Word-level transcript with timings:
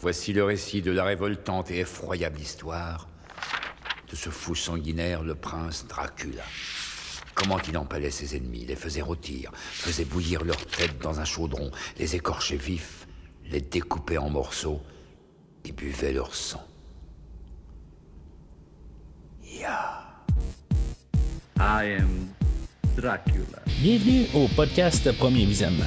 Voici 0.00 0.32
le 0.32 0.44
récit 0.44 0.80
de 0.80 0.92
la 0.92 1.04
révoltante 1.04 1.72
et 1.72 1.80
effroyable 1.80 2.38
histoire 2.38 3.08
de 4.08 4.14
ce 4.14 4.30
fou 4.30 4.54
sanguinaire, 4.54 5.22
le 5.22 5.34
prince 5.34 5.86
Dracula. 5.88 6.44
Comment 7.34 7.58
il 7.68 7.76
empalait 7.76 8.10
ses 8.10 8.36
ennemis, 8.36 8.64
les 8.64 8.76
faisait 8.76 9.02
rôtir, 9.02 9.50
faisait 9.54 10.04
bouillir 10.04 10.44
leur 10.44 10.64
tête 10.66 10.98
dans 11.00 11.20
un 11.20 11.24
chaudron, 11.24 11.70
les 11.98 12.14
écorchait 12.16 12.56
vifs, 12.56 13.06
les 13.50 13.60
découpait 13.60 14.18
en 14.18 14.30
morceaux 14.30 14.80
et 15.64 15.72
buvait 15.72 16.12
leur 16.12 16.34
sang. 16.34 16.64
Ya. 19.42 20.04
I 21.58 21.96
am 21.98 22.28
Dracula. 22.96 23.62
Bienvenue 23.80 24.26
au 24.32 24.46
podcast 24.48 25.10
Premier 25.18 25.44
Visionnement. 25.44 25.84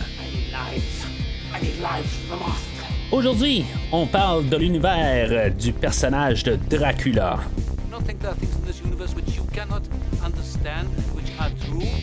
Aujourd'hui, 3.12 3.66
on 3.92 4.08
parle 4.08 4.48
de 4.48 4.56
l'univers 4.56 5.54
du 5.54 5.74
personnage 5.74 6.46
de 6.46 6.56
Dracula. 6.56 7.40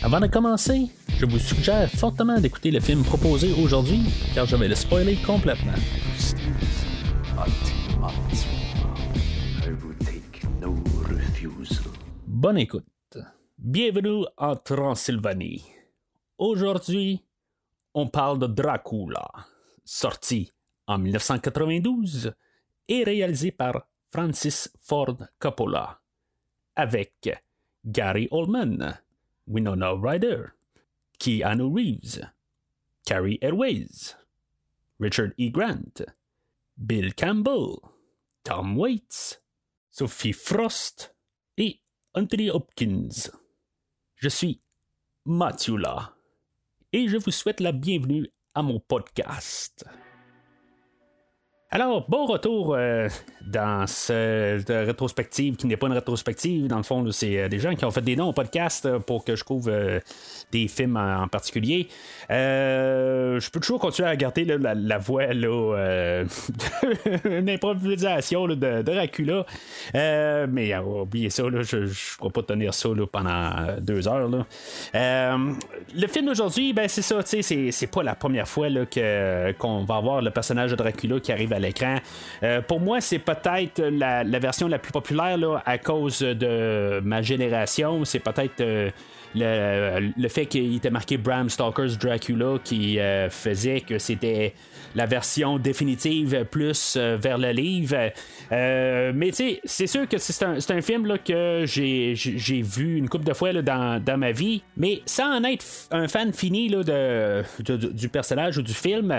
Avant 0.03 0.19
de 0.19 0.27
commencer, 0.27 0.89
je 1.17 1.25
vous 1.25 1.39
suggère 1.39 1.89
fortement 1.89 2.39
d'écouter 2.39 2.69
le 2.69 2.79
film 2.79 3.03
proposé 3.03 3.51
aujourd'hui, 3.59 4.01
car 4.35 4.45
je 4.45 4.55
vais 4.55 4.67
le 4.67 4.75
spoiler 4.75 5.15
complètement. 5.15 5.73
Bonne 12.27 12.57
écoute. 12.59 12.85
Bienvenue 13.57 14.25
en 14.37 14.55
Transylvanie. 14.57 15.65
Aujourd'hui, 16.37 17.23
on 17.95 18.07
parle 18.07 18.37
de 18.37 18.45
Dracula, 18.45 19.27
sorti 19.83 20.51
en 20.89 20.97
1992 20.97 22.33
et 22.87 23.03
réalisé 23.03 23.51
par 23.51 23.87
Francis 24.11 24.73
Ford 24.81 25.17
Coppola, 25.37 26.01
avec 26.75 27.29
Gary 27.85 28.27
Oldman, 28.31 28.97
Winona 29.45 29.91
Ryder, 29.93 30.45
Keanu 31.19 31.71
Reeves, 31.71 32.27
Carrie 33.05 33.37
Airways, 33.41 34.15
Richard 34.99 35.33
E. 35.39 35.51
Grant, 35.51 36.01
Bill 36.75 37.13
Campbell, 37.13 37.77
Tom 38.43 38.75
Waits, 38.75 39.39
Sophie 39.91 40.33
Frost 40.33 41.15
et 41.57 41.79
Anthony 42.15 42.49
Hopkins. 42.49 43.29
Je 44.15 44.29
suis 44.29 44.59
Mathieu 45.23 45.75
et 46.91 47.07
je 47.07 47.17
vous 47.17 47.31
souhaite 47.31 47.59
la 47.59 47.73
bienvenue 47.73 48.27
à 48.55 48.63
mon 48.63 48.79
podcast. 48.79 49.85
Alors, 51.71 52.03
bon 52.09 52.25
retour 52.25 52.73
euh, 52.73 53.09
dans 53.45 53.85
cette 53.85 54.69
rétrospective 54.69 55.55
qui 55.55 55.67
n'est 55.67 55.77
pas 55.77 55.85
une 55.85 55.93
rétrospective. 55.93 56.67
Dans 56.67 56.77
le 56.77 56.83
fond, 56.83 57.05
c'est 57.11 57.37
euh, 57.37 57.47
des 57.47 57.59
gens 57.59 57.75
qui 57.75 57.85
ont 57.85 57.91
fait 57.91 58.01
des 58.01 58.15
noms 58.15 58.29
au 58.29 58.33
podcast 58.33 58.87
euh, 58.87 58.97
pour 58.97 59.23
que 59.23 59.35
je 59.35 59.43
couvre 59.43 59.99
des 60.51 60.67
films 60.67 60.97
en, 60.97 61.27
particulier. 61.27 61.87
Je 62.27 63.49
peux 63.51 63.59
toujours 63.59 63.79
continuer 63.79 64.09
à 64.09 64.15
garder 64.15 64.45
la, 64.45 64.97
voix, 64.97 65.27
là, 65.27 66.23
improvisation 67.47 68.47
de, 68.47 68.81
Dracula. 68.81 69.45
Mais 69.93 70.75
oubliez 70.75 71.29
ça, 71.29 71.43
je 71.61 71.77
ne 71.77 72.17
pourrais 72.17 72.31
pas 72.31 72.41
tenir 72.41 72.73
ça 72.73 72.89
pendant 73.11 73.77
deux 73.79 74.07
heures. 74.07 74.27
Le 74.95 76.07
film 76.07 76.25
d'aujourd'hui, 76.25 76.73
ben, 76.73 76.87
c'est 76.87 77.03
ça, 77.03 77.19
c'est, 77.23 77.91
pas 77.91 78.01
la 78.01 78.15
première 78.15 78.47
fois 78.47 78.69
qu'on 79.59 79.83
va 79.83 79.95
avoir 79.95 80.23
le 80.23 80.31
personnage 80.31 80.71
de 80.71 80.75
Dracula 80.75 81.19
qui 81.19 81.31
arrive 81.31 81.53
à 81.53 81.58
l'écran. 81.59 81.97
Euh, 82.43 82.61
pour 82.61 82.79
moi, 82.79 83.01
c'est 83.01 83.19
peut-être 83.19 83.81
la, 83.81 84.23
la 84.23 84.39
version 84.39 84.67
la 84.67 84.79
plus 84.79 84.91
populaire 84.91 85.37
là, 85.37 85.61
à 85.65 85.77
cause 85.77 86.19
de 86.19 87.01
ma 87.03 87.21
génération. 87.21 88.05
C'est 88.05 88.19
peut-être. 88.19 88.91
Le, 89.35 90.11
le 90.17 90.27
fait 90.27 90.45
qu'il 90.45 90.75
était 90.75 90.89
marqué 90.89 91.17
Bram 91.17 91.49
Stoker's 91.49 91.97
Dracula 91.97 92.57
qui 92.63 92.99
euh, 92.99 93.29
faisait 93.29 93.81
que 93.81 93.99
c'était 93.99 94.53
la 94.95 95.05
version 95.05 95.59
définitive 95.59 96.45
plus 96.49 96.95
euh, 96.97 97.17
vers 97.19 97.37
le 97.37 97.51
livre. 97.51 98.11
Euh, 98.51 99.11
mais 99.13 99.29
tu 99.29 99.35
sais, 99.35 99.61
c'est 99.63 99.87
sûr 99.87 100.07
que 100.07 100.17
c'est 100.17 100.43
un, 100.43 100.57
un 100.57 100.81
film 100.81 101.05
là, 101.05 101.17
que 101.17 101.63
j'ai, 101.65 102.15
vu 102.61 102.97
une 102.97 103.07
couple 103.07 103.25
de 103.25 103.33
fois 103.33 103.51
là, 103.51 103.61
dans, 103.61 104.03
dans 104.03 104.17
ma 104.17 104.31
vie, 104.31 104.63
mais 104.77 105.01
sans 105.05 105.37
en 105.37 105.43
être 105.43 105.65
un 105.91 106.07
fan 106.07 106.33
fini 106.33 106.69
là, 106.69 106.83
de, 106.83 107.43
du 107.91 108.09
personnage 108.09 108.57
ou 108.57 108.61
du 108.61 108.73
film, 108.73 109.15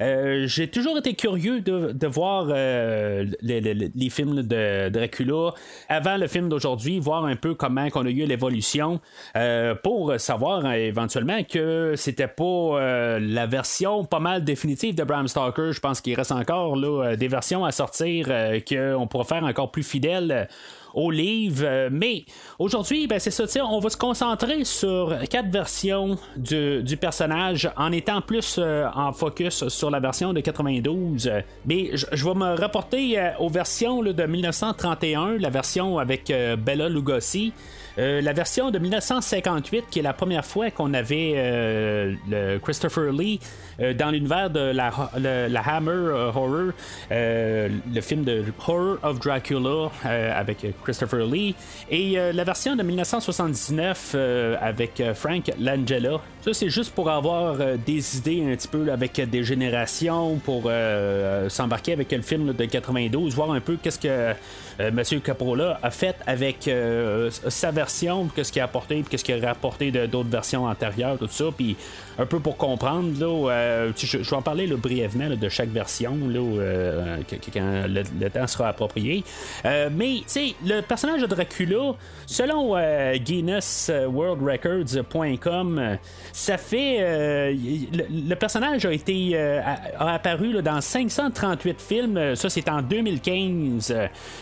j'ai 0.00 0.68
toujours 0.68 0.98
été 0.98 1.14
curieux 1.14 1.60
de, 1.60 1.92
de 1.92 2.06
voir 2.06 2.46
les, 2.48 4.10
films 4.10 4.42
de 4.42 4.88
Dracula 4.90 5.54
avant 5.88 6.16
le 6.16 6.26
film 6.26 6.48
d'aujourd'hui, 6.48 6.98
voir 6.98 7.24
un 7.24 7.36
peu 7.36 7.54
comment 7.54 7.88
qu'on 7.88 8.04
a 8.06 8.10
eu 8.10 8.26
l'évolution 8.26 9.00
pour 9.82 10.14
savoir 10.18 10.64
euh, 10.64 10.72
éventuellement 10.72 11.42
que 11.44 11.94
c'était 11.96 12.28
pas 12.28 12.44
euh, 12.44 13.18
la 13.20 13.46
version 13.46 14.04
pas 14.04 14.20
mal 14.20 14.44
définitive 14.44 14.94
de 14.94 15.04
Bram 15.04 15.28
Stoker. 15.28 15.72
Je 15.72 15.80
pense 15.80 16.00
qu'il 16.00 16.14
reste 16.14 16.32
encore 16.32 16.76
euh, 16.76 17.16
des 17.16 17.28
versions 17.28 17.64
à 17.64 17.72
sortir 17.72 18.26
euh, 18.28 18.60
qu'on 18.60 19.06
pourra 19.06 19.24
faire 19.24 19.44
encore 19.44 19.70
plus 19.70 19.82
fidèles. 19.82 20.30
euh, 20.30 20.44
au 20.94 21.10
livre, 21.10 21.64
Euh, 21.64 21.88
mais 21.90 22.24
aujourd'hui, 22.58 23.06
ben, 23.06 23.18
c'est 23.18 23.30
ça, 23.30 23.64
on 23.64 23.78
va 23.80 23.90
se 23.90 23.96
concentrer 23.96 24.64
sur 24.64 25.14
quatre 25.30 25.48
versions 25.48 26.16
du, 26.36 26.96
personnage 27.00 27.70
en 27.76 27.90
étant 27.92 28.20
plus 28.20 28.56
euh, 28.58 28.86
en 28.94 29.12
focus 29.12 29.68
sur 29.68 29.90
la 29.90 29.98
version 30.00 30.32
de 30.32 30.40
92. 30.40 31.26
Euh, 31.26 31.40
Mais 31.66 31.90
je 31.94 32.24
vais 32.24 32.34
me 32.34 32.54
rapporter 32.58 33.18
euh, 33.18 33.30
aux 33.38 33.48
versions 33.48 34.02
de 34.02 34.22
1931, 34.26 35.38
la 35.38 35.50
version 35.50 35.98
avec 35.98 36.30
euh, 36.30 36.56
Bella 36.56 36.88
Lugosi. 36.88 37.52
Euh, 37.98 38.20
la 38.20 38.32
version 38.32 38.70
de 38.70 38.78
1958, 38.78 39.84
qui 39.90 40.00
est 40.00 40.02
la 40.02 40.12
première 40.12 40.44
fois 40.44 40.70
qu'on 40.70 40.94
avait 40.94 41.34
euh, 41.36 42.58
Christopher 42.60 43.12
Lee 43.12 43.38
euh, 43.80 43.94
dans 43.94 44.10
l'univers 44.10 44.50
de 44.50 44.72
la, 44.72 44.90
Hammer 45.66 46.30
Horror, 46.34 46.72
le 47.10 48.00
film 48.00 48.24
de 48.24 48.44
Horror 48.66 48.98
of 49.02 49.20
Dracula 49.20 49.90
avec 50.04 50.66
Christopher 50.82 51.26
Lee, 51.26 51.54
et 51.90 52.16
la 52.32 52.44
version 52.44 52.76
de 52.76 52.82
1979 52.82 54.12
euh, 54.14 54.56
avec 54.60 55.02
Frank 55.14 55.50
Langella. 55.58 56.20
Ça, 56.42 56.52
c'est 56.52 56.68
juste 56.68 56.94
pour 56.94 57.10
avoir 57.10 57.56
des 57.86 58.18
idées 58.18 58.44
un 58.46 58.54
petit 58.54 58.68
peu 58.68 58.92
avec 58.92 59.20
des 59.30 59.44
générations, 59.44 60.36
pour 60.36 60.70
s'embarquer 61.48 61.94
avec 61.94 62.12
le 62.12 62.22
film 62.22 62.52
de 62.52 62.64
92, 62.64 63.34
voir 63.34 63.52
un 63.52 63.60
peu 63.60 63.78
qu'est-ce 63.82 63.98
que 63.98 64.34
Monsieur 64.90 65.20
Capola 65.20 65.78
a 65.82 65.90
fait 65.90 66.16
avec 66.26 66.68
sa 67.48 67.70
version, 67.70 67.83
qu'est-ce 68.34 68.52
qu'il 68.52 68.62
a 68.62 68.64
apporté, 68.64 68.96
puis 68.96 69.04
qu'est-ce 69.10 69.24
qu'il 69.24 69.42
a 69.44 69.48
rapporté 69.48 69.90
de- 69.90 70.06
d'autres 70.06 70.28
versions 70.30 70.64
antérieures, 70.66 71.18
tout 71.18 71.28
ça, 71.30 71.46
puis 71.56 71.76
un 72.18 72.26
peu 72.26 72.38
pour 72.40 72.56
comprendre, 72.56 73.18
là, 73.18 73.50
euh, 73.50 73.92
je, 73.96 74.18
vais 74.18 74.36
en 74.36 74.42
parler 74.42 74.66
brièvement 74.76 75.28
de 75.30 75.48
chaque 75.48 75.70
version, 75.70 76.16
là, 76.28 76.38
euh, 76.40 77.16
quand 77.52 77.84
le, 77.88 78.28
temps 78.30 78.46
sera 78.46 78.68
approprié. 78.68 79.24
Euh, 79.64 79.88
mais, 79.92 80.18
tu 80.18 80.22
sais, 80.26 80.54
le 80.64 80.80
personnage 80.80 81.22
de 81.22 81.26
Dracula, 81.26 81.92
selon 82.26 82.76
euh, 82.76 83.16
Guinness 83.16 83.90
World 84.08 84.42
Records.com, 84.42 85.78
euh, 85.78 85.96
ça 86.32 86.56
fait. 86.58 86.98
le, 87.52 88.34
personnage 88.34 88.84
a 88.86 88.92
été 88.92 89.36
a, 89.38 90.12
apparu 90.14 90.62
dans 90.62 90.80
538 90.80 91.80
films. 91.80 92.34
Ça, 92.36 92.48
c'est 92.48 92.68
en 92.68 92.82
2015. 92.82 93.94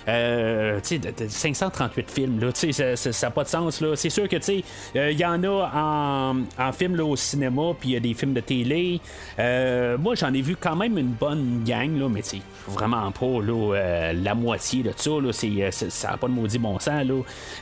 Euh, 0.08 0.80
tu 0.80 0.88
sais, 0.88 0.98
de- 0.98 1.10
de 1.24 1.28
538 1.28 2.10
films, 2.10 2.40
là, 2.40 2.48
ça- 2.54 2.96
ça 2.96 3.30
pas 3.32 3.44
de 3.44 3.48
sens. 3.48 3.80
là. 3.80 3.96
C'est 3.96 4.10
sûr 4.10 4.28
que, 4.28 4.36
tu 4.36 4.42
sais, 4.42 4.64
euh, 4.96 5.10
il 5.10 5.18
y 5.18 5.24
en 5.24 5.42
a 5.44 5.70
en, 5.74 6.36
en 6.58 6.72
film 6.72 6.96
là, 6.96 7.04
au 7.04 7.16
cinéma, 7.16 7.72
puis 7.78 7.90
il 7.90 7.92
y 7.92 7.96
a 7.96 8.00
des 8.00 8.14
films 8.14 8.32
de 8.34 8.40
télé. 8.40 9.00
Euh, 9.38 9.96
moi, 9.98 10.14
j'en 10.14 10.32
ai 10.32 10.40
vu 10.42 10.56
quand 10.56 10.76
même 10.76 10.96
une 10.98 11.12
bonne 11.12 11.62
gang, 11.66 11.98
là, 11.98 12.08
mais 12.08 12.22
tu 12.22 12.30
sais, 12.30 12.42
vraiment 12.68 13.10
pas 13.10 13.40
là, 13.44 13.74
euh, 13.74 14.12
la 14.12 14.34
moitié 14.34 14.82
de 14.82 14.92
ça. 14.96 15.10
Là, 15.10 15.28
euh, 15.28 15.32
c'est- 15.32 15.90
ça 15.90 16.10
n'a 16.12 16.16
pas 16.16 16.28
de 16.28 16.32
maudit 16.32 16.58
bon 16.58 16.78
sens. 16.78 16.92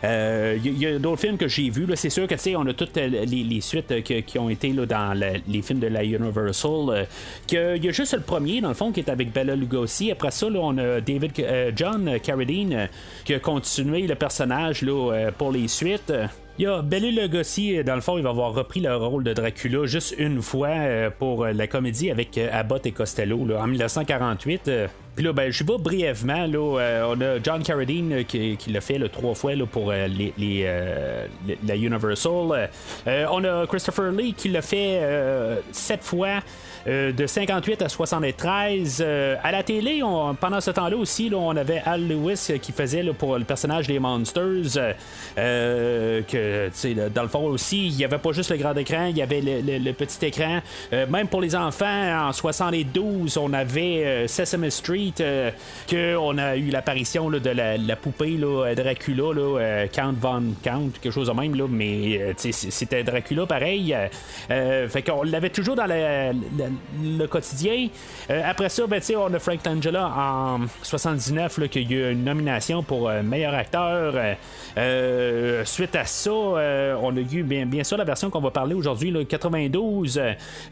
Euh, 0.05 0.57
Il 0.63 0.79
y, 0.79 0.87
a 0.87 0.99
d'autres 0.99 1.21
films 1.21 1.37
que 1.39 1.49
j'ai 1.49 1.71
vus. 1.71 1.87
C'est 1.95 2.11
sûr 2.11 2.27
que, 2.27 2.35
tu 2.35 2.41
sais, 2.41 2.57
on 2.57 2.67
a 2.67 2.73
toutes 2.73 2.97
euh, 2.97 3.09
les, 3.09 3.61
suites 3.61 3.91
euh, 3.93 4.01
qui 4.01 4.39
ont 4.39 4.51
été 4.51 4.73
là, 4.73 4.87
dans 4.87 5.19
les 5.49 5.63
films 5.63 5.81
de 5.81 5.87
la 5.87 6.05
Universal. 6.05 6.71
euh, 6.91 7.05
que- 7.49 7.77
Il 7.77 7.85
y 7.85 7.89
a 7.89 7.93
juste 7.93 8.15
le 8.15 8.21
premier, 8.21 8.61
dans 8.61 8.69
le 8.69 8.75
fond, 8.75 8.93
qui 8.93 9.01
est 9.01 9.09
avec 9.09 9.33
Bella 9.33 9.55
Lugosi. 9.57 10.11
Après 10.11 10.31
ça, 10.31 10.49
là, 10.51 10.59
on 10.61 10.77
a 10.79 11.01
David 11.01 11.33
euh, 11.41 11.71
John 11.75 12.19
Carradine 12.23 12.73
euh, 12.75 12.87
qui 13.25 13.35
a 13.35 13.39
continué 13.39 14.07
le 14.07 14.15
personnage 14.15 14.83
là, 14.83 15.13
euh, 15.13 15.31
pour 15.37 15.53
les 15.53 15.60
suites. 15.69 16.31
Il 16.61 16.65
y 16.65 16.67
a 16.67 16.83
Bela 16.83 17.11
Lugosi, 17.11 17.83
dans 17.85 17.95
le 17.95 18.03
fond, 18.03 18.19
il 18.19 18.23
va 18.23 18.29
avoir 18.29 18.53
repris 18.53 18.81
le 18.81 18.95
rôle 18.95 19.25
de 19.25 19.33
Dracula 19.33 19.87
juste 19.87 20.15
une 20.19 20.43
fois 20.43 20.69
pour 21.19 21.47
la 21.47 21.67
comédie 21.67 22.11
avec 22.11 22.37
Abbott 22.37 22.85
et 22.85 22.93
Costello 22.93 23.47
là, 23.47 23.63
en 23.63 23.67
1948. 23.67 24.71
Puis 25.17 25.25
là, 25.25 25.33
ben, 25.33 25.51
je 25.51 25.65
vais 25.65 25.79
brièvement. 25.79 26.47
Là, 26.47 27.07
on 27.09 27.19
a 27.23 27.43
John 27.43 27.63
Carradine 27.63 28.27
qui, 28.27 28.59
l'a 28.69 28.83
fait 28.83 28.99
trois 29.09 29.35
fois 29.35 29.55
là, 29.55 29.65
pour 29.65 29.91
les, 29.91 30.67
la 31.67 31.77
Universal. 31.77 32.69
on 33.07 33.45
a 33.45 33.67
Christopher 33.67 34.13
Lee 34.13 34.35
qui 34.35 34.51
l'a 34.51 34.61
fait 34.61 35.01
sept 35.73 36.03
fois. 36.05 36.43
Euh, 36.87 37.13
de 37.13 37.27
58 37.27 37.83
à 37.83 37.89
73. 37.89 39.03
Euh, 39.05 39.37
à 39.43 39.53
la 39.53 39.63
télé, 39.63 40.01
pendant 40.41 40.61
ce 40.61 40.71
temps-là 40.71 40.97
aussi, 40.97 41.31
on 41.35 41.55
avait 41.57 41.83
Al 41.85 42.07
Lewis 42.09 42.53
qui 42.61 42.73
faisait 42.73 43.05
pour 43.13 43.37
le 43.39 43.45
personnage 43.45 43.87
des 43.87 43.99
Monsters. 43.99 44.95
Euh, 46.51 47.09
dans 47.15 47.23
le 47.23 47.29
fond 47.29 47.45
aussi, 47.47 47.89
il 47.89 47.97
n'y 47.97 48.05
avait 48.05 48.19
pas 48.19 48.33
juste 48.33 48.51
le 48.51 48.57
grand 48.57 48.75
écran, 48.75 49.07
il 49.07 49.17
y 49.17 49.23
avait 49.23 49.41
le, 49.41 49.93
petit 49.93 50.27
écran. 50.27 50.61
même 50.93 51.29
pour 51.29 51.41
les 51.41 51.55
enfants, 51.55 52.29
en 52.29 52.33
72, 52.33 53.37
on 53.37 53.53
avait 53.53 54.27
Sesame 54.27 54.71
Street, 54.71 55.15
que 55.87 56.17
on 56.17 56.39
a 56.39 56.57
eu 56.57 56.71
l'apparition 56.71 57.31
de 57.31 57.51
la, 57.51 57.97
poupée 57.97 58.39
Dracula, 58.39 59.89
Count 59.93 60.15
Von 60.21 60.43
Count, 60.63 60.91
quelque 61.01 61.13
chose 61.13 61.29
de 61.29 61.33
même, 61.33 61.55
mais 61.69 62.35
c'était 62.37 63.03
Dracula 63.03 63.47
pareil. 63.47 63.95
fait 64.49 65.03
qu'on 65.03 65.23
l'avait 65.23 65.51
toujours 65.51 65.77
dans 65.77 65.87
le 65.87 67.27
quotidien. 67.27 67.89
Euh, 68.31 68.43
après 68.45 68.69
ça, 68.69 68.87
ben, 68.87 69.01
on 69.17 69.35
a 69.35 69.39
Frank 69.39 69.65
Langella 69.65 70.09
en 70.09 70.61
79 70.83 71.69
qui 71.69 71.79
a 71.79 71.83
eu 71.83 72.13
une 72.13 72.25
nomination 72.25 72.83
pour 72.83 73.09
euh, 73.09 73.23
meilleur 73.23 73.55
acteur. 73.55 74.15
Euh, 74.77 75.65
suite 75.65 75.97
à 75.97 76.05
ça, 76.05 76.31
on 77.03 77.17
a 77.17 77.21
eu 77.21 77.43
bien, 77.43 77.67
bien 77.67 77.85
sûr 77.85 77.97
la 77.97 78.05
version 78.05 78.31
qu'on 78.31 78.41
va 78.41 78.51
parler 78.51 78.75
aujourd'hui, 78.75 79.15
92. 79.27 80.21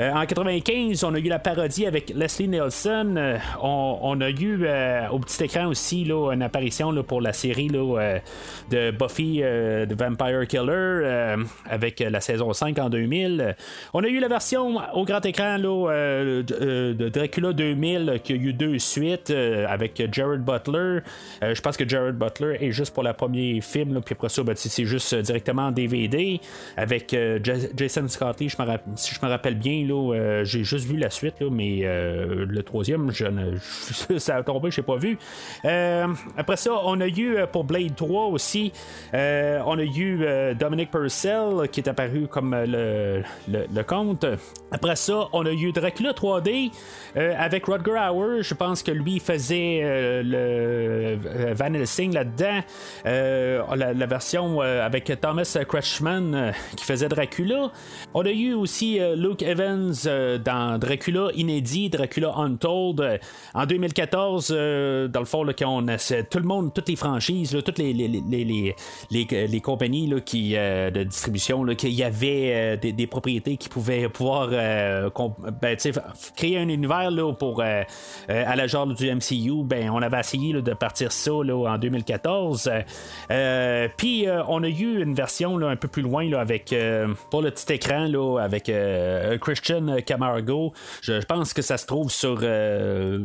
en 0.00 0.26
95, 0.26 1.05
on 1.05 1.15
a 1.15 1.19
eu 1.19 1.29
la 1.29 1.38
parodie 1.38 1.87
avec 1.87 2.11
Leslie 2.15 2.49
Nielsen. 2.49 3.41
On, 3.62 4.20
a 4.20 4.31
eu 4.31 4.67
au 5.11 5.19
petit 5.19 5.44
écran 5.44 5.67
aussi 5.67 6.05
là, 6.05 6.32
une 6.32 6.43
apparition 6.43 6.91
là, 6.91 7.03
pour 7.03 7.20
la 7.20 7.32
série 7.32 7.69
là, 7.69 8.19
de 8.70 8.91
Buffy 8.91 9.43
the 9.43 9.99
Vampire 9.99 10.47
Killer 10.47 11.37
avec 11.69 12.00
la 12.00 12.20
saison 12.20 12.53
5 12.53 12.79
en 12.79 12.91
2000. 12.91 13.56
On 13.94 14.03
a 14.03 14.09
eu 14.09 14.20
la 14.20 14.29
version 14.29 14.76
au 14.94 15.05
grand 15.05 15.25
écran 15.25 15.59
euh, 15.65 16.43
euh, 16.50 16.94
de, 16.94 17.09
Dracula 17.09 17.53
2000 17.53 18.20
qui 18.23 18.32
a 18.32 18.37
eu 18.37 18.53
deux 18.53 18.79
suites 18.79 19.31
euh, 19.31 19.67
avec 19.69 20.03
Jared 20.12 20.43
Butler. 20.43 21.00
je 21.43 21.61
pense 21.61 21.76
que 21.76 21.88
Jared 21.88 22.17
Butler 22.17 22.59
est 22.61 22.73
juste 22.73 22.94
pour 22.94 23.03
le 23.03 23.12
premier 23.12 23.61
film, 23.61 24.00
puis 24.05 24.15
après 24.15 24.29
ça, 24.29 24.43
ben, 24.43 24.55
c'est 24.56 24.85
juste 24.85 25.15
directement 25.15 25.57
DVD 25.72 26.40
avec 26.76 27.14
Jason 27.76 28.08
Scotty, 28.08 28.49
si 28.50 29.14
je 29.14 29.26
me 29.26 29.31
rappelle 29.31 29.56
bien. 29.56 29.87
Là, 29.87 30.44
j'ai 30.44 30.64
juste 30.64 30.87
vu 30.87 30.96
la 30.96 31.10
suite, 31.10 31.40
mais 31.40 31.81
le 31.82 32.62
troisième, 32.62 33.10
ça 34.19 34.37
a 34.37 34.43
tombé, 34.43 34.70
je 34.70 34.81
n'ai 34.81 34.87
pas 34.87 34.96
vu. 34.96 35.19
après 36.37 36.56
ça, 36.56 36.72
on 36.84 37.00
a 37.00 37.08
eu 37.08 37.37
pour 37.52 37.64
Blade 37.64 37.94
3 37.96 38.26
aussi, 38.26 38.72
on 39.12 39.78
a 39.78 39.84
eu 39.84 40.55
Dominic 40.58 40.90
Purcell 40.90 41.69
qui 41.70 41.81
est 41.81 41.88
apparu 41.88 42.26
comme 42.28 42.55
le, 42.55 43.22
le, 43.49 43.82
comte. 43.82 44.26
Après 44.70 44.96
ça, 44.96 45.28
on 45.32 45.44
a 45.46 45.52
eu 45.52 45.72
Dracula 45.72 45.88
Dracula 45.88 46.12
3D 46.12 46.70
euh, 47.16 47.34
avec 47.38 47.66
Rodger 47.66 47.99
Hauer, 48.10 48.43
je 48.43 48.55
pense 48.55 48.82
que 48.82 48.90
lui 48.90 49.19
faisait 49.19 49.81
euh, 49.82 50.22
le 50.22 51.19
euh, 51.26 51.55
Van 51.55 51.72
Helsing 51.72 52.12
là-dedans. 52.12 52.60
La, 53.05 54.06
version 54.06 54.60
avec 54.60 55.12
Thomas 55.38 55.64
Kretschmann 55.69 56.52
qui 56.76 56.85
faisait 56.85 57.08
Dracula. 57.08 57.70
On 58.12 58.26
a 58.26 58.31
eu 58.31 58.55
aussi 58.55 58.99
Luke 59.14 59.43
Evans 59.43 59.94
dans 60.44 60.79
Dracula 60.81 61.29
inédit, 61.35 61.90
Dracula 61.90 62.35
Untold. 62.35 63.20
en 63.55 63.67
2014, 63.67 64.49
dans 64.49 65.20
le 65.20 65.25
fond, 65.25 65.46
on 65.64 65.88
a, 65.88 65.99
tout 66.25 66.38
le 66.38 66.44
monde, 66.44 66.75
toutes 66.75 66.88
les 66.88 66.96
franchises, 66.96 67.56
toutes 67.64 67.79
les, 67.79 68.75
compagnies 69.62 70.08
de 70.08 71.02
distribution, 71.05 71.64
qu'il 71.76 71.91
y 71.91 72.02
avait 72.02 72.76
des, 72.76 73.06
propriétés 73.06 73.56
qui 73.56 73.69
pouvaient 73.69 74.08
pouvoir 74.08 74.49
ben, 74.50 75.76
créer 76.37 76.58
un 76.58 76.69
univers 76.69 77.11
pour 77.38 77.61
euh, 77.61 77.82
euh, 78.31 78.44
à 78.46 78.56
la 78.56 78.67
genre 78.67 78.87
du 78.87 79.14
MCU, 79.14 79.62
ben 79.64 79.91
on 79.91 80.02
avait 80.02 80.20
essayé 80.20 80.52
de 80.52 80.75
partir 80.75 81.12
ça 81.12 81.32
en 81.32 81.79
2014. 81.79 82.70
Euh, 83.31 83.88
puis 83.96 84.26
on 84.49 84.62
a 84.62 84.69
eu 84.69 85.02
une 85.02 85.14
version 85.14 85.28
un 85.63 85.77
peu 85.77 85.89
plus 85.89 86.03
loin 86.03 86.31
avec 86.33 86.75
pour 87.31 87.43
le 87.43 87.51
petit 87.51 87.73
écran 87.73 88.07
là, 88.07 88.39
avec 88.39 88.71
Christian 89.41 89.97
Camargo. 90.05 90.73
Je, 91.03 91.25
pense 91.25 91.53
que 91.53 91.63
ça 91.63 91.77
se 91.77 91.87
trouve 91.87 92.11
sur, 92.11 92.41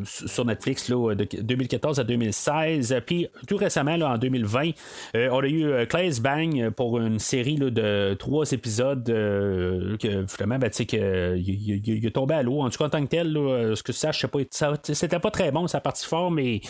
sur 0.05 0.45
Netflix 0.45 0.89
là, 0.89 1.15
de 1.15 1.27
2014 1.41 1.99
à 1.99 2.03
2016. 2.03 2.95
Puis 3.05 3.27
tout 3.47 3.57
récemment 3.57 3.97
là, 3.97 4.11
en 4.11 4.17
2020, 4.17 4.71
on 5.15 5.39
a 5.39 5.47
eu 5.47 5.87
Claes 5.87 6.19
Bang 6.21 6.69
pour 6.71 6.99
une 6.99 7.19
série 7.19 7.55
de 7.55 8.13
trois 8.15 8.51
épisodes 8.51 9.05
que 9.05 10.25
finalement 10.27 10.59
ben, 10.59 10.69
que, 10.69 11.37
il, 11.37 12.05
est 12.05 12.11
tombé 12.11 12.35
à 12.35 12.43
l'eau. 12.43 12.61
En 12.61 12.69
tout 12.69 12.77
cas, 12.77 12.85
en 12.85 12.89
tant 12.89 13.03
que 13.03 13.09
tel, 13.09 13.35
euh, 13.35 13.75
ce 13.75 13.83
que 13.83 13.91
ça, 13.93 14.11
je 14.11 14.19
sais 14.19 14.27
pas, 14.27 14.39
c'était 14.83 15.19
pas 15.19 15.31
très 15.31 15.51
bon, 15.51 15.67
ça 15.67 15.79
parti 15.79 16.05
fort, 16.05 16.31
mais 16.31 16.61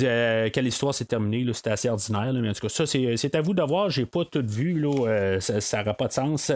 euh, 0.00 0.48
quelle 0.52 0.66
histoire 0.66 0.94
s'est 0.94 1.04
terminée, 1.04 1.46
c'était 1.52 1.70
assez 1.70 1.88
ordinaire. 1.88 2.32
mais 2.32 2.48
en 2.48 2.52
tout 2.52 2.60
cas, 2.60 2.68
ça, 2.68 2.86
c'est 2.86 3.34
à 3.34 3.40
vous 3.40 3.54
de 3.54 3.62
voir, 3.62 3.90
j'ai 3.90 4.06
pas 4.06 4.24
tout 4.24 4.44
vu, 4.46 4.79
euh, 4.88 5.40
ça 5.40 5.78
n'aura 5.78 5.94
pas 5.94 6.08
de 6.08 6.12
sens. 6.12 6.52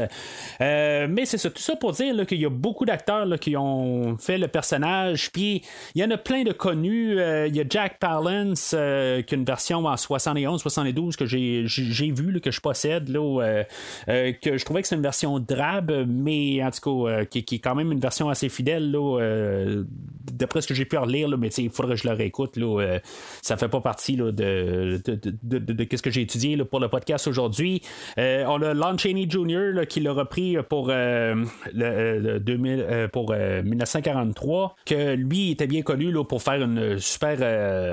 mais 0.61 1.25
c'est 1.25 1.39
ça, 1.39 1.51
tout 1.51 1.63
ça 1.63 1.77
pour 1.77 1.93
dire 1.93 2.27
qu'il 2.27 2.41
y 2.41 2.47
a 2.47 2.51
beaucoup 2.51 2.85
d'acteurs 2.85 3.39
qui 3.39 3.57
ont 3.57 4.17
fait 4.19 4.39
le 4.39 4.49
personnage, 4.49 5.31
puis 5.33 5.63
il 5.95 6.03
y 6.03 6.05
en 6.05 6.11
a 6.11 6.19
plein 6.19 6.43
de 6.43 6.53
connus. 6.53 7.13
Il 7.13 7.57
y 7.57 7.61
a 7.61 7.65
Jack 7.69 7.99
Palance, 7.99 8.71
qui 8.71 8.77
a 8.77 9.37
une 9.37 9.45
version 9.45 9.85
en 9.85 9.97
71, 9.97 10.61
72 10.61 11.17
que 11.17 11.27
j'ai 11.27 12.11
vu, 12.11 12.41
que 12.41 12.51
je 12.51 12.61
possède, 12.61 13.07
que 13.07 14.59
je 14.59 14.65
trouvais 14.65 14.83
que 14.83 14.89
c'est 14.89 14.97
une 14.97 15.03
version 15.03 15.39
drabe, 15.39 16.05
mais 16.07 16.63
en 16.63 16.71
tout 16.71 17.05
cas, 17.05 17.25
qui, 17.25 17.39
est 17.39 17.59
quand 17.59 17.75
même 17.75 17.93
une 17.93 18.01
version 18.01 18.29
assez 18.29 18.49
fidèle. 18.49 18.95
Euh, 18.95 19.85
d'après 20.33 20.63
ce 20.63 20.69
que 20.69 20.75
j'ai 20.75 20.85
pu 20.85 20.97
relire, 20.97 21.29
là, 21.29 21.37
mais 21.37 21.49
il 21.49 21.71
faudrait 21.71 21.95
que 21.95 22.03
je 22.03 22.09
le 22.09 22.15
réécoute. 22.15 22.57
Là, 22.57 22.81
euh, 22.81 22.99
ça 23.43 23.57
fait 23.57 23.69
pas 23.69 23.81
partie 23.81 24.17
de, 24.17 25.01
ce 25.05 26.03
que 26.03 26.11
j'ai 26.11 26.23
étudié 26.23 26.57
pour 26.65 26.81
le 26.81 26.89
podcast 26.89 27.27
aujourd'hui. 27.27 27.83
Euh, 28.19 28.45
on 28.47 28.63
a 28.63 28.75
Lon 28.75 28.97
Chaney 28.97 29.27
Jr. 29.29 29.87
qui 29.89 30.01
l'a 30.01 30.13
repris 30.13 30.57
pour, 30.69 30.89
le, 30.89 32.39
2000, 32.39 33.09
pour 33.13 33.33
1943, 33.33 34.77
que 34.87 35.15
lui 35.15 35.51
était 35.51 35.67
bien 35.67 35.83
connu 35.83 36.11
là, 36.13 36.25
pour 36.25 36.43
faire 36.43 36.63
une 36.63 36.99
super 36.99 37.43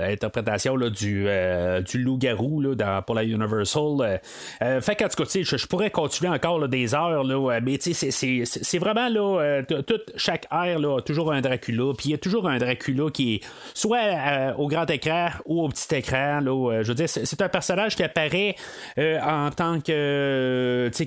interprétation 0.08 0.76
là, 0.76 0.90
du, 0.90 1.28
du 1.86 2.04
loup-garou 2.04 2.64
pour 3.06 3.16
la 3.16 3.24
Universal. 3.24 4.22
fait 4.60 4.96
qu'en 4.96 5.08
tout 5.08 5.24
cas, 5.24 5.40
je, 5.42 5.68
pourrais 5.68 5.92
continuer 5.92 6.32
encore 6.32 6.68
des 6.68 6.94
heures, 6.94 7.26
mais 7.64 7.78
c'est 7.80 8.78
vraiment 8.80 9.10
là, 9.10 9.62
toute, 9.64 10.12
chaque 10.16 10.48
ère 10.52 10.80
là, 10.80 11.02
toujours 11.02 11.32
un 11.32 11.42
Dracula, 11.42 11.94
puis 11.98 12.10
il 12.10 12.12
y 12.12 12.16
a 12.16 12.18
toujours 12.18 12.48
un 12.48 12.58
Dracula 12.58 13.10
qui 13.12 13.36
est 13.36 13.42
soit 13.74 13.98
euh, 13.98 14.54
au 14.58 14.68
grand 14.68 14.90
écran 14.90 15.30
ou 15.46 15.64
au 15.64 15.70
petit 15.70 15.96
écran. 15.96 16.42
Euh, 16.46 16.84
je 16.84 16.88
veux 16.90 16.96
dire, 16.96 17.10
c'est 17.10 17.42
un 17.42 17.50
personnage 17.50 17.96
qui 17.96 18.04
apparaît 18.04 18.56
euh, 18.98 19.20
en 19.22 19.50
tant 19.52 19.80
que 19.80 19.92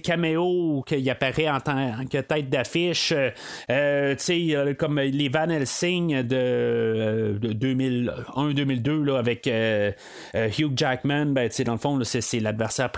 caméo, 0.02 0.82
qu'il 0.87 1.08
apparaît 1.11 1.49
en 1.49 1.61
tant 1.61 2.04
que 2.11 2.18
tête 2.18 2.49
d'affiche, 2.49 3.12
comme 4.78 5.00
les 5.00 5.28
Van 5.28 5.49
Helsing 5.49 6.23
de, 6.23 7.38
2001-2002 7.42 9.16
avec 9.16 9.46
Hugh 10.58 10.73
Jackman, 10.76 11.26
ben, 11.26 11.49
dans 11.64 11.73
le 11.73 11.78
fond, 11.78 12.00
c'est 12.04 12.40
l'adversaire 12.40 12.90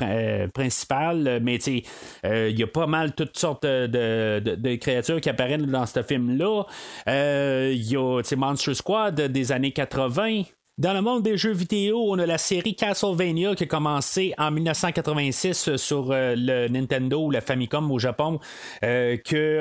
principal, 0.52 1.40
mais 1.42 1.56
il 1.56 2.58
y 2.58 2.62
a 2.62 2.66
pas 2.66 2.86
mal 2.86 3.12
toutes 3.12 3.38
sortes 3.38 3.66
de, 3.66 4.40
de 4.40 4.74
créatures 4.76 5.20
qui 5.20 5.30
apparaissent 5.30 5.62
dans 5.62 5.86
ce 5.86 6.02
film-là. 6.02 6.64
Euh, 7.08 7.70
il 7.72 7.90
y 7.90 7.96
a 7.96 8.22
Monster 8.36 8.74
Squad 8.74 9.20
des 9.20 9.52
années 9.52 9.72
80. 9.72 10.42
Dans 10.78 10.92
le 10.92 11.00
monde 11.00 11.22
des 11.22 11.38
jeux 11.38 11.54
vidéo, 11.54 12.04
on 12.06 12.18
a 12.18 12.26
la 12.26 12.36
série 12.36 12.76
Castlevania 12.76 13.54
qui 13.54 13.64
a 13.64 13.66
commencé 13.66 14.34
en 14.36 14.50
1986 14.50 15.74
sur 15.76 16.10
euh, 16.10 16.34
le 16.36 16.68
Nintendo 16.68 17.18
ou 17.22 17.30
la 17.30 17.40
Famicom 17.40 17.90
au 17.90 17.98
Japon. 17.98 18.40
Euh, 18.84 19.16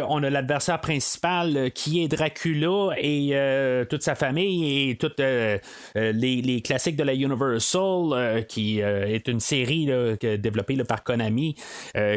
on 0.10 0.24
a 0.24 0.30
l'adversaire 0.30 0.82
principal 0.82 1.56
euh, 1.56 1.70
qui 1.70 2.04
est 2.04 2.10
Dracula 2.10 2.96
et 2.98 3.34
toute 3.90 4.04
sa 4.04 4.16
famille 4.16 4.90
et 4.90 4.98
toutes 4.98 5.22
les, 5.22 6.62
classiques 6.62 6.98
de 6.98 7.04
la 7.04 7.14
Universal, 7.14 8.46
qui 8.50 8.80
est 8.80 9.28
une 9.30 9.40
série 9.40 9.86
développée 10.22 10.76
par 10.84 11.04
Konami, 11.04 11.56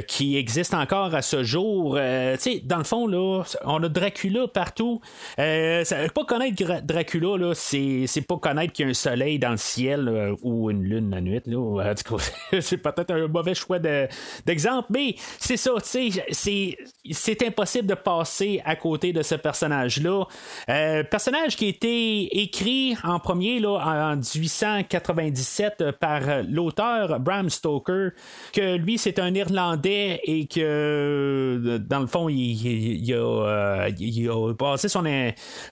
qui 0.08 0.36
existe 0.36 0.74
encore 0.74 1.14
à 1.14 1.22
ce 1.22 1.44
jour. 1.44 1.94
dans 1.94 2.78
le 2.78 2.84
fond, 2.84 3.06
là, 3.06 3.44
on 3.64 3.82
a 3.82 3.88
Dracula 3.88 4.48
partout. 4.48 5.00
pas 5.36 6.24
connaître 6.26 6.82
Dracula, 6.82 7.54
c'est 7.54 8.26
pas 8.26 8.38
connaître 8.38 8.72
qu'il 8.72 8.86
y 8.86 8.87
a 8.87 8.87
un 8.88 8.94
soleil 8.94 9.38
dans 9.38 9.50
le 9.50 9.56
ciel 9.56 10.08
euh, 10.08 10.34
ou 10.42 10.70
une 10.70 10.82
lune 10.82 11.10
la 11.10 11.20
nuit. 11.20 11.42
Là. 11.46 11.94
c'est 12.60 12.78
peut-être 12.78 13.10
un 13.10 13.28
mauvais 13.28 13.54
choix 13.54 13.78
d'exemple, 13.78 14.88
mais 14.90 15.14
c'est 15.38 15.56
ça, 15.56 15.72
c'est 15.82 17.42
impossible 17.46 17.86
de 17.86 17.94
passer 17.94 18.60
à 18.64 18.76
côté 18.76 19.12
de 19.12 19.22
ce 19.22 19.34
personnage-là. 19.34 20.24
Euh, 20.68 21.04
personnage 21.04 21.56
qui 21.56 21.66
a 21.66 21.68
été 21.68 22.40
écrit 22.40 22.96
en 23.04 23.18
premier 23.18 23.60
là, 23.60 23.78
en 23.78 24.16
1897 24.16 25.92
par 26.00 26.20
l'auteur 26.48 27.20
Bram 27.20 27.50
Stoker, 27.50 28.10
que 28.52 28.76
lui 28.76 28.98
c'est 28.98 29.18
un 29.18 29.34
Irlandais 29.34 30.20
et 30.24 30.46
que 30.46 31.78
dans 31.88 32.00
le 32.00 32.06
fond 32.06 32.28
il, 32.28 33.14
a, 33.14 33.88
il 33.98 34.28
a, 34.28 34.54
passé 34.54 34.88
son, 34.88 35.04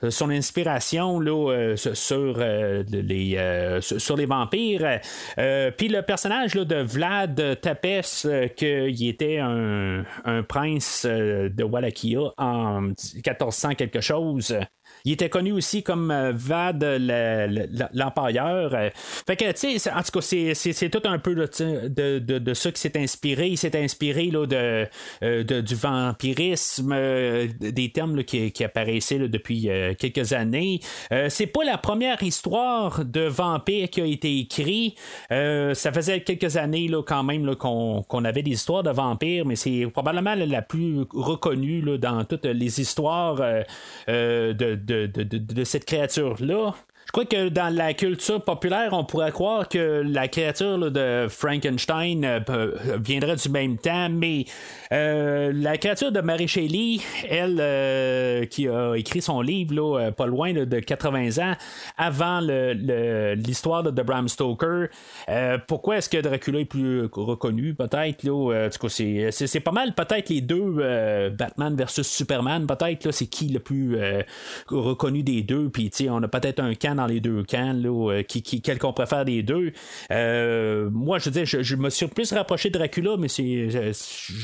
son 0.08 0.30
inspiration 0.30 1.20
là, 1.20 1.75
sur, 1.76 2.38
les, 3.06 3.78
sur 3.80 4.16
les 4.16 4.26
vampires. 4.26 5.00
Puis 5.76 5.88
le 5.88 6.02
personnage 6.02 6.54
là, 6.54 6.64
de 6.64 6.76
Vlad 6.76 7.60
Tapes, 7.60 8.54
qu'il 8.56 9.08
était 9.08 9.38
un, 9.38 10.04
prince 10.48 11.06
de 11.06 11.64
Wallachia 11.64 12.20
en 12.36 12.82
1400 12.82 13.75
quelque 13.75 14.00
chose. 14.00 14.56
Il 15.04 15.12
était 15.12 15.28
connu 15.28 15.52
aussi 15.52 15.82
comme 15.82 16.10
euh, 16.10 16.32
Vad 16.34 16.82
l'empailleur. 17.92 18.75
Euh, 18.75 18.90
fait 18.94 19.36
que, 19.36 19.52
tu 19.52 19.78
sais, 19.78 19.92
en 19.92 20.02
tout 20.02 20.18
cas, 20.18 20.20
c'est 20.20 20.90
tout 20.90 21.02
un 21.04 21.18
peu 21.18 21.34
de, 21.34 22.18
de, 22.18 22.54
ça 22.54 22.72
qui 22.72 22.80
s'est 22.80 22.98
inspiré. 22.98 23.48
Il 23.48 23.56
s'est 23.56 23.80
inspiré 23.80 24.30
là, 24.30 24.46
de, 24.46 24.88
euh, 25.22 25.44
du 25.44 25.75
vampirisme, 25.75 26.94
des 27.60 27.92
termes 27.92 28.25
qui, 28.25 28.52
apparaissaient 28.64 29.28
depuis 29.28 29.68
quelques 29.98 30.32
années. 30.32 30.80
c'est 31.28 31.46
pas 31.46 31.62
la 31.64 31.78
première 31.78 32.22
histoire 32.22 32.96
de 33.03 33.23
vampire 33.23 33.91
qui 33.91 34.00
a 34.00 34.07
été 34.07 34.38
écrite. 34.38 34.99
ça 35.31 35.93
faisait 35.93 36.21
quelques 36.21 36.57
années 36.57 36.88
là, 36.88 37.03
quand 37.03 37.23
même 37.23 37.55
qu'on 37.57 38.25
avait 38.25 38.43
des 38.43 38.53
histoires 38.53 38.83
de 38.83 38.91
vampires, 38.91 39.45
mais 39.47 39.57
c'est 39.57 39.87
probablement 39.93 40.35
la 40.35 40.62
plus 40.62 41.05
reconnue 41.12 41.81
là, 41.83 41.99
dans 41.99 42.25
toutes 42.25 42.47
les 42.47 42.81
histoires 42.81 43.37
de 44.07 44.76
de, 44.76 45.65
cette 45.65 45.85
créature-là. 45.85 46.75
Crois 47.16 47.25
que 47.25 47.49
dans 47.49 47.75
la 47.75 47.94
culture 47.94 48.42
populaire, 48.42 48.90
on 48.92 49.02
pourrait 49.02 49.32
croire 49.32 49.70
que 49.70 50.02
la 50.04 50.28
créature 50.28 50.90
de 50.90 51.28
Frankenstein 51.30 52.42
euh, 52.50 52.73
viendrait 53.02 53.37
du 53.37 53.49
même 53.49 53.78
temps, 53.78 54.11
mais 54.11 54.44
euh, 54.92 55.50
la 55.54 55.78
créature 55.78 56.12
de 56.12 56.20
Mary 56.20 56.46
Shelley, 56.46 56.99
elle, 57.30 57.56
euh, 57.58 58.44
qui 58.44 58.68
a 58.68 58.96
écrit 58.96 59.23
son 59.23 59.40
livre 59.40 60.11
pas 60.11 60.26
loin 60.26 60.52
de 60.52 60.78
80 60.78 61.38
ans, 61.42 61.54
avant 61.96 62.40
l'histoire 62.40 63.82
de 63.82 64.02
Bram 64.02 64.28
Stoker, 64.28 64.88
pourquoi 65.68 65.96
est-ce 65.96 66.11
que 66.11 66.18
Dracula 66.18 66.61
est 66.61 66.64
plus 66.66 67.08
reconnu, 67.11 67.73
peut-être? 67.73 68.26
C'est, 68.90 69.61
pas 69.61 69.73
mal, 69.73 69.94
peut-être 69.94 70.28
les 70.28 70.42
deux 70.42 71.30
Batman 71.30 71.75
versus 71.75 72.06
Superman, 72.06 72.66
peut-être, 72.66 73.11
c'est 73.11 73.26
qui 73.26 73.49
le 73.49 73.61
plus 73.61 73.96
reconnu 74.68 75.23
des 75.23 75.40
deux, 75.40 75.70
puis 75.70 75.90
on 76.11 76.23
a 76.23 76.28
peut-être 76.28 76.61
un 76.61 76.75
camp 76.75 76.94
dans 76.94 77.05
les 77.06 77.20
deux 77.20 77.42
camps, 77.42 77.72
là, 77.72 78.12
euh, 78.12 78.22
qui, 78.22 78.42
quel 78.42 78.78
qu'on 78.78 78.92
préfère 78.92 79.25
des 79.25 79.42
deux. 79.42 79.72
Euh, 80.10 80.88
moi, 80.90 81.18
je 81.18 81.26
veux 81.26 81.30
dire, 81.30 81.44
je, 81.44 81.76
me 81.76 81.90
suis 81.90 82.06
plus 82.06 82.32
rapproché 82.32 82.70
de 82.70 82.78
Dracula, 82.78 83.16
mais 83.18 83.28
c'est, 83.28 83.92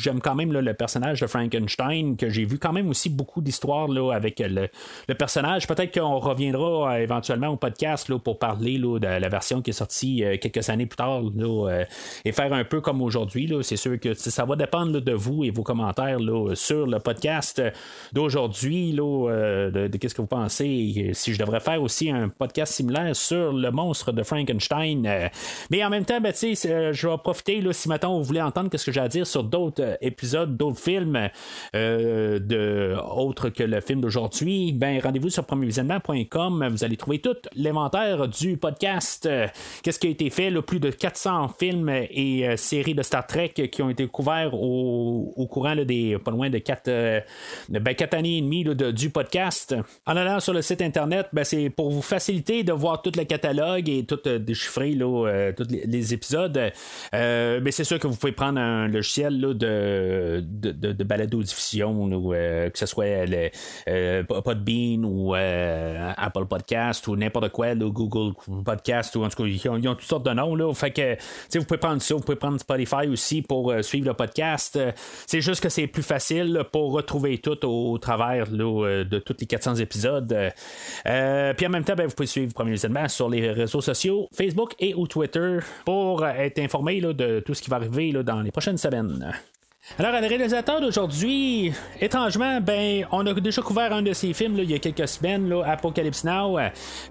j'aime 0.03 0.21
quand 0.21 0.35
même 0.35 0.53
le 0.53 0.75
personnage 0.75 1.21
de 1.21 1.27
Frankenstein, 1.27 2.17
que 2.17 2.29
j'ai 2.29 2.45
vu 2.45 2.59
quand 2.59 2.73
même 2.73 2.89
aussi 2.89 3.11
beaucoup 3.11 3.41
d'histoires 3.41 3.89
là, 3.89 4.13
avec 4.13 4.43
le, 4.45 4.69
personnage. 5.15 5.67
Peut-être 5.67 5.99
qu'on 5.99 6.19
reviendra 6.19 6.95
euh, 6.95 6.99
éventuellement 6.99 7.49
au 7.49 7.57
podcast 7.57 8.09
là, 8.09 8.19
pour 8.19 8.39
parler 8.39 8.79
là, 8.79 8.99
de 8.99 9.07
la 9.07 9.29
version 9.29 9.63
qui 9.63 9.71
est 9.71 9.75
sortie 9.75 10.25
quelques 10.41 10.69
années 10.69 10.87
plus 10.87 10.97
tard 10.97 11.23
là, 11.35 11.85
et 12.25 12.33
faire 12.33 12.53
un 12.53 12.65
peu 12.65 12.81
comme 12.81 13.03
aujourd'hui. 13.03 13.53
C'est 13.63 13.77
sûr 13.77 13.99
que 14.01 14.15
ça 14.15 14.45
va 14.45 14.57
dépendre 14.57 15.01
de 15.01 15.13
vous 15.13 15.45
et 15.45 15.51
vos 15.51 15.63
commentaires 15.63 16.19
sur 16.55 16.87
le 16.87 16.99
podcast 16.99 17.63
d'aujourd'hui, 18.13 18.93
de 18.93 19.97
qu'est-ce 19.97 20.15
que 20.15 20.23
vous 20.23 20.27
pensez. 20.27 21.11
Si 21.13 21.35
je 21.35 21.39
devrais 21.39 21.61
faire 21.61 21.83
aussi 21.83 22.11
un 22.11 22.29
podcast 22.43 22.73
similaire 22.73 23.15
sur 23.15 23.53
le 23.53 23.71
monstre 23.71 24.11
de 24.11 24.25
Frankenstein. 24.25 25.07
Euh, 25.07 25.29
mais 25.71 25.85
en 25.85 25.91
même 25.91 26.05
temps, 26.05 26.21
ben, 26.21 26.33
euh, 26.43 26.93
je 26.93 27.07
vais 27.07 27.17
profiter, 27.19 27.61
là, 27.61 27.73
si 27.73 27.89
maintenant 27.89 28.19
vous 28.19 28.25
voulez 28.25 28.43
entendre 28.43 28.69
ce 28.77 28.85
que 28.85 28.91
j'ai 28.91 29.01
à 29.01 29.07
dire 29.07 29.29
sur 29.29 29.45
d'autres 29.45 29.81
euh, 29.81 29.95
épisodes, 30.01 30.57
d'autres 30.57 30.81
films, 30.81 31.29
de, 31.73 32.97
autres 33.15 33.49
que 33.51 33.63
le 33.63 33.81
film 33.81 34.01
d'aujourd'hui, 34.01 34.73
ben, 34.73 34.99
rendez-vous 35.01 35.31
sur 35.31 35.45
premiervisionnement.com. 35.45 36.69
Vous 36.69 36.83
allez 36.83 36.97
trouver 36.97 37.21
tout 37.21 37.37
l'inventaire 37.55 38.27
du 38.27 38.57
podcast. 38.57 39.29
Qu'est-ce 39.85 40.01
qui 40.01 40.09
a 40.09 40.11
été 40.11 40.29
fait, 40.31 40.51
plus 40.63 40.81
de 40.81 40.91
400 40.91 41.49
films 41.61 41.89
et 41.89 42.57
séries 42.57 42.95
de 42.95 43.03
Star 43.03 43.25
Trek 43.25 43.51
qui 43.51 43.83
ont 43.83 43.91
été 43.91 44.09
couverts 44.09 44.55
au, 44.55 45.47
courant 45.49 45.77
des 45.77 46.19
pas 46.19 46.33
loin 46.33 46.51
de 46.51 46.59
4, 46.59 46.91
ben, 47.69 47.95
années 48.13 48.39
et 48.39 48.41
demie 48.41 48.65
du 48.65 49.11
podcast. 49.11 49.77
En 50.07 50.17
allant 50.17 50.41
sur 50.41 50.53
le 50.53 50.63
site 50.63 50.83
internet, 50.83 51.29
ben, 51.33 51.45
c'est 51.45 51.71
pour 51.71 51.91
vous 51.91 52.03
faciliter 52.03 52.32
de 52.41 52.73
voir 52.73 53.03
tout 53.03 53.13
le 53.17 53.25
catalogue 53.25 53.89
et 53.89 54.05
tout 54.05 54.19
euh, 54.27 54.39
déchiffrer 54.39 54.93
là, 54.93 55.27
euh, 55.27 55.53
tous 55.53 55.67
les, 55.71 56.15
épisodes. 56.15 56.73
Euh, 57.15 57.61
mais 57.63 57.71
c'est 57.71 57.85
sûr 57.85 57.99
que 57.99 58.07
vous 58.07 58.17
pouvez 58.17 58.33
prendre 58.33 58.61
un 58.61 58.89
logiciel 58.89 59.41
là, 59.41 59.55
de, 59.55 60.45
de, 60.47 60.73
de, 60.73 60.93
de 60.93 61.05
balado-diffusion, 61.05 62.09
que 62.11 62.79
ce 62.79 62.87
soit 62.87 63.25
le, 63.27 64.23
Podbean 64.23 65.05
ou 65.05 65.35
Apple 65.35 66.47
Podcast 66.47 67.07
ou 67.09 67.17
n'importe 67.17 67.51
quoi, 67.51 67.75
Google 67.75 68.35
Podcast 68.65 69.15
ou 69.17 69.25
en 69.25 69.29
tout 69.29 69.43
cas, 69.43 69.49
ils 69.49 69.89
ont, 69.89 69.95
toutes 69.95 70.03
sortes 70.03 70.27
de 70.27 70.33
noms. 70.33 70.55
Là, 70.55 70.73
fait 70.75 70.91
que 70.91 71.17
vous 71.59 71.65
pouvez 71.65 71.79
prendre 71.79 72.03
ça, 72.03 72.15
vous 72.15 72.21
pouvez 72.21 72.37
prendre 72.37 72.59
Spotify 72.59 73.09
aussi 73.09 73.43
pour 73.43 73.73
suivre 73.83 74.07
le 74.07 74.15
podcast. 74.15 74.79
C'est 75.27 75.41
juste 75.41 75.63
que 75.63 75.69
c'est 75.69 75.87
plus 75.87 76.03
facile 76.03 76.65
pour 76.73 76.93
retrouver 76.93 77.39
tout 77.39 77.65
au, 77.65 77.99
travers 77.99 78.49
de 78.49 79.19
tous 79.19 79.37
les 79.39 79.47
400 79.47 79.77
épisodes. 79.77 80.37
puis 81.05 81.67
en 81.67 81.71
même 81.71 81.85
temps, 81.85 81.95
ben, 81.95 82.07
vous 82.07 82.15
pouvez 82.15 82.22
suivre 82.27 82.53
Premier 82.55 82.73
Visionnement 82.73 83.09
sur 83.09 83.29
les 83.29 83.51
réseaux 83.51 83.81
sociaux, 83.81 84.29
Facebook 84.33 84.75
et 84.79 84.95
ou 84.95 85.07
Twitter, 85.07 85.59
pour 85.85 86.27
être 86.27 86.59
informé 86.59 87.01
de 87.01 87.41
tout 87.41 87.55
ce 87.55 87.63
qui 87.63 87.71
va 87.71 87.77
arriver 87.77 88.13
dans 88.23 88.41
les 88.41 88.51
prochaines 88.51 88.79
semaines. 88.79 89.33
Alors, 89.99 90.19
le 90.19 90.27
réalisateur 90.27 90.81
d'aujourd'hui, 90.81 91.71
étrangement, 92.01 92.63
ben, 92.63 93.05
on 93.13 93.27
a 93.27 93.35
déjà 93.35 93.61
couvert 93.61 93.93
un 93.93 94.01
de 94.01 94.15
ses 94.15 94.33
films 94.33 94.57
il 94.57 94.71
y 94.71 94.75
a 94.75 94.79
quelques 94.79 95.07
semaines, 95.07 95.51
là, 95.51 95.63
Apocalypse 95.67 96.25
Now. 96.25 96.59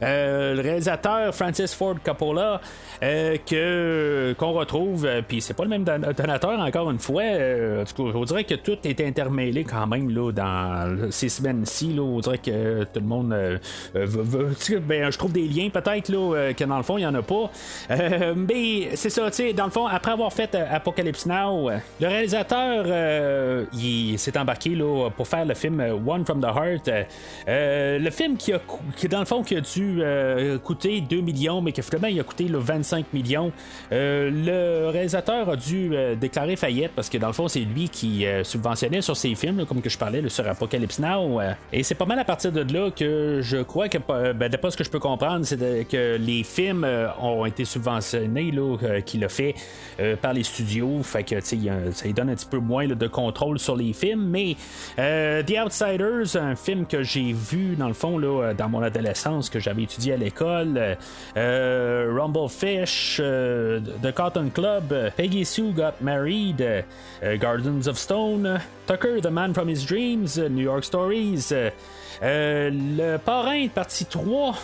Euh, 0.01 0.55
le 0.55 0.61
réalisateur 0.61 1.33
Francis 1.35 1.75
Ford 1.75 1.97
Coppola, 2.03 2.59
euh, 3.03 3.37
que 3.45 4.33
qu'on 4.35 4.53
retrouve, 4.53 5.05
euh, 5.05 5.21
puis 5.21 5.41
c'est 5.41 5.53
pas 5.53 5.63
le 5.63 5.69
même 5.69 5.83
donateur 5.83 6.59
encore 6.59 6.89
une 6.89 6.97
fois. 6.97 7.21
en 7.21 7.83
tout 7.83 8.03
cas, 8.03 8.17
on 8.17 8.23
dirait 8.23 8.45
que 8.45 8.55
tout 8.55 8.77
est 8.83 8.99
intermêlé 9.01 9.63
quand 9.63 9.85
même 9.85 10.09
là, 10.09 10.31
dans 10.31 11.11
ces 11.11 11.29
semaines-ci. 11.29 11.95
on 11.99 12.19
dirait 12.19 12.39
que 12.39 12.83
tout 12.85 12.99
le 12.99 13.05
monde 13.05 13.59
veut, 13.93 14.79
ben, 14.79 15.11
je 15.11 15.17
trouve 15.19 15.33
des 15.33 15.47
liens 15.47 15.69
peut-être 15.69 16.09
là, 16.09 16.51
que 16.53 16.63
dans 16.63 16.77
le 16.77 16.83
fond, 16.83 16.97
il 16.97 17.01
y 17.01 17.07
en 17.07 17.13
a 17.13 17.21
pas. 17.21 17.51
mais 18.35 18.89
c'est 18.95 19.11
ça, 19.11 19.29
tu 19.29 19.37
sais, 19.37 19.53
dans 19.53 19.65
le 19.65 19.71
fond, 19.71 19.85
après 19.85 20.13
avoir 20.13 20.33
fait 20.33 20.55
Apocalypse 20.55 21.27
Now, 21.27 21.69
le 21.99 22.07
réalisateur 22.07 22.70
euh, 22.71 23.65
il 23.73 24.17
s'est 24.17 24.37
embarqué 24.37 24.71
là, 24.71 25.09
pour 25.15 25.27
faire 25.27 25.45
le 25.45 25.53
film 25.53 25.79
One 26.05 26.25
from 26.25 26.41
the 26.41 26.45
Heart. 26.45 26.89
Euh, 27.47 27.99
le 27.99 28.09
film 28.09 28.37
qui, 28.37 28.53
a, 28.53 28.59
qui, 28.95 29.07
dans 29.07 29.19
le 29.19 29.25
fond, 29.25 29.43
qui 29.43 29.55
a 29.55 29.61
dû 29.61 29.99
euh, 30.01 30.57
coûter 30.59 31.01
2 31.01 31.21
millions, 31.21 31.61
mais 31.61 31.71
qui 31.71 31.81
finalement 31.81 32.07
il 32.07 32.19
a 32.19 32.23
coûté 32.23 32.47
25 32.49 33.13
millions. 33.13 33.51
le 33.91 34.89
réalisateur 34.89 35.49
a 35.49 35.55
dû 35.55 35.91
déclarer 36.19 36.55
faillite 36.55 36.91
parce 36.95 37.09
que 37.09 37.17
dans 37.17 37.27
le 37.27 37.33
fond, 37.33 37.47
c'est 37.47 37.59
lui 37.59 37.89
qui 37.89 38.25
subventionnait 38.43 39.01
sur 39.01 39.15
ses 39.15 39.35
films, 39.35 39.65
comme 39.65 39.81
que 39.81 39.89
je 39.89 39.97
parlais 39.97 40.27
sur 40.29 40.47
Apocalypse 40.47 40.99
Now. 40.99 41.39
et 41.71 41.83
c'est 41.83 41.95
pas 41.95 42.05
mal 42.05 42.19
à 42.19 42.25
partir 42.25 42.51
de 42.51 42.61
là 42.73 42.91
que 42.91 43.39
je 43.41 43.57
crois 43.57 43.89
que, 43.89 43.97
ben, 43.97 44.49
d'après 44.49 44.71
ce 44.71 44.77
que 44.77 44.83
je 44.83 44.89
peux 44.89 44.99
comprendre, 44.99 45.45
c'est 45.45 45.87
que 45.87 46.17
les 46.17 46.43
films 46.43 46.87
ont 47.19 47.45
été 47.45 47.65
subventionnés, 47.65 48.53
qu'il 49.05 49.23
a 49.23 49.29
fait 49.29 49.55
par 50.21 50.33
les 50.33 50.43
studios. 50.43 51.01
Fait 51.03 51.23
que, 51.23 51.39
ça 51.41 52.05
lui 52.05 52.13
donne 52.13 52.29
un 52.29 52.35
petit 52.35 52.45
peu 52.51 52.59
moins 52.59 52.87
de 52.87 53.07
contrôle 53.07 53.57
sur 53.59 53.75
les 53.75 53.93
films, 53.93 54.27
mais 54.29 54.57
euh, 54.99 55.41
The 55.41 55.57
Outsiders, 55.65 56.35
un 56.35 56.55
film 56.55 56.85
que 56.85 57.01
j'ai 57.01 57.31
vu 57.31 57.75
dans 57.77 57.87
le 57.87 57.93
fond 57.93 58.17
là, 58.17 58.53
dans 58.53 58.67
mon 58.67 58.83
adolescence, 58.83 59.49
que 59.49 59.59
j'avais 59.59 59.83
étudié 59.83 60.13
à 60.13 60.17
l'école, 60.17 60.97
euh, 61.37 62.13
Rumblefish, 62.13 63.19
euh, 63.21 63.79
The 64.03 64.11
Cotton 64.13 64.49
Club, 64.53 64.93
Peggy 65.15 65.45
Sue 65.45 65.71
Got 65.71 66.01
Married, 66.01 66.63
Gardens 67.39 67.87
of 67.87 67.97
Stone, 67.97 68.59
Tucker, 68.85 69.21
The 69.21 69.31
Man 69.31 69.53
from 69.53 69.69
His 69.69 69.85
Dreams, 69.85 70.37
New 70.49 70.63
York 70.63 70.83
Stories. 70.83 71.53
Le 72.21 73.17
parrain, 73.17 73.67
partie 73.67 74.05
3, 74.05 74.55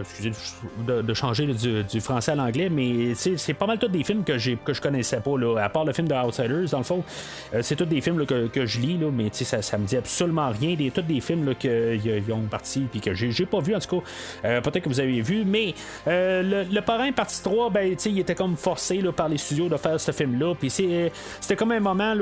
excusez 0.00 0.32
de, 0.86 1.02
de 1.02 1.14
changer 1.14 1.46
du, 1.46 2.00
français 2.00 2.32
à 2.32 2.34
l'anglais, 2.34 2.68
mais 2.68 3.14
c'est 3.14 3.54
pas 3.54 3.66
mal 3.66 3.78
tous 3.78 3.88
des 3.88 4.04
films 4.04 4.24
que, 4.24 4.36
je 4.38 4.80
connaissais 4.80 5.20
pas, 5.20 5.62
à 5.62 5.68
part 5.68 5.84
le 5.84 5.92
film 5.92 6.08
de 6.08 6.14
Outsiders, 6.14 6.68
dans 6.70 6.78
le 6.78 6.84
fond. 6.84 7.02
c'est 7.62 7.76
tous 7.76 7.86
des 7.86 8.00
films 8.00 8.26
que, 8.26 8.66
je 8.66 8.80
lis, 8.80 8.98
mais 9.12 9.30
ça, 9.32 9.78
me 9.78 9.86
dit 9.86 9.96
absolument 9.96 10.50
rien. 10.50 10.74
Des, 10.74 10.90
tous 10.90 11.02
des 11.02 11.20
films 11.20 11.54
qu'ils 11.54 12.32
ont 12.32 12.42
parti 12.50 12.86
puis 12.90 13.00
que 13.00 13.14
j'ai 13.14 13.46
pas 13.46 13.60
vu, 13.60 13.74
en 13.74 13.78
tout 13.78 14.00
cas. 14.00 14.60
Peut-être 14.60 14.84
que 14.84 14.88
vous 14.88 15.00
avez 15.00 15.20
vu, 15.22 15.44
mais 15.46 15.74
le, 16.06 16.80
parrain, 16.80 17.10
partie 17.12 17.42
3, 17.42 17.70
ben, 17.70 17.96
il 18.04 18.18
était 18.18 18.34
comme 18.34 18.56
forcé 18.56 19.02
par 19.16 19.28
les 19.28 19.38
studios 19.38 19.68
de 19.68 19.76
faire 19.76 19.98
ce 19.98 20.12
film-là. 20.12 20.54
Puis 20.58 20.70
c'était 20.70 21.56
comme 21.56 21.72
un 21.72 21.80
moment 21.80 22.14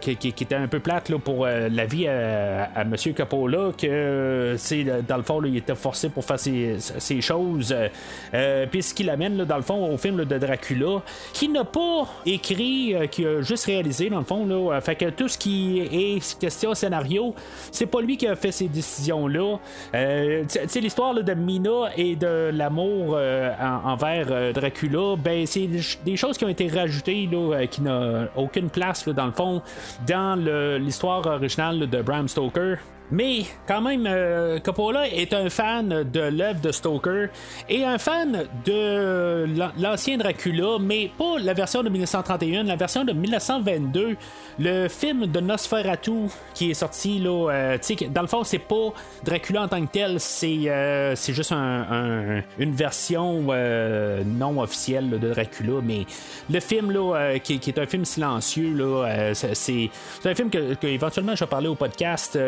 qui, 0.00 0.16
qui, 0.16 0.28
était 0.28 0.54
un 0.54 0.66
peu 0.66 0.80
plate 0.80 1.12
pour 1.18 1.46
la 1.46 1.84
vie 1.84 2.08
à, 2.08 2.64
à 2.74 2.82
M. 2.82 2.96
Capola, 3.14 3.51
que 3.76 4.56
dans 5.08 5.16
le 5.16 5.22
fond, 5.22 5.42
il 5.44 5.56
était 5.56 5.74
forcé 5.74 6.08
pour 6.08 6.24
faire 6.24 6.38
ces, 6.38 7.20
choses. 7.20 7.74
Euh, 8.34 8.66
puis 8.70 8.82
ce 8.82 8.94
qui 8.94 9.04
l'amène, 9.04 9.44
dans 9.44 9.56
le 9.56 9.62
fond, 9.62 9.92
au 9.92 9.96
film 9.96 10.24
de 10.24 10.38
Dracula, 10.38 11.02
qui 11.32 11.48
n'a 11.48 11.64
pas 11.64 12.06
écrit, 12.26 12.94
euh, 12.94 13.06
qui 13.06 13.26
a 13.26 13.42
juste 13.42 13.66
réalisé, 13.66 14.10
dans 14.10 14.18
le 14.18 14.24
fond. 14.24 14.46
Là, 14.46 14.80
fait 14.80 14.96
que 14.96 15.10
tout 15.10 15.28
ce 15.28 15.38
qui 15.38 15.80
est 15.80 16.38
question 16.38 16.74
scénario, 16.74 17.34
c'est 17.70 17.86
pas 17.86 18.00
lui 18.00 18.16
qui 18.16 18.26
a 18.26 18.36
fait 18.36 18.52
ces 18.52 18.68
décisions-là. 18.68 19.58
Euh, 19.94 20.44
tu 20.70 20.80
l'histoire 20.80 21.14
de 21.14 21.34
Mina 21.34 21.90
et 21.96 22.16
de 22.16 22.50
l'amour 22.52 23.18
envers 23.84 24.52
Dracula, 24.52 25.16
ben, 25.16 25.46
c'est 25.46 25.68
des 26.04 26.16
choses 26.16 26.36
qui 26.36 26.44
ont 26.44 26.48
été 26.48 26.68
rajoutées, 26.68 27.28
qui 27.70 27.82
n'ont 27.82 28.28
aucune 28.36 28.70
place, 28.70 29.08
dans 29.08 29.26
le 29.26 29.32
fond, 29.32 29.62
dans 30.06 30.36
l'histoire 30.78 31.26
originale 31.26 31.88
de 31.88 32.02
Bram 32.02 32.28
Stoker. 32.28 32.78
Mais 33.12 33.42
quand 33.68 33.82
même, 33.82 34.06
euh, 34.06 34.58
Coppola 34.58 35.06
est 35.06 35.34
un 35.34 35.50
fan 35.50 36.02
de 36.02 36.20
l'œuvre 36.20 36.62
de 36.62 36.72
Stoker 36.72 37.28
et 37.68 37.84
un 37.84 37.98
fan 37.98 38.44
de 38.64 39.46
l'ancien 39.78 40.16
Dracula, 40.16 40.78
mais 40.80 41.10
pas 41.18 41.38
la 41.38 41.52
version 41.52 41.82
de 41.82 41.90
1931, 41.90 42.62
la 42.62 42.76
version 42.76 43.04
de 43.04 43.12
1922, 43.12 44.16
le 44.58 44.88
film 44.88 45.26
de 45.26 45.40
Nosferatu 45.40 46.30
qui 46.54 46.70
est 46.70 46.74
sorti 46.74 47.18
là. 47.18 47.50
Euh, 47.52 47.78
dans 48.08 48.22
le 48.22 48.28
fond, 48.28 48.44
c'est 48.44 48.58
pas 48.58 48.94
Dracula 49.24 49.64
en 49.64 49.68
tant 49.68 49.84
que 49.84 49.92
tel, 49.92 50.18
c'est 50.18 50.70
euh, 50.70 51.14
juste 51.14 51.52
une 51.52 52.72
version 52.72 53.42
non 54.24 54.58
officielle 54.58 55.10
de 55.10 55.32
Dracula, 55.32 55.82
mais 55.84 56.06
le 56.48 56.60
film 56.60 56.90
là, 56.90 57.38
qui, 57.40 57.60
est 57.66 57.78
un 57.78 57.86
film 57.86 58.06
silencieux 58.06 58.72
là, 58.74 59.34
c'est 59.34 59.90
un 60.24 60.34
film 60.34 60.48
que, 60.48 60.86
éventuellement 60.86 61.34
je 61.34 61.44
vais 61.44 61.50
parler 61.50 61.68
au 61.68 61.74
podcast 61.74 62.38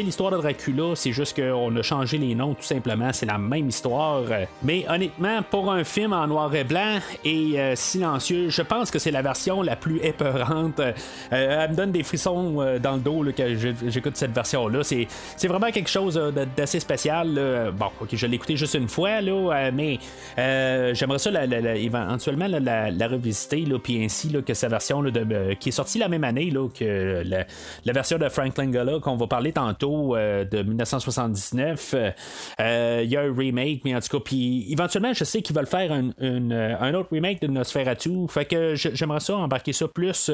l'histoire 0.00 0.30
de 0.30 0.38
Dracula, 0.38 0.94
c'est 0.94 1.12
juste 1.12 1.36
qu'on 1.36 1.76
a 1.76 1.82
changé 1.82 2.16
les 2.16 2.34
noms 2.34 2.54
tout 2.54 2.62
simplement, 2.62 3.12
c'est 3.12 3.26
la 3.26 3.36
même 3.36 3.68
histoire. 3.68 4.22
Mais 4.62 4.86
honnêtement, 4.88 5.42
pour 5.42 5.70
un 5.70 5.84
film 5.84 6.12
en 6.12 6.26
noir 6.26 6.54
et 6.54 6.64
blanc 6.64 6.98
et 7.24 7.60
euh, 7.60 7.76
silencieux, 7.76 8.48
je 8.48 8.62
pense 8.62 8.90
que 8.90 8.98
c'est 8.98 9.10
la 9.10 9.22
version 9.22 9.60
la 9.60 9.76
plus 9.76 10.00
épeurante. 10.02 10.80
Euh, 10.80 10.92
elle 11.30 11.70
me 11.70 11.76
donne 11.76 11.92
des 11.92 12.02
frissons 12.02 12.60
euh, 12.60 12.78
dans 12.78 12.94
le 12.94 13.00
dos 13.00 13.22
là, 13.22 13.32
que 13.32 13.54
j'écoute 13.88 14.16
cette 14.16 14.32
version-là. 14.32 14.82
C'est, 14.82 15.06
vraiment 15.46 15.70
quelque 15.70 15.90
chose 15.90 16.14
d'assez 16.56 16.80
spécial. 16.80 17.72
Bon, 17.76 17.90
ok, 18.00 18.08
je 18.12 18.26
l'ai 18.26 18.36
écouté 18.36 18.56
juste 18.56 18.74
une 18.74 18.88
fois, 18.88 19.20
là, 19.20 19.70
mais 19.72 19.98
j'aimerais 20.36 21.18
ça 21.18 21.30
éventuellement 21.44 22.46
la, 22.48 23.08
revisiter, 23.08 23.66
puis 23.82 24.02
ainsi 24.02 24.32
que 24.46 24.54
sa 24.54 24.68
version 24.68 25.02
de, 25.02 25.54
qui 25.54 25.68
est 25.68 25.72
sortie 25.72 25.98
la 25.98 26.08
même 26.08 26.24
année 26.24 26.50
que 26.78 27.22
la, 27.24 27.92
version 27.92 28.16
de 28.16 28.28
Frank 28.28 28.56
Langella 28.56 28.98
qu'on 29.00 29.16
va 29.16 29.26
parler 29.26 29.52
tantôt 29.52 29.81
euh, 29.84 30.44
de 30.44 30.62
1979. 30.62 31.94
Euh, 32.60 33.00
il 33.04 33.10
y 33.10 33.16
a 33.16 33.22
un 33.22 33.34
remake, 33.34 33.82
mais 33.84 33.94
en 33.94 34.00
tout 34.00 34.18
cas, 34.18 34.22
puis 34.24 34.70
éventuellement, 34.70 35.12
je 35.12 35.24
sais 35.24 35.42
qu'ils 35.42 35.54
veulent 35.56 35.66
faire 35.66 35.92
un, 35.92 36.10
euh, 36.20 36.92
autre 36.92 37.08
remake 37.12 37.40
de 37.42 37.46
Nosferatu. 37.46 38.26
Fait 38.28 38.44
que 38.44 38.74
j'aimerais 38.74 39.20
ça 39.20 39.36
embarquer 39.36 39.72
ça 39.72 39.88
plus 39.88 40.30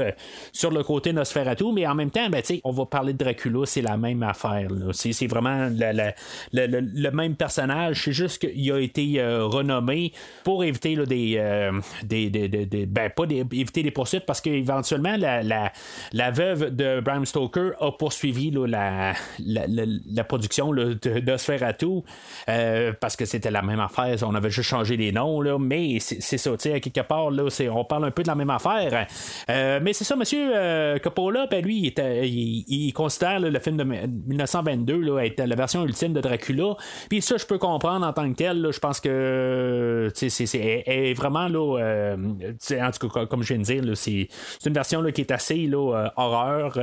sur 0.53 0.71
le 0.71 0.83
côté 0.83 1.13
Nosferatu, 1.13 1.73
mais 1.73 1.87
en 1.87 1.95
même 1.95 2.11
temps, 2.11 2.29
ben, 2.29 2.43
on 2.65 2.73
va 2.73 2.87
parler 2.87 3.13
de 3.13 3.19
Dracula, 3.19 3.67
c'est 3.67 3.83
la 3.83 3.97
même 3.97 4.23
affaire. 4.23 4.69
C'est 4.93 5.27
vraiment 5.27 5.69
le 5.71 7.11
même 7.11 7.37
personnage, 7.37 8.05
c'est 8.05 8.13
juste 8.13 8.39
qu'il 8.39 8.73
a 8.73 8.79
été 8.79 9.23
renommé 9.23 10.13
pour 10.45 10.65
éviter 10.65 10.97
des, 11.07 11.71
des, 12.05 12.31
des, 12.31 12.87
ben, 12.87 13.11
pas 13.11 13.25
éviter 13.25 13.83
des 13.83 13.91
poursuites 13.91 14.27
parce 14.27 14.41
qu'éventuellement 14.41 15.17
la, 15.17 16.31
veuve 16.31 16.75
de 16.75 17.01
Bram 17.01 17.25
Stoker 17.25 17.73
a 17.81 17.93
poursuivi 17.93 18.51
la, 18.51 19.15
la, 19.45 20.25
production 20.25 20.73
là, 20.73 20.95
de, 20.95 21.37
Sferatu 21.37 22.03
euh, 22.49 22.93
parce 23.01 23.17
que 23.17 23.25
c'était 23.25 23.51
la 23.51 23.63
même 23.63 23.81
affaire. 23.81 24.17
On 24.23 24.35
avait 24.35 24.51
juste 24.51 24.69
changé 24.69 24.97
les 24.97 25.13
noms, 25.13 25.41
là, 25.41 25.59
mais 25.59 25.99
c'est 26.01 26.39
ça, 26.39 26.53
à 26.53 26.81
quelque 26.81 27.01
part, 27.01 27.31
là, 27.31 27.45
on 27.71 27.85
parle 27.85 28.05
un 28.07 28.11
peu 28.11 28.23
de 28.23 28.29
la 28.29 28.35
même 28.35 28.51
affaire. 28.51 29.07
Euh, 29.51 29.81
mais 29.83 29.93
c'est 29.93 30.05
ça, 30.05 30.17
monsieur 30.17 30.53
euh, 30.55 30.99
Coppola, 30.99 31.47
ben, 31.47 31.65
lui, 31.65 31.93
il, 31.97 32.93
considère 32.93 33.41
le 33.41 33.59
film 33.61 33.77
de 33.77 33.85
1922 33.85 35.01
là, 35.01 35.21
être 35.25 35.41
la 35.41 35.55
version 35.55 35.85
ultime 35.85 36.13
de 36.13 36.21
Dracula. 36.21 36.77
Puis 37.09 37.23
ça, 37.23 37.37
je 37.37 37.47
peux 37.47 37.59
comprendre 37.59 38.07
en 38.07 38.13
tant 38.13 38.31
que 38.31 38.37
tel. 38.37 38.69
je 38.73 38.79
pense 38.79 39.01
que 39.01 40.11
c'est 40.15 41.15
vraiment 41.15 41.49
là, 41.49 42.17
en 42.17 42.91
tout 42.91 43.09
cas, 43.09 43.27
comme 43.27 43.43
je 43.43 43.55
viens 43.55 43.63
de 43.63 43.83
dire, 43.83 43.97
c'est 43.97 44.29
une 44.67 44.75
version 44.75 45.03
qui 45.13 45.21
est 45.21 45.31
assez 45.31 45.71
horreur. 46.17 46.79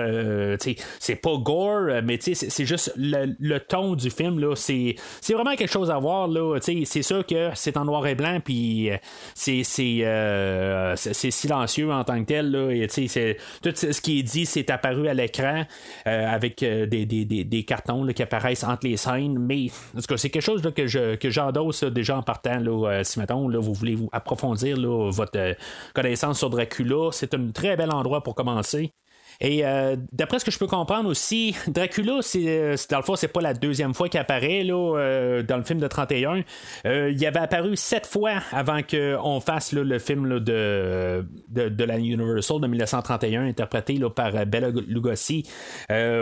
c'est 0.99 1.15
pas 1.15 1.37
gore, 1.37 2.01
mais 2.03 2.17
c'est 2.35 2.65
juste 2.65 2.93
le, 2.95 3.57
ton 3.57 3.95
du 3.95 4.09
film, 4.09 4.39
là, 4.39 4.55
c'est, 4.55 4.95
vraiment 5.31 5.55
quelque 5.55 5.71
chose 5.71 5.89
à 5.89 5.97
voir, 5.97 6.27
là, 6.27 6.57
c'est 6.61 7.01
sûr 7.01 7.25
que 7.25 7.49
c'est 7.55 7.77
en 7.77 7.85
noir 7.85 8.05
et 8.07 8.15
blanc, 8.15 8.39
puis 8.43 8.91
euh, 8.91 8.95
euh, 8.95 10.93
c'est, 10.95 11.13
c'est, 11.13 11.31
silencieux 11.31 11.91
en 11.91 12.03
tant 12.03 12.19
que 12.21 12.25
tel, 12.25 12.51
là, 12.51 12.71
et, 12.71 12.87
c'est, 12.89 13.37
tout 13.61 13.71
ce 13.75 14.01
qui 14.01 14.19
est 14.19 14.23
dit, 14.23 14.45
c'est 14.45 14.69
apparu 14.69 15.07
à 15.07 15.13
l'écran 15.13 15.63
euh, 16.07 16.27
avec 16.27 16.59
des, 16.59 17.05
des, 17.05 17.63
cartons 17.63 18.05
qui 18.07 18.21
apparaissent 18.21 18.63
entre 18.63 18.87
les 18.87 18.97
scènes, 18.97 19.39
mais 19.39 19.67
en 19.95 20.01
tout 20.01 20.07
cas, 20.07 20.17
c'est 20.17 20.29
quelque 20.29 20.43
chose 20.43 20.61
que, 20.75 20.87
je, 20.87 21.15
que 21.15 21.29
j'endosse 21.29 21.83
déjà 21.83 22.17
en 22.17 22.23
partant, 22.23 22.59
là, 22.59 23.03
si 23.03 23.19
mettons, 23.19 23.49
vous 23.49 23.73
voulez 23.73 23.95
vous 23.95 24.09
approfondir 24.11 24.77
votre 24.79 25.55
connaissance 25.93 26.39
sur 26.39 26.49
Dracula, 26.49 27.09
c'est 27.11 27.33
un 27.33 27.47
très 27.51 27.75
bel 27.75 27.91
endroit 27.91 28.21
pour 28.21 28.35
commencer. 28.35 28.93
Et 29.41 29.65
euh, 29.65 29.95
d'après 30.11 30.39
ce 30.39 30.45
que 30.45 30.51
je 30.51 30.57
peux 30.57 30.67
comprendre 30.67 31.09
aussi, 31.09 31.55
Dracula, 31.67 32.19
c'est, 32.21 32.45
euh, 32.47 32.75
dans 32.89 32.97
le 32.97 33.03
fond, 33.03 33.15
c'est 33.15 33.27
pas 33.27 33.41
la 33.41 33.53
deuxième 33.53 33.93
fois 33.93 34.09
qu'il 34.09 34.19
apparaît 34.19 34.63
là, 34.63 34.97
euh, 34.97 35.43
dans 35.43 35.57
le 35.57 35.63
film 35.63 35.79
de 35.79 35.87
31. 35.87 36.43
il 36.85 37.25
avait 37.25 37.39
apparu 37.39 37.75
sept 37.75 38.05
fois 38.05 38.41
avant 38.51 38.81
qu'on 38.83 39.39
fasse 39.39 39.73
le 39.73 39.99
film 39.99 40.39
de, 40.39 41.25
de, 41.49 41.83
la 41.83 41.97
Universal 41.97 42.61
de 42.61 42.67
1931, 42.67 43.45
interprété 43.45 43.99
par 44.15 44.45
Bella 44.45 44.69
Lugosi. 44.69 45.43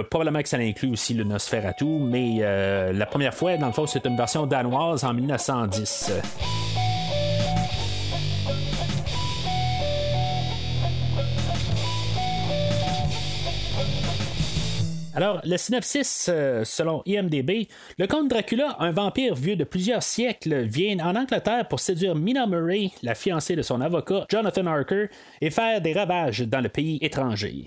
probablement 0.09 0.41
que 0.41 0.49
ça 0.49 0.57
inclut 0.57 0.91
aussi 0.91 1.13
le 1.13 1.23
Nosferatu, 1.23 1.85
mais 1.85 2.39
la 2.93 3.05
première 3.05 3.33
fois, 3.33 3.57
dans 3.57 3.67
le 3.67 3.73
fond, 3.73 3.87
c'est 3.87 4.05
une 4.05 4.17
version 4.17 4.45
danoise 4.45 5.03
en 5.03 5.13
1910. 5.13 6.11
Alors, 15.15 15.41
le 15.43 15.57
synopsis, 15.57 16.27
euh, 16.27 16.63
selon 16.63 17.03
IMDB, 17.05 17.67
le 17.99 18.07
comte 18.07 18.29
Dracula, 18.29 18.75
un 18.79 18.91
vampire 18.91 19.35
vieux 19.35 19.55
de 19.55 19.63
plusieurs 19.63 20.01
siècles, 20.01 20.63
vient 20.63 20.97
en 21.05 21.15
Angleterre 21.15 21.67
pour 21.67 21.79
séduire 21.79 22.15
Mina 22.15 22.47
Murray, 22.47 22.89
la 23.03 23.13
fiancée 23.13 23.55
de 23.55 23.61
son 23.61 23.79
avocat 23.79 24.25
Jonathan 24.29 24.65
Harker, 24.65 25.05
et 25.39 25.51
faire 25.51 25.81
des 25.81 25.93
ravages 25.93 26.41
dans 26.41 26.61
le 26.61 26.69
pays 26.69 26.97
étranger. 27.01 27.65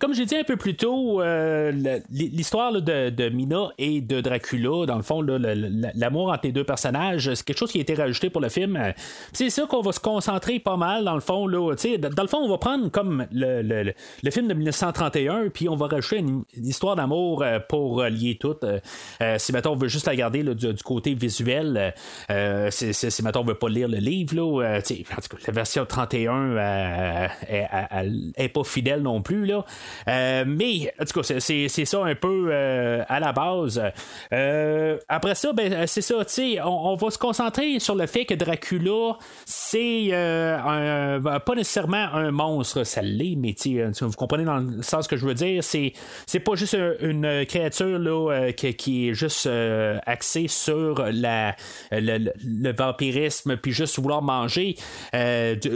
Comme 0.00 0.14
j'ai 0.14 0.24
dit 0.24 0.36
un 0.36 0.44
peu 0.44 0.56
plus 0.56 0.76
tôt, 0.76 1.20
euh, 1.20 1.72
l'histoire 2.10 2.72
de, 2.72 3.28
Mina 3.28 3.70
et 3.78 4.00
de 4.00 4.20
Dracula, 4.20 4.86
dans 4.86 4.96
le 4.96 5.02
fond, 5.02 5.22
l'amour 5.22 6.32
entre 6.32 6.40
les 6.44 6.52
deux 6.52 6.64
personnages, 6.64 7.32
c'est 7.34 7.44
quelque 7.44 7.58
chose 7.58 7.70
qui 7.70 7.78
a 7.78 7.82
été 7.82 7.94
rajouté 7.94 8.30
pour 8.30 8.40
le 8.40 8.48
film. 8.48 8.92
C'est 9.32 9.50
ça 9.50 9.66
qu'on 9.66 9.82
va 9.82 9.92
se 9.92 10.00
concentrer 10.00 10.58
pas 10.58 10.76
mal, 10.76 11.04
dans 11.04 11.14
le 11.14 11.20
fond. 11.20 11.48
Dans 11.48 12.22
le 12.22 12.28
fond, 12.28 12.38
on 12.38 12.48
va 12.48 12.58
prendre 12.58 12.90
comme 12.90 13.26
le, 13.32 13.92
film 14.30 14.48
de 14.48 14.54
1931, 14.54 15.48
puis 15.50 15.68
on 15.68 15.76
va 15.76 15.86
rajouter 15.86 16.18
une, 16.18 16.44
histoire 16.62 16.96
d'amour 16.96 17.42
euh, 17.42 17.58
pour 17.68 18.02
lier 18.04 18.36
tout. 18.40 18.56
Euh, 18.64 18.80
si 19.38 19.52
maintenant 19.52 19.72
on 19.72 19.76
veut 19.76 19.88
juste 19.88 20.06
la 20.06 20.16
garder 20.16 20.42
du, 20.42 20.74
côté 20.84 21.14
visuel, 21.14 21.94
si, 22.70 22.92
si, 22.92 23.22
on 23.34 23.44
veut 23.44 23.54
pas 23.54 23.68
lire 23.68 23.88
le 23.88 23.98
livre, 23.98 24.62
la 24.62 25.52
version 25.52 25.86
31 25.86 27.28
est, 28.36 28.48
pas 28.48 28.64
fidèle 28.64 29.02
non 29.02 29.22
plus. 29.22 29.46
Mais, 30.06 30.92
en 31.00 31.04
tout 31.04 31.20
cas, 31.20 31.40
c'est 31.40 31.84
ça 31.84 32.04
un 32.04 32.14
peu 32.14 32.52
à 32.52 33.20
la 33.20 33.32
base. 33.32 33.80
après 35.08 35.34
ça, 35.34 35.52
ben, 35.52 35.86
c'est 35.86 36.02
ça, 36.02 36.24
tu 36.24 36.32
sais, 36.32 36.60
on, 36.62 36.96
va 36.96 37.10
se 37.10 37.18
concentrer 37.18 37.78
sur 37.78 37.94
le 37.94 38.06
fait 38.06 38.24
que 38.24 38.34
Dracula, 38.34 39.18
c'est 39.44 40.10
pas 40.10 41.54
nécessairement 41.54 42.08
un 42.12 42.30
monstre, 42.30 42.84
ça 42.84 43.02
l'est, 43.02 43.36
mais 43.36 43.54
vous 44.00 44.12
comprenez 44.12 44.44
dans 44.44 44.58
le 44.58 44.82
sens 44.82 45.06
que 45.06 45.16
je 45.16 45.26
veux 45.26 45.34
dire, 45.34 45.62
c'est 45.64 46.40
pas 46.40 46.54
juste 46.54 46.76
une 47.00 47.44
créature 47.46 47.98
là, 47.98 48.52
qui, 48.52 48.74
qui, 48.74 49.08
est 49.08 49.14
juste 49.14 49.48
axée 50.06 50.48
sur 50.48 51.04
la, 51.12 51.56
le, 51.92 52.72
vampirisme, 52.72 53.56
puis 53.56 53.72
juste 53.72 53.98
vouloir 53.98 54.22
manger 54.22 54.76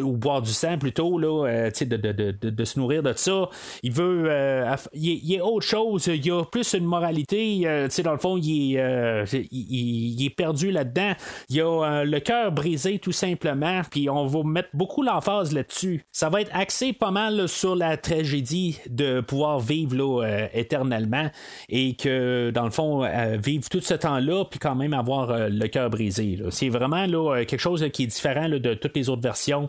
ou 0.03 0.17
boire 0.17 0.43
du 0.43 0.51
sang 0.51 0.79
plutôt, 0.79 1.19
là, 1.19 1.47
euh, 1.47 1.71
de, 1.71 1.97
de, 1.97 2.13
de, 2.13 2.51
de, 2.51 2.65
se 2.65 2.79
nourrir 2.79 3.03
de 3.03 3.13
ça. 3.17 3.49
Il 3.83 3.93
veut. 3.93 4.25
Euh, 4.29 4.75
il, 4.95 5.25
y 5.27 5.39
a 5.39 5.45
autre 5.45 5.67
chose. 5.67 6.07
Il 6.07 6.25
y 6.25 6.31
a 6.31 6.45
plus 6.45 6.75
une 6.75 6.85
moralité. 6.85 7.63
Euh, 7.65 7.89
dans 8.05 8.13
le 8.13 8.19
fond, 8.19 8.37
il 8.37 8.77
est, 8.77 9.47
il, 9.51 10.25
est 10.25 10.31
perdu 10.31 10.71
là-dedans. 10.71 11.13
Il 11.49 11.61
a 11.61 12.05
le 12.05 12.19
cœur 12.21 12.53
brisé 12.53 12.99
tout 12.99 13.13
simplement. 13.13 13.83
Puis 13.91 14.09
on 14.09 14.27
va 14.27 14.43
mettre 14.45 14.71
beaucoup 14.75 15.03
l'emphase 15.03 15.53
là-dessus. 15.53 16.05
Ça 16.13 16.29
va 16.29 16.41
être 16.41 16.51
axé 16.55 16.93
pas 16.93 17.11
mal 17.11 17.49
sur 17.49 17.77
la 17.77 17.97
tragédie 17.97 18.79
de 18.89 19.21
pouvoir 19.21 19.61
vivre 19.61 19.97
là, 19.97 20.49
éternellement 20.55 21.31
et 21.69 21.95
que 21.95 22.51
dans 22.51 22.65
le 22.65 22.71
fond, 22.71 23.07
vivre 23.39 23.69
tout 23.69 23.81
ce 23.81 23.95
temps-là, 23.95 24.45
puis 24.45 24.59
quand 24.59 24.75
même 24.75 24.95
avoir 24.95 25.49
le 25.49 25.67
cœur 25.69 25.91
brisé. 25.91 26.39
C'est 26.51 26.69
vraiment 26.69 27.07
là, 27.07 27.45
quelque 27.45 27.61
chose 27.61 27.87
qui 27.93 28.05
est 28.05 28.07
différent 28.07 28.49
de 28.49 28.75
toutes 28.75 28.97
les 28.97 29.09
autres 29.09 29.23
versions. 29.23 29.69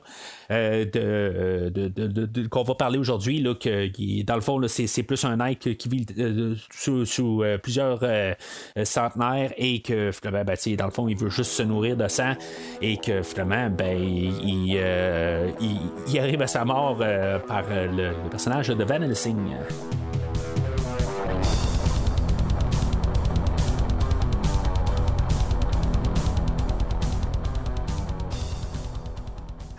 Euh, 0.52 0.84
de, 0.84 1.70
de, 1.70 2.48
qu'on 2.48 2.64
va 2.64 2.76
parler 2.76 2.98
aujourd'hui, 2.98 3.40
là, 3.40 3.56
dans 4.26 4.36
le 4.36 4.42
fond, 4.42 4.60
c'est, 4.68 5.04
plus 5.04 5.24
un 5.26 5.40
être 5.46 5.70
qui 5.72 5.90
vit 5.90 6.06
euh, 6.18 6.56
sous, 6.72 7.44
euh, 7.44 7.58
plusieurs 7.58 8.00
centenaires 8.84 9.54
et 9.58 9.82
que 9.82 10.12
finalement, 10.12 10.44
ben, 10.46 10.56
le 10.56 11.10
il 11.10 11.18
veut 11.18 11.30
juste 11.30 11.52
se 11.52 11.64
nourrir 11.64 11.98
de 11.98 12.08
sang 12.08 12.34
et 12.82 12.98
que 12.98 13.22
finalement, 13.22 13.70
ben, 13.70 13.98
il, 13.98 14.80
il, 16.08 16.20
arrive 16.20 16.42
à 16.42 16.48
sa 16.48 16.66
mort 16.66 16.98
par 17.48 17.64
le, 17.70 18.30
personnage 18.30 18.68
de 18.68 18.84
Van 18.84 19.02
Helsing. 19.02 19.38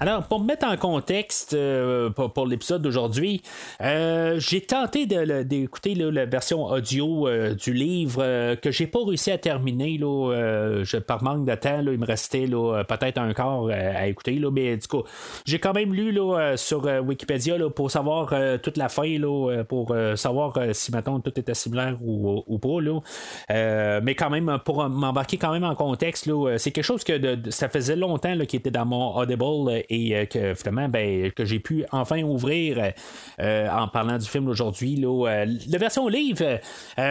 Alors, 0.03 0.25
pour 0.25 0.41
me 0.41 0.47
mettre 0.47 0.67
en 0.67 0.77
contexte 0.77 1.55
euh, 1.55 2.11
pour, 2.11 2.45
l'épisode 2.45 2.83
d'aujourd'hui, 2.83 3.41
euh, 3.81 4.35
j'ai 4.41 4.61
tenté 4.61 5.07
d'écouter 5.07 5.95
la 5.95 6.25
version 6.25 6.65
audio 6.65 7.29
euh, 7.29 7.55
du 7.55 7.73
livre 7.73 8.57
que 8.57 8.73
j'ai 8.73 8.89
pas 8.89 8.99
réussi 9.07 9.31
à 9.31 9.39
terminer. 9.39 9.99
Je, 10.01 10.97
par 10.97 11.23
manque 11.23 11.47
de 11.47 11.55
temps, 11.55 11.79
il 11.87 12.01
me 12.01 12.05
restait 12.05 12.47
peut-être 12.49 13.19
un 13.19 13.33
quart 13.33 13.69
à 13.69 14.09
écouter. 14.09 14.43
Mais 14.51 14.77
du 14.77 14.89
coup, 14.89 15.05
j'ai 15.45 15.61
quand 15.61 15.73
même 15.73 15.95
lu 15.95 16.19
sur 16.57 16.83
Wikipédia 16.83 17.55
pour 17.71 17.89
savoir 17.93 18.35
toute 18.61 18.79
la 18.79 18.89
fin, 18.89 19.21
pour 19.69 19.95
savoir 20.17 20.59
si 20.73 20.91
maintenant 20.91 21.21
tout 21.21 21.39
était 21.39 21.55
similaire 21.55 21.97
ou, 22.03 22.59
pas. 22.59 24.01
Mais 24.01 24.17
quand 24.17 24.31
même, 24.31 24.59
pour 24.65 24.89
m'embarquer 24.89 25.37
quand 25.37 25.53
même 25.53 25.63
en 25.63 25.77
contexte, 25.77 26.29
c'est 26.57 26.73
quelque 26.73 26.83
chose 26.83 27.05
que 27.05 27.39
ça 27.51 27.69
faisait 27.69 27.95
longtemps 27.95 28.37
qui 28.49 28.57
était 28.57 28.73
dans 28.73 28.85
mon 28.85 29.15
Audible 29.15 29.85
et 29.93 30.17
euh, 30.17 30.25
que 30.25 30.55
finalement 30.55 30.89
ben, 30.89 31.31
que 31.33 31.45
j'ai 31.45 31.61
pu 31.61 31.85
enfin 31.93 32.23
ouvrir 32.23 32.93
euh, 33.41 33.69
en 33.69 33.89
parlant 33.89 34.17
du 34.17 34.27
film 34.27 34.49
aujourd'hui. 34.49 35.01
Euh, 35.05 35.47
la 35.69 35.79
version 35.79 36.09
livre, 36.09 36.61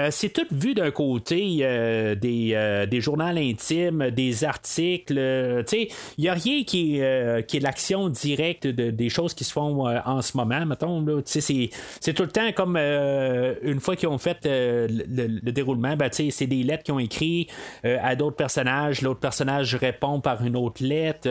c'est 0.10 0.34
tout 0.34 0.48
vu 0.52 0.74
d'un 0.74 0.91
côté 0.91 1.58
des, 2.20 2.86
des 2.89 3.02
journaux 3.02 3.22
intimes, 3.26 4.10
des 4.10 4.44
articles. 4.44 5.13
Il 6.17 6.22
n'y 6.22 6.30
a 6.30 6.34
rien 6.34 6.63
qui 6.63 6.98
est, 6.98 7.48
qui 7.48 7.60
l'action 7.60 8.10
directe 8.10 8.65
de, 8.65 8.89
des 8.89 9.10
choses 9.10 9.34
qui 9.34 9.44
se 9.44 9.54
font 9.54 9.88
en 9.88 10.22
ce 10.22 10.36
moment, 10.36 10.65
mettons. 10.65 11.06
C'est 11.26 12.13
tout 12.13 12.24
le 12.24 12.30
temps 12.30 12.52
comme 12.54 12.78
une 12.78 13.80
fois 13.80 13.96
qu'ils 13.96 14.10
ont 14.10 14.17
fait 14.17 14.39
le, 14.44 15.52
déroulement, 15.52 15.96
ben, 15.96 16.10
c'est 16.12 16.48
des 16.48 16.63
lettres 16.63 16.84
qui 16.84 16.91
ont 16.91 17.00
écrit 17.00 17.48
à 17.84 18.15
d'autres 18.15 18.38
personnages. 18.38 19.02
L'autre 19.02 19.20
personnage 19.20 19.76
répond 19.76 20.20
par 20.20 20.44
une 20.44 20.56
autre 20.56 20.84
lettre. 20.84 21.30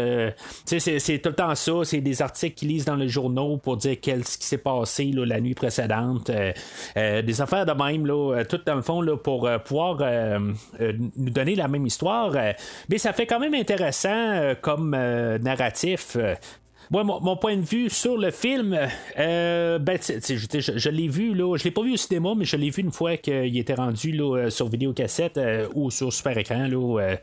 c'est 0.64 1.18
tout 1.18 1.30
le 1.30 1.34
temps 1.34 1.39
ça. 1.54 1.72
C'est 1.84 2.00
des 2.00 2.22
articles 2.22 2.54
qu'ils 2.54 2.68
lisent 2.68 2.84
dans 2.84 2.96
les 2.96 3.08
journaux 3.08 3.56
pour 3.56 3.76
dire 3.76 3.96
ce 4.02 4.38
qui 4.38 4.46
s'est 4.46 4.58
passé 4.58 5.10
la 5.14 5.40
nuit 5.40 5.54
précédente. 5.54 6.30
Euh, 6.30 6.52
euh, 6.96 7.22
des 7.22 7.40
affaires 7.40 7.66
de 7.66 7.72
même, 7.72 8.08
euh, 8.08 8.44
tout 8.44 8.60
dans 8.64 8.76
le 8.76 8.82
fond, 8.82 9.04
pour 9.22 9.48
pouvoir 9.64 9.98
nous 10.80 11.30
donner 11.30 11.54
la 11.54 11.68
même 11.68 11.86
histoire. 11.86 12.32
mais 12.88 12.98
ça 12.98 13.12
fait 13.12 13.26
quand 13.26 13.40
même 13.40 13.54
intéressant 13.54 14.54
comme 14.60 14.90
narratif. 14.90 16.16
Moi, 16.92 17.04
mon, 17.04 17.36
point 17.36 17.56
de 17.56 17.62
vue 17.62 17.88
sur 17.88 18.18
le 18.18 18.32
film, 18.32 18.76
euh, 19.16 19.78
ben, 19.78 19.96
je, 20.02 20.88
l'ai 20.90 21.06
vu, 21.06 21.34
là, 21.34 21.56
je 21.56 21.62
l'ai 21.62 21.70
pas 21.70 21.82
vu 21.82 21.92
au 21.92 21.96
cinéma, 21.96 22.30
mais 22.36 22.44
je 22.44 22.56
l'ai 22.56 22.70
vu 22.70 22.82
une 22.82 22.90
fois 22.90 23.16
qu'il 23.16 23.56
était 23.56 23.74
rendu 23.74 24.10
là, 24.10 24.50
sur 24.50 24.68
vidéocassette 24.68 25.38
euh, 25.38 25.68
ou 25.76 25.92
sur 25.92 26.12
super 26.12 26.36
écran 26.36 26.66
là, 26.66 27.16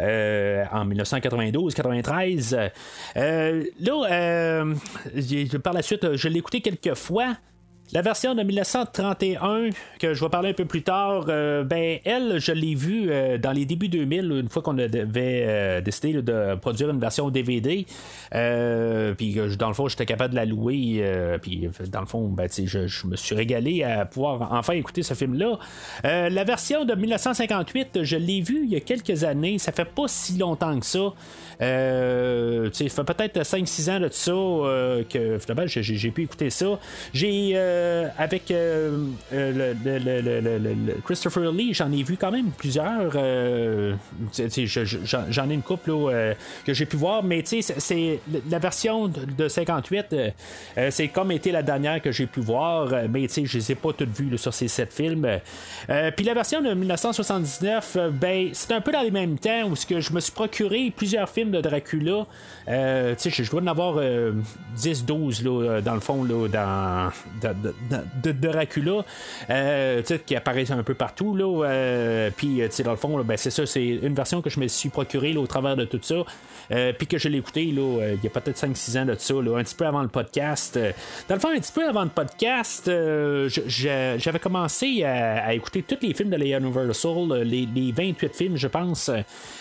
euh, 0.00 0.64
en 0.72 0.86
1992-93. 0.86 2.70
là, 3.14 4.64
par 5.62 5.74
la 5.74 5.82
suite, 5.82 6.16
je 6.16 6.28
l'ai 6.28 6.38
écouté 6.38 6.62
quelques 6.62 6.94
fois. 6.94 7.36
La 7.92 8.02
version 8.02 8.36
de 8.36 8.44
1931, 8.44 9.70
que 9.98 10.14
je 10.14 10.24
vais 10.24 10.30
parler 10.30 10.50
un 10.50 10.52
peu 10.52 10.64
plus 10.64 10.82
tard, 10.82 11.24
euh, 11.28 11.64
ben 11.64 11.98
elle, 12.04 12.38
je 12.38 12.52
l'ai 12.52 12.76
vue 12.76 13.08
euh, 13.10 13.36
dans 13.36 13.50
les 13.50 13.64
débuts 13.64 13.88
2000, 13.88 14.30
une 14.30 14.48
fois 14.48 14.62
qu'on 14.62 14.78
avait 14.78 15.08
euh, 15.16 15.80
décidé 15.80 16.22
de 16.22 16.54
produire 16.54 16.90
une 16.90 17.00
version 17.00 17.30
DVD. 17.30 17.84
puis 18.30 19.40
dans 19.58 19.66
le 19.66 19.74
fond, 19.74 19.88
j'étais 19.88 20.06
capable 20.06 20.30
de 20.30 20.36
la 20.36 20.44
louer. 20.44 21.04
puis 21.42 21.68
dans 21.88 22.00
le 22.00 22.06
fond, 22.06 22.28
ben, 22.28 22.48
je, 22.48 22.86
je, 22.86 23.06
me 23.08 23.16
suis 23.16 23.34
régalé 23.34 23.82
à 23.82 24.06
pouvoir 24.06 24.52
enfin 24.52 24.74
écouter 24.74 25.02
ce 25.02 25.14
film-là. 25.14 25.58
la 26.04 26.44
version 26.44 26.84
de 26.84 26.94
1958, 26.94 28.04
je 28.04 28.16
l'ai 28.16 28.40
vue 28.40 28.60
il 28.66 28.70
y 28.70 28.76
a 28.76 28.80
quelques 28.80 29.24
années. 29.24 29.58
Ça 29.58 29.72
fait 29.72 29.84
pas 29.84 30.06
si 30.06 30.38
longtemps 30.38 30.78
que 30.78 30.86
ça. 30.86 31.12
Ça 31.58 32.88
fait 32.88 33.04
peut-être 33.04 33.40
5-6 33.40 33.90
ans 33.90 34.00
de 34.00 34.08
ça 34.12 35.02
que 35.10 35.38
finalement 35.38 35.66
j'ai 35.66 36.10
pu 36.12 36.22
écouter 36.22 36.50
ça. 36.50 36.78
J'ai 37.12 37.56
avec 38.18 38.50
euh, 38.50 39.06
le, 39.32 41.00
Christopher 41.04 41.52
Lee, 41.52 41.74
j'en 41.74 41.92
ai 41.92 42.02
vu 42.02 42.16
quand 42.16 42.30
même 42.30 42.50
plusieurs. 42.50 43.12
j'en 45.28 45.50
ai 45.50 45.54
une 45.54 45.62
couple 45.62 45.90
que 46.64 46.72
j'ai 46.74 46.86
pu 46.86 46.96
voir, 46.96 47.22
mais 47.22 47.42
c'est 47.44 48.20
la 48.48 48.58
version 48.58 49.08
de, 49.08 49.48
58, 49.48 50.16
c'est 50.90 51.08
comme 51.08 51.32
été 51.32 51.52
la 51.52 51.62
dernière 51.62 52.00
que 52.00 52.12
j'ai 52.12 52.26
pu 52.26 52.40
voir, 52.40 52.88
mais 53.10 53.28
je 53.28 53.58
les 53.58 53.72
ai 53.72 53.74
pas 53.74 53.92
toutes 53.92 54.16
vues 54.16 54.38
sur 54.38 54.54
ces 54.54 54.68
7 54.68 54.92
films. 54.92 55.28
Puis 56.16 56.24
la 56.24 56.34
version 56.34 56.62
de 56.62 56.72
1979, 56.72 57.96
ben 58.12 58.50
c'est 58.52 58.72
un 58.72 58.80
peu 58.80 58.92
dans 58.92 59.02
les 59.02 59.10
mêmes 59.10 59.38
temps 59.38 59.68
où 59.68 59.74
que 59.86 60.00
je 60.00 60.12
me 60.12 60.20
suis 60.20 60.32
procuré 60.32 60.92
plusieurs 60.94 61.28
films 61.28 61.50
de 61.50 61.60
Dracula, 61.60 62.26
euh, 62.68 63.14
je 63.18 63.50
dois 63.50 63.62
en 63.62 63.66
avoir 63.66 63.96
10-12 63.96 65.46
euh, 65.46 65.48
euh, 65.48 65.80
dans 65.80 65.94
le 65.94 66.00
fond 66.00 66.24
là, 66.24 66.48
dans, 66.48 67.69
de, 68.22 68.32
Dracula 68.32 69.04
qui 70.26 70.36
apparaissent 70.36 70.70
un 70.70 70.82
peu 70.82 70.94
partout. 70.94 71.34
Puis 72.36 72.62
dans 72.84 72.90
le 72.90 72.96
fond, 72.96 73.22
ben, 73.22 73.36
c'est 73.36 73.50
ça, 73.50 73.66
c'est 73.66 73.86
une 73.86 74.14
version 74.14 74.42
que 74.42 74.50
je 74.50 74.60
me 74.60 74.68
suis 74.68 74.88
procurée 74.88 75.36
au 75.36 75.46
travers 75.46 75.76
de 75.76 75.84
tout 75.84 76.00
ça. 76.02 76.24
puis 76.98 77.06
que 77.06 77.18
je 77.18 77.28
l'ai 77.28 77.38
écouté 77.38 77.62
il 77.64 77.76
y 77.76 78.26
a 78.26 78.30
peut-être 78.30 78.58
5-6 78.58 79.00
ans 79.00 79.06
de 79.06 79.14
ça, 79.18 79.34
un 79.34 79.62
petit 79.62 79.74
peu 79.74 79.86
avant 79.86 80.02
le 80.02 80.08
podcast. 80.08 80.78
Dans 81.28 81.34
le 81.34 81.40
fond, 81.40 81.48
un 81.48 81.60
petit 81.60 81.72
peu 81.72 81.86
avant 81.88 82.04
le 82.04 82.10
podcast, 82.10 82.90
j'avais 83.66 84.38
commencé 84.38 85.04
à, 85.04 85.52
écouter 85.54 85.82
tous 85.82 85.98
les 86.02 86.14
films 86.14 86.30
de 86.30 86.36
la 86.36 86.58
Universal, 86.58 87.42
les, 87.42 87.66
les 87.74 87.92
28 87.92 88.34
films, 88.34 88.56
je 88.56 88.68
pense. 88.68 89.10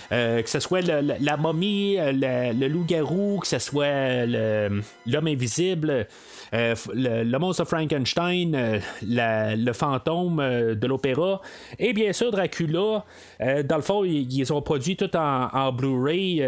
que 0.10 0.44
ce 0.50 0.60
soit 0.60 0.82
la 0.82 1.38
momie, 1.38 1.98
euh, 1.98 2.54
le, 2.54 2.68
loup-garou, 2.68 3.40
que 3.40 3.48
ce 3.48 3.60
soit 3.60 4.26
l'homme 4.26 5.28
invisible, 5.28 6.08
euh, 6.54 6.76
le, 6.94 7.38
monstre 7.38 7.66
Frankenstein, 7.66 8.56
euh, 8.56 8.80
le 9.02 9.74
fantôme 9.74 10.38
de 10.38 10.88
l'opéra, 10.88 11.42
et 11.78 11.94
bien 11.94 12.14
sûr 12.14 12.32
Dracula. 12.32 13.04
dans 13.40 13.76
le 13.76 13.82
fond, 13.82 14.04
ils, 14.04 14.54
ont 14.54 14.62
produit 14.62 14.96
tout 14.96 15.16
en, 15.16 15.72
Blu-ray, 15.72 16.44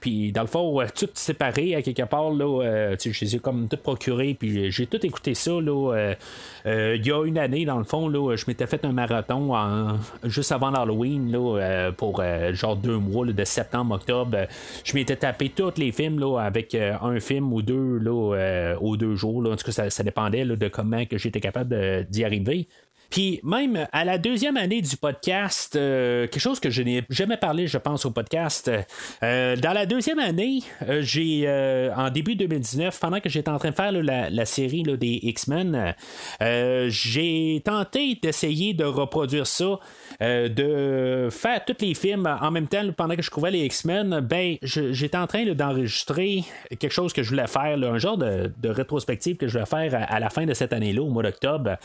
puis 0.00 0.32
dans 0.32 0.42
le 0.42 0.46
fond, 0.46 0.82
tout 0.94 1.08
séparé 1.14 1.74
à 1.74 1.82
quelque 1.82 2.02
part. 2.02 2.30
Là, 2.30 2.94
je 3.02 3.20
les 3.20 3.36
ai 3.36 3.38
comme 3.38 3.68
tout 3.68 3.76
procuré, 3.76 4.34
puis 4.34 4.70
j'ai 4.70 4.86
tout 4.86 5.04
écouté 5.04 5.34
ça. 5.34 5.52
Il 5.52 7.06
y 7.06 7.12
a 7.12 7.24
une 7.24 7.38
année, 7.38 7.64
dans 7.64 7.78
le 7.78 7.84
fond, 7.84 8.08
là, 8.08 8.36
je 8.36 8.44
m'étais 8.46 8.66
fait 8.66 8.84
un 8.84 8.92
marathon 8.92 9.54
juste 10.24 10.52
avant 10.52 10.70
l'Halloween 10.70 11.36
pour 11.96 12.22
genre 12.52 12.76
deux 12.76 12.98
mois, 12.98 13.24
de 13.24 13.44
septembre, 13.44 13.94
octobre 13.94 14.36
je 14.84 14.94
m'étais 14.94 15.16
tapé 15.16 15.48
tous 15.48 15.72
les 15.76 15.92
films 15.92 16.18
là, 16.18 16.38
avec 16.40 16.74
euh, 16.74 16.94
un 17.00 17.20
film 17.20 17.52
ou 17.52 17.62
deux 17.62 17.98
là, 17.98 18.34
euh, 18.36 18.76
aux 18.80 18.96
deux 18.96 19.14
jours. 19.14 19.43
Là. 19.44 19.50
En 19.50 19.56
tout 19.56 19.70
cas, 19.70 19.90
ça, 19.90 20.02
dépendait 20.02 20.44
de 20.44 20.68
comment 20.68 21.04
j'étais 21.12 21.40
capable 21.40 21.70
de- 21.70 22.06
d'y 22.08 22.24
arriver. 22.24 22.68
Puis 23.10 23.40
même 23.42 23.86
à 23.92 24.04
la 24.04 24.18
deuxième 24.18 24.56
année 24.56 24.82
du 24.82 24.96
podcast, 24.96 25.76
euh, 25.76 26.26
quelque 26.26 26.40
chose 26.40 26.60
que 26.60 26.70
je 26.70 26.82
n'ai 26.82 27.04
jamais 27.10 27.36
parlé, 27.36 27.66
je 27.66 27.78
pense, 27.78 28.04
au 28.04 28.10
podcast. 28.10 28.70
euh, 29.22 29.56
dans 29.56 29.72
la 29.72 29.86
deuxième 29.86 30.18
année, 30.18 30.60
euh, 30.88 31.00
j'ai 31.02 31.48
en 31.96 32.10
début 32.10 32.34
2019, 32.34 32.98
pendant 32.98 33.20
que 33.20 33.28
j'étais 33.28 33.50
en 33.50 33.58
train 33.58 33.70
de 33.70 33.74
faire 33.74 33.92
la, 33.92 34.44
série 34.46 34.82
des 34.82 35.20
X-Men, 35.22 35.94
j'ai 36.88 37.62
tenté 37.64 38.18
d'essayer 38.20 38.74
de 38.74 38.84
reproduire 38.84 39.46
ça, 39.46 39.78
de 40.20 41.28
faire 41.30 41.64
tous 41.64 41.76
les 41.80 41.94
films 41.94 42.26
en 42.40 42.50
même 42.50 42.68
temps 42.68 42.82
pendant 42.96 43.16
que 43.16 43.22
je 43.22 43.30
couvrais 43.30 43.50
les 43.50 43.64
X-Men. 43.64 44.20
Ben, 44.20 44.56
j'étais 44.62 45.16
en 45.16 45.26
train 45.26 45.44
d'enregistrer 45.46 46.44
quelque 46.78 46.92
chose 46.92 47.12
que 47.12 47.22
je 47.22 47.30
voulais 47.30 47.46
faire, 47.46 47.78
un 47.82 47.98
genre 47.98 48.18
de, 48.18 48.52
de 48.56 48.68
rétrospective 48.68 49.36
que 49.36 49.46
je 49.46 49.54
voulais 49.54 49.66
faire 49.66 49.94
à, 49.94 50.04
à 50.04 50.20
la 50.20 50.30
fin 50.30 50.44
de 50.44 50.54
cette 50.54 50.72
année-là, 50.72 51.02
au 51.02 51.08
mois 51.08 51.22
d'octobre, 51.22 51.76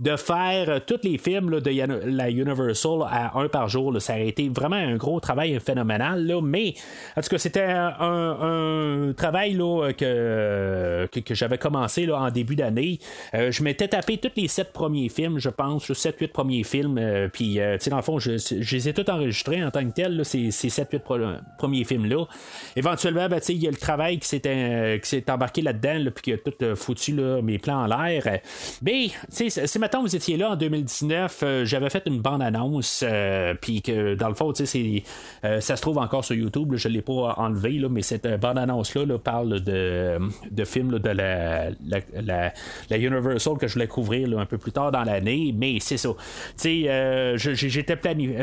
de 0.00 0.16
faire 0.16 0.77
euh, 0.78 0.80
tous 0.84 1.00
les 1.02 1.18
films 1.18 1.60
de 1.60 2.08
la 2.16 2.30
Universal 2.30 3.02
à 3.08 3.38
un 3.38 3.48
par 3.48 3.68
jour. 3.68 4.00
Ça 4.00 4.14
a 4.14 4.18
été 4.18 4.48
vraiment 4.48 4.76
un 4.76 4.96
gros 4.96 5.20
travail 5.20 5.58
phénoménal, 5.60 6.40
mais 6.42 6.74
en 7.16 7.20
tout 7.20 7.28
cas, 7.28 7.38
c'était 7.38 7.62
un, 7.62 9.12
travail 9.16 9.56
que, 9.56 11.06
que, 11.10 11.20
que 11.20 11.34
j'avais 11.34 11.58
commencé 11.58 12.10
en 12.10 12.30
début 12.30 12.56
d'année. 12.56 12.98
Euh, 13.34 13.50
je 13.50 13.62
m'étais 13.62 13.88
tapé 13.88 14.18
tous 14.18 14.30
les 14.36 14.48
sept 14.48 14.72
premiers 14.72 15.08
films, 15.08 15.38
je 15.38 15.48
pense, 15.48 15.90
7-8 15.90 16.28
premiers 16.28 16.64
films, 16.64 16.98
euh, 16.98 17.28
puis 17.28 17.58
tu 17.80 17.90
dans 17.90 17.96
le 17.96 18.02
fond, 18.02 18.18
je, 18.18 18.32
les 18.32 18.88
ai 18.88 18.92
tous 18.92 19.10
enregistrés 19.10 19.64
en 19.64 19.70
tant 19.70 19.84
que 19.84 19.92
tel, 19.92 20.24
ces, 20.24 20.50
ces 20.50 20.68
7-8 20.68 20.98
pro- 21.00 21.18
premiers 21.56 21.84
films-là. 21.84 22.24
Éventuellement, 22.76 23.28
ben, 23.28 23.40
il 23.48 23.62
y 23.62 23.66
a 23.66 23.70
le 23.70 23.76
travail 23.76 24.18
qui 24.18 24.28
s'est, 24.28 25.30
embarqué 25.30 25.62
là-dedans, 25.62 25.98
là, 25.98 26.10
puis 26.10 26.22
qui 26.22 26.32
a 26.32 26.38
tout 26.38 26.76
foutu 26.76 27.14
mes 27.42 27.58
plans 27.58 27.84
en 27.84 27.86
l'air. 27.86 28.40
Mais, 28.82 29.08
tu 29.34 29.50
sais, 29.50 29.66
si 29.66 29.78
maintenant 29.78 30.02
vous 30.02 30.14
étiez 30.14 30.36
là 30.36 30.50
en 30.50 30.56
2019, 30.58 31.40
euh, 31.42 31.64
j'avais 31.64 31.88
fait 31.90 32.02
une 32.06 32.20
bande-annonce, 32.20 33.02
euh, 33.06 33.54
puis 33.60 33.80
que 33.82 34.14
dans 34.14 34.28
le 34.28 34.34
fond, 34.34 34.52
euh, 34.52 35.60
ça 35.60 35.76
se 35.76 35.82
trouve 35.82 35.98
encore 35.98 36.24
sur 36.24 36.34
YouTube, 36.36 36.74
je 36.76 36.88
ne 36.88 36.94
l'ai 36.94 37.02
pas 37.02 37.34
enlevé, 37.38 37.72
là, 37.78 37.88
mais 37.88 38.02
cette 38.02 38.26
bande-annonce-là 38.40 39.06
là, 39.06 39.18
parle 39.18 39.60
de, 39.60 40.18
de 40.50 40.64
films 40.64 40.98
de 40.98 41.08
la, 41.08 41.70
la, 42.22 42.52
Universal 42.98 43.56
que 43.58 43.66
je 43.66 43.72
voulais 43.74 43.86
couvrir 43.86 44.38
un 44.38 44.46
peu 44.46 44.58
plus 44.58 44.72
tard 44.72 44.92
dans 44.92 45.04
l'année, 45.04 45.54
mais 45.56 45.78
c'est 45.80 45.96
ça. 45.96 46.10
J'étais 47.36 47.96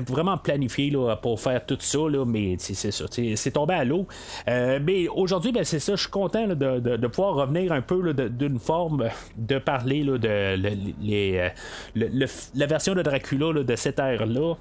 vraiment 0.07 0.37
planifié 0.37 0.91
pour 1.21 1.39
faire 1.39 1.65
tout 1.65 1.77
ça, 1.79 1.99
mais 2.25 2.55
c'est 2.59 2.91
ça. 2.91 3.05
C'est 3.35 3.51
tombé 3.51 3.73
à 3.73 3.83
l'eau. 3.83 4.07
Mais 4.47 5.07
aujourd'hui, 5.07 5.51
ben, 5.51 5.63
c'est 5.63 5.79
ça, 5.79 5.95
je 5.95 6.01
suis 6.01 6.09
content 6.11 6.47
de, 6.47 6.53
de- 6.53 6.97
de 6.97 7.07
pouvoir 7.07 7.35
revenir 7.35 7.71
un 7.71 7.81
peu 7.81 8.13
de- 8.13 8.27
d'une 8.27 8.59
forme 8.59 9.09
de 9.37 9.57
parler 9.57 10.03
de 10.03 10.17
le- 10.55 10.91
les, 11.01 11.49
la 12.55 12.65
version 12.65 12.93
de 12.93 13.01
Dracula 13.01 13.63
de 13.63 13.75
cette 13.75 13.99
ère-là. 13.99 14.55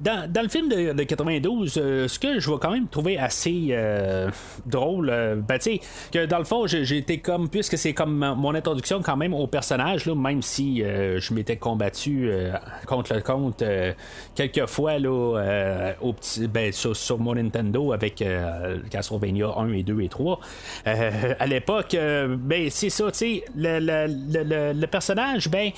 Dans, 0.00 0.30
dans 0.30 0.42
le 0.42 0.48
film 0.48 0.68
de, 0.68 0.92
de 0.92 1.02
92, 1.04 1.76
euh, 1.76 2.08
ce 2.08 2.18
que 2.18 2.40
je 2.40 2.50
vais 2.50 2.56
quand 2.60 2.70
même 2.72 2.88
trouver 2.88 3.18
assez 3.18 3.68
euh, 3.70 4.28
drôle, 4.66 5.10
euh, 5.10 5.36
ben 5.36 5.58
que 6.12 6.26
dans 6.26 6.38
le 6.38 6.44
fond, 6.44 6.66
j'ai 6.66 6.96
été 6.96 7.18
comme, 7.18 7.48
puisque 7.48 7.78
c'est 7.78 7.92
comme 7.92 8.34
mon 8.36 8.54
introduction 8.54 9.00
quand 9.02 9.16
même 9.16 9.32
au 9.34 9.46
personnage, 9.46 10.06
même 10.06 10.42
si 10.42 10.78
je 10.82 11.34
m'étais 11.34 11.56
combattu 11.56 12.30
contre 12.86 13.14
le 13.14 13.20
compte 13.20 13.62
quelques 14.34 14.66
fois 14.66 14.98
là, 14.98 15.92
au 16.00 16.12
petit, 16.12 16.48
ben, 16.48 16.72
sur, 16.72 17.18
mon 17.18 17.34
Nintendo 17.34 17.92
avec 17.92 18.24
Castlevania 18.90 19.48
1 19.56 19.72
et 19.72 19.82
2 19.82 20.00
et 20.00 20.08
3. 20.08 20.40
Euh, 20.86 21.34
à 21.38 21.46
l'époque, 21.46 21.96
ben 21.96 22.68
c'est 22.70 22.90
ça, 22.90 23.10
tu 23.12 23.18
sais, 23.18 23.44
le, 23.56 23.78
le- 24.72 24.86
personnage, 24.86 25.48
ben, 25.48 25.70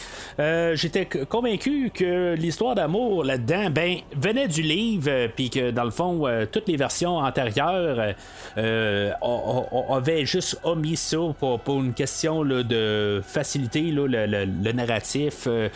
j'étais 0.75 1.04
convaincu 1.05 1.91
que 1.95 2.35
l'histoire 2.35 2.75
d'amour 2.75 3.25
là-dedans, 3.25 3.71
ben, 3.71 3.99
venait 4.17 4.49
du 4.49 4.63
livre, 4.63 5.09
euh, 5.09 5.29
puis 5.35 5.51
que 5.51 5.71
dans 5.71 5.85
le 5.85 5.91
fond, 5.91 6.27
euh, 6.27 6.47
toutes 6.51 6.69
les 6.69 6.77
versions 6.77 7.17
antérieures 7.19 8.15
euh, 8.59 9.11
on 9.23 9.95
avait 9.95 10.25
juste 10.27 10.59
omis 10.65 10.97
ça 10.97 11.17
pour, 11.39 11.61
pour 11.61 11.81
une 11.81 11.95
question 11.95 12.45
de 12.45 13.23
faciliter 13.27 13.91
là, 13.91 14.07
le, 14.07 14.27
le- 14.27 14.45
le 14.63 14.73
narratif. 14.73 15.45
Euh, 15.47 15.69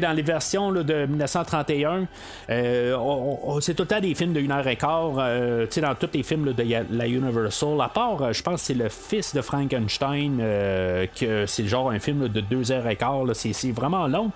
dans 0.00 0.12
les 0.12 0.22
versions 0.22 0.70
là, 0.70 0.82
de 0.82 1.06
1931, 1.06 2.06
euh, 2.50 2.96
on- 2.96 3.38
on- 3.44 3.60
c'est 3.60 3.74
tout 3.74 3.82
le 3.84 3.88
temps 3.88 4.00
des 4.00 4.14
films 4.14 4.32
de 4.32 4.40
1 4.40 4.50
heure 4.50 4.66
et 4.68 4.76
quart. 4.76 5.14
euh, 5.18 5.66
dans 5.80 5.94
tous 5.94 6.08
les 6.14 6.22
films 6.22 6.52
de 6.52 6.64
la 6.90 7.06
Universal, 7.06 7.80
à 7.80 7.88
part, 7.88 8.22
euh, 8.22 8.32
je 8.32 8.42
pense 8.42 8.62
c'est 8.62 8.74
le 8.74 8.88
fils 8.88 9.34
de 9.34 9.40
Frankenstein, 9.40 10.38
euh, 10.40 11.06
que 11.18 11.46
c'est 11.46 11.66
genre 11.66 11.90
un 11.90 11.98
film 11.98 12.28
de 12.28 12.40
2 12.40 12.72
heures 12.72 12.88
et 12.88 12.96
quart. 12.96 13.22
c'est 13.34 13.70
vraiment 13.72 14.06
long. 14.06 14.30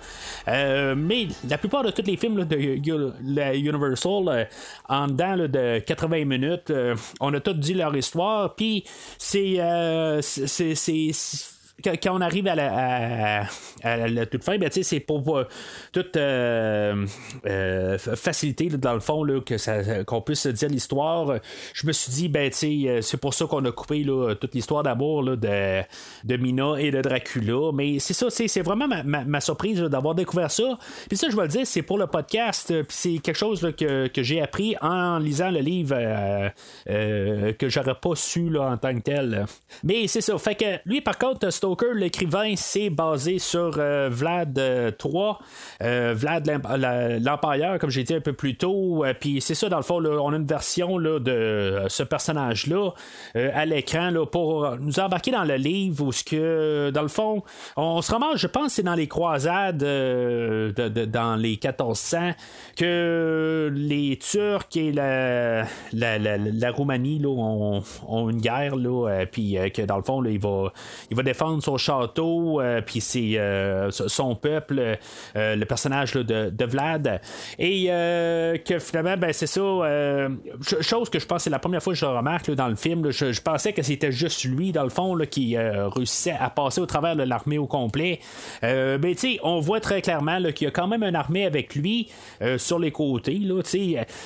Euh, 0.47 0.95
mais 0.95 1.27
la 1.47 1.57
plupart 1.57 1.83
de 1.83 1.91
tous 1.91 2.03
les 2.05 2.17
films 2.17 2.45
de 2.45 2.55
Universal, 2.57 4.23
euh, 4.27 4.45
en 4.87 5.07
dedans 5.07 5.37
de 5.37 5.79
80 5.79 6.25
minutes, 6.25 6.69
euh, 6.71 6.95
on 7.19 7.33
a 7.33 7.39
tout 7.39 7.53
dit 7.53 7.73
leur 7.73 7.95
histoire. 7.95 8.55
Puis 8.55 8.83
c'est- 9.17 9.59
c'est- 10.21 11.58
quand, 11.83 12.15
on 12.15 12.21
arrive 12.21 12.47
à 12.47 12.55
la, 12.55 13.41
à, 13.83 14.25
toute 14.25 14.43
fin, 14.43 14.57
ben, 14.57 14.69
c'est 14.71 14.99
pour 14.99 15.37
euh, 15.37 15.45
tout 15.91 16.05
euh, 16.15 17.05
euh, 17.45 17.97
faciliter, 17.97 18.69
là, 18.69 18.77
dans 18.77 18.93
le 18.93 18.99
fond, 18.99 19.23
là, 19.23 19.39
que 19.41 20.03
qu'on 20.03 20.21
puisse 20.21 20.47
dire 20.47 20.69
l'histoire. 20.69 21.39
Je 21.73 21.87
me 21.87 21.91
suis 21.91 22.11
dit, 22.11 22.29
ben, 22.29 22.51
euh, 22.63 23.01
c'est 23.01 23.17
pour 23.17 23.33
ça 23.33 23.45
qu'on 23.45 23.63
a 23.65 23.71
coupé 23.71 24.03
là, 24.03 24.35
toute 24.35 24.53
l'histoire 24.55 24.83
d'amour 24.83 25.23
de, 25.23 25.81
de 26.23 26.37
Mina 26.37 26.75
et 26.77 26.91
de 26.91 27.01
Dracula. 27.01 27.71
Mais 27.73 27.99
c'est 27.99 28.13
ça, 28.13 28.29
c'est, 28.29 28.47
c'est 28.47 28.61
vraiment 28.61 28.87
ma, 28.87 29.03
ma- 29.03 29.41
surprise 29.41 29.79
d'avoir 29.79 30.15
découvert 30.15 30.51
ça. 30.51 30.77
Puis 31.07 31.17
ça, 31.17 31.29
je 31.29 31.35
vais 31.35 31.43
le 31.43 31.47
dire, 31.47 31.65
c'est 31.65 31.81
pour 31.81 31.97
le 31.97 32.07
podcast. 32.07 32.67
Puis 32.67 32.85
c'est 32.89 33.17
quelque 33.19 33.37
chose 33.37 33.61
que, 33.77 34.07
que 34.07 34.23
j'ai 34.23 34.41
appris 34.41 34.75
en 34.81 35.17
lisant 35.17 35.49
le 35.49 35.59
livre 35.59 35.95
que 36.85 37.69
j'aurais 37.69 37.95
pas 37.95 38.15
su 38.15 38.57
en 38.57 38.77
tant 38.77 38.93
que 38.95 39.01
tel. 39.01 39.45
Mais 39.83 40.07
c'est 40.07 40.21
ça. 40.21 40.37
Fait 40.37 40.55
que 40.55 40.79
lui, 40.85 41.01
par 41.01 41.17
contre, 41.17 41.51
Stoker, 41.69 41.93
l'écrivain, 41.93 42.53
c'est 42.55 42.89
basé 42.89 43.37
sur 43.37 43.75
euh, 43.77 44.09
Vlad 44.11 44.57
euh, 44.57 44.89
3, 44.89 45.37
euh, 45.83 46.15
Vlad 46.17 46.47
l'Emp- 46.47 46.67
la- 46.79 47.19
l'Empailleur, 47.19 47.77
comme 47.77 47.91
j'ai 47.91 48.03
dit 48.03 48.15
un 48.15 48.21
peu 48.21 48.33
plus 48.33 48.57
tôt. 48.57 49.03
Puis 49.19 49.39
c'est 49.39 49.53
ça, 49.53 49.69
dans 49.69 49.77
le 49.77 49.83
fond, 49.83 50.03
on 50.03 50.33
a 50.33 50.35
une 50.35 50.47
version 50.47 50.97
là, 50.97 51.19
de 51.19 51.83
ce 51.87 52.01
personnage-là 52.01 52.89
à 53.35 53.65
l'écran 53.67 54.11
pour 54.31 54.77
nous 54.79 54.99
embarquer 54.99 55.29
dans 55.29 55.43
le 55.43 55.55
livre 55.57 56.05
où 56.07 56.09
que, 56.25 56.89
dans 56.89 57.03
le 57.03 57.07
fond, 57.07 57.43
on 57.77 58.01
se 58.01 58.11
ramasse, 58.11 58.37
je 58.37 58.47
pense, 58.47 58.73
c'est 58.73 58.83
dans 58.83 58.95
les 58.95 59.07
croisades 59.07 59.77
de- 59.77 60.73
de- 60.75 61.05
dans 61.05 61.35
les 61.35 61.49
1400 61.51 62.31
que 62.75 63.71
les 63.75 64.17
Turcs 64.17 64.75
et 64.75 64.91
la, 64.91 65.65
Roumanie 66.71 67.19
là, 67.19 67.29
ont, 67.29 67.83
une 68.29 68.41
guerre, 68.41 68.75
là, 68.75 69.25
puis 69.31 69.55
que 69.71 69.83
dans 69.83 69.97
le 69.97 70.03
fond, 70.03 70.19
là, 70.21 70.31
il 70.31 70.39
va 70.39 71.23
défendre 71.23 71.58
son 71.61 71.77
château, 71.77 72.61
euh, 72.61 72.81
puis 72.85 73.01
c'est 73.01 73.37
euh, 73.37 73.91
son 73.91 74.35
peuple, 74.35 74.97
euh, 75.35 75.55
le 75.55 75.65
personnage 75.65 76.13
de, 76.13 76.65
Vlad, 76.65 77.21
et 77.57 77.85
que 78.65 78.79
finalement, 78.79 79.17
ben, 79.17 79.33
c'est 79.33 79.47
ça, 79.47 79.61
ch- 80.61 80.81
chose 80.81 81.09
que 81.09 81.19
je 81.19 81.25
pense 81.25 81.43
c'est 81.43 81.49
la 81.49 81.59
première 81.59 81.81
fois 81.81 81.93
que 81.93 81.99
je 81.99 82.05
le 82.05 82.11
remarque 82.11 82.51
dans 82.51 82.67
le 82.67 82.75
film, 82.75 83.09
je, 83.11 83.41
pensais 83.41 83.73
que 83.73 83.81
c'était 83.81 84.11
juste 84.11 84.43
lui, 84.43 84.71
dans 84.71 84.83
le 84.83 84.89
fond, 84.89 85.17
qui 85.29 85.57
réussissait 85.57 86.35
à 86.39 86.49
passer 86.49 86.81
au 86.81 86.85
travers 86.85 87.15
de 87.15 87.23
l'armée 87.23 87.57
au 87.57 87.65
complet. 87.65 88.19
Euh, 88.63 88.97
ben, 88.97 89.13
tu 89.15 89.33
sais, 89.33 89.39
on 89.43 89.59
voit 89.59 89.79
très 89.79 90.01
clairement 90.01 90.37
qu'il 90.53 90.65
y 90.65 90.67
a 90.67 90.71
quand 90.71 90.87
même 90.87 91.03
une 91.03 91.15
armée 91.15 91.45
avec 91.45 91.75
lui 91.75 92.09
sur 92.57 92.79
les 92.79 92.91
côtés. 92.91 93.39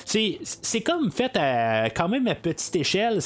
C'est, 0.04 0.80
comme 0.80 1.10
fait 1.10 1.36
à, 1.36 1.90
quand 1.90 2.08
même 2.08 2.26
à 2.28 2.34
petite 2.34 2.76
échelle. 2.76 3.18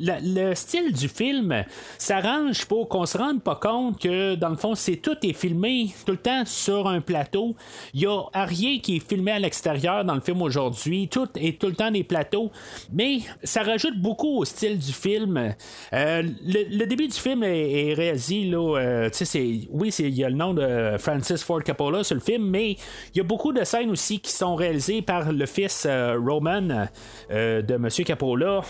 Le 0.00 0.54
style 0.54 0.92
du 0.92 1.08
film 1.08 1.64
s'arrange 1.98 2.64
pour 2.66 2.88
qu'on 2.88 3.06
se 3.06 3.18
rende 3.18 3.37
pas 3.38 3.56
compte 3.56 4.00
que, 4.00 4.34
dans 4.34 4.48
le 4.48 4.56
fond, 4.56 4.74
c'est 4.74 4.96
tout 4.96 5.16
est 5.22 5.32
filmé 5.32 5.88
tout 6.04 6.12
le 6.12 6.18
temps 6.18 6.44
sur 6.44 6.88
un 6.88 7.00
plateau. 7.00 7.54
Il 7.94 8.02
y 8.02 8.06
a 8.06 8.22
rien 8.34 8.78
qui 8.78 8.96
est 8.96 9.08
filmé 9.08 9.32
à 9.32 9.38
l'extérieur 9.38 10.04
dans 10.04 10.14
le 10.14 10.20
film 10.20 10.42
aujourd'hui. 10.42 11.08
Tout 11.08 11.28
est 11.36 11.60
tout 11.60 11.68
le 11.68 11.74
temps 11.74 11.90
des 11.90 12.04
plateaux. 12.04 12.50
Mais 12.92 13.18
ça 13.44 13.62
rajoute 13.62 14.00
beaucoup 14.00 14.38
au 14.38 14.44
style 14.44 14.78
du 14.78 14.92
film. 14.92 15.54
Euh, 15.92 16.22
le, 16.44 16.84
début 16.86 17.08
du 17.08 17.18
film 17.18 17.42
est, 17.42 17.94
réalisé, 17.94 18.44
là, 18.44 18.78
euh, 18.78 19.08
c'est, 19.12 19.60
oui, 19.70 19.92
c'est, 19.92 20.04
il 20.04 20.16
y 20.16 20.24
a 20.24 20.28
le 20.28 20.36
nom 20.36 20.54
de 20.54 20.96
Francis 20.98 21.42
Ford 21.42 21.62
Coppola 21.62 22.04
sur 22.04 22.14
le 22.14 22.20
film, 22.20 22.48
mais 22.48 22.72
il 22.72 23.18
y 23.18 23.20
a 23.20 23.24
beaucoup 23.24 23.52
de 23.52 23.64
scènes 23.64 23.90
aussi 23.90 24.20
qui 24.20 24.32
sont 24.32 24.54
réalisées 24.54 25.02
par 25.02 25.32
le 25.32 25.46
fils 25.46 25.86
euh, 25.86 26.18
Roman 26.18 26.86
euh, 27.30 27.62
de 27.62 27.76
Monsieur 27.76 28.04
Coppola. 28.04 28.62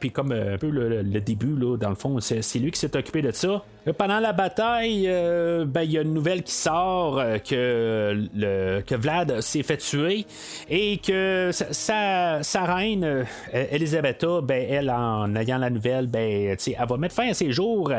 Puis 0.00 0.10
comme 0.10 0.32
un 0.32 0.58
peu 0.58 0.70
le, 0.70 1.02
le 1.02 1.20
début, 1.20 1.56
là, 1.56 1.76
dans 1.76 1.90
le 1.90 1.94
fond, 1.94 2.18
c'est 2.20 2.58
lui 2.58 2.70
qui 2.70 2.78
s'est 2.78 2.96
occupé 2.96 3.22
de 3.22 3.31
ça. 3.36 3.62
Pendant 3.98 4.20
la 4.20 4.32
bataille, 4.32 5.06
euh, 5.08 5.64
ben, 5.64 5.82
il 5.82 5.90
y 5.90 5.98
a 5.98 6.02
une 6.02 6.14
nouvelle 6.14 6.44
qui 6.44 6.52
sort 6.52 7.18
euh, 7.18 7.38
que, 7.38 8.28
le, 8.32 8.80
que 8.82 8.94
Vlad 8.94 9.40
s'est 9.40 9.64
fait 9.64 9.78
tuer 9.78 10.24
et 10.70 10.98
que 10.98 11.50
sa, 11.52 12.40
reine, 12.54 13.02
euh, 13.02 13.24
Elisabetta, 13.52 14.40
ben, 14.40 14.64
elle, 14.70 14.88
en 14.88 15.34
ayant 15.34 15.58
la 15.58 15.68
nouvelle, 15.68 16.06
ben, 16.06 16.56
elle 16.56 16.86
va 16.88 16.96
mettre 16.96 17.16
fin 17.16 17.30
à 17.30 17.34
ses 17.34 17.50
jours. 17.50 17.92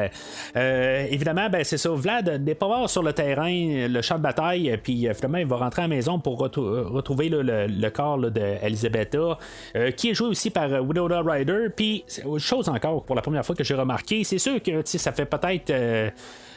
Évidemment, 0.56 1.50
ben, 1.50 1.66
c'est 1.66 1.78
ça. 1.78 1.90
Vlad 1.90 2.42
n'est 2.42 2.56
pas 2.56 2.68
mort 2.70 2.90
sur 2.90 3.04
le 3.04 3.12
terrain, 3.12 3.52
le 3.52 4.02
champ 4.02 4.18
de 4.18 4.24
bataille, 4.24 4.80
puis 4.82 5.10
finalement, 5.14 5.40
il 5.40 5.48
va 5.48 5.58
rentrer 5.58 5.82
à 5.82 5.86
la 5.86 5.96
maison 5.96 6.18
pour 6.18 6.40
retrouver 6.40 7.28
le, 7.28 7.42
le 7.42 7.90
corps 7.90 8.20
d'Elisabetta, 8.32 9.38
euh, 9.76 9.92
qui 9.92 10.12
est 10.12 10.14
joué 10.14 10.30
aussi 10.30 10.50
par 10.50 10.70
Winona 10.82 11.22
Ryder. 11.22 11.68
Puis, 11.76 12.06
chose 12.38 12.70
encore, 12.70 13.04
pour 13.04 13.16
la 13.16 13.22
première 13.22 13.46
fois 13.46 13.54
que 13.54 13.66
j'ai 13.66 13.76
remarqué, 13.76 14.24
c'est 14.24 14.38
sûr 14.38 14.62
que 14.64 14.82
ça 14.86 15.12
fait 15.12 15.23
peut-être. 15.26 16.14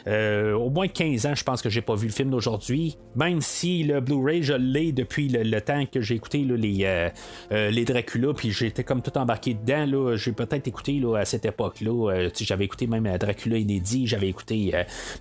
Euh, 0.07 0.53
au 0.53 0.69
moins 0.69 0.87
15 0.87 1.25
ans, 1.25 1.35
je 1.35 1.43
pense 1.43 1.61
que 1.61 1.69
j'ai 1.69 1.81
pas 1.81 1.95
vu 1.95 2.07
le 2.07 2.13
film 2.13 2.29
d'aujourd'hui. 2.29 2.97
Même 3.15 3.41
si 3.41 3.83
le 3.83 3.99
Blu-ray, 3.99 4.41
je 4.43 4.53
l'ai 4.53 4.91
depuis 4.91 5.27
le, 5.27 5.59
temps 5.59 5.85
que 5.85 6.01
j'ai 6.01 6.15
écouté 6.15 6.39
les, 6.39 6.79
euh, 6.85 7.09
euh, 7.51 7.69
les 7.69 7.83
Dracula, 7.83 8.33
puis 8.33 8.51
j'étais 8.51 8.83
comme 8.83 9.01
tout 9.01 9.15
embarqué 9.17 9.53
dedans. 9.53 9.85
Là. 9.85 10.15
J'ai 10.15 10.31
peut-être 10.31 10.67
écouté 10.67 10.93
là, 10.99 11.17
à 11.17 11.25
cette 11.25 11.45
époque-là. 11.45 12.11
euh, 12.13 12.29
j'avais 12.39 12.65
écouté 12.65 12.87
même 12.87 13.05
Dracula 13.17 13.57
inédit, 13.57 14.07
j'avais 14.07 14.29
écouté 14.29 14.71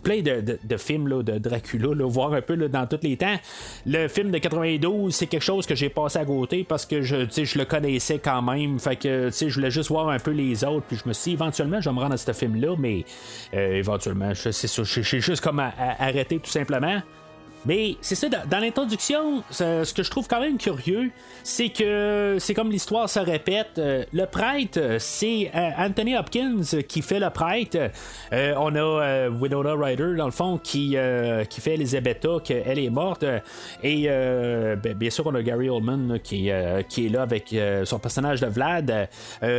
plein 0.02 0.20
de, 0.22 0.40
de- 0.62 0.76
films 0.76 1.08
là, 1.08 1.22
de 1.22 1.38
Dracula, 1.38 2.04
voir 2.06 2.32
un 2.34 2.42
peu 2.42 2.56
dans 2.56 2.86
tous 2.86 3.00
les 3.02 3.16
temps. 3.16 3.36
Le 3.86 4.08
film 4.08 4.30
de 4.30 4.38
92, 4.38 5.14
c'est 5.14 5.26
quelque 5.26 5.42
chose 5.42 5.66
que 5.66 5.74
j'ai 5.74 5.88
passé 5.88 6.18
à 6.18 6.24
côté 6.24 6.64
parce 6.64 6.86
que 6.86 7.02
je, 7.02 7.16
je 7.34 7.58
le 7.58 7.64
connaissais 7.64 8.18
quand 8.18 8.42
même. 8.42 8.78
Fait 8.78 8.96
que 8.96 9.30
je 9.32 9.52
voulais 9.54 9.70
juste 9.70 9.88
voir 9.88 10.08
un 10.10 10.18
peu 10.18 10.30
les 10.30 10.62
autres. 10.64 10.86
Puis 10.86 10.98
je 11.02 11.08
me 11.08 11.12
suis 11.14 11.30
dit, 11.30 11.34
éventuellement, 11.34 11.80
je 11.80 11.88
vais 11.88 11.94
me 11.94 12.00
rendre 12.00 12.14
à 12.14 12.16
ce 12.18 12.32
film-là, 12.32 12.76
mais 12.78 13.04
euh, 13.54 13.74
éventuellement, 13.74 14.32
je- 14.34 14.50
c'est 14.84 15.20
juste 15.20 15.40
comme 15.42 15.58
à- 15.60 15.72
à- 15.78 16.04
arrêté 16.04 16.38
tout 16.38 16.50
simplement. 16.50 17.00
Mais 17.66 17.96
c'est 18.00 18.14
ça, 18.14 18.28
dans, 18.28 18.58
l'introduction, 18.58 19.42
ce, 19.50 19.92
que 19.92 20.02
je 20.02 20.10
trouve 20.10 20.28
quand 20.28 20.40
même 20.40 20.56
curieux, 20.56 21.10
c'est 21.42 21.70
que 21.70 22.36
c'est 22.38 22.54
comme 22.54 22.70
l'histoire 22.70 23.08
se 23.08 23.18
répète. 23.18 23.78
Euh, 23.78 24.04
le 24.12 24.26
prêtre, 24.26 24.98
c'est 25.00 25.50
euh, 25.54 25.70
Anthony 25.76 26.16
Hopkins 26.16 26.62
qui 26.88 27.02
fait 27.02 27.18
le 27.18 27.30
prêtre. 27.30 27.90
Euh, 28.32 28.54
on 28.56 28.74
a 28.76 29.28
Winona 29.28 29.74
Ryder, 29.74 30.14
dans 30.16 30.26
le 30.26 30.30
fond, 30.30 30.58
qui, 30.58 30.96
qui 31.50 31.60
fait 31.60 31.74
Elisabetta, 31.74 32.28
qu'elle 32.44 32.78
est 32.78 32.90
morte. 32.90 33.24
Et 33.82 34.06
ben, 34.06 34.94
bien 34.94 35.10
sûr, 35.10 35.26
on 35.26 35.34
a 35.34 35.42
Gary 35.42 35.68
Oldman 35.68 36.20
qui, 36.22 36.50
qui 36.88 37.06
est 37.06 37.08
là 37.08 37.22
avec 37.22 37.54
son 37.84 37.98
personnage 37.98 38.40
de 38.40 38.46
Vlad. 38.46 39.08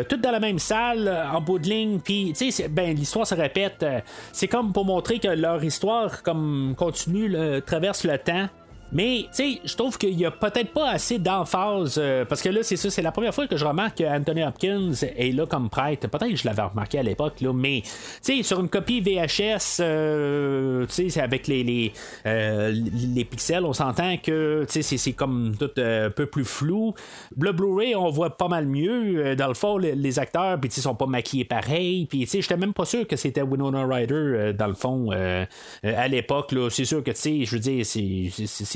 Tout 0.07 0.17
dans 0.17 0.31
la 0.31 0.39
même 0.39 0.59
salle, 0.59 1.27
en 1.33 1.41
bout 1.41 1.59
de 1.59 1.67
ligne. 1.69 1.99
Puis, 1.99 2.33
tu 2.37 2.51
sais, 2.51 2.67
ben, 2.69 2.95
l'histoire 2.95 3.27
se 3.27 3.35
répète. 3.35 3.85
C'est 4.31 4.47
comme 4.47 4.71
pour 4.71 4.85
montrer 4.85 5.19
que 5.19 5.27
leur 5.27 5.63
histoire 5.63 6.23
comme 6.23 6.73
continue, 6.77 7.27
le- 7.27 7.61
traverse 7.61 7.96
le 8.03 8.17
temps. 8.17 8.49
Mais, 8.91 9.23
tu 9.23 9.53
sais, 9.55 9.61
je 9.65 9.75
trouve 9.75 9.97
qu'il 9.97 10.17
y 10.17 10.25
a 10.25 10.31
peut-être 10.31 10.71
pas 10.71 10.89
assez 10.91 11.19
d'emphase. 11.19 11.97
euh, 11.97 12.23
parce 12.25 12.41
que 12.41 12.49
là, 12.49 12.63
c'est 12.63 12.77
ça, 12.77 12.89
c'est 12.89 13.01
la 13.01 13.11
première 13.11 13.33
fois 13.33 13.47
que 13.47 13.57
je 13.57 13.65
remarque 13.65 13.97
que 13.97 14.03
Anthony 14.03 14.43
Hopkins 14.43 14.91
est 15.17 15.35
là 15.35 15.45
comme 15.45 15.69
prêtre. 15.69 16.07
Peut-être 16.07 16.29
que 16.29 16.35
je 16.35 16.45
l'avais 16.47 16.61
remarqué 16.61 16.99
à 16.99 17.03
l'époque, 17.03 17.41
là. 17.41 17.51
Mais, 17.53 17.81
tu 17.83 17.91
sais, 18.37 18.43
sur 18.43 18.59
une 18.59 18.69
copie 18.69 19.01
VHS, 19.01 19.79
euh, 19.81 20.85
tu 20.87 21.09
sais, 21.09 21.21
avec 21.21 21.47
les, 21.47 21.63
les, 21.63 21.91
euh, 22.25 22.71
les 23.15 23.25
pixels, 23.25 23.65
on 23.65 23.73
s'entend 23.73 24.17
que, 24.17 24.65
tu 24.71 24.81
sais, 24.81 24.97
c'est- 24.97 25.13
comme 25.13 25.55
tout 25.59 25.69
euh, 25.79 26.07
un 26.07 26.09
peu 26.11 26.25
plus 26.25 26.45
flou. 26.45 26.93
Le 27.39 27.51
Blu-ray, 27.51 27.95
on 27.95 28.09
voit 28.09 28.37
pas 28.37 28.47
mal 28.47 28.65
mieux. 28.67 29.25
Euh, 29.25 29.35
Dans 29.35 29.47
le 29.47 29.53
fond, 29.53 29.77
les, 29.77 30.19
acteurs, 30.19 30.59
puis, 30.59 30.69
tu 30.69 30.79
sont 30.81 30.95
pas 30.95 31.05
maquillés 31.07 31.45
pareil. 31.45 32.05
Puis, 32.05 32.19
tu 32.21 32.27
sais, 32.27 32.41
j'étais 32.41 32.57
même 32.57 32.73
pas 32.73 32.85
sûr 32.85 33.05
que 33.07 33.15
c'était 33.15 33.41
Winona 33.41 33.85
Ryder, 33.85 34.13
euh, 34.15 34.53
dans 34.53 34.67
le 34.67 34.73
fond, 34.73 35.09
euh, 35.11 35.45
euh, 35.85 35.93
à 35.97 36.07
l'époque, 36.07 36.51
là. 36.53 36.69
C'est 36.69 36.85
sûr 36.85 37.03
que, 37.03 37.11
tu 37.11 37.17
sais, 37.17 37.45
je 37.45 37.51
veux 37.51 37.59
dire, 37.59 37.85
c'est- 37.85 38.29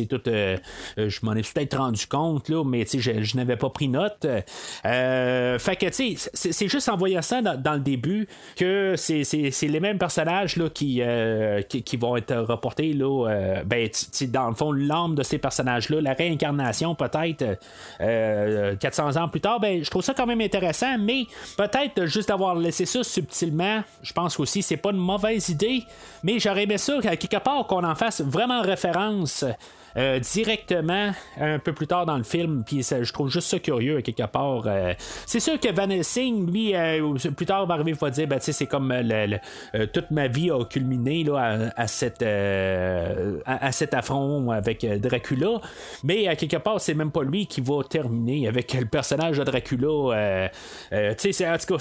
tout. 0.07 0.21
euh, 0.27 0.57
euh, 0.97 1.09
je 1.09 1.19
m'en 1.23 1.33
ai 1.33 1.41
peut-être 1.41 1.77
rendu 1.77 2.07
compte, 2.07 2.49
là, 2.49 2.63
mais, 2.63 2.85
je, 2.91 3.23
je 3.23 3.37
n'avais 3.37 3.57
pas 3.57 3.69
pris 3.69 3.87
note. 3.87 4.25
Euh, 4.85 5.59
fait 5.59 5.75
que, 5.75 5.85
tu 5.87 6.17
sais, 6.17 6.29
c'est- 6.33 6.67
juste 6.67 6.89
en 6.89 6.97
voyant 6.97 7.21
ça 7.21 7.41
dans, 7.41 7.73
le 7.73 7.79
début 7.79 8.27
que 8.55 8.95
c'est 8.97 9.23
les 9.61 9.79
mêmes 9.79 9.97
personnages, 9.97 10.55
là, 10.57 10.69
qui, 10.69 11.01
qui, 11.69 11.83
qui 11.83 11.97
vont 11.97 12.15
être 12.17 12.35
reportés, 12.35 12.93
là. 12.93 13.63
ben, 13.65 13.89
dans 14.27 14.49
le 14.49 14.55
fond, 14.55 14.71
l'âme 14.71 15.15
de 15.15 15.23
ces 15.23 15.37
personnages-là, 15.37 16.01
la 16.01 16.13
réincarnation, 16.13 16.95
peut-être, 16.95 17.57
euh, 17.99 18.75
400 18.75 19.15
ans 19.17 19.27
plus 19.27 19.41
tard, 19.41 19.59
ben, 19.59 19.83
je 19.83 19.89
trouve 19.89 20.03
ça 20.03 20.13
quand 20.13 20.25
même 20.25 20.41
intéressant, 20.41 20.97
mais 20.97 21.25
peut-être 21.57 22.05
juste 22.05 22.29
d'avoir 22.29 22.55
laissé 22.55 22.85
ça 22.85 23.03
subtilement, 23.03 23.83
je 24.01 24.13
pense 24.13 24.39
aussi 24.39 24.61
c'est 24.61 24.77
pas 24.77 24.91
une 24.91 24.97
mauvaise 24.97 25.49
idée, 25.49 25.83
mais 26.23 26.39
j'aurais 26.39 26.63
aimé 26.63 26.77
ça, 26.77 26.97
à 27.03 27.15
quelque 27.15 27.37
part, 27.37 27.65
qu'on 27.67 27.83
en 27.83 27.95
fasse 27.95 28.21
vraiment 28.21 28.61
référence. 28.61 29.45
Euh, 29.97 30.19
directement 30.19 31.11
un 31.39 31.59
peu 31.59 31.73
plus 31.73 31.87
tard 31.87 32.05
dans 32.05 32.17
le 32.17 32.23
film, 32.23 32.63
puis 32.65 32.81
je 32.83 33.11
trouve 33.11 33.29
juste 33.29 33.49
ça 33.49 33.59
curieux 33.59 33.97
à 33.97 34.01
quelque 34.01 34.25
part. 34.25 34.63
euh. 34.65 34.93
c'est 35.25 35.39
sûr 35.39 35.59
que 35.59 35.71
Van 35.73 35.89
Helsing, 35.89 36.49
lui, 36.49 36.75
euh, 36.75 37.15
plus 37.35 37.45
tard 37.45 37.65
va 37.65 37.73
arriver, 37.73 37.91
il 37.91 37.97
va 37.97 38.09
dire, 38.09 38.27
ben, 38.27 38.39
c'est 38.39 38.67
comme 38.67 38.93
toute 39.93 40.11
ma 40.11 40.27
vie 40.27 40.51
a 40.51 40.63
culminé 40.65 41.25
à, 41.35 41.87
cet 41.87 42.23
affront 43.93 44.51
avec 44.51 44.85
Dracula, 45.01 45.59
mais 46.03 46.27
à 46.27 46.35
quelque 46.35 46.57
part, 46.57 46.79
c'est 46.79 46.93
même 46.93 47.11
pas 47.11 47.23
lui 47.23 47.47
qui 47.47 47.61
va 47.61 47.83
terminer 47.83 48.47
avec 48.47 48.73
le 48.73 48.85
personnage 48.85 49.37
de 49.37 49.43
Dracula. 49.43 50.59
en 50.91 51.13
tout 51.15 51.77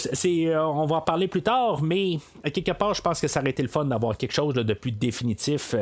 on 0.57 0.87
va 0.87 0.97
en 0.97 1.01
parler 1.01 1.29
plus 1.29 1.43
tard, 1.43 1.83
mais 1.83 2.19
à 2.43 2.51
quelque 2.51 2.73
part, 2.73 2.95
je 2.95 3.03
pense 3.03 3.21
que 3.21 3.29
ça 3.29 3.41
aurait 3.41 3.51
été 3.51 3.63
le 3.63 3.69
fun 3.69 3.85
d'avoir 3.85 4.17
quelque 4.17 4.33
chose 4.33 4.55
de 4.55 4.75
plus 4.75 4.93
définitif 4.93 5.75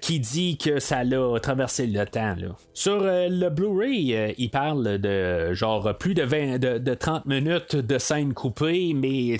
qui 0.00 0.20
dit 0.20 0.58
que 0.58 0.78
ça 0.78 1.04
l'a 1.04 1.37
traversé 1.40 1.86
le 1.86 2.04
temps. 2.06 2.34
Sur 2.72 3.02
euh, 3.02 3.28
le 3.28 3.48
Blu-ray, 3.50 4.14
euh, 4.14 4.32
il 4.38 4.50
parle 4.50 4.98
de 4.98 5.52
genre 5.52 5.96
plus 5.98 6.14
de, 6.14 6.22
20, 6.22 6.58
de, 6.58 6.78
de 6.78 6.94
30 6.94 7.26
minutes 7.26 7.76
de 7.76 7.98
scènes 7.98 8.34
coupées, 8.34 8.92
mais 8.94 9.36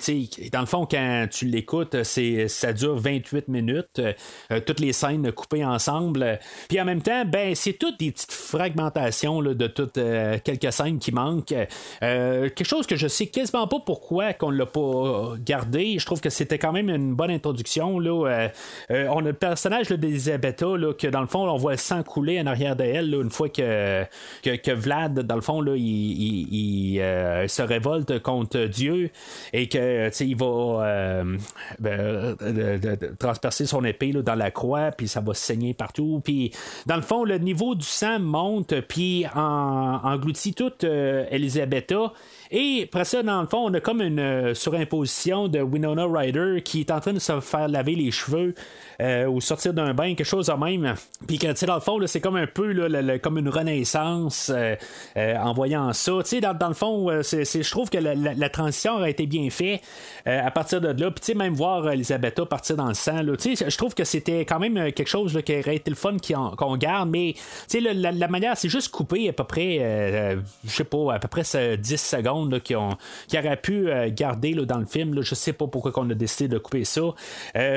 dans 0.52 0.60
le 0.60 0.66
fond, 0.66 0.86
quand 0.90 1.26
tu 1.30 1.46
l'écoutes, 1.46 2.02
ça 2.02 2.72
dure 2.72 2.96
28 2.96 3.48
minutes, 3.48 4.00
euh, 4.00 4.60
toutes 4.60 4.80
les 4.80 4.92
scènes 4.92 5.30
coupées 5.32 5.64
ensemble. 5.64 6.38
Puis 6.68 6.80
en 6.80 6.84
même 6.84 7.02
temps, 7.02 7.24
ben, 7.24 7.54
c'est 7.54 7.74
toutes 7.74 7.98
des 7.98 8.10
petites 8.10 8.32
fragmentations 8.32 9.42
de 9.42 9.66
toutes 9.66 9.98
quelques 10.44 10.72
scènes 10.72 10.98
qui 10.98 11.12
manquent. 11.12 11.54
Quelque 12.00 12.64
chose 12.64 12.86
que 12.86 12.96
je 12.96 13.08
sais 13.08 13.26
quasiment 13.26 13.66
pas 13.66 13.80
pourquoi 13.84 14.32
qu'on 14.32 14.50
l'a 14.50 14.66
pas 14.66 15.34
gardé. 15.44 15.98
Je 15.98 16.06
trouve 16.06 16.20
que 16.20 16.30
c'était 16.30 16.58
quand 16.58 16.72
même 16.72 16.88
une 16.88 17.14
bonne 17.14 17.30
introduction. 17.30 17.98
Là. 17.98 18.50
On 18.90 19.18
a 19.24 19.28
le 19.28 19.32
personnage 19.32 19.88
d'Elisabetta, 19.88 20.66
que 20.98 21.06
dans 21.06 21.20
le 21.20 21.26
fond, 21.26 21.48
on 21.48 21.56
voit 21.56 21.76
sang 21.88 22.02
en 22.02 22.46
arrière 22.46 22.76
d'elle 22.76 23.14
une 23.14 23.30
fois 23.30 23.48
que, 23.48 24.04
que, 24.42 24.56
que 24.56 24.70
Vlad, 24.70 25.20
dans 25.20 25.34
le 25.34 25.40
fond, 25.40 25.60
là, 25.60 25.74
il, 25.76 26.98
euh, 27.00 27.48
se 27.48 27.62
révolte 27.62 28.20
contre 28.22 28.64
Dieu 28.64 29.10
et 29.52 29.68
que 29.68 30.10
il 30.22 30.36
va 30.36 30.84
euh, 30.84 31.36
ben, 31.78 32.36
de 32.40 33.16
transpercer 33.18 33.66
son 33.66 33.84
épée 33.84 34.12
là, 34.12 34.22
dans 34.22 34.34
la 34.34 34.50
croix, 34.50 34.90
puis 34.90 35.08
ça 35.08 35.20
va 35.20 35.34
saigner 35.34 35.74
partout. 35.74 36.20
Puis 36.24 36.52
dans 36.86 36.96
le 36.96 37.02
fond, 37.02 37.24
le 37.24 37.38
niveau 37.38 37.74
du 37.74 37.86
sang 37.86 38.18
monte, 38.18 38.80
puis 38.82 39.26
en, 39.34 40.00
engloutit 40.02 40.54
toute 40.54 40.84
euh, 40.84 41.24
Elisabetta. 41.30 42.12
Et 42.50 42.84
après 42.84 43.04
ça, 43.04 43.22
dans 43.22 43.40
le 43.40 43.46
fond, 43.46 43.68
on 43.68 43.74
a 43.74 43.80
comme 43.80 44.00
une 44.00 44.20
euh, 44.20 44.54
surimposition 44.54 45.48
de 45.48 45.60
Winona 45.60 46.06
Ryder 46.06 46.62
qui 46.64 46.80
est 46.80 46.90
en 46.90 47.00
train 47.00 47.12
de 47.12 47.18
se 47.18 47.40
faire 47.40 47.68
laver 47.68 47.94
les 47.94 48.10
cheveux 48.10 48.54
euh, 49.00 49.26
ou 49.26 49.40
sortir 49.40 49.72
d'un 49.74 49.94
bain, 49.94 50.14
quelque 50.14 50.24
chose 50.26 50.46
de 50.46 50.52
même. 50.52 50.94
Puis 51.26 51.38
que, 51.38 51.46
tu 51.46 51.56
sais, 51.56 51.66
dans 51.66 51.76
le 51.76 51.80
fond, 51.80 51.98
c'est 52.06 52.20
comme 52.20 52.36
un 52.36 52.46
peu 52.48 52.72
le- 52.72 53.18
comme 53.18 53.38
une 53.38 53.48
renaissance 53.48 54.50
euh, 54.52 54.74
euh, 55.16 55.36
en 55.36 55.52
voyant 55.52 55.92
ça. 55.92 56.12
Tu 56.24 56.28
sais, 56.30 56.40
dans, 56.40 56.54
dans 56.54 56.68
le 56.68 56.74
fond, 56.74 57.08
je 57.22 57.70
trouve 57.70 57.90
que 57.90 57.98
la, 57.98 58.48
transition 58.48 58.94
aurait 58.96 59.10
été 59.12 59.26
bien 59.26 59.48
faite 59.50 59.82
à 60.26 60.50
partir 60.50 60.80
de 60.80 60.88
là. 61.00 61.10
Puis, 61.10 61.34
même 61.34 61.54
voir 61.54 61.88
Elisabetta 61.90 62.44
partir 62.46 62.76
dans 62.76 62.88
le 62.88 62.94
sang, 62.94 63.20
tu 63.40 63.54
sais, 63.56 63.70
je 63.70 63.76
trouve 63.76 63.94
que 63.94 64.04
c'était 64.04 64.40
quand 64.44 64.58
même 64.58 64.74
quelque 64.92 65.08
chose 65.08 65.38
qui 65.44 65.58
aurait 65.58 65.76
été 65.76 65.90
le 65.90 65.96
fun 65.96 66.16
qu'on 66.56 66.76
garde. 66.76 67.10
Mais, 67.10 67.34
tu 67.34 67.40
sais, 67.68 67.80
le- 67.80 67.92
la, 67.92 68.10
la 68.10 68.28
manière, 68.28 68.56
c'est 68.56 68.68
juste 68.68 68.90
coupé 68.90 69.28
à 69.28 69.32
peu 69.32 69.44
près, 69.44 70.36
je 70.64 70.70
sais 70.70 70.84
pas, 70.84 71.14
à 71.14 71.18
peu 71.18 71.28
près 71.28 71.42
euh, 71.54 71.76
10 71.76 71.96
secondes 72.00 72.60
qui, 72.62 72.74
ont, 72.74 72.96
qui 73.28 73.38
auraient 73.38 73.56
pu 73.60 73.88
garder 74.10 74.54
dans 74.54 74.78
le 74.78 74.86
film. 74.86 75.20
Je 75.22 75.34
sais 75.34 75.52
pas 75.52 75.66
pourquoi 75.66 75.92
on 75.96 76.10
a 76.10 76.14
décidé 76.14 76.48
de 76.48 76.58
couper 76.58 76.84
ça. 76.84 77.02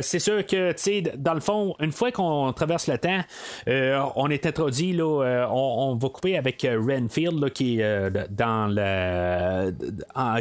C'est 0.02 0.20
sûr 0.20 0.46
que, 0.46 0.72
tu 0.72 0.78
sais, 0.82 1.04
dans 1.17 1.34
le 1.34 1.39
fond, 1.39 1.76
une 1.80 1.91
fois 1.91 2.12
qu'on 2.12 2.52
traverse 2.54 2.88
le 2.88 2.97
temps, 2.97 3.21
euh, 3.67 4.02
on 4.15 4.30
est 4.30 4.45
introduit, 4.45 5.00
euh, 5.00 5.45
on, 5.50 5.95
va 5.95 6.10
couper 6.10 6.38
avec 6.38 6.63
euh, 6.65 6.80
Renfield, 6.80 7.52
qui 7.52 7.82
est 7.82 8.10
dans 8.30 8.67
le, 8.67 9.71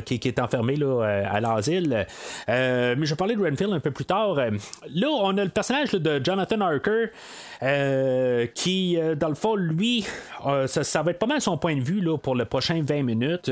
qui, 0.01 0.29
est 0.29 0.39
enfermé 0.39 0.79
à 0.83 1.41
l'asile. 1.41 2.07
Mais 2.49 2.97
je 3.01 3.11
vais 3.11 3.17
parler 3.17 3.37
de 3.37 3.43
Renfield 3.43 3.73
un 3.73 3.81
peu 3.81 3.91
plus 3.91 4.05
tard. 4.05 4.37
Là, 4.37 5.09
on 5.09 5.37
a 5.39 5.45
le 5.45 5.51
personnage 5.51 5.93
de 5.93 6.21
Jonathan 6.23 6.61
Harker, 6.61 7.11
qui, 8.55 8.99
dans 9.19 9.29
le 9.29 9.35
fond, 9.35 9.55
lui, 9.55 10.07
ça, 10.67 11.03
va 11.03 11.11
être 11.11 11.19
pas 11.19 11.27
mal 11.27 11.41
son 11.41 11.57
point 11.57 11.77
de 11.77 11.83
vue 11.83 12.03
pour 12.23 12.35
le 12.35 12.45
prochain 12.45 12.83
20 12.83 13.03
minutes. 13.03 13.51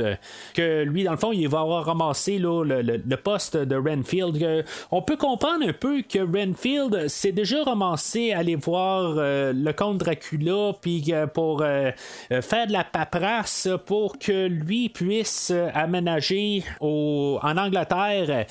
que 0.55 0.83
lui, 0.83 1.05
dans 1.05 1.13
le 1.13 1.19
fond, 1.19 1.33
il 1.33 1.49
va 1.49 1.61
avoir 1.61 1.85
ramassé 1.85 2.39
le, 2.39 3.17
poste 3.17 3.57
de 3.57 3.77
Renfield. 3.77 4.65
On 4.91 5.03
peut 5.03 5.17
comprendre 5.17 5.67
un 5.67 5.73
peu 5.73 6.03
que 6.03 6.19
Renfield 6.19 7.08
s'est 7.09 7.33
déjà 7.33 7.63
ramassé 7.65 8.33
à 8.33 8.39
aller 8.39 8.55
voir 8.55 9.15
euh, 9.17 9.53
le 9.53 9.73
comte 9.73 9.99
Dracula, 9.99 10.73
puis 10.81 11.05
euh, 11.11 11.27
pour 11.27 11.63
euh, 11.63 11.91
faire 12.31 12.67
de 12.67 12.73
la 12.73 12.85
paperasse 12.85 13.69
pour 13.87 14.19
que 14.19 14.47
lui 14.47 14.89
puisse 14.89 15.53
aménager 15.75 16.65
au, 16.81 17.39
en 17.43 17.57
Angleterre. 17.57 18.47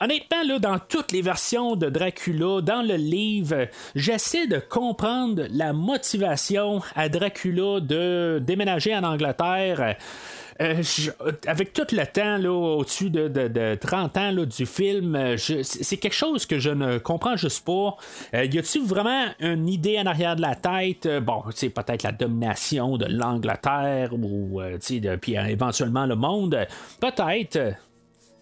Honnêtement, 0.00 0.42
là, 0.46 0.58
dans 0.58 0.78
toutes 0.78 1.12
les 1.12 1.22
versions 1.22 1.76
de 1.76 1.88
Dracula, 1.88 2.60
dans 2.60 2.82
le 2.82 2.94
livre, 2.94 3.68
j'essaie 3.94 4.46
de 4.46 4.58
comprendre 4.58 5.44
la 5.50 5.72
motivation 5.72 6.80
à 6.94 7.08
Dracula 7.08 7.80
de 7.80 8.42
déménager 8.44 8.94
en 8.94 9.04
Angleterre. 9.04 9.96
Euh, 10.60 10.82
avec 11.46 11.72
tout 11.72 11.86
le 11.92 12.04
temps 12.06 12.36
là, 12.36 12.50
au-dessus 12.52 13.10
de, 13.10 13.28
de- 13.28 13.48
de 13.48 13.74
30 13.76 14.16
ans 14.16 14.30
là, 14.32 14.44
du 14.44 14.66
film, 14.66 15.14
euh, 15.14 15.36
c'est 15.36 15.96
quelque 15.98 16.14
chose 16.14 16.46
que 16.46 16.58
je 16.58 16.70
ne 16.70 16.98
comprends 16.98 17.36
juste 17.36 17.64
pas. 17.64 17.96
Euh, 18.34 18.44
y 18.44 18.58
a-t-il 18.58 18.84
vraiment 18.84 19.26
une 19.40 19.68
idée 19.68 19.98
en 20.00 20.06
arrière 20.06 20.34
de 20.36 20.42
la 20.42 20.56
tête? 20.56 21.08
Bon, 21.22 21.42
c'est 21.54 21.70
peut-être 21.70 22.02
la 22.02 22.12
domination 22.12 22.96
de 22.96 23.06
l'Angleterre 23.06 24.10
ou 24.12 24.60
puis 25.20 25.34
éventuellement 25.36 26.06
le 26.06 26.16
monde. 26.16 26.66
Peut-être. 27.00 27.74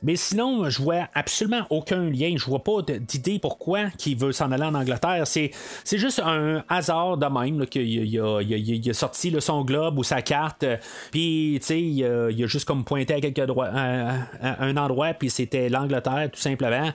Mais 0.03 0.17
sinon, 0.17 0.69
je 0.69 0.83
vois 0.83 1.09
absolument 1.15 1.63
aucun 1.71 2.11
lien. 2.11 2.35
Je 2.37 2.45
vois 2.45 2.63
pas 2.63 2.83
d'idée 2.83 3.39
pourquoi 3.39 3.91
qu'il 3.91 4.17
veut 4.17 4.33
s'en 4.33 4.53
aller 4.53 4.63
en 4.65 4.75
Angleterre. 4.75 5.27
C'est, 5.27 5.51
c'est 5.85 5.99
juste 5.99 6.21
un 6.25 6.63
hasard 6.69 7.17
de 7.17 7.27
même 7.27 7.67
qu'il 7.67 8.21
a, 8.21 8.93
sorti 8.95 9.35
son 9.41 9.65
globe 9.65 9.99
ou 9.99 10.05
sa 10.05 10.23
carte. 10.23 10.65
Puis, 11.11 11.59
tu 11.61 11.67
sais, 11.67 11.81
il, 11.81 12.05
a- 12.05 12.31
juste 12.47 12.67
comme 12.67 12.85
pointé 12.85 13.15
à, 13.15 13.21
quelque 13.21 13.43
droit- 13.43 13.67
à- 13.67 14.11
à- 14.41 14.63
à 14.63 14.65
un 14.65 14.77
endroit, 14.77 15.15
puis 15.15 15.31
c'était 15.31 15.69
l'Angleterre, 15.69 16.29
tout 16.33 16.41
simplement. 16.41 16.91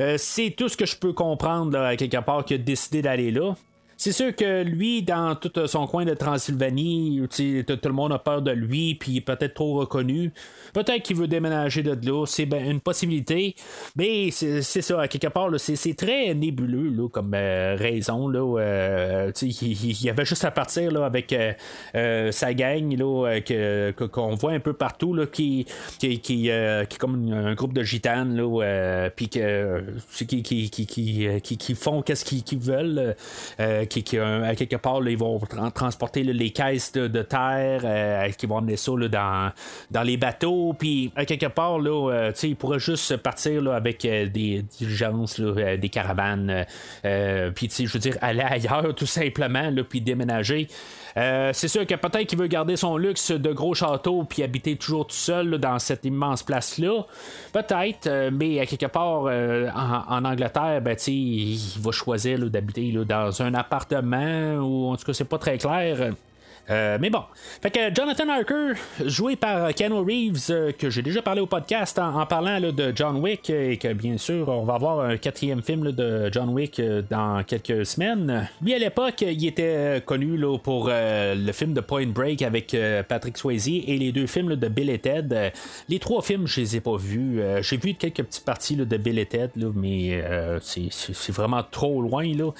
Euh, 0.00 0.16
c'est 0.18 0.50
tout 0.50 0.68
ce 0.68 0.76
que 0.76 0.86
je 0.86 0.96
peux 0.96 1.12
comprendre, 1.12 1.72
là, 1.72 1.88
à 1.88 1.96
quelque 1.96 2.20
part, 2.20 2.44
qu'il 2.44 2.56
a 2.56 2.58
décidé 2.58 3.02
d'aller 3.02 3.30
là. 3.30 3.54
C'est 3.98 4.12
sûr 4.12 4.36
que 4.36 4.62
lui, 4.62 5.02
dans 5.02 5.34
tout 5.36 5.50
son 5.66 5.86
coin 5.86 6.04
de 6.04 6.12
Transylvanie, 6.12 7.22
tout 7.30 7.88
le 7.88 7.92
monde 7.92 8.12
a 8.12 8.18
peur 8.18 8.42
de 8.42 8.50
lui, 8.50 8.94
puis 8.94 9.12
il 9.12 9.16
est 9.18 9.20
peut-être 9.22 9.54
trop 9.54 9.74
reconnu. 9.78 10.32
Peut-être 10.74 11.02
qu'il 11.02 11.16
veut 11.16 11.26
déménager 11.28 11.82
de 11.82 11.96
là, 12.06 12.26
c'est 12.26 12.44
ben 12.44 12.70
une 12.70 12.80
possibilité. 12.80 13.54
Mais 13.96 14.30
c'est 14.30 14.60
ça, 14.62 15.08
quelque 15.08 15.28
part, 15.28 15.48
c'est 15.56 15.96
très 15.96 16.34
nébuleux 16.34 16.90
là, 16.90 17.08
comme 17.08 17.32
euh, 17.34 17.74
raison. 17.78 18.28
Là, 18.28 18.60
euh, 18.60 19.32
il, 19.40 20.10
avait 20.10 20.26
juste 20.26 20.44
à 20.44 20.50
partir 20.50 20.90
là, 20.92 21.06
avec 21.06 21.32
euh, 21.32 21.52
euh, 21.94 22.30
sa 22.32 22.52
gang 22.52 22.94
euh, 23.00 23.40
que- 23.40 24.06
qu'on 24.06 24.34
voit 24.34 24.52
un 24.52 24.60
peu 24.60 24.74
partout, 24.74 25.14
là, 25.14 25.24
qui, 25.26 25.64
qui, 25.98 26.20
qui, 26.20 26.50
euh, 26.50 26.84
qui 26.84 26.96
est 26.96 26.98
comme 26.98 27.32
un 27.32 27.54
groupe 27.54 27.72
de 27.72 27.82
gitanes, 27.82 28.36
là, 28.36 28.62
euh, 28.62 29.10
puis 29.16 29.30
qui, 29.30 30.42
qui, 30.42 30.68
qui, 30.70 31.56
qui, 31.56 31.74
font 31.74 32.02
qu'est-ce 32.02 32.24
qu'ils 32.26 32.60
veulent. 32.60 33.16
Qui, 33.86 34.18
euh, 34.18 34.44
à 34.44 34.54
quelque 34.54 34.76
part, 34.76 35.00
là, 35.00 35.10
ils 35.10 35.18
vont 35.18 35.38
tra- 35.38 35.72
transporter 35.72 36.22
les 36.22 36.50
caisses 36.50 36.92
de, 36.92 37.22
terre, 37.22 37.82
euh, 37.84 38.28
qui 38.30 38.46
vont 38.46 38.56
emmener 38.56 38.76
ça 38.76 38.92
dans, 38.92 39.52
dans 39.90 40.02
les 40.02 40.16
bateaux? 40.16 40.74
Puis, 40.78 41.12
à 41.16 41.24
quelque 41.24 41.46
part, 41.46 41.78
là, 41.78 42.10
euh, 42.10 42.32
ils 42.42 42.56
pourraient 42.56 42.78
juste 42.78 43.16
partir 43.18 43.70
avec 43.72 44.02
des 44.02 44.64
diligences, 44.78 45.40
des 45.40 45.88
caravanes. 45.88 46.66
puis, 47.02 47.70
je 47.76 47.92
veux 47.92 47.98
dire, 47.98 48.16
aller 48.20 48.40
ailleurs, 48.48 48.94
tout 48.94 49.06
simplement, 49.06 49.72
puis 49.88 50.00
déménager. 50.00 50.68
Euh, 51.16 51.50
c'est 51.54 51.68
sûr 51.68 51.86
que 51.86 51.94
peut-être 51.94 52.26
qu'il 52.26 52.38
veut 52.38 52.46
garder 52.46 52.76
son 52.76 52.98
luxe 52.98 53.30
de 53.30 53.52
gros 53.52 53.74
château 53.74 54.24
puis 54.24 54.42
habiter 54.42 54.76
toujours 54.76 55.06
tout 55.06 55.16
seul 55.16 55.58
dans 55.58 55.78
cette 55.78 56.04
immense 56.04 56.42
place-là. 56.42 57.02
Peut-être, 57.52 58.06
euh, 58.06 58.30
mais 58.32 58.60
à 58.60 58.66
quelque 58.66 58.86
part 58.86 59.24
euh, 59.26 59.68
en, 59.74 60.24
Angleterre, 60.24 60.82
ben, 60.82 60.96
il 61.06 61.58
va 61.80 61.90
choisir 61.90 62.38
d'habiter 62.50 62.92
dans 62.92 63.42
un 63.42 63.54
appartement 63.54 64.56
ou 64.56 64.90
en 64.90 64.96
tout 64.96 65.06
cas, 65.06 65.14
c'est 65.14 65.24
pas 65.24 65.38
très 65.38 65.56
clair. 65.56 66.12
Euh, 66.68 66.98
mais 67.00 67.10
bon. 67.10 67.22
Fait 67.62 67.70
que 67.70 67.94
Jonathan 67.94 68.28
Harker, 68.28 68.72
joué 69.04 69.36
par 69.36 69.72
Keanu 69.74 70.00
Reeves, 70.00 70.50
euh, 70.50 70.72
que 70.72 70.90
j'ai 70.90 71.02
déjà 71.02 71.22
parlé 71.22 71.40
au 71.40 71.46
podcast 71.46 71.98
en, 71.98 72.26
parlant 72.26 72.60
de 72.60 72.92
John 72.94 73.16
Wick, 73.18 73.50
euh, 73.50 73.70
et 73.70 73.76
que 73.76 73.92
bien 73.92 74.18
sûr, 74.18 74.48
on 74.48 74.64
va 74.64 74.74
avoir 74.74 75.00
un 75.00 75.16
quatrième 75.16 75.62
film 75.62 75.92
de 75.92 76.28
John 76.32 76.48
Wick 76.48 76.80
dans 77.08 77.42
quelques 77.44 77.86
semaines. 77.86 78.48
Lui, 78.60 78.74
à 78.74 78.78
l'époque, 78.78 79.20
il 79.22 79.46
était 79.46 80.02
connu 80.04 80.36
là, 80.36 80.58
pour 80.58 80.88
le 80.90 81.52
film 81.52 81.72
de 81.72 81.80
Point 81.80 82.06
Break 82.08 82.42
avec 82.42 82.76
Patrick 83.08 83.36
Swayze 83.38 83.68
et 83.68 83.96
les 83.98 84.12
deux 84.12 84.26
films 84.26 84.56
de 84.56 84.68
Bill 84.68 84.90
et 84.90 84.98
Ted. 84.98 85.52
Les 85.88 85.98
trois 85.98 86.22
films, 86.22 86.46
je 86.46 86.60
les 86.60 86.76
ai 86.76 86.80
pas 86.80 86.96
vus. 86.96 87.40
J'ai 87.60 87.76
vu 87.76 87.94
quelques 87.94 88.22
petites 88.22 88.44
parties 88.44 88.76
de 88.76 88.96
Bill 88.96 89.18
et 89.18 89.26
Ted, 89.26 89.52
mais 89.74 90.22
c'est- 90.60 91.32
vraiment 91.32 91.62
trop 91.62 92.00
loin. 92.02 92.24
Là. 92.34 92.50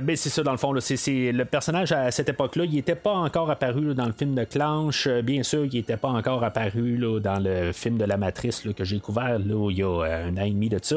Mais 0.00 0.16
c'est 0.16 0.30
ça, 0.30 0.42
dans 0.42 0.52
le 0.52 0.58
fond, 0.58 0.74
c'est- 0.80 1.32
le 1.32 1.44
personnage 1.44 1.92
à 1.92 2.10
cette 2.10 2.28
époque-là, 2.28 2.64
il 2.64 2.78
n'était 2.86 3.00
pas 3.00 3.14
encore 3.14 3.50
apparu 3.50 3.94
dans 3.94 4.06
le 4.06 4.12
film 4.12 4.36
de 4.36 4.44
Clanche. 4.44 5.08
Euh, 5.08 5.20
bien 5.20 5.42
sûr, 5.42 5.64
il 5.64 5.74
n'était 5.74 5.96
pas 5.96 6.08
encore 6.08 6.44
apparu 6.44 6.98
dans 7.20 7.42
le 7.42 7.72
film 7.72 7.98
de 7.98 8.04
la 8.04 8.16
Matrice 8.16 8.60
que 8.60 8.84
j'ai 8.84 9.00
couvert 9.00 9.40
il 9.40 9.76
y 9.76 9.82
a 9.82 9.86
euh, 9.86 10.28
un 10.28 10.36
an 10.36 10.44
et 10.44 10.50
demi 10.50 10.68
de 10.68 10.78
ça. 10.80 10.96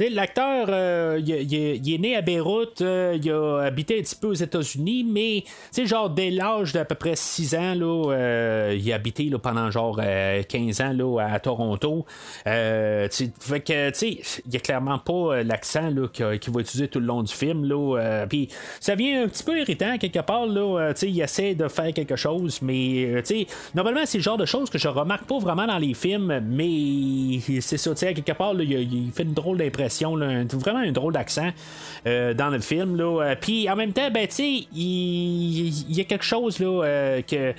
L'acteur, 0.00 0.66
euh, 0.68 1.20
il, 1.24 1.54
est- 1.54 1.98
né 1.98 2.14
à 2.14 2.22
Beyrouth, 2.22 2.82
euh, 2.82 3.18
il 3.20 3.30
a 3.32 3.62
habité 3.64 3.98
un 3.98 4.02
petit 4.02 4.14
peu 4.14 4.28
aux 4.28 4.34
États-Unis, 4.34 5.04
mais 5.04 5.42
genre 5.84 6.08
dès 6.10 6.30
l'âge 6.30 6.72
d'à 6.72 6.84
peu 6.84 6.94
près 6.94 7.16
6 7.16 7.54
ans, 7.56 7.74
euh, 7.82 8.76
il 8.78 8.92
a 8.92 8.94
habité 8.94 9.24
là, 9.24 9.38
pendant 9.38 9.70
genre 9.72 9.98
euh, 10.00 10.42
15 10.44 10.80
ans 10.80 10.92
là, 10.92 11.26
à 11.32 11.40
Toronto. 11.40 12.06
Fait 12.44 13.60
que, 13.60 14.04
il 14.04 14.56
a 14.56 14.60
clairement 14.60 14.98
pas 14.98 15.42
l'accent 15.42 15.90
qu'il 16.12 16.24
va 16.52 16.60
utiliser 16.60 16.88
tout 16.88 17.00
le 17.00 17.06
long 17.06 17.22
du 17.24 17.32
film. 17.32 17.68
Puis 18.28 18.48
ça 18.80 18.94
vient 18.94 19.24
un 19.24 19.28
petit 19.28 19.42
peu 19.42 19.58
irritant 19.58 19.98
quelque 19.98 20.20
part. 20.20 20.46
Là, 20.46 20.92
il 21.02 21.20
essaie 21.20 21.54
de 21.54 21.66
faire 21.68 21.92
quelque 21.92 22.16
chose, 22.16 22.60
mais 22.62 23.22
normalement, 23.74 24.02
c'est 24.04 24.18
le 24.18 24.22
genre 24.24 24.38
de 24.38 24.46
choses 24.46 24.70
que 24.70 24.78
je 24.78 24.88
remarque 24.88 25.24
pas 25.26 25.38
vraiment 25.38 25.66
dans 25.66 25.78
les 25.78 25.94
films, 25.94 26.40
mais 26.48 27.40
c'est 27.60 27.78
ça, 27.78 27.90
à 27.90 27.94
quelque 28.14 28.32
part, 28.32 28.54
il 28.60 29.10
fait 29.12 29.22
une 29.24 29.34
drôle 29.34 29.58
d'impression, 29.58 29.87
vraiment 30.58 30.80
un 30.80 30.92
drôle 30.92 31.14
d'accent 31.14 31.50
euh, 32.06 32.34
dans 32.34 32.48
le 32.48 32.60
film. 32.60 32.96
Là. 32.96 33.22
Euh, 33.22 33.34
Puis 33.40 33.68
en 33.70 33.76
même 33.76 33.92
temps, 33.92 34.10
ben, 34.10 34.26
il, 34.38 34.66
il 34.74 35.96
y 35.96 36.00
a 36.00 36.04
quelque 36.04 36.24
chose 36.24 36.58
là, 36.58 36.84
euh, 36.84 37.22
que, 37.22 37.52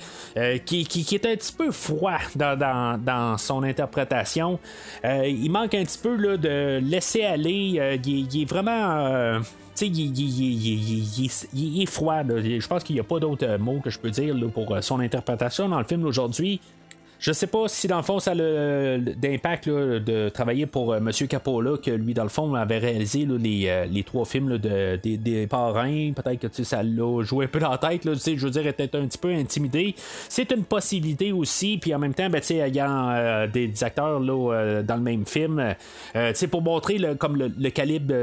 qui, 0.58 1.14
est 1.14 1.26
un 1.26 1.36
petit 1.36 1.52
peu 1.52 1.70
froid 1.70 2.18
dans, 2.34 2.58
dans- 2.58 3.38
son 3.38 3.62
interprétation. 3.62 4.58
Il 5.04 5.50
manque 5.50 5.74
un 5.74 5.84
petit 5.84 5.98
peu 5.98 6.16
là, 6.16 6.36
de 6.36 6.80
laisser 6.82 7.24
aller. 7.24 7.98
Il, 8.04 8.42
est- 8.42 8.44
vraiment. 8.44 9.40
il, 9.82 11.82
est 11.82 11.86
froid. 11.86 12.22
Je 12.24 12.66
pense 12.66 12.84
qu'il 12.84 12.96
n'y 12.96 13.00
a 13.00 13.04
pas 13.04 13.18
d'autres 13.20 13.46
euh, 13.46 13.58
mots 13.58 13.80
que 13.82 13.90
je 13.90 13.98
peux 13.98 14.10
dire 14.10 14.34
pour 14.52 14.76
son 14.82 15.00
interprétation 15.00 15.68
dans 15.68 15.78
le 15.78 15.84
film 15.84 16.04
aujourd'hui. 16.04 16.60
Je 17.20 17.32
sais 17.32 17.46
pas 17.46 17.68
si 17.68 17.86
dans 17.86 17.98
le 17.98 18.02
fond 18.02 18.18
ça 18.18 18.30
a 18.30 18.98
d'impact 18.98 19.68
de 19.68 20.30
travailler 20.30 20.64
pour 20.64 20.94
euh, 20.94 21.00
Monsieur 21.00 21.26
Capola, 21.26 21.76
que 21.76 21.90
lui 21.90 22.14
dans 22.14 22.22
le 22.22 22.30
fond 22.30 22.54
avait 22.54 22.78
réalisé 22.78 23.26
euh, 23.28 23.84
les 23.84 24.02
trois 24.04 24.24
films 24.24 24.56
de, 24.56 24.96
des, 24.96 25.46
parrains. 25.46 26.12
Peut-être 26.12 26.48
que 26.48 26.62
ça 26.64 26.82
l'a 26.82 27.22
joué 27.22 27.44
un 27.44 27.48
peu 27.48 27.58
dans 27.58 27.72
la 27.72 27.76
tête. 27.76 28.00
Tu 28.00 28.14
sais, 28.16 28.38
je 28.38 28.46
veux 28.46 28.50
dire, 28.50 28.66
était 28.66 28.96
un 28.96 29.06
petit 29.06 29.18
peu 29.18 29.28
intimidé. 29.28 29.94
C'est 30.30 30.50
une 30.50 30.64
possibilité 30.64 31.30
aussi. 31.32 31.76
Puis 31.76 31.94
en 31.94 31.98
même 31.98 32.14
temps, 32.14 32.30
ben, 32.30 32.40
tu 32.40 32.48
sais, 32.48 32.56
ayant 32.56 33.10
euh, 33.10 33.46
des, 33.46 33.68
des 33.68 33.84
acteurs 33.84 34.18
là, 34.18 34.52
euh, 34.54 34.82
dans 34.82 34.96
le 34.96 35.02
même 35.02 35.26
film, 35.26 35.74
tu 36.14 36.20
sais, 36.32 36.46
pour 36.46 36.62
montrer 36.62 36.96
le, 36.96 37.16
comme 37.16 37.36
le, 37.36 37.70
calibre 37.70 38.14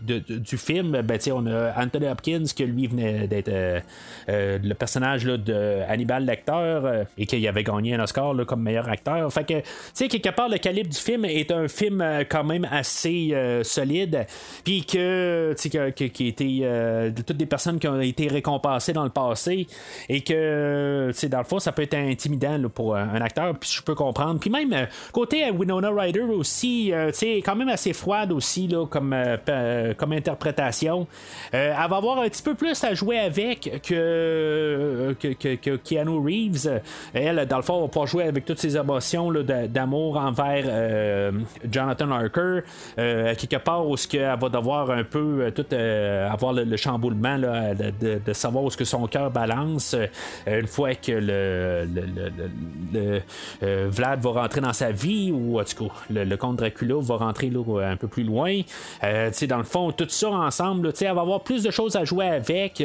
du 0.00 0.56
film, 0.56 1.02
ben, 1.02 1.18
tu 1.18 1.24
sais, 1.24 1.32
on 1.32 1.44
a 1.44 1.74
Anthony 1.76 2.08
Hopkins 2.08 2.44
que 2.56 2.64
lui 2.64 2.86
venait 2.86 3.28
d'être 3.28 3.82
le 4.28 4.72
personnage 4.72 5.24
de 5.24 5.80
Hannibal 5.86 6.24
Lecter 6.24 7.02
et 7.18 7.26
qu'il 7.26 7.46
avait 7.46 7.64
gagné 7.64 7.94
un 7.94 8.00
Oscar 8.00 8.29
comme 8.46 8.62
meilleur 8.62 8.88
acteur. 8.88 9.32
Fait 9.32 9.44
que, 9.44 9.60
tu 9.60 9.64
sais, 9.94 10.08
quelque 10.08 10.34
part, 10.34 10.48
le 10.48 10.58
calibre 10.58 10.88
du 10.88 10.98
film 10.98 11.24
est 11.24 11.50
un 11.50 11.68
film 11.68 12.00
euh, 12.00 12.24
quand 12.28 12.44
même 12.44 12.66
assez 12.70 13.30
euh, 13.32 13.62
solide. 13.62 14.26
Puis 14.64 14.84
que, 14.84 15.54
tu 15.58 15.70
sais, 15.70 15.92
qui 15.92 16.24
a 16.24 16.28
été 16.28 16.60
euh, 16.62 17.10
de 17.10 17.22
toutes 17.22 17.36
des 17.36 17.46
personnes 17.46 17.78
qui 17.78 17.88
ont 17.88 18.00
été 18.00 18.28
récompensées 18.28 18.92
dans 18.92 19.04
le 19.04 19.10
passé 19.10 19.66
et 20.08 20.20
que, 20.22 21.08
tu 21.12 21.18
sais, 21.18 21.28
dans 21.28 21.38
le 21.38 21.44
fond, 21.44 21.58
ça 21.58 21.72
peut 21.72 21.82
être 21.82 21.94
intimidant 21.94 22.58
pour 22.72 22.94
euh, 22.94 22.98
un 22.98 23.20
acteur. 23.20 23.56
Puis 23.58 23.70
je 23.76 23.82
peux 23.82 23.94
comprendre. 23.94 24.40
Puis 24.40 24.50
même, 24.50 24.88
côté 25.12 25.50
Winona 25.50 25.90
Ryder 25.90 26.20
aussi, 26.20 26.92
tu 26.92 27.14
sais, 27.14 27.36
quand 27.38 27.56
même 27.56 27.68
assez 27.68 27.92
froide 27.92 28.32
aussi, 28.32 28.68
là, 28.68 28.86
comme, 28.86 29.16
comme 29.96 30.12
interprétation. 30.12 31.06
Elle 31.52 31.72
va 31.72 31.96
avoir 31.96 32.18
un 32.20 32.28
petit 32.28 32.42
peu 32.42 32.54
plus 32.54 32.82
à 32.84 32.94
jouer 32.94 33.18
avec 33.18 33.80
que, 33.86 35.14
que, 35.18 35.28
que, 35.28 35.54
que 35.54 35.76
Keanu 35.76 36.18
Reeves. 36.18 36.80
Elle, 37.12 37.46
dans 37.46 37.56
le 37.56 37.62
fond, 37.62 37.80
va 37.80 37.88
pouvoir 37.88 38.06
jouer 38.06 38.19
avec 38.22 38.44
toutes 38.44 38.58
ses 38.58 38.76
émotions 38.76 39.32
d'amour 39.68 40.16
envers 40.16 40.64
euh, 40.66 41.32
Jonathan 41.70 42.10
Harker, 42.10 42.60
euh, 42.98 43.34
quelque 43.34 43.56
part 43.56 43.86
où 43.86 43.96
ce 43.96 44.06
qu'elle 44.06 44.38
va 44.38 44.48
devoir 44.48 44.90
un 44.90 45.04
peu 45.04 45.42
euh, 45.42 45.50
tout 45.50 45.66
avoir 45.74 46.52
le, 46.52 46.64
le 46.64 46.76
chamboulement 46.76 47.38
de, 47.38 48.32
savoir 48.32 48.64
où 48.64 48.70
ce 48.70 48.76
que 48.76 48.84
son 48.84 49.06
cœur 49.06 49.30
balance 49.30 49.94
une 50.46 50.66
fois 50.66 50.94
que 50.94 51.12
le, 51.12 51.88
Vlad 53.88 54.20
va 54.20 54.30
rentrer 54.30 54.60
dans 54.60 54.72
sa 54.72 54.90
vie 54.90 55.32
ou 55.32 55.60
en 55.60 55.64
tout 55.64 55.84
cas 55.88 55.94
le, 56.10 56.36
comte 56.36 56.56
Dracula 56.56 56.96
va 57.00 57.16
rentrer 57.16 57.50
un 57.84 57.96
peu 57.96 58.08
plus 58.08 58.24
loin. 58.24 58.60
Dans 59.02 59.58
le 59.58 59.64
fond, 59.64 59.92
tout 59.92 60.06
ça 60.08 60.30
ensemble, 60.30 60.92
elle 61.00 61.14
va 61.14 61.20
avoir 61.20 61.40
plus 61.42 61.62
de 61.62 61.70
choses 61.70 61.96
à 61.96 62.04
jouer 62.04 62.26
avec. 62.26 62.82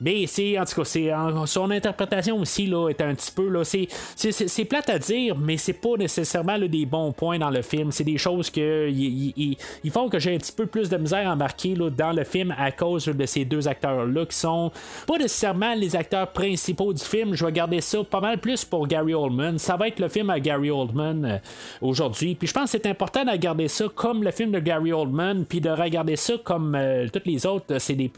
mais 0.00 0.26
c'est 0.26 0.58
en 0.58 0.64
tout 0.64 0.82
cas, 0.82 0.84
c'est 0.84 1.10
son 1.46 1.70
interprétation 1.70 2.38
aussi 2.38 2.66
là, 2.66 2.88
est 2.88 3.00
un 3.00 3.14
petit 3.14 3.32
peu 3.32 3.48
là, 3.48 3.64
c'est- 3.64 3.88
c'est 4.16 4.64
à 4.88 4.98
dire, 4.98 5.36
mais 5.36 5.56
c'est 5.56 5.72
pas 5.72 5.96
nécessairement 5.98 6.56
là, 6.56 6.68
des 6.68 6.86
bons 6.86 7.12
points 7.12 7.38
dans 7.38 7.50
le 7.50 7.62
film. 7.62 7.90
C'est 7.92 8.04
des 8.04 8.18
choses 8.18 8.50
que 8.50 8.88
ils- 8.90 9.56
font 9.90 10.08
que 10.08 10.18
j'ai 10.18 10.34
un 10.34 10.38
petit 10.38 10.52
peu 10.52 10.66
plus 10.66 10.88
de 10.90 10.96
misère 10.96 11.30
à 11.30 11.36
là, 11.36 11.90
dans 11.90 12.12
le 12.12 12.24
film 12.24 12.54
à 12.58 12.70
cause 12.70 13.06
de 13.06 13.26
ces 13.26 13.44
deux 13.44 13.66
acteurs-là 13.66 14.26
qui 14.26 14.36
sont 14.36 14.70
pas 15.06 15.16
nécessairement 15.18 15.74
les 15.74 15.96
acteurs 15.96 16.32
principaux 16.32 16.92
du 16.92 17.02
film. 17.02 17.34
Je 17.34 17.44
vais 17.46 17.52
garder 17.52 17.80
ça 17.80 18.04
pas 18.04 18.20
mal 18.20 18.38
plus 18.38 18.64
pour 18.64 18.86
Gary 18.86 19.14
Oldman. 19.14 19.58
Ça 19.58 19.76
va 19.76 19.88
être 19.88 20.00
le 20.00 20.08
film 20.08 20.30
à 20.30 20.38
Gary 20.40 20.70
Oldman 20.70 21.24
euh, 21.24 21.38
aujourd'hui. 21.80 22.34
Puis 22.34 22.48
je 22.48 22.52
pense 22.52 22.64
que 22.64 22.70
c'est 22.82 22.86
important 22.86 23.24
de 23.24 23.34
garder 23.36 23.68
ça 23.68 23.86
comme 23.94 24.22
le 24.22 24.30
film 24.30 24.50
de 24.50 24.58
Gary 24.58 24.92
Oldman, 24.92 25.44
puis 25.46 25.60
de 25.60 25.70
regarder 25.70 26.16
ça 26.16 26.34
comme 26.44 26.74
euh, 26.74 27.06
les 27.24 27.46
autres. 27.46 27.78
C'est 27.78 27.94
des, 27.94 28.10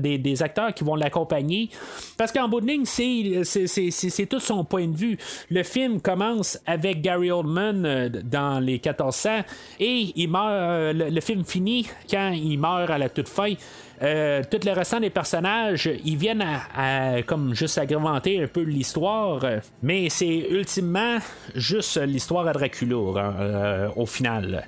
des, 0.00 0.18
des 0.18 0.42
acteurs 0.42 0.72
qui 0.72 0.84
vont 0.84 0.94
l'accompagner. 0.94 1.68
Parce 2.16 2.30
qu'en 2.32 2.48
bout 2.48 2.60
de 2.60 2.66
ligne, 2.66 2.84
c'est 2.84 4.26
tout 4.26 4.40
son 4.40 4.64
point 4.64 4.86
de 4.86 4.96
vue. 4.96 5.18
Le 5.50 5.62
film 5.62 6.00
commence 6.04 6.60
avec 6.66 7.00
Gary 7.00 7.32
Oldman 7.32 7.84
euh, 7.84 8.08
dans 8.08 8.60
les 8.60 8.74
1400 8.74 9.40
et 9.80 10.12
il 10.14 10.28
meurt. 10.28 10.44
euh, 10.50 10.92
le, 10.92 11.08
le 11.08 11.20
film 11.20 11.44
finit 11.44 11.88
quand 12.08 12.30
il 12.30 12.58
meurt 12.58 12.90
à 12.90 12.98
la 12.98 13.08
toute 13.08 13.28
fin. 13.28 13.54
Euh, 14.02 14.42
tout 14.50 14.58
le 14.64 14.72
restant 14.72 15.00
des 15.00 15.10
personnages, 15.10 15.90
ils 16.04 16.16
viennent 16.16 16.44
à, 16.76 17.22
comme 17.22 17.54
juste 17.54 17.78
agrémenter 17.78 18.42
un 18.42 18.46
peu 18.46 18.62
l'histoire, 18.62 19.40
mais 19.82 20.08
c'est 20.08 20.46
ultimement 20.50 21.18
juste 21.54 22.00
l'histoire 22.00 22.46
à 22.46 22.52
Dracula 22.52 23.20
hein, 23.20 23.34
euh, 23.40 23.88
au 23.96 24.06
final. 24.06 24.64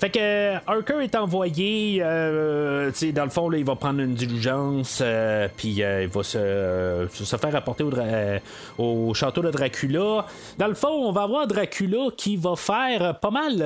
Fait 0.00 0.08
que 0.08 0.18
euh, 0.18 0.56
Harker 0.66 1.02
est 1.02 1.14
envoyé, 1.14 1.98
euh, 2.02 2.90
dans 3.14 3.24
le 3.24 3.30
fond, 3.30 3.52
il 3.52 3.66
va 3.66 3.76
prendre 3.76 4.00
une 4.00 4.14
diligence, 4.14 5.00
euh, 5.02 5.46
puis 5.54 5.82
il 5.82 6.08
va 6.08 6.22
se, 6.22 7.36
faire 7.36 7.54
apporter 7.54 7.84
au, 8.78 9.12
château 9.12 9.42
de 9.42 9.50
Dracula. 9.50 10.24
Dans 10.56 10.68
le 10.68 10.74
fond, 10.74 10.88
on 10.88 11.12
va 11.12 11.24
avoir 11.24 11.46
Dracula 11.46 12.08
qui 12.16 12.38
va 12.38 12.56
faire 12.56 13.18
pas 13.20 13.30
mal, 13.30 13.56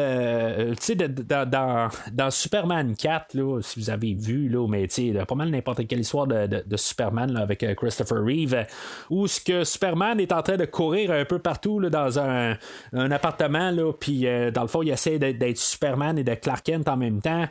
tu 0.71 0.77
sais, 0.81 0.97
dans, 0.97 1.89
dans 2.13 2.31
Superman 2.33 2.97
4, 2.97 3.35
là, 3.35 3.61
si 3.63 3.79
vous 3.79 3.91
avez 3.91 4.15
vu, 4.15 4.49
là, 4.49 4.67
mais 4.67 4.89
tu 4.89 5.04
sais, 5.13 5.19
de 5.19 5.25
pas 5.25 5.35
mal 5.35 5.51
n'importe 5.51 5.87
quelle 5.87 6.01
histoire 6.01 6.27
de, 6.27 6.47
de- 6.47 6.77
Superman 6.77 7.37
avec 7.37 7.63
euh, 7.63 7.75
Christopher 7.75 8.19
Reeve, 8.25 8.55
euh, 8.55 8.65
où 9.11 9.27
ce 9.27 9.41
que 9.41 9.65
Superman 9.65 10.19
est 10.21 10.33
en 10.33 10.43
train 10.43 10.57
de 10.57 10.65
courir 10.65 11.11
un 11.11 11.25
peu 11.25 11.39
partout 11.39 11.79
là, 11.79 11.89
dans 11.89 12.19
un, 12.19 12.57
un 12.93 13.11
appartement, 13.11 13.73
puis 13.99 14.27
euh, 14.27 14.51
dans 14.51 14.63
le 14.63 14.69
fond, 14.69 14.83
il 14.83 14.91
essaie 14.91 15.19
d'être, 15.19 15.59
Superman 15.59 16.19
et 16.19 16.25
de 16.25 16.35
Clark 16.35 16.65
Kent 16.65 16.89
en 16.89 16.97
même 16.97 17.21
temps. 17.21 17.45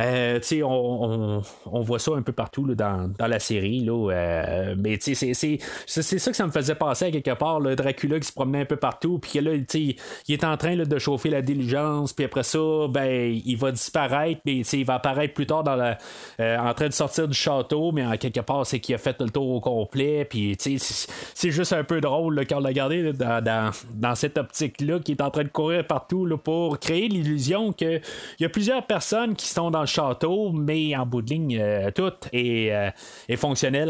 Euh, 0.00 0.40
on, 0.62 0.64
on, 0.64 1.42
on 1.66 1.80
voit 1.82 1.98
ça 1.98 2.12
un 2.14 2.22
peu 2.22 2.32
partout 2.32 2.64
là, 2.64 2.74
dans, 2.74 3.10
dans 3.18 3.26
la 3.26 3.38
série, 3.38 3.80
là, 3.80 4.10
euh, 4.10 4.74
mais 4.78 4.98
c'est, 5.00 5.14
c'est, 5.14 5.34
c'est, 5.34 5.58
c'est 5.86 6.18
ça 6.18 6.30
que 6.30 6.36
ça 6.36 6.46
me 6.46 6.52
faisait 6.52 6.74
passer 6.74 7.06
à 7.06 7.10
quelque 7.10 7.34
part, 7.34 7.60
là, 7.60 7.76
Dracula 7.76 8.18
qui 8.18 8.26
se 8.26 8.32
promenait 8.32 8.60
un 8.62 8.64
peu 8.64 8.76
partout, 8.76 9.18
puis 9.18 9.40
là, 9.40 9.52
il 9.74 9.96
est 10.28 10.44
en 10.44 10.56
train 10.56 10.76
de 10.76 10.98
chauffer 10.98 11.30
la 11.30 11.42
diligence, 11.42 12.12
puis 12.12 12.24
après 12.24 12.42
ça, 12.42 12.58
ben, 12.88 13.40
il 13.44 13.56
va 13.56 13.72
disparaître, 13.72 14.40
mais 14.44 14.60
il 14.60 14.84
va 14.84 14.94
apparaître 14.94 15.34
plus 15.34 15.46
tard 15.46 15.62
dans 15.64 15.76
la, 15.76 15.98
euh, 16.40 16.58
en 16.58 16.72
train 16.74 16.88
de 16.88 16.92
sortir 17.00 17.28
du 17.28 17.34
château, 17.36 17.92
mais 17.92 18.04
en 18.04 18.16
quelque 18.16 18.40
part, 18.40 18.66
c'est 18.66 18.78
qu'il 18.78 18.94
a 18.94 18.98
fait 18.98 19.20
le 19.20 19.30
tour 19.30 19.48
au 19.48 19.60
complet, 19.60 20.26
puis 20.26 20.56
c'est, 20.58 21.50
juste 21.50 21.72
un 21.72 21.82
peu 21.82 22.00
drôle 22.00 22.34
là, 22.34 22.44
quand 22.44 22.58
on 22.58 22.60
l'a 22.60 22.68
regardé 22.68 23.02
là, 23.02 23.40
dans, 23.40 23.70
dans, 23.94 24.14
cette 24.14 24.36
optique-là, 24.36 24.98
qui 25.00 25.12
est 25.12 25.22
en 25.22 25.30
train 25.30 25.44
de 25.44 25.48
courir 25.48 25.86
partout 25.86 26.26
là, 26.26 26.36
pour 26.36 26.78
créer 26.78 27.08
l'illusion 27.08 27.72
que 27.72 28.00
il 28.38 28.42
y 28.42 28.44
a 28.44 28.48
plusieurs 28.50 28.86
personnes 28.86 29.34
qui 29.34 29.46
sont 29.46 29.70
dans 29.70 29.80
le 29.80 29.86
château, 29.86 30.52
mais 30.52 30.94
en 30.94 31.06
bout 31.06 31.22
de 31.22 31.30
ligne, 31.30 31.58
euh, 31.58 31.90
tout 31.90 32.12
est, 32.32 32.70
euh, 32.70 32.90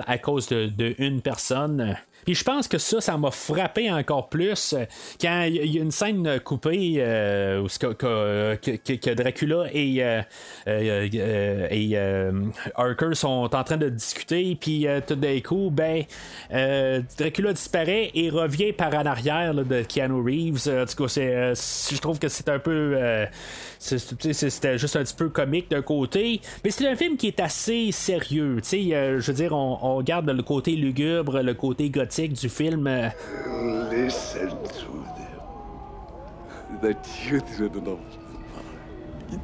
à 0.07 0.19
cause 0.19 0.47
de, 0.49 0.67
de 0.67 1.21
personne. 1.21 1.97
Puis 2.25 2.35
je 2.35 2.45
pense 2.45 2.69
que 2.69 2.79
ça, 2.79 3.01
ça 3.01 3.17
m'a 3.17 3.31
frappé 3.31 3.91
encore 3.91 4.29
plus 4.29 4.73
euh, 4.75 4.85
quand 5.21 5.43
il 5.45 5.73
y 5.75 5.79
a- 5.79 5.83
une 5.83 5.91
scène 5.91 6.41
coupée 6.45 6.95
euh, 6.99 7.61
où 7.63 7.67
que, 7.67 8.57
que, 8.57 8.77
que- 8.97 9.15
Dracula 9.15 9.65
et, 9.73 10.05
euh, 10.05 11.69
et 11.71 11.97
Harker 12.77 13.15
sont 13.15 13.49
en 13.53 13.65
train 13.65 13.77
de 13.77 13.89
discuter, 13.89 14.57
puis 14.61 14.87
tout 15.07 15.15
d'un 15.15 15.41
coup, 15.41 15.71
ben, 15.73 16.05
Dracula 17.19 17.53
disparaît 17.53 18.11
et 18.15 18.29
revient 18.31 18.73
par 18.73 18.95
en 18.95 19.07
arrière 19.07 19.55
de 19.55 19.83
Keanu 19.83 20.21
Reeves. 20.23 20.69
En 20.69 20.85
tout 20.87 21.05
cas, 21.05 21.55
je 21.55 21.99
trouve 22.01 22.19
que 22.19 22.29
c'est 22.29 22.49
un 22.49 22.59
peu. 22.59 22.97
c'était 23.79 24.79
juste 24.79 24.97
un 24.97 25.03
petit 25.05 25.15
peu 25.15 25.29
comique 25.31 25.71
d'un 25.71 25.83
côté, 25.83 26.41
mais 26.65 26.71
c'est 26.71 26.87
un 26.89 26.97
film 26.97 27.17
qui 27.17 27.29
est 27.29 27.41
assez 27.41 27.91
sérieux. 27.93 28.59
Je 28.63 29.17
veux 29.27 29.33
dire, 29.33 29.53
on, 29.53 29.79
on 29.83 29.97
regarde 29.97 30.29
le 30.29 30.43
côté 30.43 30.73
lugubre, 30.73 31.41
le 31.43 31.55
côté 31.55 31.89
gothique 31.91 32.10
du 32.35 32.49
film. 32.49 32.89
Listen 33.91 34.51
to 34.51 35.05
them. 35.17 35.41
The 36.81 36.95
children 37.05 37.87
of 37.87 38.01
night. 39.31 39.41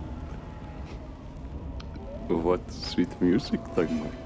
What 2.28 2.60
sweet 2.72 3.20
music 3.20 3.60
make. 3.76 4.25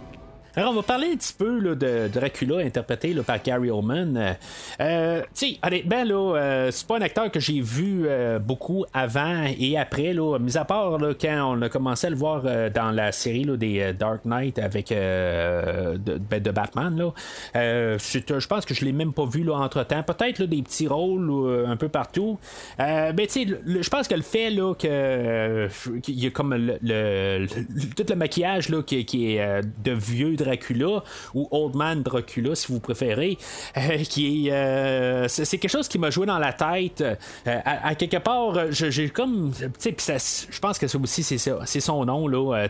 Alors, 0.57 0.73
on 0.73 0.75
va 0.75 0.83
parler 0.83 1.13
un 1.13 1.17
petit 1.17 1.33
peu 1.33 1.77
de 1.77 2.09
Dracula 2.09 2.59
interprété 2.59 3.15
par 3.25 3.41
Gary 3.41 3.71
Oldman. 3.71 4.37
Euh, 4.81 5.23
tu 5.33 5.55
sais, 5.55 5.59
là, 5.63 6.13
euh, 6.13 6.71
c'est 6.73 6.87
pas 6.89 6.97
un 6.97 7.03
acteur 7.03 7.31
que 7.31 7.39
j'ai 7.39 7.61
vu 7.61 8.07
euh, 8.07 8.41
beaucoup 8.41 8.85
avant 8.93 9.45
et 9.57 9.79
après, 9.79 10.13
là, 10.13 10.39
mis 10.39 10.57
à 10.57 10.65
part 10.65 10.99
là, 10.99 11.15
quand 11.15 11.57
on 11.57 11.63
a 11.63 11.69
commencé 11.69 12.09
à 12.09 12.11
le 12.11 12.17
voir 12.17 12.43
euh, 12.45 12.69
dans 12.69 12.91
la 12.91 13.13
série 13.13 13.45
des 13.59 13.93
Dark 13.93 14.25
Knight 14.25 14.59
avec 14.59 14.89
de, 14.89 16.19
ben, 16.19 16.43
de 16.43 16.51
Batman. 16.51 17.13
Je 17.55 18.47
pense 18.47 18.65
que 18.65 18.75
je 18.75 18.85
l'ai 18.85 18.93
même 18.93 19.13
pas 19.13 19.27
vu 19.27 19.45
là, 19.45 19.55
entre-temps. 19.55 20.03
Peut-être 20.03 20.41
là, 20.41 20.47
des 20.47 20.63
petits 20.63 20.89
rôles 20.89 21.65
un 21.67 21.77
peu 21.77 21.89
partout. 21.89 22.39
Mais 22.79 23.27
tu 23.29 23.47
sais, 23.47 23.47
je 23.67 23.89
pense 23.89 24.09
que 24.09 24.17
le 24.17 24.23
fait 24.23 24.51
là, 24.51 24.75
que, 24.75 25.69
qu'il 26.01 26.19
y 26.19 26.27
a 26.27 26.31
comme 26.31 26.55
le, 26.55 27.47
tout 27.95 28.05
le 28.09 28.17
maquillage 28.17 28.69
là, 28.69 28.83
qui, 28.83 29.05
qui 29.05 29.37
est 29.37 29.61
de 29.63 29.93
vieux 29.93 30.37
Dracula 30.43 31.03
ou 31.35 31.49
Old 31.51 31.75
Man 31.75 32.03
Dracula 32.03 32.55
si 32.55 32.73
vous 32.73 32.81
préférez, 32.81 33.39
euh, 33.77 33.99
qui 34.09 34.51
euh, 34.51 35.27
c'est, 35.29 35.59
quelque 35.59 35.71
chose 35.71 35.89
qui 35.89 35.99
m'a 35.99 36.11
joué 36.11 36.27
dans 36.27 36.39
la 36.39 36.53
tête. 36.53 37.03
Euh, 37.03 37.15
à, 37.65 37.95
quelque 37.95 38.17
part, 38.19 38.71
je- 38.73 38.91
j'ai 38.91 39.09
comme, 39.11 39.53
je 39.85 40.59
pense 40.61 40.79
que 40.79 40.87
ça 40.87 40.99
aussi 40.99 41.23
c'est 41.23 41.39
c'est 41.65 41.81
son 41.81 42.05
nom 42.05 42.29
là, 42.29 42.67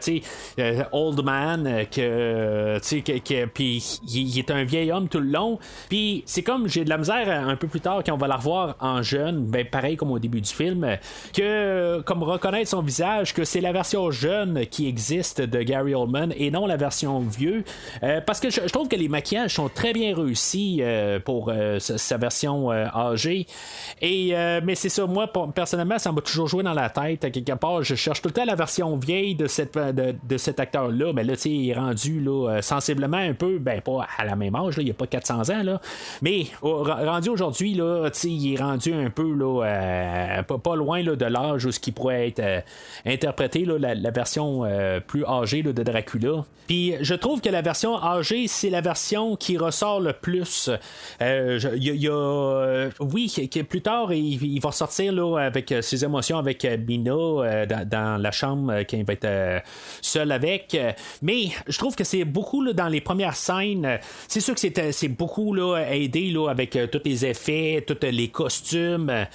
Old 0.93 1.25
Man, 1.25 1.85
que, 1.91 2.79
que, 2.79 3.19
que- 3.19 3.47
puis 3.47 4.01
il, 4.09 4.29
il 4.29 4.39
est 4.39 4.51
un 4.51 4.65
vieil 4.65 4.93
homme 4.93 5.09
tout 5.09 5.21
le 5.21 5.31
long, 5.31 5.59
puis 5.89 6.23
c'est 6.27 6.43
comme 6.43 6.69
j'ai 6.69 6.85
de 6.85 6.89
la 6.91 6.99
misère 6.99 7.29
un 7.49 7.57
peu 7.57 7.67
plus 7.69 7.81
tard 7.81 8.03
quand 8.05 8.13
on 8.15 8.19
va 8.19 8.29
la 8.29 8.37
revoir 8.37 8.77
en 8.81 9.03
jeune, 9.03 9.45
ben 9.45 9.67
pareil 9.67 9.97
comme 9.97 10.11
au 10.13 10.19
début 10.19 10.41
du 10.41 10.51
film, 10.51 10.97
que 11.35 12.01
comme 12.03 12.23
reconnaître 12.23 12.71
son 12.71 12.83
visage, 12.83 13.35
que 13.35 13.45
c'est 13.45 13.61
la 13.61 13.73
version 13.73 14.11
jeune 14.11 14.67
qui 14.67 14.87
existe 14.89 15.41
de 15.41 15.63
Gary 15.63 15.95
Oldman 15.95 16.33
et 16.37 16.51
non 16.51 16.67
la 16.67 16.77
version 16.77 17.21
vieux. 17.21 17.60
Euh, 18.03 18.21
parce 18.21 18.41
que 18.41 18.51
je, 18.51 18.61
trouve 18.69 18.89
que 18.89 18.97
les 18.97 19.09
maquillages 19.09 19.55
sont 19.55 19.69
très 19.69 19.93
bien 19.93 20.15
réussis 20.15 20.81
euh, 20.81 21.19
pour 21.21 21.49
euh, 21.49 21.79
sa, 21.79 22.17
version 22.17 22.71
âgée. 22.71 23.47
Et, 24.03 24.35
mais 24.63 24.75
c'est 24.75 24.89
ça, 24.89 25.07
moi, 25.07 25.31
personnellement, 25.55 25.99
ça 25.99 26.13
m'a 26.13 26.21
toujours 26.21 26.49
joué 26.49 26.63
dans 26.63 26.75
la 26.75 26.91
tête. 26.91 27.25
À 27.25 27.31
quelque 27.31 27.53
part, 27.53 27.83
je 27.83 27.95
cherche 27.95 28.21
tout 28.21 28.29
le 28.29 28.35
temps 28.35 28.45
la 28.45 28.55
version 28.55 28.97
vieille 28.97 29.35
de, 29.35 29.47
cette, 29.47 29.77
de, 29.77 30.15
de 30.23 30.37
cet 30.37 30.61
acteur-là. 30.61 31.13
Mais 31.15 31.25
là, 31.25 31.35
il 31.45 31.71
est 31.71 31.75
rendu 31.75 32.21
là, 32.21 32.61
sensiblement 32.61 33.17
un 33.17 33.33
peu, 33.33 33.59
ben 33.59 33.81
pas 33.81 34.07
à 34.19 34.25
la 34.25 34.37
même 34.37 34.55
âge, 34.55 34.77
là, 34.77 34.83
il 34.83 34.87
n'y 34.87 34.91
a 34.91 34.95
pas 34.95 35.07
400 35.07 35.51
ans, 35.51 35.63
là. 35.63 35.81
Mais 36.21 36.47
rendu 36.61 37.31
aujourd'hui, 37.31 37.75
là, 37.75 38.11
il 38.25 38.55
est 38.55 38.61
rendu 38.61 38.93
un 38.93 39.11
peu 39.11 39.33
là, 39.33 40.43
pas, 40.43 40.59
pas 40.59 40.77
loin 40.77 41.03
là, 41.03 41.17
de 41.17 41.27
l'âge 41.27 41.65
où 41.65 41.73
ce 41.73 41.81
qui 41.81 41.93
pourrait 41.93 42.29
être 42.29 42.65
interprété, 43.07 43.65
là, 43.65 43.79
la, 43.79 43.95
la 43.95 44.11
version 44.11 44.65
plus 45.07 45.25
âgée 45.25 45.63
là, 45.63 45.73
de 45.73 45.83
Dracula. 45.83 46.45
Puis 46.67 46.95
je 47.01 47.15
trouve 47.15 47.41
que 47.41 47.49
la 47.51 47.63
version 47.63 48.03
âgée, 48.03 48.47
c'est 48.49 48.71
la 48.71 48.81
version 48.81 49.37
qui 49.37 49.57
ressort 49.57 50.01
le 50.01 50.13
plus. 50.13 50.71
Il 51.21 51.77
y, 51.77 52.09
a, 52.09 52.89
oui, 53.01 53.49
plus 53.69 53.83
tard, 53.83 54.13
il, 54.13 54.61
va 54.61 54.73
sortir 54.73 55.13
là, 55.13 55.39
avec 55.39 55.75
ses 55.81 56.05
émotions 56.05 56.39
avec 56.39 56.67
Bina 56.81 57.67
dans, 57.67 58.21
la 58.21 58.31
chambre 58.31 58.83
qu'il 58.83 59.05
va 59.05 59.13
être 59.13 59.63
seul 60.01 60.33
avec. 60.33 60.77
Mais 61.23 61.49
je 61.67 61.79
trouve 61.79 61.95
que 61.95 62.05
c'est 62.05 62.25
beaucoup 62.25 62.73
dans 62.73 62.89
les 62.89 63.01
premières 63.01 63.37
scènes. 63.37 63.99
C'est 64.29 64.41
sûr 64.41 64.55
que 64.55 64.61
c'est 64.93 65.09
beaucoup 65.09 65.55
là, 65.55 65.85
aidé 65.91 66.31
là, 66.31 66.49
avec 66.49 66.79
tous 66.91 67.03
les 67.05 67.27
effets, 67.27 67.85
tous 67.87 67.99
les 68.03 68.29
costumes 68.29 69.27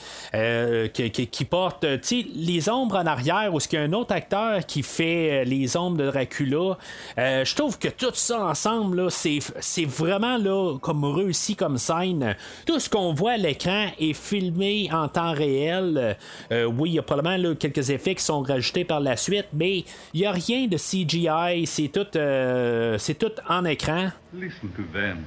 qui, 0.93 1.11
qui, 1.11 1.45
portent. 1.45 1.85
les 2.11 2.69
ombres 2.69 2.97
en 2.97 3.05
arrière, 3.05 3.53
où 3.53 3.57
est-ce 3.57 3.67
qu'il 3.67 3.79
y 3.79 3.81
a 3.81 3.85
un 3.85 3.93
autre 3.93 4.13
acteur 4.13 4.65
qui 4.65 4.83
fait 4.83 5.45
les 5.45 5.77
ombres 5.77 5.97
de 5.97 6.05
Dracula. 6.05 6.77
je 7.17 7.55
trouve 7.55 7.77
que 7.77 7.87
tout 7.87 8.04
ça 8.13 8.45
ensemble, 8.45 9.09
c'est 9.09 9.85
vraiment 9.85 10.37
là, 10.37 10.77
comme 10.79 11.03
réussi 11.05 11.55
comme 11.55 11.77
scène. 11.77 12.35
Tout 12.65 12.79
ce 12.79 12.89
qu'on 12.89 13.13
voit 13.13 13.31
à 13.31 13.37
l'écran 13.37 13.87
est 13.99 14.13
filmé 14.13 14.89
en 14.91 15.07
temps 15.07 15.33
réel. 15.33 16.17
Euh, 16.51 16.65
oui, 16.65 16.91
il 16.91 16.95
y 16.95 16.99
a 16.99 17.01
probablement 17.01 17.55
quelques 17.55 17.89
effets 17.89 18.15
qui 18.15 18.23
sont 18.23 18.41
rajoutés 18.41 18.85
par 18.85 18.99
la 18.99 19.17
suite, 19.17 19.47
mais 19.53 19.85
il 20.13 20.21
n'y 20.21 20.25
a 20.25 20.31
rien 20.31 20.67
de 20.67 20.77
CGI. 20.77 21.65
C'est 21.65 21.87
tout, 21.87 22.05
euh, 22.15 22.97
c'est 22.97 23.15
tout 23.15 23.31
en 23.49 23.65
écran. 23.65 24.09
Listen 24.33 24.69
to 24.75 24.83
them. 24.93 25.23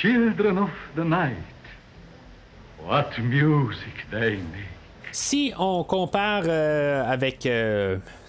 Children 0.00 0.58
of 0.58 0.70
the 0.96 1.04
night. 1.04 1.36
What 2.86 3.18
music 3.18 4.06
they 4.10 4.36
make. 4.36 4.68
Si 5.12 5.52
on 5.58 5.84
compare 5.84 6.44
euh, 6.46 7.04
avec 7.10 7.48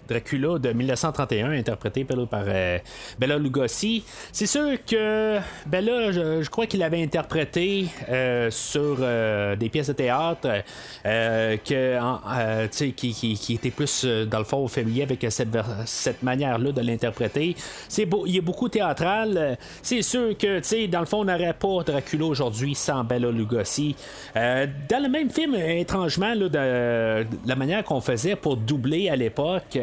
Dracula 0.09 0.57
de 0.57 0.73
1931, 0.73 1.51
interprété 1.51 2.03
par, 2.03 2.17
euh, 2.47 2.79
Bella 3.19 3.37
Lugosi. 3.37 4.03
C'est 4.31 4.47
sûr 4.47 4.69
que 4.85 5.37
Bella, 5.67 6.11
je, 6.11 6.49
crois 6.49 6.65
qu'il 6.65 6.81
avait 6.81 7.01
interprété 7.01 7.85
euh, 8.09 8.49
sur 8.49 8.97
euh, 8.99 9.55
des 9.55 9.69
pièces 9.69 9.87
de 9.87 9.93
théâtre 9.93 10.63
que, 11.03 12.67
qui, 12.67 13.13
qui, 13.13 13.53
était 13.53 13.71
plus 13.71 14.05
dans 14.05 14.39
le 14.39 14.43
fond 14.43 14.67
familier 14.67 15.03
avec 15.03 15.25
cette, 15.29 15.55
cette 15.85 16.23
manière-là 16.23 16.71
de 16.71 16.81
l'interpréter. 16.81 17.55
C'est 17.87 18.05
beau, 18.05 18.25
il 18.25 18.37
est 18.37 18.41
beaucoup 18.41 18.69
théâtral. 18.69 19.57
C'est 19.81 20.01
sûr 20.01 20.37
que 20.37 20.87
dans 20.87 20.99
le 20.99 21.05
fond, 21.05 21.19
on 21.21 21.25
n'aurait 21.25 21.53
pas 21.53 21.83
Dracula 21.85 22.25
aujourd'hui 22.25 22.75
sans 22.75 23.03
Bella 23.03 23.31
Lugosi. 23.31 23.95
dans 24.35 25.03
le 25.03 25.09
même 25.09 25.29
film, 25.29 25.55
étrangement, 25.55 26.33
la 26.33 27.55
manière 27.55 27.83
qu'on 27.83 28.01
faisait 28.01 28.35
pour 28.35 28.57
doubler 28.57 29.09
à 29.09 29.15
l'époque, 29.15 29.77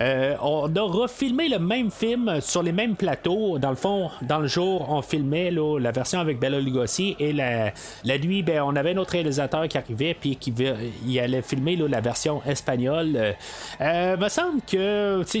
euh, 0.00 0.34
on 0.40 0.74
a 0.74 0.82
refilmé 0.82 1.48
le 1.48 1.58
même 1.58 1.90
film 1.90 2.40
sur 2.40 2.62
les 2.62 2.72
mêmes 2.72 2.96
plateaux. 2.96 3.58
Dans 3.58 3.70
le 3.70 3.76
fond, 3.76 4.10
dans 4.22 4.38
le 4.38 4.46
jour, 4.46 4.86
on 4.90 5.02
filmait 5.02 5.50
la 5.50 5.90
version 5.90 6.20
avec 6.20 6.38
Bella 6.38 6.60
Lugosi 6.60 7.16
et 7.18 7.32
la, 7.32 7.72
nuit, 8.18 8.42
ben, 8.42 8.62
on 8.62 8.76
avait 8.76 8.94
notre 8.94 9.12
réalisateur 9.12 9.68
qui 9.68 9.78
arrivait 9.78 10.14
puis 10.14 10.36
qui 10.36 11.20
allait 11.20 11.42
filmer 11.42 11.76
la 11.76 12.00
version 12.00 12.42
espagnole. 12.46 13.12
Euh, 13.16 13.32
euh, 13.80 14.16
me 14.16 14.28
semble 14.28 14.60
que, 14.62 15.22
sais, 15.26 15.40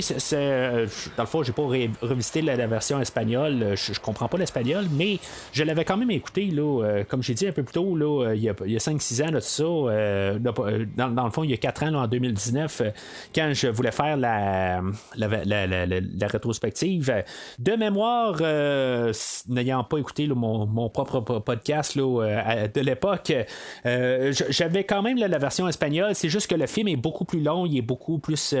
dans 1.16 1.22
le 1.22 1.28
fond, 1.28 1.42
j'ai 1.42 1.52
pas 1.52 1.62
revisité 1.62 2.42
la, 2.42 2.66
version 2.66 3.00
espagnole. 3.00 3.74
Je, 3.74 3.98
comprends 4.00 4.28
pas 4.28 4.38
l'espagnol, 4.38 4.86
mais 4.92 5.18
je 5.52 5.64
l'avais 5.64 5.84
quand 5.84 5.96
même 5.96 6.10
écouté, 6.10 6.52
comme 7.08 7.22
j'ai 7.22 7.34
dit 7.34 7.46
un 7.46 7.52
peu 7.52 7.62
plus 7.62 7.72
tôt, 7.72 7.96
il 8.34 8.40
y 8.40 8.48
a, 8.48 8.52
5-6 8.52 9.22
ans 9.24 9.40
ça. 9.40 9.64
Dans, 10.38 11.24
le 11.24 11.30
fond, 11.30 11.44
il 11.44 11.50
y 11.50 11.54
a 11.54 11.56
4 11.56 11.84
ans, 11.84 11.94
en 11.94 12.06
2019, 12.06 12.82
quand 13.34 13.50
je 13.54 13.68
voulais 13.68 13.90
faire 13.90 14.16
la, 14.20 14.82
la, 15.16 16.26
rétrospective. 16.26 17.24
De 17.58 17.72
mémoire, 17.72 18.36
euh, 18.40 19.12
n'ayant 19.48 19.84
pas 19.84 19.98
écouté 19.98 20.26
mon, 20.28 20.88
propre 20.90 21.20
podcast 21.40 21.96
euh, 21.96 22.68
de 22.68 22.80
l'époque, 22.80 23.32
euh, 23.86 24.32
j'avais 24.48 24.84
quand 24.84 25.02
même 25.02 25.18
la 25.18 25.38
version 25.38 25.68
espagnole. 25.68 26.14
C'est 26.14 26.28
juste 26.28 26.48
que 26.48 26.54
le 26.54 26.66
film 26.66 26.88
est 26.88 26.96
beaucoup 26.96 27.24
plus 27.24 27.40
long, 27.40 27.66
il 27.66 27.78
est 27.78 27.82
beaucoup 27.82 28.18
plus 28.18 28.54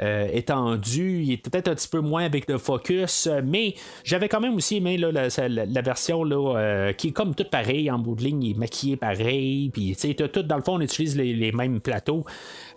étendu, 0.00 1.22
il 1.22 1.32
est 1.32 1.36
peut-être 1.36 1.68
un 1.68 1.74
petit 1.74 1.88
peu 1.88 2.00
moins 2.00 2.24
avec 2.24 2.48
de 2.48 2.56
focus, 2.56 3.28
mais 3.44 3.74
j'avais 4.04 4.28
quand 4.28 4.40
même 4.40 4.54
aussi 4.54 4.76
aimé 4.76 4.96
la, 4.96 5.82
version 5.82 6.24
là, 6.24 6.92
qui 6.94 7.08
est 7.08 7.12
comme 7.12 7.34
tout 7.34 7.44
pareil, 7.50 7.90
en 7.90 7.98
bout 7.98 8.14
de 8.14 8.22
ligne, 8.22 8.42
il 8.42 8.50
est 8.52 8.58
maquillé 8.58 8.96
pareil, 8.96 9.70
puis 9.70 9.96
tout, 9.96 10.42
dans 10.42 10.56
le 10.56 10.62
fond, 10.62 10.74
on 10.74 10.80
utilise 10.80 11.16
les, 11.16 11.52
mêmes 11.52 11.80
plateaux 11.80 12.24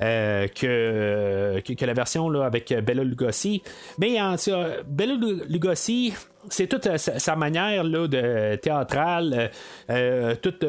que, 0.04 1.60
que, 1.60 1.86
la 1.86 1.93
version 1.93 2.30
là, 2.30 2.45
avec 2.45 2.74
Bella 2.84 3.04
Lugosi. 3.04 3.62
Mais 3.97 4.20
en 4.22 4.36
Bella 4.86 5.16
Lugosi, 5.47 6.14
c'est 6.50 6.68
toute 6.68 6.88
euh, 6.88 6.98
sa, 6.98 7.36
manière 7.36 7.84
là, 7.84 8.08
de 8.08 8.56
théâtrale, 8.56 9.50
euh, 9.89 10.34
euh, 10.34 10.36
toute 10.41 10.66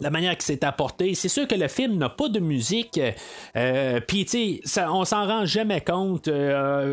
la 0.00 0.10
manière 0.10 0.36
qui 0.36 0.44
s'est 0.44 0.64
apportée. 0.64 1.14
C'est 1.14 1.28
sûr 1.28 1.46
que 1.46 1.54
le 1.54 1.68
film 1.68 1.96
n'a 1.98 2.08
pas 2.08 2.28
de 2.28 2.40
musique, 2.40 3.00
puis 4.06 4.24
tu 4.24 4.60
sais, 4.64 4.84
on 4.88 5.04
s'en 5.04 5.26
rend 5.26 5.46
jamais 5.46 5.80
compte. 5.80 6.28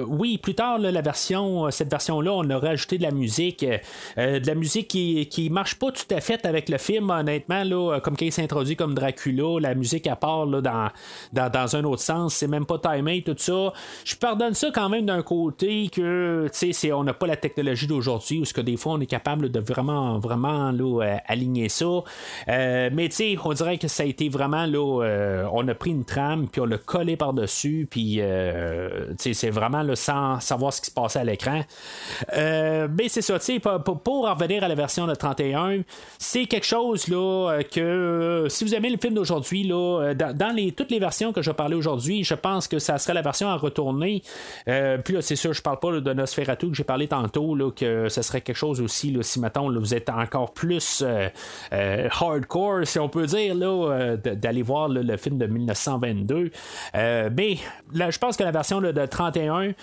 oui, 0.08 0.38
plus 0.38 0.56
tard, 0.56 0.80
la 0.80 1.02
version, 1.02 1.70
cette 1.72 1.90
version-là, 1.90 2.32
on 2.34 2.50
a 2.50 2.58
rajouté 2.58 2.98
de 2.98 3.04
la 3.04 3.12
musique, 3.12 3.66
de 4.18 4.48
la 4.48 4.56
musique 4.56 4.88
qui, 4.88 5.28
qui 5.28 5.50
marche 5.50 5.76
pas 5.76 5.92
tout 5.92 6.16
à 6.16 6.22
fait 6.22 6.46
avec 6.46 6.70
le 6.70 6.78
film, 6.78 7.10
honnêtement, 7.10 7.64
là, 7.64 8.00
comme 8.00 8.16
quand 8.16 8.26
il 8.26 8.32
s'introduit 8.32 8.76
comme 8.76 8.94
Dracula, 8.94 9.60
la 9.60 9.76
musique 9.76 10.08
à 10.08 10.16
part 10.16 10.46
là, 10.46 10.62
dans, 10.62 11.50
dans, 11.50 11.76
un 11.76 11.84
autre 11.84 12.02
sens, 12.02 12.36
c'est 12.36 12.48
même 12.48 12.66
pas 12.66 12.80
timé, 12.80 13.22
tout 13.24 13.36
ça. 13.38 13.74
Je 14.06 14.16
pardonne 14.16 14.54
ça 14.54 14.70
quand 14.74 14.90
même 14.90 15.06
d'un 15.06 15.22
côté 15.22 15.90
que, 15.92 16.50
tu 16.58 16.74
sais, 16.74 16.92
on 16.92 17.04
n'a 17.04 17.14
pas 17.14 17.28
la 17.28 17.38
technologie 17.38 17.88
d'aujourd'hui 17.88 18.03
aujourd'hui, 18.04 18.40
où 18.40 18.46
ce 18.46 18.54
que 18.54 18.62
des 18.62 18.76
fois 18.76 18.94
on 18.94 19.00
est 19.00 19.06
capable 19.06 19.50
de 19.50 19.60
vraiment, 19.60 20.20
vraiment 20.20 20.72
là, 20.72 21.04
euh, 21.04 21.18
aligner 21.26 21.70
ça. 21.70 21.86
Euh, 22.50 22.90
mais 22.92 23.08
tu 23.10 23.16
sais, 23.16 23.38
on 23.44 23.54
dirait 23.54 23.78
que 23.78 23.88
ça 23.88 24.04
a 24.04 24.06
été 24.06 24.28
vraiment 24.28 24.66
là, 24.66 25.04
euh, 25.04 25.48
on 25.54 25.66
a 25.68 25.74
pris 25.74 25.92
une 25.92 26.04
trame 26.04 26.48
puis 26.50 26.60
on 26.60 26.66
l'a 26.66 26.78
collé 26.78 27.16
par-dessus, 27.16 27.88
puis 27.90 28.20
c'est 29.18 29.50
vraiment 29.50 29.84
là, 29.84 29.96
sans 29.96 30.40
savoir 30.40 30.74
ce 30.74 30.82
qui 30.82 30.88
se 30.88 30.94
passait 30.94 31.20
à 31.20 31.24
l'écran. 31.24 31.62
mais 32.36 33.08
c'est 33.08 33.22
ça, 33.22 33.40
tu 33.40 33.46
sais, 33.46 33.60
pour, 33.60 34.00
pour, 34.02 34.24
revenir 34.24 34.64
à 34.64 34.68
la 34.68 34.76
version 34.76 35.08
de 35.08 35.16
31, 35.16 35.82
c'est 36.18 36.46
quelque 36.46 36.66
chose 36.66 37.08
là 37.08 37.60
que 37.64 38.48
si 38.50 38.64
vous 38.64 38.76
aimez 38.76 38.90
le 38.90 38.98
film 38.98 39.14
d'aujourd'hui, 39.14 39.64
là, 39.64 40.14
dans, 40.14 40.56
les, 40.56 40.72
toutes 40.72 40.92
les 40.92 41.00
versions 41.00 41.34
que 41.34 41.42
je 41.42 41.52
parlais 41.52 41.76
aujourd'hui, 41.76 42.24
je 42.24 42.36
pense 42.36 42.68
que 42.68 42.80
ça 42.80 42.98
serait 42.98 43.14
la 43.14 43.22
version 43.22 43.48
à 43.48 43.56
retourner. 43.56 44.22
puis 44.66 45.14
là, 45.14 45.22
c'est 45.22 45.36
sûr, 45.36 45.54
je 45.54 45.62
parle 45.62 45.80
pas 45.80 46.00
de 46.00 46.14
Nosferatu 46.14 46.70
que 46.70 46.76
j'ai 46.76 46.84
parlé 46.84 47.08
tantôt, 47.08 47.56
là, 47.56 47.72
que 47.72 47.93
ce 48.10 48.22
serait 48.22 48.42
quelque 48.42 48.58
chose 48.58 48.82
aussi, 48.82 49.18
si 49.22 49.40
maintenant 49.40 49.72
vous 49.72 49.94
êtes 49.94 50.10
encore 50.10 50.54
plus 50.54 51.04
euh, 51.06 51.30
euh, 51.74 52.10
hardcore, 52.10 52.86
si 52.86 53.00
on 53.00 53.10
peut 53.10 53.26
dire, 53.26 53.56
euh, 53.62 54.18
d'aller 54.18 54.62
voir 54.62 54.90
le 54.90 55.18
film 55.18 55.38
de 55.38 55.48
1922. 55.48 56.52
mais 56.94 57.58
là, 57.94 58.12
je 58.12 58.20
pense 58.20 58.38
que 58.38 58.44
la 58.44 58.52
version 58.52 58.82
de 58.82 59.06
31, 59.06 59.74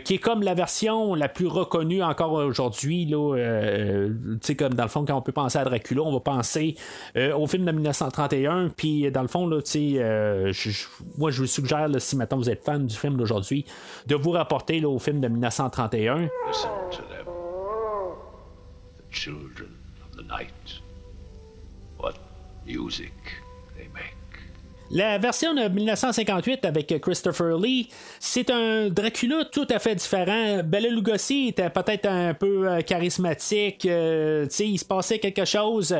qui 0.00 0.14
est 0.14 0.18
comme 0.18 0.42
la 0.42 0.54
version 0.54 1.14
la 1.14 1.28
plus 1.28 1.46
reconnue 1.46 2.02
encore 2.02 2.32
aujourd'hui, 2.32 3.10
comme 3.10 4.74
dans 4.74 4.82
le 4.82 4.88
fond, 4.88 5.04
quand 5.04 5.16
on 5.16 5.22
peut 5.22 5.32
penser 5.32 5.58
à 5.58 5.64
Dracula, 5.64 6.02
on 6.02 6.12
va 6.12 6.20
penser 6.20 6.76
au 7.16 7.46
film 7.46 7.64
de 7.64 7.72
1931, 7.72 8.70
puis 8.76 9.10
dans 9.10 9.22
le 9.22 9.28
fond, 9.28 9.46
moi 9.46 11.30
je 11.30 11.40
vous 11.40 11.46
suggère, 11.46 11.88
si 11.98 12.16
maintenant 12.16 12.38
vous 12.38 12.50
êtes 12.50 12.64
fan 12.64 12.86
du 12.86 12.96
film 12.96 13.16
d'aujourd'hui, 13.16 13.64
de 14.06 14.14
vous 14.14 14.30
rapporter 14.30 14.84
au 14.84 14.98
film 14.98 15.20
de 15.20 15.28
1931. 15.28 16.28
Children 19.12 19.78
of 20.04 20.16
the 20.16 20.22
night. 20.22 20.80
What 21.98 22.18
music. 22.64 23.41
La 24.94 25.16
version 25.16 25.54
de 25.54 25.68
1958 25.68 26.66
avec 26.66 27.00
Christopher 27.00 27.56
Lee, 27.56 27.88
c'est 28.20 28.50
un 28.50 28.90
Dracula 28.90 29.46
tout 29.50 29.66
à 29.70 29.78
fait 29.78 29.94
différent. 29.94 30.62
Bela 30.62 30.90
Lugosi 30.90 31.48
était 31.48 31.70
peut-être 31.70 32.04
un 32.04 32.34
peu 32.34 32.68
euh, 32.68 32.82
charismatique, 32.82 33.86
euh, 33.86 34.46
il 34.60 34.78
se 34.78 34.84
passait 34.84 35.18
quelque 35.18 35.46
chose. 35.46 35.96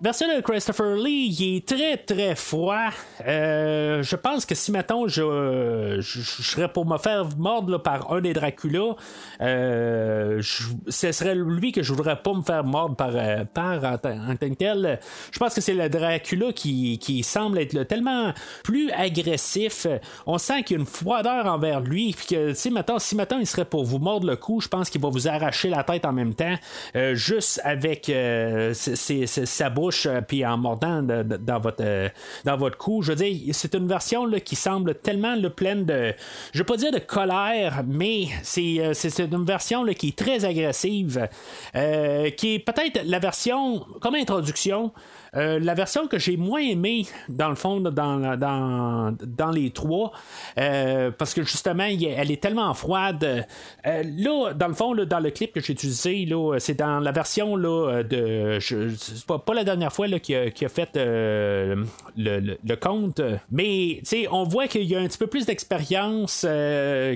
Version 0.00 0.28
de 0.32 0.40
Christopher 0.40 0.94
Lee, 0.94 1.36
il 1.36 1.56
est 1.56 1.66
très 1.66 1.96
très 1.96 2.36
froid. 2.36 2.90
Euh, 3.26 4.04
je 4.04 4.14
pense 4.14 4.46
que 4.46 4.54
si 4.54 4.70
maintenant 4.70 5.08
je, 5.08 6.00
serais 6.00 6.72
pour 6.72 6.86
me 6.86 6.96
faire 6.96 7.26
mordre 7.36 7.78
par 7.78 8.12
un 8.12 8.20
des 8.20 8.34
Dracula, 8.34 8.94
ce 9.40 11.12
serait 11.12 11.34
lui 11.34 11.72
que 11.72 11.82
je 11.82 11.92
voudrais 11.92 12.22
pas 12.22 12.34
me 12.34 12.42
faire 12.42 12.62
mordre 12.62 12.94
par, 12.94 13.10
par 13.52 13.82
en, 13.82 13.98
tant 13.98 14.48
que 14.48 14.54
tel. 14.54 15.00
Je 15.32 15.40
pense 15.40 15.54
que 15.54 15.60
c'est 15.60 15.74
le 15.74 15.88
Dracula 15.88 16.52
qui, 16.52 17.00
qui 17.00 17.24
semble 17.24 17.58
être 17.58 17.82
tellement 17.82 18.27
plus 18.62 18.90
agressif. 18.92 19.86
On 20.26 20.38
sent 20.38 20.62
qu'il 20.62 20.76
y 20.76 20.78
a 20.78 20.80
une 20.80 20.86
froideur 20.86 21.46
envers 21.46 21.80
lui. 21.80 22.14
Puis 22.16 22.26
que, 22.26 22.52
sais, 22.54 22.70
maintenant, 22.70 22.98
si 22.98 23.14
maintenant 23.16 23.38
il 23.38 23.46
serait 23.46 23.64
pour 23.64 23.84
vous 23.84 23.98
mordre 23.98 24.26
le 24.26 24.36
cou, 24.36 24.60
je 24.60 24.68
pense 24.68 24.90
qu'il 24.90 25.00
va 25.00 25.08
vous 25.08 25.28
arracher 25.28 25.68
la 25.68 25.82
tête 25.84 26.04
en 26.04 26.12
même 26.12 26.34
temps, 26.34 26.54
euh, 26.96 27.14
juste 27.14 27.60
avec 27.64 28.08
euh, 28.08 28.74
sa 28.74 29.70
bouche, 29.70 30.06
euh, 30.06 30.20
puis 30.20 30.44
en 30.44 30.56
mordant 30.56 31.02
dans 31.02 31.60
votre 31.60 32.10
dans 32.44 32.56
votre 32.56 32.76
cou. 32.76 33.02
Je 33.02 33.12
veux 33.12 33.16
dire, 33.16 33.54
c'est 33.54 33.74
une 33.74 33.88
version 33.88 34.26
là, 34.26 34.40
qui 34.40 34.56
semble 34.56 34.94
tellement 34.96 35.36
pleine 35.50 35.84
de, 35.84 36.14
je 36.52 36.58
veux 36.58 36.64
pas 36.64 36.76
dire 36.76 36.92
de 36.92 36.98
colère, 36.98 37.82
mais 37.86 38.26
c'est 38.42 39.18
une 39.18 39.44
version 39.44 39.84
là, 39.84 39.94
qui 39.94 40.08
est 40.08 40.18
très 40.18 40.44
agressive, 40.44 41.28
qui 41.72 42.54
est 42.54 42.64
peut-être 42.64 43.00
la 43.04 43.18
version 43.18 43.80
comme 44.00 44.14
introduction. 44.14 44.92
Euh, 45.36 45.58
la 45.60 45.74
version 45.74 46.06
que 46.06 46.18
j'ai 46.18 46.36
moins 46.36 46.60
aimée, 46.60 47.06
dans 47.28 47.48
le 47.48 47.54
fond, 47.54 47.80
dans, 47.80 48.36
dans, 48.36 49.16
dans 49.26 49.50
les 49.50 49.70
trois, 49.70 50.12
euh, 50.58 51.10
parce 51.10 51.34
que 51.34 51.42
justement, 51.42 51.84
elle 51.84 52.30
est 52.30 52.42
tellement 52.42 52.72
froide. 52.74 53.46
Euh, 53.86 54.02
là, 54.16 54.52
dans 54.54 54.68
le 54.68 54.74
fond, 54.74 54.92
là, 54.92 55.04
dans 55.04 55.20
le 55.20 55.30
clip 55.30 55.52
que 55.52 55.60
j'ai 55.60 55.72
utilisé, 55.72 56.24
là, 56.24 56.58
c'est 56.58 56.74
dans 56.78 57.00
la 57.00 57.12
version 57.12 57.56
là, 57.56 58.02
de. 58.02 58.58
je- 58.58 58.94
c'est 58.96 59.24
pas, 59.26 59.38
pas 59.38 59.54
la 59.54 59.64
dernière 59.64 59.92
fois 59.92 60.06
là, 60.08 60.18
qu'il, 60.18 60.36
a, 60.36 60.40
a 60.44 60.68
fait 60.68 60.90
le, 60.94 61.84
le, 62.16 62.56
le 62.64 62.76
compte, 62.76 63.20
mais 63.50 64.00
on 64.30 64.44
voit 64.44 64.68
qu'il 64.68 64.84
y 64.84 64.94
a 64.94 65.00
un 65.00 65.06
petit 65.06 65.18
peu 65.18 65.26
plus 65.26 65.46
d'expérience 65.46 66.42
que, 66.42 67.14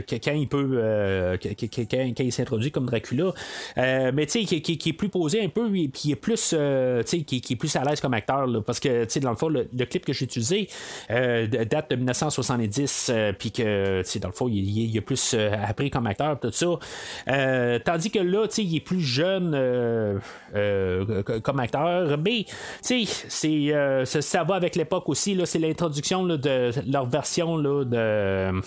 que 0.00 0.14
quand 0.16 0.32
il 0.32 0.48
peut. 0.48 1.38
s'introduit 2.30 2.70
comme 2.70 2.86
Dracula. 2.86 3.32
Mais 3.76 4.26
tu 4.26 4.46
sais, 4.46 4.60
qui, 4.60 4.88
est 4.88 4.92
plus 4.92 5.08
posé 5.08 5.42
un 5.42 5.48
peu, 5.48 5.68
puis 5.70 5.90
il 6.04 6.12
est 6.12 6.16
plus. 6.16 6.50
tu 6.50 7.39
qui 7.40 7.54
est 7.54 7.56
plus 7.56 7.74
à 7.76 7.84
l'aise 7.84 8.00
comme 8.00 8.14
acteur, 8.14 8.46
parce 8.64 8.80
que, 8.80 9.04
tu 9.04 9.10
sais, 9.10 9.20
dans 9.20 9.30
le 9.30 9.36
fond, 9.36 9.48
le, 9.48 9.64
clip 9.86 10.04
que 10.04 10.12
j'ai 10.12 10.24
utilisé 10.24 10.68
euh, 11.10 11.46
date 11.46 11.90
de 11.90 11.96
1970, 11.96 13.10
euh, 13.12 13.32
puis 13.36 13.50
que, 13.52 14.02
tu 14.02 14.08
sais, 14.08 14.18
dans 14.18 14.28
le 14.28 14.34
fond, 14.34 14.48
il, 14.48 14.56
il- 14.58 14.90
il 14.90 14.96
est 14.96 15.00
plus 15.00 15.34
euh, 15.34 15.50
appris 15.66 15.90
comme 15.90 16.06
acteur, 16.06 16.38
tout 16.40 16.50
ça. 16.52 16.66
Tandis 17.84 18.10
que 18.10 18.18
là, 18.18 18.46
tu 18.48 18.54
sais, 18.56 18.64
il 18.64 18.76
est 18.76 18.80
plus 18.80 19.00
jeune 19.00 19.50
comme 21.42 21.60
acteur, 21.60 22.18
mais, 22.18 22.44
tu 22.84 23.06
sais, 23.06 24.04
ça, 24.04 24.22
ça 24.22 24.44
va 24.44 24.54
avec 24.54 24.76
l'époque 24.76 25.08
aussi, 25.08 25.38
c'est 25.44 25.58
l'introduction 25.58 26.24
de 26.24 26.70
leur 26.90 27.06
version 27.06 27.56
là, 27.56 27.84
de, 27.84 28.60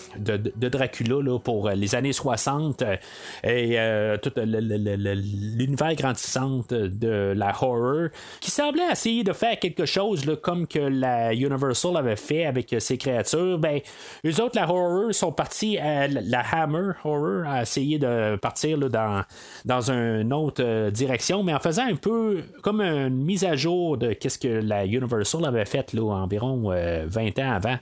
de, 0.56 0.68
Dracula 0.68 1.22
là, 1.22 1.38
pour 1.38 1.68
les 1.70 1.94
années 1.94 2.12
60 2.12 2.82
euh, 2.82 2.96
et 3.44 4.18
tout 4.20 4.32
l'univers 4.36 5.94
grandissant 5.94 6.64
de 6.70 7.32
la 7.36 7.54
horror 7.60 8.08
qui 8.40 8.50
semblait 8.64 8.90
essayer 8.90 9.24
de 9.24 9.32
faire 9.32 9.58
quelque 9.58 9.84
chose 9.84 10.24
comme 10.42 10.66
que 10.66 10.78
la 10.78 11.34
Universal 11.34 11.96
avait 11.96 12.16
fait 12.16 12.46
avec 12.46 12.74
ses 12.78 12.96
créatures. 12.96 13.58
Ben, 13.58 13.80
eux 14.24 14.40
autres, 14.40 14.56
la 14.56 14.68
horror, 14.68 15.12
sont 15.14 15.32
partis 15.32 15.76
à 15.78 16.08
la 16.08 16.20
la 16.22 16.40
Hammer 16.40 16.92
Horror 17.04 17.46
à 17.46 17.62
essayer 17.62 17.98
de 17.98 18.36
partir 18.36 18.78
dans, 18.78 19.22
dans 19.64 19.90
une 19.90 20.32
autre 20.32 20.64
euh, 20.64 20.90
direction, 20.90 21.42
mais 21.42 21.54
en 21.54 21.60
faisant 21.60 21.86
un 21.86 21.96
peu 21.96 22.42
comme 22.62 22.80
une 22.80 23.22
mise 23.22 23.44
à 23.44 23.54
jour 23.54 23.98
de 23.98 24.14
qu'est-ce 24.14 24.38
que 24.38 24.48
la 24.48 24.86
Universal 24.86 25.44
avait 25.44 25.66
fait 25.66 25.94
environ 25.98 26.72
euh, 26.72 27.04
20 27.06 27.38
ans 27.38 27.52
avant. 27.52 27.76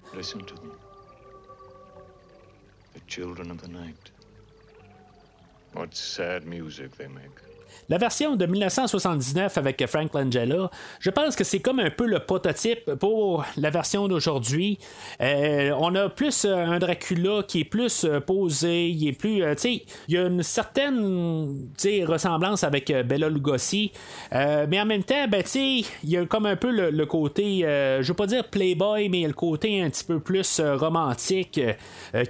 What 5.75 5.95
sad 5.95 6.45
music 6.45 6.99
they 6.99 7.09
make. 7.09 7.52
La 7.93 7.99
version 7.99 8.37
de 8.37 8.47
1979 8.47 9.59
avec 9.59 9.87
Frank 9.87 10.15
Langella, 10.15 10.71
je 10.99 11.11
pense 11.11 11.37
que 11.37 11.45
c'est 11.45 11.61
comme 11.61 11.79
un 11.79 11.91
peu 11.91 12.07
le 12.07 12.21
prototype 12.21 12.95
pour 12.95 13.45
la 13.59 13.69
version 13.69 14.09
d'aujourd'hui. 14.09 14.79
Euh, 15.21 15.73
on 15.79 15.95
a 15.95 16.09
plus 16.09 16.47
euh, 16.47 16.57
un 16.57 16.79
Dracula 16.79 17.43
qui 17.47 17.61
est 17.61 17.65
plus 17.65 18.05
euh, 18.05 18.19
posé, 18.19 18.89
il 18.89 19.09
est 19.09 19.13
plus, 19.13 19.41
tu 19.41 19.59
sais, 19.59 19.83
il 20.09 20.15
y 20.15 20.17
a 20.17 20.23
une 20.23 20.43
certaine, 20.43 21.69
ressemblance 22.07 22.65
avec 22.65 22.91
Bella 22.91 23.29
Lugosi, 23.29 23.93
mais 24.33 24.81
en 24.81 24.87
même 24.87 25.05
temps, 25.05 25.29
ben, 25.29 25.43
il 25.55 25.85
y 26.05 26.17
a 26.17 26.25
comme 26.25 26.47
un 26.47 26.57
peu 26.57 26.71
le, 26.71 27.05
côté, 27.05 27.59
je 27.61 28.09
veux 28.09 28.15
pas 28.15 28.27
dire 28.27 28.49
playboy, 28.49 29.11
mais 29.11 29.27
le 29.27 29.35
côté 29.35 29.83
un 29.83 29.91
petit 29.91 30.05
peu 30.05 30.19
plus 30.19 30.61
romantique 30.61 31.61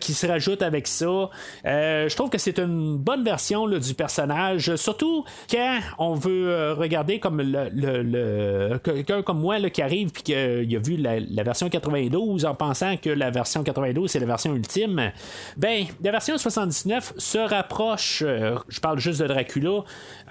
qui 0.00 0.12
se 0.12 0.26
rajoute 0.26 0.62
avec 0.62 0.88
ça. 0.88 1.30
Je 1.64 2.14
trouve 2.16 2.30
que 2.30 2.38
c'est 2.38 2.58
une 2.58 2.96
bonne 2.96 3.22
version 3.22 3.68
du 3.68 3.94
personnage, 3.94 4.74
surtout 4.74 5.24
quand 5.52 5.78
on 5.98 6.14
veut 6.14 6.48
euh, 6.48 6.74
regarder 6.74 7.20
comme 7.20 7.42
le, 7.42 7.68
le- 7.74 8.78
quelqu'un 8.78 9.22
comme 9.22 9.38
moi 9.40 9.60
qui 9.68 9.82
arrive 9.82 10.10
puis 10.10 10.22
qu'il 10.22 10.34
a 10.76 10.78
vu 10.80 10.96
la, 10.96 11.42
version 11.42 11.68
92 11.68 12.46
en 12.46 12.54
pensant 12.54 12.96
que 12.96 13.10
la 13.10 13.30
version 13.30 13.62
92 13.62 14.10
c'est 14.10 14.18
la 14.20 14.26
version 14.26 14.54
ultime. 14.54 15.12
Ben, 15.58 15.84
la 16.02 16.10
version 16.10 16.38
79 16.38 17.12
se 17.18 17.38
rapproche. 17.38 18.22
euh, 18.26 18.56
je 18.68 18.80
parle 18.80 18.98
juste 18.98 19.20
de 19.20 19.26
Dracula. 19.26 19.68
euh, 19.70 19.82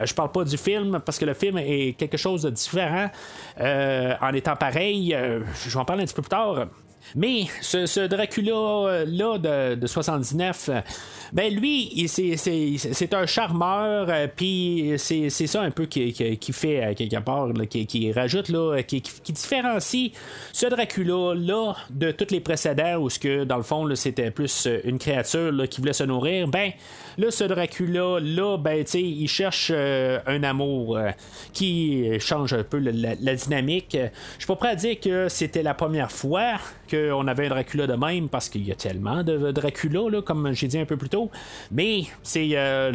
je 0.05 0.13
parle 0.15 0.32
pas 0.32 0.43
du 0.43 0.57
film 0.57 0.99
parce 1.05 1.19
que 1.19 1.26
le 1.26 1.36
film 1.36 1.57
est 1.59 1.93
quelque 1.97 2.17
chose 2.17 2.41
de 2.41 2.49
différent 2.49 3.09
euh, 3.59 4.15
en 4.22 4.34
étant 4.34 4.55
pareil. 4.55 5.13
euh, 5.13 5.41
je 5.63 5.69
vais 5.69 5.78
en 5.80 5.86
parler 5.86 6.03
un 6.03 6.05
petit 6.05 6.15
peu 6.15 6.24
plus 6.24 6.30
tard. 6.30 6.65
Mais 7.16 7.45
ce, 7.62 8.07
Dracula-là 8.07 9.38
de, 9.38 9.76
de 9.76 9.88
79, 9.88 10.70
euh, 10.70 10.82
ben 11.34 11.53
lui, 11.53 12.07
c'est- 12.07 13.14
un 13.14 13.26
charmeur, 13.26 14.07
euh, 14.09 14.28
puis 14.34 14.93
c'est 14.97 15.30
ça 15.30 15.62
un 15.62 15.72
peu 15.72 15.86
qui, 15.86 16.14
fait, 16.53 16.84
euh, 16.84 16.93
quelque 16.93 17.20
part, 17.20 17.49
qui, 17.70 18.12
rajoute, 18.12 18.49
là, 18.49 18.82
qui, 18.84 19.01
différencie 19.32 20.12
ce 20.53 20.66
Dracula-là 20.68 21.74
de 21.89 22.12
tous 22.12 22.32
les 22.32 22.39
précédents, 22.39 22.97
où 22.97 23.09
ce 23.09 23.20
que, 23.20 23.43
dans 23.43 23.57
le 23.57 23.64
fond, 23.64 23.88
c'était 23.95 24.32
plus 24.32 24.68
euh, 24.68 24.80
une 24.84 24.97
créature 24.99 25.51
qui 25.70 25.82
voulait 25.82 25.93
se 25.93 26.03
nourrir. 26.03 26.47
Ben, 26.47 26.72
là, 27.18 27.32
ce 27.32 27.43
Dracula-là, 27.43 28.57
ben, 28.57 28.84
tu 28.84 28.99
il 28.99 29.28
cherche 29.28 29.72
euh, 29.74 30.20
un 30.28 30.43
amour 30.43 30.97
euh, 30.97 31.12
qui 31.53 32.20
change 32.20 32.53
un 32.53 32.64
peu 32.64 32.78
la, 32.80 33.16
la- 33.20 33.36
dynamique. 33.36 33.97
Je 33.97 34.39
suis 34.39 34.47
pas 34.47 34.55
prêt 34.55 34.70
à 34.70 34.76
dire 34.76 34.99
que 34.99 35.28
c'était 35.30 35.64
la 35.64 35.74
première 35.74 36.12
fois 36.12 36.53
qu'on 37.10 37.28
avait 37.28 37.47
un 37.47 37.49
Dracula 37.49 37.88
de 37.88 37.93
même 37.93 38.30
parce 38.30 38.49
qu'il 38.49 38.66
y 38.68 38.72
a 38.72 38.76
tellement 38.76 39.24
de 39.24 39.52
Dracula, 39.52 40.22
comme 40.22 40.54
j'ai 40.54 40.68
dit 40.68 40.80
un 40.80 40.86
peu 40.86 40.97
plus 40.97 41.10
tôt. 41.10 41.30
Mais 41.72 42.04
c'est 42.24 42.49
euh, 42.54 42.91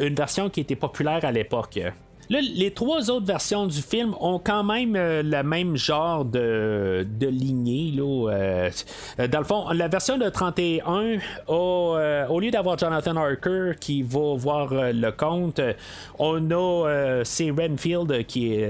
une 0.00 0.14
version 0.14 0.50
qui 0.50 0.60
était 0.60 0.76
populaire 0.76 1.24
à 1.24 1.32
l'époque. 1.32 1.80
Les 2.30 2.70
trois 2.70 3.10
autres 3.10 3.26
versions 3.26 3.66
du 3.66 3.82
film 3.82 4.14
ont 4.20 4.38
quand 4.38 4.62
même 4.62 4.94
euh, 4.94 5.20
le 5.20 5.42
même 5.42 5.76
genre 5.76 6.24
de, 6.24 7.04
de 7.04 7.26
lignée. 7.26 7.92
Là, 7.96 8.30
euh, 8.30 8.70
dans 9.26 9.38
le 9.40 9.44
fond, 9.44 9.68
la 9.72 9.88
version 9.88 10.16
de 10.16 10.28
31, 10.28 11.18
a, 11.48 11.52
euh, 11.52 12.28
au 12.28 12.38
lieu 12.38 12.52
d'avoir 12.52 12.78
Jonathan 12.78 13.16
Harker 13.16 13.72
qui 13.80 14.02
va 14.02 14.36
voir 14.36 14.68
le 14.72 15.10
compte, 15.10 15.58
euh, 15.58 15.72
on 16.20 16.50
a 16.52 17.24
c'est 17.24 17.50
Renfield 17.50 18.26
qui, 18.26 18.60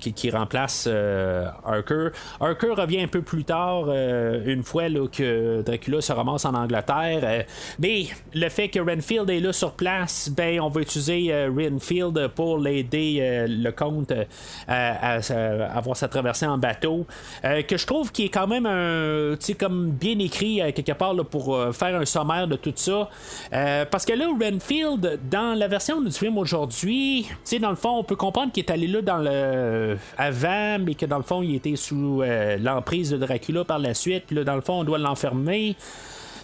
qui, 0.00 0.12
qui 0.14 0.30
remplace 0.30 0.86
Harker. 0.86 2.08
Harker 2.40 2.70
revient 2.70 3.02
un 3.02 3.08
peu 3.08 3.20
plus 3.20 3.44
tard, 3.44 3.90
une 3.90 4.62
fois 4.62 4.84
que 5.12 5.62
Dracula 5.62 6.00
se 6.00 6.12
ramasse 6.12 6.44
en 6.44 6.54
Angleterre. 6.54 7.44
mais 7.78 8.06
le 8.32 8.48
fait 8.48 8.68
que 8.68 8.80
Renfield 8.80 9.28
est 9.30 9.40
là 9.40 9.52
sur 9.52 9.72
place, 9.72 10.30
ben 10.34 10.60
on 10.60 10.68
va 10.68 10.80
utiliser 10.80 11.46
Renfield 11.48 12.28
pour 12.28 12.58
euh, 12.94 13.46
le 13.48 13.72
comte 13.72 14.12
euh, 14.12 14.24
à, 14.68 15.76
avoir 15.76 15.96
sa 15.96 16.08
traversée 16.08 16.46
en 16.46 16.58
bateau. 16.58 17.06
euh, 17.44 17.62
que 17.62 17.76
je 17.76 17.86
trouve 17.86 18.12
qui 18.12 18.26
est 18.26 18.28
quand 18.28 18.46
même 18.46 18.66
un, 18.66 19.36
comme 19.58 19.90
bien 19.90 20.18
écrit 20.18 20.60
quelque 20.74 20.92
part 20.92 21.14
là, 21.14 21.24
pour 21.24 21.56
faire 21.74 21.96
un 21.96 22.04
sommaire 22.04 22.48
de 22.48 22.56
tout 22.56 22.72
ça. 22.76 23.08
Parce 23.90 24.04
que 24.04 24.12
là, 24.12 24.26
Renfield, 24.28 25.20
dans 25.30 25.56
la 25.56 25.68
version 25.68 26.00
du 26.00 26.10
film 26.10 26.38
aujourd'hui, 26.38 27.26
dans 27.60 27.70
le 27.70 27.76
fond, 27.76 27.98
on 27.98 28.04
peut 28.04 28.16
comprendre 28.16 28.52
qu'il 28.52 28.64
est 28.64 28.70
allé 28.70 28.86
là 28.86 29.02
dans 29.02 29.18
le 29.18 29.96
avant, 30.18 30.78
mais 30.80 30.94
que 30.94 31.06
dans 31.06 31.18
le 31.18 31.22
fond, 31.22 31.42
il 31.42 31.54
était 31.54 31.76
sous 31.76 32.22
l'emprise 32.60 33.10
de 33.10 33.16
Dracula 33.16 33.64
par 33.64 33.78
la 33.78 33.94
suite. 33.94 34.24
Puis 34.26 34.36
là, 34.36 34.44
dans 34.44 34.56
le 34.56 34.60
fond, 34.60 34.80
on 34.80 34.84
doit 34.84 34.98
l'enfermer. 34.98 35.76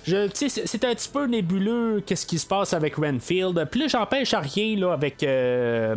C'est- 0.05 0.85
un 0.85 0.95
petit 0.95 1.09
peu 1.09 1.27
nébuleux 1.27 2.03
qu'est-ce 2.07 2.25
qui 2.27 2.39
se 2.39 2.47
passe 2.47 2.73
avec 2.73 2.97
Renfield. 2.97 3.67
Puis 3.71 3.81
là, 3.81 3.87
j'empêche 3.89 4.33
à 4.35 4.41
rien 4.41 4.77
là, 4.77 4.93
avec 4.93 5.23
euh, 5.23 5.95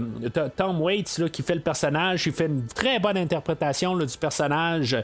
Tom 0.55 0.81
Waits 0.81 1.17
là, 1.19 1.29
qui 1.29 1.41
fait 1.41 1.55
le 1.55 1.61
personnage. 1.61 2.25
Il 2.27 2.33
fait 2.33 2.45
une 2.47 2.65
très 2.67 2.99
bonne 2.99 3.17
interprétation 3.17 3.95
du 3.95 4.17
personnage. 4.17 4.97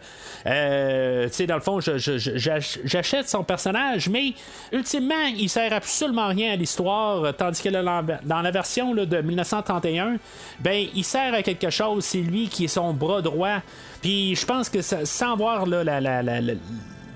Euh, 0.46 1.28
dans 1.48 1.56
le 1.56 1.62
fond, 1.62 1.80
j'achète 1.80 3.30
son 3.30 3.44
personnage, 3.44 4.10
mais 4.10 4.34
ultimement, 4.72 5.26
il 5.38 5.50
sert 5.50 5.72
absolument 5.74 6.28
rien 6.28 6.54
à 6.54 6.56
l'histoire. 6.56 7.36
Tandis 7.36 7.62
que 7.62 7.70
dans 7.70 8.42
la 8.42 8.52
version 8.52 8.94
de 8.94 9.22
1931, 9.22 10.18
ben, 10.60 10.88
il 10.96 11.04
sert 11.04 11.34
à 11.34 11.42
quelque 11.42 11.70
chose. 11.70 12.04
C'est 12.06 12.22
lui 12.22 12.48
qui 12.50 12.66
est 12.66 12.68
son 12.68 12.94
bras 12.94 13.22
droit. 13.22 13.60
Puis 14.02 14.36
je 14.36 14.46
pense 14.46 14.70
que 14.70 14.82
sans 14.82 15.36
voir 15.36 15.66
là, 15.66 15.84
la- 15.84 16.32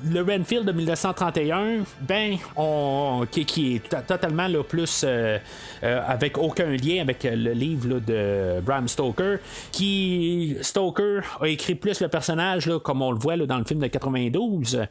le 0.06 0.22
Renfield 0.22 0.66
de 0.66 0.72
1931, 0.72 1.84
ben, 2.02 2.38
on, 2.56 3.26
qui, 3.30 3.76
est 3.76 3.90
to- 3.90 3.98
totalement 4.06 4.48
plus 4.64 5.04
euh, 5.06 5.38
euh, 5.84 6.02
avec 6.06 6.38
aucun 6.38 6.72
lien 6.72 7.02
avec 7.02 7.24
le 7.24 7.52
livre 7.54 8.00
de 8.00 8.60
Bram 8.62 8.88
Stoker, 8.88 9.38
qui 9.72 10.58
Stoker 10.62 11.22
a 11.42 11.48
écrit 11.48 11.76
plus 11.76 12.02
le 12.02 12.08
personnage 12.08 12.68
là, 12.68 12.80
comme 12.80 13.02
on 13.02 13.12
le 13.12 13.18
voit 13.18 13.38
dans 13.38 13.58
le 13.58 13.64
film 13.64 13.80
de 13.80 13.88
92. 13.88 14.86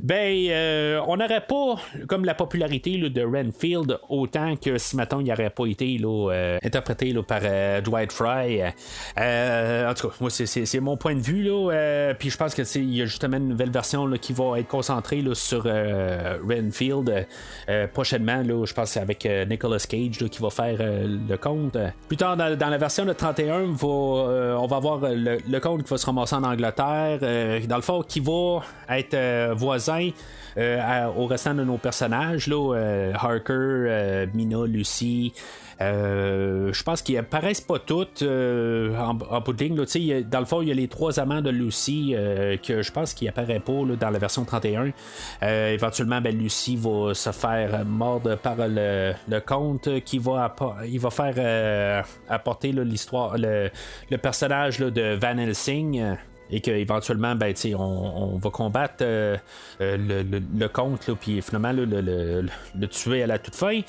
Ben, 0.00 0.46
euh, 0.48 1.00
on 1.08 1.16
n'aurait 1.16 1.44
pas 1.46 1.76
comme 2.06 2.24
la 2.24 2.34
popularité 2.34 2.98
de 2.98 3.22
Renfield 3.22 3.98
autant 4.08 4.56
que 4.56 4.78
si 4.78 4.96
maintenant 4.96 5.20
il 5.20 5.26
n'aurait 5.26 5.50
pas 5.50 5.66
été 5.66 6.00
interprété 6.62 7.14
par 7.26 7.40
Dwight 7.82 8.12
Fry. 8.12 8.62
En 8.62 9.94
tout 9.94 10.08
cas, 10.08 10.14
moi 10.20 10.30
c'est, 10.30 10.80
mon 10.80 10.96
point 10.96 11.14
de 11.14 11.20
vue 11.20 11.42
là. 11.42 12.14
puis 12.18 12.30
je 12.30 12.36
pense 12.36 12.54
que 12.54 12.62
tu 12.62 12.68
sais, 12.68 12.80
il 12.80 12.94
y 12.94 13.02
a 13.02 13.06
justement 13.06 13.36
une 13.36 13.48
nouvelle 13.48 13.70
version 13.70 14.10
qui 14.12 14.32
va 14.32 14.51
être 14.60 14.68
concentrée 14.68 15.22
là, 15.22 15.34
sur 15.34 15.64
euh, 15.66 16.38
Renfield 16.48 17.26
euh, 17.68 17.86
prochainement. 17.88 18.42
Là, 18.42 18.64
je 18.64 18.72
pense 18.72 18.88
que 18.88 18.94
c'est 18.94 19.00
avec 19.00 19.24
euh, 19.26 19.44
Nicolas 19.44 19.78
Cage 19.78 20.18
qui 20.18 20.42
va 20.42 20.50
faire 20.50 20.76
euh, 20.80 21.18
le 21.28 21.36
compte. 21.36 21.76
Plus 22.08 22.16
tard 22.16 22.36
dans, 22.36 22.68
la 22.68 22.78
version 22.78 23.04
de 23.04 23.12
31, 23.12 23.72
va, 23.72 23.86
euh, 23.86 24.56
on 24.56 24.66
va 24.66 24.76
avoir 24.76 25.02
euh, 25.04 25.14
le, 25.14 25.38
le 25.48 25.60
compte 25.60 25.82
qui 25.84 25.90
va 25.90 25.98
se 25.98 26.06
ramasser 26.06 26.34
en 26.34 26.44
Angleterre. 26.44 27.18
euh, 27.22 27.60
dans 27.66 27.76
le 27.76 27.82
fond, 27.82 28.02
qui 28.02 28.20
va 28.20 28.62
être 28.90 29.14
euh, 29.14 29.54
voisin. 29.56 30.10
Euh, 30.58 31.06
au 31.16 31.26
restant 31.26 31.54
de 31.54 31.64
nos 31.64 31.78
personnages, 31.78 32.46
là, 32.46 32.74
euh, 32.74 33.12
Harker, 33.14 33.52
euh, 33.52 34.26
Mina, 34.34 34.64
Lucy, 34.66 35.32
je 35.80 36.82
pense 36.84 37.02
qu'ils 37.02 37.18
apparaissent 37.18 37.60
pas 37.60 37.80
toutes 37.80 38.22
en, 38.22 39.18
en 39.18 39.40
dans 39.40 40.40
le 40.40 40.46
fond, 40.46 40.62
il 40.62 40.68
y 40.68 40.70
a 40.70 40.74
les 40.74 40.86
trois 40.86 41.18
amants 41.18 41.40
de 41.40 41.50
Lucy 41.50 42.14
que 42.62 42.82
je 42.82 42.92
pense 42.92 43.14
qu'ils 43.14 43.28
apparaissent 43.28 43.62
pas 43.64 43.84
là, 43.84 43.96
dans 43.96 44.10
la 44.10 44.18
version 44.20 44.44
31. 44.44 44.92
Euh, 45.42 45.72
éventuellement, 45.72 46.20
ben, 46.20 46.38
Lucy 46.38 46.76
va 46.76 47.14
se 47.14 47.32
faire 47.32 47.84
mordre 47.84 48.36
par 48.36 48.56
le, 48.58 49.12
le 49.28 50.00
qui 50.00 50.18
va, 50.18 50.54
il 50.86 51.00
va 51.00 51.10
faire 51.10 52.04
apporter 52.28 52.70
l'histoire, 52.70 53.36
le, 53.36 53.68
le 54.08 54.18
personnage 54.18 54.78
là, 54.78 54.90
de 54.90 55.18
Van 55.20 55.36
Helsing. 55.36 56.16
Et 56.50 56.60
qu'éventuellement, 56.60 57.34
ben, 57.34 57.54
on, 57.74 57.78
on 58.34 58.38
va 58.38 58.50
combattre 58.50 58.96
euh, 59.02 59.36
euh, 59.80 59.96
le, 59.96 60.22
le, 60.22 60.42
le 60.56 60.68
comte, 60.68 61.10
puis 61.20 61.40
finalement 61.40 61.72
le, 61.72 61.84
le- 61.84 62.88
tuer 62.88 63.22
à 63.22 63.26
la 63.26 63.38
toute 63.38 63.54
fin. 63.54 63.80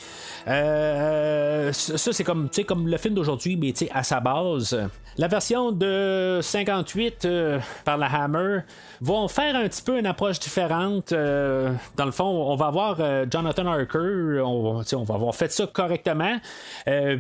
Euh, 0.48 1.72
ça, 1.74 2.14
c'est 2.14 2.24
comme, 2.24 2.50
comme 2.66 2.88
le 2.88 2.98
film 2.98 3.16
d'aujourd'hui, 3.16 3.58
mais 3.58 3.74
à 3.92 4.04
sa 4.04 4.20
base. 4.20 4.78
La 5.18 5.28
version 5.28 5.72
de 5.72 6.40
58 6.42 7.26
euh, 7.26 7.60
par 7.86 7.98
la 7.98 8.08
Hammer 8.08 8.60
vont 9.02 9.28
faire 9.28 9.56
un 9.56 9.68
petit 9.68 9.82
peu 9.82 10.00
une 10.00 10.06
approche 10.08 10.40
différente. 10.40 11.12
Dans 11.12 12.06
le 12.06 12.12
fond, 12.12 12.24
on 12.26 12.56
va 12.56 12.68
avoir 12.68 12.98
Jonathan 13.30 13.68
Harker, 13.68 14.42
on, 14.44 14.82
on 14.94 15.04
va 15.04 15.16
avoir 15.16 15.36
fait 15.36 15.52
ça 15.52 15.68
correctement. 15.68 16.38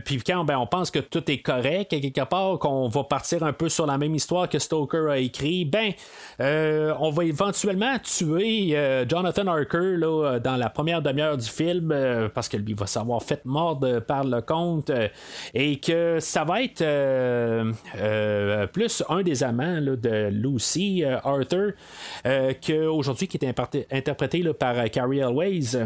Puis 0.05 0.21
quand 0.25 0.45
ben, 0.45 0.57
on 0.57 0.67
pense 0.67 0.89
que 0.89 0.99
tout 0.99 1.29
est 1.29 1.39
correct, 1.39 1.89
quelque 1.89 2.25
part, 2.25 2.59
qu'on 2.59 2.87
va 2.87 3.03
partir 3.03 3.43
un 3.43 3.53
peu 3.53 3.69
sur 3.69 3.85
la 3.85 3.97
même 3.97 4.15
histoire 4.15 4.47
que 4.49 4.59
Stoker 4.59 5.09
a 5.11 5.17
écrit, 5.17 5.32
ben, 5.41 5.91
euh, 6.39 6.93
on 6.99 7.09
va 7.09 7.25
éventuellement 7.25 7.97
tuer 7.99 8.77
euh, 8.77 9.05
Jonathan 9.07 9.47
Harker 9.47 9.97
là, 9.97 10.39
dans 10.39 10.55
la 10.55 10.69
première 10.69 11.01
demi-heure 11.01 11.37
du 11.37 11.49
film, 11.49 11.91
euh, 11.91 12.29
parce 12.29 12.47
que 12.47 12.57
lui 12.57 12.73
va 12.73 12.85
s'avoir 12.85 13.21
fait 13.23 13.43
mordre 13.45 13.99
par 13.99 14.23
le 14.23 14.41
comte, 14.41 14.91
et 15.53 15.79
que 15.79 16.19
ça 16.19 16.43
va 16.43 16.63
être 16.63 16.83
plus 18.71 19.03
un 19.09 19.21
des 19.21 19.43
amants 19.43 19.81
de 19.81 20.29
Lucy, 20.29 21.03
Arthur, 21.03 21.73
qu'aujourd'hui 22.65 23.27
qui 23.27 23.37
est 23.37 23.47
interprété, 23.91 24.43
par 24.53 24.89
Carrie 24.91 25.19
Elways 25.19 25.77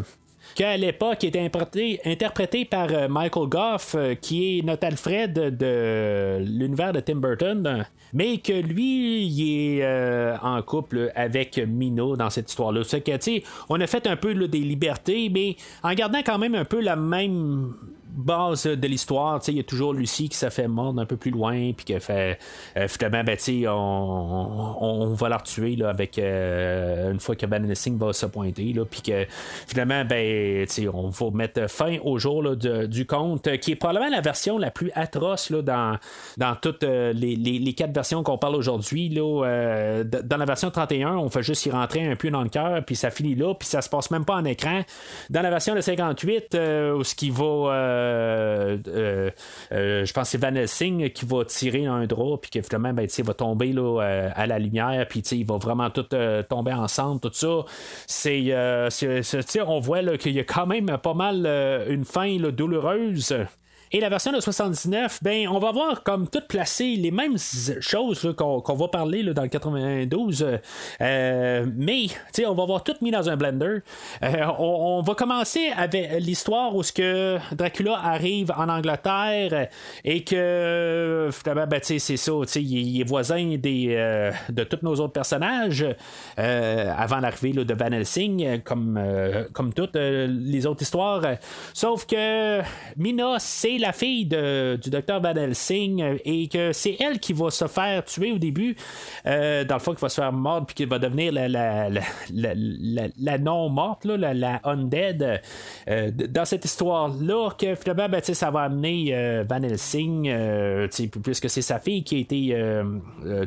qu'à 0.56 0.78
l'époque 0.78 1.24
était 1.24 1.40
interprété, 1.40 2.66
par 2.66 2.88
euh, 2.92 3.08
Michael 3.08 3.48
Goff, 3.48 3.96
euh, 3.96 4.16
qui 4.16 4.60
est 4.60 4.62
notre 4.62 4.86
Alfred 4.88 5.34
de 5.34 6.40
l'univers 6.40 6.94
de 6.94 7.00
Tim 7.00 7.16
Burton, 7.16 7.86
mais 8.14 8.38
que 8.38 8.54
lui, 8.54 9.26
il 9.26 9.78
est 9.78 9.84
euh, 9.84 10.38
en 10.42 10.62
couple 10.62 11.12
avec 11.16 11.58
Mino 11.58 12.16
dans 12.16 12.30
cette 12.30 12.50
histoire-là. 12.50 12.82
C'est 12.84 13.02
que, 13.02 13.42
on 13.70 13.80
a 13.82 13.88
fait 13.88 14.08
un 14.08 14.16
peu 14.16 14.34
des 14.48 14.60
libertés, 14.60 15.30
mais 15.30 15.56
en 15.84 15.94
gardant 15.94 16.20
quand 16.26 16.38
même 16.38 16.56
un 16.56 16.66
peu 16.66 16.82
la 16.82 16.96
même 16.96 17.74
base 18.18 18.66
de 18.66 18.88
l'histoire, 18.88 19.40
il 19.48 19.56
y 19.56 19.60
a 19.60 19.64
toujours 19.64 19.94
Lucie 19.94 20.30
qui 20.30 20.38
s'est 20.38 20.50
fait 20.50 20.68
mordre 20.68 21.02
un 21.02 21.06
peu 21.06 21.18
plus 21.18 21.32
loin, 21.32 21.72
puis 21.74 21.86
qui 21.86 22.00
fait 22.00 22.38
euh, 22.76 22.88
finalement, 22.88 23.24
ben, 23.24 23.38
on, 23.68 24.78
on, 24.82 24.88
on 24.88 25.14
va 25.14 25.30
la 25.30 25.38
retuer 25.38 25.76
là, 25.76 25.90
avec 25.90 26.18
euh, 26.20 27.12
une 27.12 27.20
fois 27.20 27.36
que 27.36 27.46
Van 27.46 27.64
Helsing 27.64 27.98
va 27.98 28.14
se 28.14 28.26
pointer, 28.26 28.74
puis 28.90 29.02
que 29.02 29.26
finalement, 29.68 30.04
ben, 30.06 30.66
on 30.94 31.10
va 31.10 31.32
mettre 31.32 31.70
fin 31.70 31.98
au 32.04 32.18
jour 32.18 32.44
là, 32.44 32.56
du 32.56 33.06
conte, 33.06 33.58
qui 33.60 33.72
est 33.72 33.76
probablement 33.76 34.10
la 34.10 34.22
version 34.22 34.58
la 34.58 34.72
plus 34.72 34.92
atroce 34.96 35.50
là, 35.50 35.62
dans, 35.62 35.98
dans 36.38 36.56
toutes 36.56 36.84
euh, 36.84 37.14
les, 37.14 37.36
les- 37.36 37.74
quatre 37.74 37.94
versions 37.94 38.24
qu'on 38.24 38.38
parle 38.38 38.56
aujourd'hui. 38.56 39.10
Dans 39.10 40.38
la 40.38 40.46
version 40.46 40.72
31, 40.72 41.16
on 41.18 41.30
fait 41.30 41.44
juste 41.44 41.66
y 41.66 41.72
rentrer 41.72 42.08
un 42.08 42.16
peu 42.16 42.32
dans 42.32 42.42
le 42.42 42.50
cœur, 42.50 42.84
puis 42.84 42.96
ça 42.96 43.12
finit 43.12 43.36
là, 43.36 43.54
puis 43.54 43.68
ça 43.68 43.82
se 43.82 43.90
passe 43.90 44.10
même 44.10 44.26
pas 44.26 44.36
en 44.36 44.46
écran. 44.46 44.82
Dans 45.30 45.42
la 45.42 45.50
version 45.50 45.76
de 45.76 45.82
58, 45.82 46.56
euh, 46.56 46.96
où 46.96 47.04
ce 47.04 47.14
qui 47.16 47.30
va. 47.30 47.44
Euh, 48.08 48.78
euh, 48.88 49.32
euh, 49.72 50.06
je 50.06 50.14
pense 50.14 50.24
que 50.24 50.30
c'est 50.32 50.38
Van 50.38 50.56
Helsing 50.56 51.10
qui 51.10 51.26
va 51.26 51.46
tirer 51.46 51.86
un 51.86 52.06
drap, 52.06 52.38
puis 52.42 52.52
que 52.52 52.62
finalement, 52.62 52.94
ben, 52.94 53.08
il 53.18 53.24
va 53.24 53.34
tomber 53.34 53.74
là, 53.74 54.02
à 54.36 54.48
la 54.48 54.60
lumière, 54.60 55.06
puis 55.10 55.20
il 55.20 55.46
va 55.46 55.58
vraiment 55.58 55.90
tout 55.90 56.08
tomber 56.50 56.74
ensemble, 56.74 57.20
tout 57.20 57.32
ça. 57.34 57.64
C'est. 58.08 58.54
on 59.66 59.80
voit 59.80 60.18
qu'il 60.18 60.34
y 60.34 60.40
a 60.40 60.44
quand 60.44 60.66
même 60.66 60.98
pas 61.02 61.14
mal 61.14 61.46
une 61.90 62.06
fin 62.06 62.38
douloureuse. 62.38 63.36
Et 63.94 64.02
la 64.02 64.10
version 64.10 64.34
de 64.34 64.42
79, 64.42 65.24
ben, 65.24 65.48
on 65.48 65.60
va 65.60 65.72
voir 65.72 66.04
comme 66.04 66.28
tout 66.28 66.42
placé 66.46 66.98
les 66.98 67.10
mêmes 67.10 67.38
choses 67.80 68.34
qu'on, 68.38 68.60
va 68.60 68.88
parler 68.90 69.24
dans 69.24 69.44
le 69.44 69.48
92, 69.48 70.44
euh, 70.44 70.58
euh, 71.00 71.66
mais 71.74 72.08
on 72.46 72.54
va 72.54 72.66
voir 72.66 72.84
tout 72.84 72.96
mis 73.00 73.12
dans 73.12 73.30
un 73.30 73.38
blender. 73.38 73.80
Euh, 74.24 74.46
on, 74.60 75.02
va 75.04 75.16
commencer 75.16 75.72
avec 75.76 76.20
l'histoire 76.20 76.76
où 76.76 76.84
ce 76.84 76.92
que 76.92 77.38
Dracula 77.54 77.98
arrive 77.98 78.52
en 78.58 78.68
Angleterre 78.68 79.70
et 80.04 80.24
que 80.26 81.30
finalement, 81.32 81.68
ben, 81.68 81.80
c'est 81.82 82.00
ça, 82.00 82.32
il, 82.58 83.00
est 83.00 83.08
voisin 83.08 83.56
des, 83.58 83.96
euh, 83.96 84.32
de 84.50 84.66
tous 84.66 84.80
nos 84.84 84.96
autres 84.96 85.14
personnages 85.14 85.86
avant 86.36 87.20
l'arrivée 87.20 87.54
de 87.54 87.74
Van 87.74 87.92
Helsing, 87.92 88.62
comme, 88.64 89.00
comme 89.54 89.74
toutes 89.74 89.96
les 89.96 90.66
autres 90.66 90.82
histoires. 90.82 91.24
Sauf 91.74 92.06
que 92.06 92.62
Mina, 92.98 93.38
c'est 93.40 93.77
la 93.78 93.94
fille 93.94 94.26
de- 94.26 94.78
du 94.82 94.90
docteur 94.90 95.22
Van 95.22 95.34
Helsing 95.36 96.02
euh, 96.02 96.18
et 96.26 96.48
que 96.48 96.72
c'est 96.74 96.98
elle 97.00 97.20
qui 97.20 97.34
va 97.34 97.50
se 97.50 97.66
faire 97.68 98.04
tuer 98.06 98.32
au 98.32 98.38
début. 98.38 98.76
Euh, 99.26 99.64
dans 99.64 99.76
le 99.76 99.80
fond, 99.82 99.94
qui 99.94 100.02
va 100.02 100.10
se 100.10 100.20
faire 100.22 100.32
mordre 100.34 100.68
puis 100.68 100.76
qui 100.76 100.86
va 100.86 101.00
devenir 101.00 101.32
la, 101.32 101.48
la, 101.48 101.90
la, 103.20 103.38
non-morte, 103.38 104.06
la, 104.06 104.34
undead. 104.64 105.42
euh, 105.90 106.12
dans 106.12 106.46
cette 106.46 106.66
histoire-là, 106.66 107.50
que 107.58 107.76
finalement, 107.76 108.10
ben, 108.10 108.22
ça 108.24 108.52
va 108.52 108.62
amener 108.62 109.10
euh, 109.14 109.44
Van 109.50 109.62
Helsing, 109.62 110.30
puisque 111.24 111.50
c'est 111.50 111.62
sa 111.62 111.80
fille 111.80 112.04
qui 112.04 112.16
a 112.16 112.20
été 112.20 112.84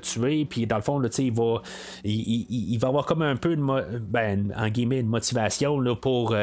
tuée, 0.02 0.44
puis 0.44 0.66
dans 0.66 0.76
le 0.76 0.82
fond, 0.82 0.98
là, 0.98 1.08
il 1.18 1.32
va, 1.32 1.62
il, 2.04 2.46
il- 2.48 2.78
va 2.78 2.88
avoir 2.88 3.04
comme 3.06 3.22
un 3.22 3.36
peu 3.36 3.54
ben, 4.00 4.52
en 4.56 4.68
une 5.00 5.06
motivation 5.08 5.78
là, 5.80 5.94
pour 5.96 6.34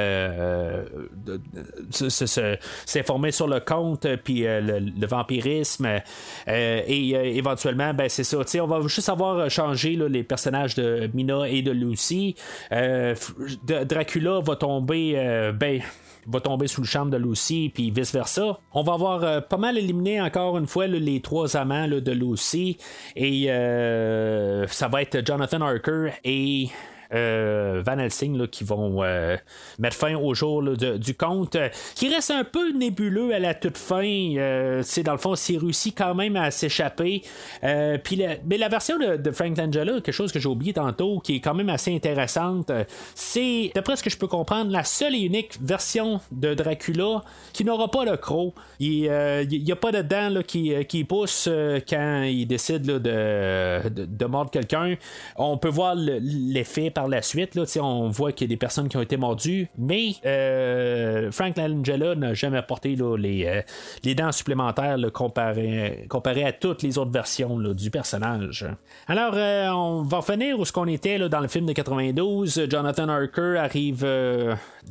s'informer 2.86 3.32
sur 3.32 3.48
le 3.48 3.60
compte, 3.78 4.08
puis 4.24 4.46
euh, 4.46 4.80
le, 4.80 5.08
vampirisme, 5.08 5.86
euh, 5.86 6.82
et 6.88 7.16
euh, 7.16 7.24
éventuellement, 7.24 7.94
ben, 7.94 8.10
c'est 8.10 8.24
ça, 8.24 8.38
on 8.62 8.68
va 8.68 8.82
juste 8.88 9.10
avoir 9.10 9.50
changé 9.50 9.96
les 9.96 10.24
personnages 10.24 10.76
de 10.76 11.10
Mina 11.14 11.48
et 11.48 11.62
de 11.62 11.72
Lucy. 11.72 12.36
Euh, 12.72 13.16
Dracula 13.64 14.40
va 14.42 14.56
tomber, 14.56 15.14
euh, 15.16 15.52
ben, 15.52 15.82
va 16.28 16.42
tomber 16.42 16.68
sous 16.68 16.82
le 16.82 16.88
charme 16.88 17.10
de 17.10 17.18
Lucy, 17.18 17.72
puis 17.74 17.90
vice-versa. 17.92 18.60
On 18.74 18.84
va 18.84 18.94
avoir 18.94 19.24
euh, 19.24 19.42
pas 19.42 19.58
mal 19.58 19.78
éliminé 19.78 20.22
encore 20.22 20.58
une 20.58 20.68
fois 20.68 20.88
les 20.88 21.22
trois 21.22 21.56
amants 21.56 21.88
de 21.88 22.12
Lucy, 22.12 22.78
et 23.16 23.46
euh, 23.50 24.68
ça 24.68 24.88
va 24.88 25.02
être 25.02 25.26
Jonathan 25.26 25.62
Harker 25.62 26.12
et 26.24 26.68
euh, 26.68 26.97
Van 27.12 27.98
Helsing 27.98 28.48
qui 28.48 28.64
vont 28.64 29.04
euh, 29.04 29.38
mettre 29.80 29.96
fin 29.96 30.16
au 30.16 30.34
jour 30.34 30.62
du 30.64 31.16
conte, 31.16 31.56
euh, 31.56 31.70
qui 31.96 32.14
reste 32.14 32.32
un 32.32 32.44
peu 32.44 32.72
nébuleux 32.72 33.34
à 33.34 33.40
la 33.40 33.54
toute 33.54 33.78
fin. 33.78 34.04
Euh, 34.04 34.82
c'est 34.84 35.04
dans 35.04 35.14
le 35.14 35.18
fond, 35.18 35.36
s'il 35.36 35.60
réussit 35.60 35.98
quand 35.98 36.16
même 36.16 36.36
à 36.36 36.52
s'échapper. 36.52 37.22
Euh, 37.64 37.98
mais 38.46 38.58
la 38.58 38.70
version 38.70 38.98
de, 38.98 39.32
Frank 39.32 39.58
Langella, 39.58 39.94
quelque 39.94 40.12
chose 40.12 40.32
que 40.32 40.40
j'ai 40.40 40.50
oublié 40.50 40.74
tantôt, 40.74 41.20
qui 41.20 41.36
est 41.36 41.40
quand 41.40 41.54
même 41.54 41.70
assez 41.70 41.94
intéressante, 41.96 42.70
euh, 42.70 42.84
c'est, 43.16 43.72
d'après 43.76 43.96
ce 43.96 44.04
que 44.04 44.10
je 44.10 44.18
peux 44.18 44.28
comprendre, 44.28 44.72
la 44.72 44.84
seule 44.84 45.16
et 45.16 45.20
unique 45.20 45.58
version 45.62 46.20
de 46.32 46.54
Dracula 46.54 47.24
qui 47.54 47.64
n'aura 47.64 47.90
pas 47.90 48.06
le 48.06 48.18
croc. 48.18 48.54
Il 48.80 49.02
n'y 49.48 49.72
a 49.72 49.76
pas 49.76 49.92
de 49.92 50.02
dents 50.02 50.30
là, 50.30 50.44
qui, 50.44 50.74
euh, 50.74 50.84
pousse 51.08 51.48
euh, 51.48 51.80
quand 51.88 52.24
il 52.24 52.46
décide 52.48 52.82
de, 52.82 52.98
de, 52.98 54.06
de 54.06 54.26
mordre 54.26 54.52
quelqu'un. 54.52 54.96
On 55.38 55.58
peut 55.58 55.70
voir 55.70 55.96
le- 55.96 56.20
l'effet 56.22 56.90
par 56.98 57.08
la 57.08 57.22
suite. 57.22 57.54
Là, 57.54 57.64
on 57.84 58.10
voit 58.10 58.32
qu'il 58.32 58.48
y 58.48 58.50
a 58.50 58.54
des 58.56 58.58
personnes 58.58 58.90
qui 58.90 58.98
ont 58.98 59.02
été 59.04 59.18
mordues, 59.18 59.68
mais 59.78 60.16
euh, 60.26 61.32
Frank 61.32 61.56
Langella 61.56 62.16
n'a 62.16 62.34
jamais 62.34 62.60
porté 62.64 62.96
les, 63.20 63.46
euh, 63.46 63.62
les 64.04 64.16
dents 64.16 64.32
supplémentaires 64.32 64.98
comparé, 65.14 66.08
comparé, 66.10 66.44
à 66.44 66.54
toutes 66.54 66.82
les 66.82 66.98
autres 66.98 67.12
versions 67.12 67.60
du 67.60 67.92
personnage. 67.92 68.66
Alors, 69.08 69.34
euh, 69.36 69.70
on 69.70 70.02
va 70.02 70.18
revenir 70.18 70.60
où 70.60 70.66
ce 70.66 70.72
qu'on 70.72 70.88
était 70.88 71.20
dans 71.30 71.40
le 71.40 71.48
film 71.48 71.68
de 71.68 71.74
92. 71.74 72.66
Jonathan 72.68 73.10
Harker 73.10 73.58
arrive 73.60 74.04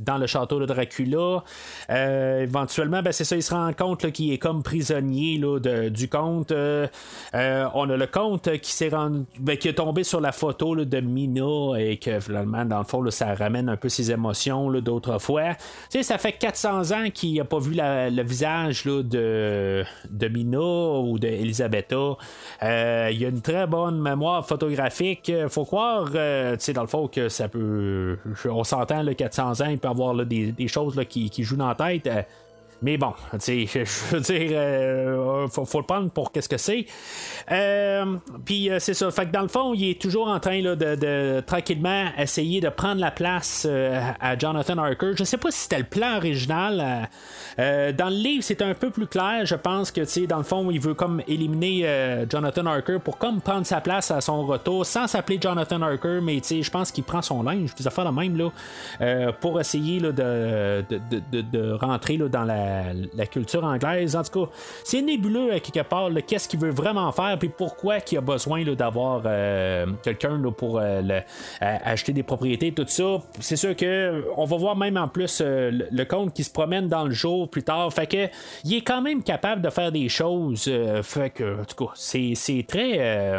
dans 0.00 0.18
le 0.18 0.26
château 0.26 0.60
de 0.60 0.66
Dracula. 0.66 1.42
éventuellement, 1.88 3.02
ben, 3.02 3.12
c'est 3.12 3.24
ça, 3.24 3.36
il 3.36 3.42
se 3.42 3.54
rend 3.54 3.72
compte 3.72 4.10
qu'il 4.12 4.32
est 4.32 4.38
comme 4.38 4.62
prisonnier 4.62 5.38
de, 5.38 5.88
du 5.88 6.08
comte. 6.08 6.52
on 6.52 7.90
a 7.90 7.96
le 7.96 8.06
comte 8.06 8.58
qui 8.58 8.72
s'est 8.72 8.88
rendu, 8.88 9.24
ben, 9.38 9.56
qui 9.56 9.68
est 9.68 9.74
tombé 9.74 10.04
sur 10.04 10.20
la 10.20 10.32
photo 10.32 10.74
de 10.76 11.00
Mina 11.00 11.78
et 11.78 11.96
que 11.98 12.20
finalement, 12.20 12.64
dans 12.64 12.78
le 12.78 12.84
fond, 12.84 13.08
ça 13.10 13.34
ramène 13.34 13.68
un 13.68 13.76
peu 13.76 13.88
ses 13.88 14.10
émotions 14.10 14.70
d'autrefois. 14.80 15.54
Tu 15.90 15.98
sais, 15.98 16.02
ça 16.02 16.18
fait 16.18 16.32
400 16.32 16.92
ans 16.92 17.10
qu'il 17.12 17.34
n'a 17.34 17.44
pas 17.44 17.58
vu 17.58 17.72
le 17.76 18.22
visage 18.22 18.84
de, 18.84 19.84
de 20.10 20.28
Mina 20.28 20.58
ou 20.58 21.18
d'Elisabetta. 21.18 22.16
Euh, 22.62 23.10
il 23.12 23.24
a 23.24 23.28
une 23.28 23.42
très 23.42 23.66
bonne 23.66 24.00
mémoire 24.00 24.46
photographique. 24.46 25.32
Faut 25.48 25.64
croire, 25.64 26.08
euh, 26.14 26.56
tu 26.56 26.64
sais, 26.64 26.72
dans 26.72 26.82
le 26.82 26.88
fond, 26.88 27.08
que 27.08 27.28
ça 27.28 27.48
peut. 27.48 28.18
On 28.48 28.64
s'entend, 28.64 29.02
le 29.02 29.14
400 29.14 29.60
ans, 29.60 29.68
avoir 29.86 30.26
des, 30.26 30.68
choses 30.68 31.00
qui, 31.08 31.30
qui, 31.30 31.42
jouent 31.42 31.56
dans 31.56 31.68
la 31.68 31.74
tête. 31.74 32.08
Mais 32.82 32.98
bon, 32.98 33.14
je 33.32 34.14
veux 34.14 34.20
dire, 34.20 34.50
euh, 34.52 35.48
faut, 35.48 35.78
le 35.78 35.86
prendre 35.86 36.10
pour 36.10 36.30
qu'est-ce 36.30 36.48
que 36.48 36.58
c'est. 36.58 36.86
Euh, 37.50 38.16
puis 38.44 38.70
euh, 38.70 38.78
c'est 38.78 38.92
ça. 38.92 39.10
Fait 39.10 39.26
que 39.26 39.32
dans 39.32 39.42
le 39.42 39.48
fond, 39.48 39.72
il 39.72 39.90
est 39.90 40.00
toujours 40.00 40.28
en 40.28 40.38
train 40.40 40.60
de, 40.60 41.40
tranquillement 41.40 42.06
essayer 42.18 42.60
de 42.60 42.68
prendre 42.68 43.00
la 43.00 43.10
place 43.10 43.66
à 44.20 44.36
Jonathan 44.38 44.76
Harker. 44.78 45.12
Je 45.16 45.24
sais 45.24 45.38
pas 45.38 45.50
si 45.50 45.60
c'était 45.60 45.78
le 45.78 45.84
plan 45.84 46.16
original. 46.16 47.08
dans 47.56 48.08
le 48.10 48.22
livre, 48.22 48.44
c'est 48.44 48.60
un 48.60 48.74
peu 48.74 48.90
plus 48.90 49.06
clair. 49.06 49.46
Je 49.46 49.54
pense 49.54 49.90
que, 49.90 50.26
dans 50.26 50.38
le 50.38 50.44
fond, 50.44 50.70
il 50.70 50.80
veut 50.80 50.94
comme 50.94 51.22
éliminer 51.26 52.26
Jonathan 52.28 52.66
Harker 52.66 52.98
pour 53.02 53.16
comme 53.16 53.40
prendre 53.40 53.64
sa 53.64 53.80
place 53.80 54.10
à 54.10 54.20
son 54.20 54.44
retour 54.44 54.84
sans 54.84 55.06
s'appeler 55.06 55.38
Jonathan 55.40 55.80
Harker, 55.80 56.20
mais 56.22 56.42
je 56.42 56.70
pense 56.70 56.92
qu'il 56.92 57.04
prend 57.04 57.22
son 57.22 57.42
linge, 57.42 57.74
des 57.74 57.86
affaires 57.86 58.10
de 58.10 58.20
même, 58.20 58.36
là, 58.36 59.32
pour 59.40 59.60
essayer 59.60 60.00
là, 60.00 60.12
de, 60.12 60.84
de, 61.30 61.72
rentrer 61.72 62.16
là, 62.16 62.28
dans 62.28 62.44
la 62.44 62.65
la, 63.14 63.26
culture 63.26 63.64
anglaise. 63.64 64.16
En 64.16 64.22
tout 64.22 64.46
cas, 64.46 64.52
c'est 64.84 65.02
nébuleux 65.02 65.52
à 65.52 65.60
quelque 65.60 65.86
part 65.86 66.10
qu'est-ce 66.26 66.48
qu'il 66.48 66.60
veut 66.60 66.70
vraiment 66.70 67.10
faire, 67.12 67.38
puis 67.38 67.48
pourquoi 67.48 67.98
il 68.10 68.18
a 68.18 68.20
besoin 68.20 68.64
d'avoir 68.64 69.22
euh, 69.24 69.86
quelqu'un 70.02 70.40
pour 70.56 70.78
euh, 70.78 71.20
acheter 71.60 72.12
des 72.12 72.22
propriétés, 72.22 72.72
tout 72.72 72.84
ça. 72.86 73.18
C'est 73.40 73.56
sûr 73.56 73.74
que 73.76 74.24
on 74.36 74.44
va 74.44 74.56
voir 74.56 74.76
même 74.76 74.96
en 74.96 75.08
plus 75.08 75.40
euh, 75.40 75.70
le, 75.90 76.04
comte 76.04 76.34
qui 76.34 76.44
se 76.44 76.50
promène 76.50 76.88
dans 76.88 77.04
le 77.04 77.10
jour 77.10 77.48
plus 77.48 77.62
tard. 77.62 77.92
Fait 77.92 78.06
que 78.06 78.28
il 78.64 78.74
est 78.74 78.82
quand 78.82 79.02
même 79.02 79.22
capable 79.22 79.62
de 79.62 79.70
faire 79.70 79.92
des 79.92 80.08
choses. 80.08 80.70
fait 81.02 81.30
que, 81.30 81.60
en 81.60 81.64
tout 81.64 81.86
cas, 81.86 81.92
c'est, 81.94 82.64
très. 82.68 83.38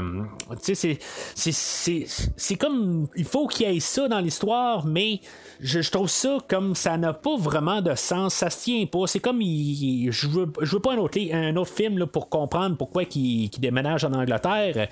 tu 0.63 0.75
sais, 0.75 2.05
c'est 2.35 2.55
comme. 2.55 3.07
Il 3.15 3.25
faut 3.25 3.47
qu'il 3.47 3.71
y 3.71 3.77
ait 3.77 3.79
ça 3.79 4.07
dans 4.07 4.19
l'histoire, 4.19 4.85
mais 4.85 5.21
je, 5.59 5.89
trouve 5.89 6.09
ça 6.09 6.37
comme 6.47 6.75
ça 6.75 6.97
n'a 6.97 7.13
pas 7.13 7.37
vraiment 7.37 7.81
de 7.81 7.95
sens. 7.95 8.35
Ça 8.35 8.49
se 8.49 8.63
tient 8.63 8.85
pas. 8.85 9.07
C'est 9.07 9.19
comme 9.19 9.41
je 9.41 10.27
veux, 10.27 10.51
je 10.61 10.71
veux 10.73 10.81
pas 10.81 10.93
un 10.93 11.55
autre, 11.55 11.73
film 11.73 12.05
pour 12.05 12.29
comprendre 12.29 12.77
pourquoi 12.77 13.03
il, 13.15 13.49
déménage 13.59 14.05
en 14.05 14.13
Angleterre. 14.13 14.87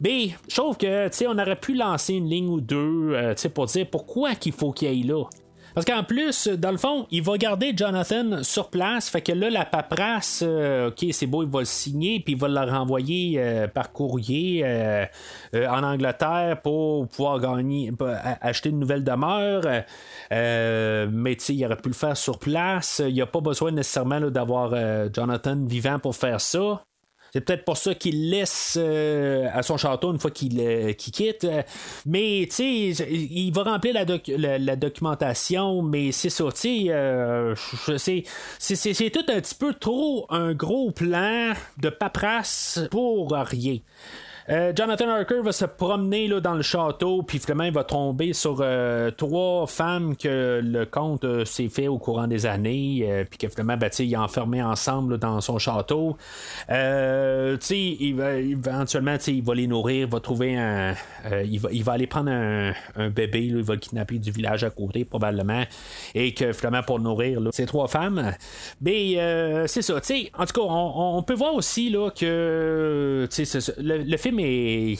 Mais 0.00 0.30
je 0.48 0.56
trouve 0.56 0.76
que 0.76 1.08
on 1.26 1.38
aurait 1.38 1.56
pu 1.56 1.74
lancer 1.74 2.14
une 2.14 2.28
ligne 2.28 2.48
ou 2.48 2.60
deux 2.60 3.12
euh, 3.12 3.34
pour 3.54 3.66
dire 3.66 3.86
pourquoi 3.90 4.34
qu'il 4.34 4.52
faut 4.52 4.72
qu'il 4.72 4.88
aille 4.88 5.02
là. 5.02 5.24
Parce 5.74 5.86
qu'en 5.86 6.02
plus, 6.02 6.48
dans 6.48 6.70
le 6.70 6.76
fond, 6.76 7.06
il 7.10 7.22
va 7.22 7.38
garder 7.38 7.72
Jonathan 7.76 8.42
sur 8.42 8.70
place. 8.70 9.08
Fait 9.08 9.22
que 9.22 9.32
là, 9.32 9.50
la 9.50 9.64
paperasse, 9.64 10.42
euh, 10.46 10.88
ok, 10.88 11.06
c'est 11.12 11.26
beau, 11.26 11.42
il 11.42 11.48
va 11.48 11.60
le 11.60 11.64
signer, 11.64 12.20
puis 12.20 12.34
il 12.34 12.38
va 12.38 12.48
le 12.48 12.70
renvoyer 12.70 13.36
euh, 13.38 13.68
par 13.68 13.92
courrier 13.92 14.62
euh, 14.64 15.06
en 15.54 15.82
Angleterre 15.82 16.60
pour 16.62 17.08
pouvoir 17.08 17.38
gagner, 17.38 17.92
acheter 18.40 18.70
une 18.70 18.80
nouvelle 18.80 19.04
demeure. 19.04 19.62
mais 20.30 21.36
tu 21.36 21.44
sais, 21.44 21.54
il 21.54 21.64
aurait 21.64 21.76
pu 21.76 21.88
le 21.88 21.94
faire 21.94 22.16
sur 22.16 22.38
place. 22.38 23.02
Il 23.06 23.14
n'y 23.14 23.22
a 23.22 23.26
pas 23.26 23.40
besoin 23.40 23.70
nécessairement 23.70 24.20
d'avoir 24.20 24.74
Jonathan 25.12 25.56
vivant 25.64 25.98
pour 25.98 26.16
faire 26.16 26.40
ça. 26.40 26.82
C'est 27.32 27.40
peut-être 27.40 27.64
pour 27.64 27.76
ça 27.76 27.94
qu'il 27.94 28.30
laisse 28.30 28.76
euh, 28.80 29.48
à 29.52 29.62
son 29.62 29.76
château 29.76 30.12
une 30.12 30.18
fois 30.18 30.30
qu'il 30.30 30.60
euh, 30.60 30.92
quitte. 30.92 31.46
Mais, 32.06 32.46
tu 32.48 32.54
sais, 32.94 33.06
il 33.08 33.52
va 33.52 33.62
remplir 33.62 33.94
la, 33.94 34.76
documentation, 34.76 35.82
mais 35.82 36.12
c'est 36.12 36.30
ça, 36.30 36.44
tu 36.52 36.56
sais, 36.56 36.84
euh, 36.88 37.54
c'est 37.98 39.10
tout 39.10 39.24
un 39.28 39.40
petit 39.40 39.54
peu 39.54 39.74
trop 39.74 40.26
un 40.30 40.54
gros 40.54 40.90
plan 40.90 41.52
de 41.78 41.90
paperasse 41.90 42.80
pour 42.90 43.32
rien. 43.32 43.78
Euh, 44.50 44.72
Jonathan 44.74 45.08
Harker 45.08 45.42
va 45.42 45.52
se 45.52 45.64
promener 45.64 46.26
là, 46.26 46.40
dans 46.40 46.54
le 46.54 46.62
château, 46.62 47.22
puis 47.22 47.38
finalement, 47.38 47.64
il 47.64 47.72
va 47.72 47.84
tomber 47.84 48.32
sur 48.32 48.58
euh, 48.60 49.12
trois 49.12 49.68
femmes 49.68 50.16
que 50.16 50.60
le 50.62 50.86
comte 50.86 51.24
euh, 51.24 51.44
s'est 51.44 51.68
fait 51.68 51.86
au 51.86 51.98
courant 51.98 52.26
des 52.26 52.46
années, 52.46 53.24
puis 53.30 53.38
que 53.38 53.48
finalement, 53.48 53.76
ben, 53.76 53.90
il 53.98 54.14
a 54.14 54.22
enfermé 54.22 54.60
ensemble 54.60 55.18
dans 55.18 55.40
son 55.40 55.58
château. 55.58 56.16
il 56.68 58.14
va, 58.16 58.32
éventuellement, 58.34 59.16
il 59.26 59.42
va 59.42 59.54
les 59.54 59.68
nourrir, 59.68 60.06
il 60.06 60.12
va 60.12 60.20
trouver 60.20 60.56
un. 60.56 60.94
il, 61.44 61.60
va, 61.60 61.68
il 61.70 61.84
va 61.84 61.92
aller 61.92 62.08
prendre 62.08 62.32
un, 62.32 62.72
bébé, 63.10 63.46
il 63.46 63.62
va 63.62 63.74
le 63.74 63.80
kidnapper 63.80 64.18
du 64.18 64.32
village 64.32 64.64
à 64.64 64.70
côté, 64.70 65.04
probablement, 65.04 65.62
et 66.14 66.34
que 66.34 66.52
finalement, 66.52 66.82
pour 66.82 66.98
nourrir 66.98 67.40
ces 67.52 67.66
trois 67.66 67.86
femmes. 67.86 68.32
Mais 68.80 69.14
c'est 69.68 69.82
ça, 69.82 69.96
en 69.96 70.46
tout 70.46 70.52
cas, 70.52 70.66
on, 70.66 71.22
peut 71.22 71.34
voir 71.34 71.54
aussi 71.54 71.90
là, 71.90 72.10
que 72.10 73.28
le, 73.78 73.98
le 73.98 74.16
film 74.16 74.39
mais 74.40 74.96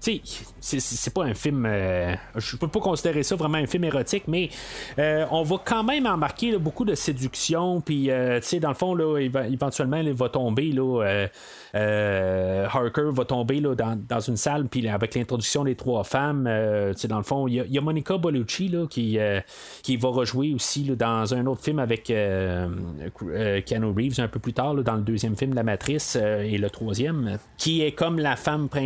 c'est 0.60 1.14
pas 1.14 1.24
un 1.24 1.34
film. 1.34 1.66
Euh, 1.66 2.14
je 2.36 2.56
peux 2.56 2.68
pas 2.68 2.80
considérer 2.80 3.22
ça 3.22 3.36
vraiment 3.36 3.58
un 3.58 3.66
film 3.66 3.84
érotique, 3.84 4.24
mais 4.26 4.48
euh, 4.98 5.26
on 5.30 5.42
va 5.42 5.56
quand 5.64 5.84
même 5.84 6.06
embarquer 6.06 6.56
beaucoup 6.58 6.84
de 6.84 6.94
séduction. 6.94 7.80
Puis, 7.80 8.10
euh, 8.10 8.40
tu 8.40 8.46
sais, 8.46 8.60
dans 8.60 8.68
le 8.68 8.74
fond, 8.74 8.94
là, 8.94 9.18
éventuellement, 9.18 9.98
il 9.98 10.12
va 10.12 10.28
tomber. 10.28 10.72
Là, 10.72 11.28
Harker 11.72 13.10
va 13.12 13.24
tomber 13.24 13.60
là, 13.60 13.74
dans, 13.74 14.20
une 14.20 14.36
salle, 14.36 14.66
puis 14.66 14.86
avec 14.88 15.14
l'introduction 15.14 15.64
des 15.64 15.74
trois 15.74 16.04
femmes, 16.04 16.44
tu 16.92 16.98
sais, 16.98 17.08
dans 17.08 17.18
le 17.18 17.22
fond, 17.22 17.48
il 17.48 17.64
y, 17.68 17.78
a 17.78 17.80
Monica 17.80 18.18
Bellucci 18.18 18.68
là, 18.68 18.86
qui, 18.88 19.18
qui 19.82 19.96
va 19.96 20.08
rejouer 20.08 20.54
aussi 20.54 20.84
là, 20.84 20.94
dans 20.96 21.34
un 21.34 21.46
autre 21.46 21.62
film 21.62 21.78
avec 21.78 22.04
Keanu 22.04 23.86
Reeves 23.96 24.20
un 24.20 24.28
peu 24.28 24.40
plus 24.40 24.52
tard, 24.52 24.74
dans 24.74 24.96
le 24.96 25.02
deuxième 25.02 25.36
film, 25.36 25.54
La 25.54 25.62
Matrice, 25.62 26.16
et 26.16 26.58
le 26.58 26.70
troisième, 26.70 27.38
qui 27.56 27.82
est 27.82 27.92
comme 27.92 28.18
la 28.18 28.36
femme 28.36 28.68
principale. 28.68 28.79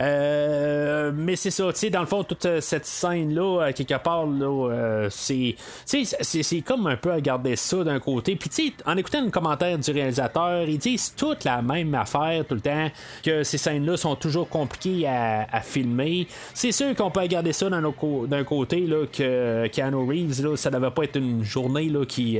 Euh, 0.00 1.12
mais 1.14 1.36
c'est 1.36 1.50
ça, 1.50 1.72
tu 1.72 1.78
sais, 1.78 1.90
dans 1.90 2.00
le 2.00 2.06
fond, 2.06 2.24
toute 2.24 2.46
euh, 2.46 2.60
cette 2.60 2.86
scène-là, 2.86 3.72
quelque 3.72 3.98
part, 4.02 4.26
là, 4.26 4.70
euh, 4.70 5.08
c'est, 5.10 5.56
c'est 5.84 6.60
comme 6.60 6.86
un 6.86 6.96
peu 6.96 7.12
à 7.12 7.20
garder 7.20 7.56
ça 7.56 7.84
d'un 7.84 8.00
côté. 8.00 8.36
Puis, 8.36 8.48
tu 8.50 8.68
sais, 8.68 8.72
en 8.86 8.96
écoutant 8.96 9.22
le 9.24 9.30
commentaire 9.30 9.78
du 9.78 9.90
réalisateur, 9.90 10.62
ils 10.62 10.78
disent 10.78 11.14
toute 11.16 11.44
la 11.44 11.62
même 11.62 11.94
affaire 11.94 12.44
tout 12.46 12.54
le 12.54 12.60
temps, 12.60 12.90
que 13.22 13.42
ces 13.42 13.58
scènes-là 13.58 13.96
sont 13.96 14.16
toujours 14.16 14.48
compliquées 14.48 15.06
à, 15.06 15.60
filmer. 15.62 16.26
C'est 16.52 16.72
sûr 16.72 16.94
qu'on 16.94 17.10
peut 17.10 17.20
regarder 17.20 17.52
ça 17.52 17.70
d'un 17.70 18.44
côté, 18.44 18.80
là, 18.80 19.06
que 19.10 19.66
Keanu 19.68 20.08
Reeves, 20.08 20.44
là, 20.44 20.56
ça 20.56 20.70
devait 20.70 20.90
pas 20.90 21.04
être 21.04 21.16
une 21.16 21.42
journée 21.42 21.88
là, 21.88 22.04
qui, 22.04 22.38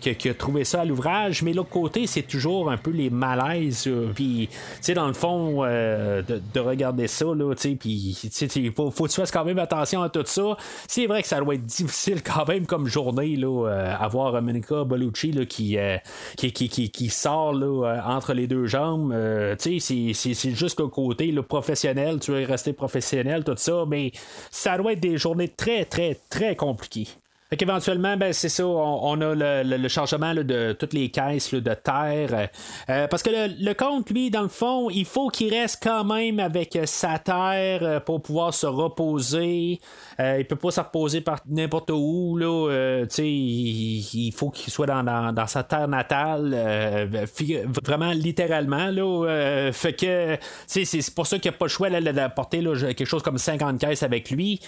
qui, 0.00 0.28
a 0.28 0.34
trouvé 0.34 0.64
ça 0.64 0.80
à 0.80 0.84
l'ouvrage, 0.84 1.42
mais 1.42 1.52
l'autre 1.52 1.68
côté, 1.70 2.06
c'est 2.06 2.22
toujours 2.22 2.70
un 2.70 2.76
peu 2.76 2.90
les 2.90 3.10
malaises. 3.10 3.90
Puis, 4.14 4.48
tu 4.50 4.58
sais, 4.80 4.94
dans 4.94 5.06
le 5.06 5.12
fond, 5.18 5.64
euh, 5.64 6.22
de, 6.22 6.60
regarder 6.60 7.08
ça, 7.08 7.26
là, 7.26 7.54
tu 7.54 7.76
puis 7.76 8.16
il 8.56 8.72
faut, 8.72 8.90
faut 8.90 9.04
que 9.04 9.10
tu 9.10 9.16
fasses 9.16 9.30
quand 9.30 9.44
même 9.44 9.58
attention 9.58 10.02
à 10.02 10.08
tout 10.08 10.22
ça. 10.24 10.56
C'est 10.86 11.06
vrai 11.06 11.22
que 11.22 11.28
ça 11.28 11.40
doit 11.40 11.54
être 11.54 11.66
difficile 11.66 12.22
quand 12.22 12.46
même 12.46 12.66
comme 12.66 12.86
journée, 12.86 13.36
là, 13.36 13.68
euh, 13.68 13.94
avoir 13.98 14.40
Monica 14.40 14.84
Bellucci 14.84 15.32
là, 15.32 15.44
qui, 15.44 15.76
euh, 15.76 15.96
qui, 16.36 16.52
qui, 16.52 16.90
qui, 16.90 17.08
sort 17.08 17.52
là, 17.52 18.02
entre 18.06 18.32
les 18.32 18.46
deux 18.46 18.66
jambes. 18.66 19.14
tu 19.58 19.80
sais, 19.80 20.12
c'est 20.14 20.54
juste 20.54 20.78
le 20.80 20.86
côté 20.88 21.32
le 21.32 21.42
professionnel, 21.42 22.20
tu 22.20 22.30
veux 22.30 22.44
rester 22.44 22.72
professionnel, 22.72 23.44
tout 23.44 23.54
ça, 23.56 23.84
mais 23.86 24.12
ça 24.50 24.78
doit 24.78 24.92
être 24.92 25.00
des 25.00 25.18
journées 25.18 25.48
très, 25.48 25.84
très, 25.84 26.18
très 26.30 26.54
compliquées. 26.56 27.08
Fait 27.50 27.56
qu'éventuellement, 27.56 28.14
ben, 28.18 28.34
c'est 28.34 28.50
ça, 28.50 28.66
on, 28.66 29.18
a 29.22 29.34
le, 29.34 29.88
changement 29.88 30.34
là, 30.34 30.42
de 30.42 30.72
toutes 30.72 30.92
les 30.92 31.08
caisses 31.08 31.54
de 31.54 31.74
terre. 31.74 32.48
euh, 32.90 33.06
parce 33.08 33.22
que 33.22 33.30
le, 33.30 33.54
le 33.64 33.72
comte, 33.72 34.10
lui, 34.10 34.30
dans 34.30 34.42
le 34.42 34.48
fond, 34.48 34.90
il 34.90 35.06
faut 35.06 35.28
qu'il 35.28 35.54
reste 35.54 35.82
quand 35.82 36.04
même 36.04 36.40
avec 36.40 36.76
euh, 36.76 36.84
sa 36.84 37.18
terre 37.18 37.78
euh, 37.82 38.00
pour 38.00 38.20
pouvoir 38.20 38.52
se 38.52 38.66
reposer. 38.66 39.80
Il 40.18 40.44
peut 40.46 40.56
pas 40.56 40.72
se 40.72 40.80
reposer 40.80 41.20
par 41.22 41.38
n'importe 41.48 41.90
où. 41.90 42.36
Là, 42.36 43.04
il, 43.18 43.24
il 43.24 44.32
faut 44.32 44.50
qu'il 44.50 44.70
soit 44.72 44.86
dans, 44.86 45.46
sa 45.46 45.62
terre 45.62 45.88
natale. 45.88 47.26
fi- 47.32 47.60
vraiment 47.84 48.10
littéralement. 48.10 48.90
Là, 48.90 49.70
fait 49.72 49.92
que 49.94 50.36
c'est 50.66 51.14
pour 51.14 51.26
ça 51.26 51.38
qu'il 51.38 51.50
n'y 51.50 51.54
a 51.54 51.58
pas 51.58 51.66
le 51.66 51.70
choix 51.70 51.88
d'apporter 51.88 52.62
quelque 52.62 53.04
chose 53.04 53.22
comme 53.22 53.38
50 53.38 53.78
caisses 53.78 54.02
avec 54.02 54.30
lui. 54.32 54.60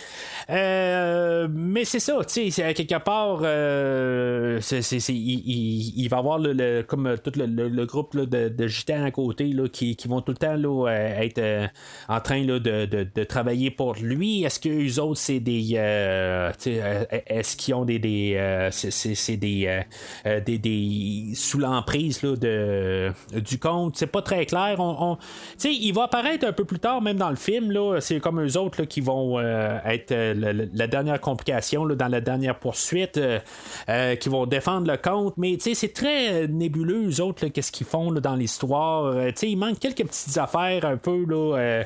Mais 0.48 1.84
c'est 1.84 1.98
ça, 2.00 2.16
tu 2.24 2.50
sais, 2.50 2.69
à 2.70 2.74
quelque 2.74 2.98
part, 3.02 3.40
euh, 3.42 4.60
il, 4.70 5.14
il- 5.14 5.92
il 5.96 6.08
va 6.08 6.18
avoir 6.18 6.38
le, 6.38 6.82
comme 6.82 7.16
tout 7.22 7.32
le, 7.36 7.46
groupe 7.84 8.16
de, 8.16 8.48
de 8.48 8.66
gitans 8.66 9.04
à 9.04 9.10
côté 9.10 9.48
là, 9.52 9.68
qui, 9.68 9.96
vont 10.08 10.20
tout 10.20 10.32
le 10.32 10.38
temps 10.38 10.56
là, 10.56 10.88
euh, 10.88 11.20
être 11.20 11.38
euh, 11.38 11.66
en 12.08 12.20
train 12.20 12.44
de, 12.44 12.58
de- 12.58 13.06
de 13.14 13.24
travailler 13.24 13.70
pour 13.70 13.94
lui. 13.94 14.44
Est-ce 14.44 14.60
que 14.60 14.68
eux 14.68 15.00
autres, 15.02 15.20
c'est 15.20 15.40
des. 15.40 15.72
euh, 15.76 16.50
euh, 16.66 17.04
est-ce 17.26 17.56
qu'ils 17.56 17.74
ont 17.74 17.84
des. 17.84 17.98
des 17.98 18.34
euh, 18.36 18.68
c'est, 18.70 19.36
des, 19.36 19.66
euh, 19.66 19.80
euh, 20.26 20.40
des, 20.40 21.32
sous 21.34 21.58
l'emprise 21.58 22.20
du 22.22 23.58
compte? 23.58 23.96
C'est 23.96 24.06
pas 24.06 24.22
très 24.22 24.46
clair. 24.46 24.76
On, 24.78 25.18
il 25.64 25.92
va 25.92 26.04
apparaître 26.04 26.46
un 26.46 26.52
peu 26.52 26.64
plus 26.64 26.78
tard, 26.78 27.02
même 27.02 27.16
dans 27.18 27.30
le 27.30 27.36
film. 27.36 27.72
C'est 28.00 28.20
comme 28.20 28.40
eux 28.40 28.56
autres 28.56 28.84
qui 28.84 29.00
vont 29.00 29.38
euh, 29.38 29.78
être 29.84 30.12
euh, 30.12 30.34
la, 30.34 30.52
la- 30.52 30.86
dernière 30.86 31.20
complication 31.20 31.86
dans 31.86 32.08
la 32.08 32.20
dernière 32.20 32.58
poursuite, 32.60 33.16
euh, 33.16 33.38
euh, 33.88 34.16
qui 34.16 34.28
vont 34.28 34.46
défendre 34.46 34.90
le 34.90 34.96
compte. 34.96 35.34
Mais 35.36 35.58
c'est 35.58 35.92
très 35.92 36.46
nébuleux, 36.48 37.08
eux 37.08 37.20
autres, 37.20 37.46
qu'est-ce 37.48 37.72
qu'ils 37.72 37.86
font 37.86 38.10
là, 38.10 38.20
dans 38.20 38.36
l'histoire. 38.36 39.06
Euh, 39.06 39.30
il 39.42 39.56
manque 39.56 39.78
quelques 39.78 40.06
petites 40.06 40.38
affaires 40.38 40.84
un 40.84 40.96
peu 40.96 41.24
là, 41.26 41.82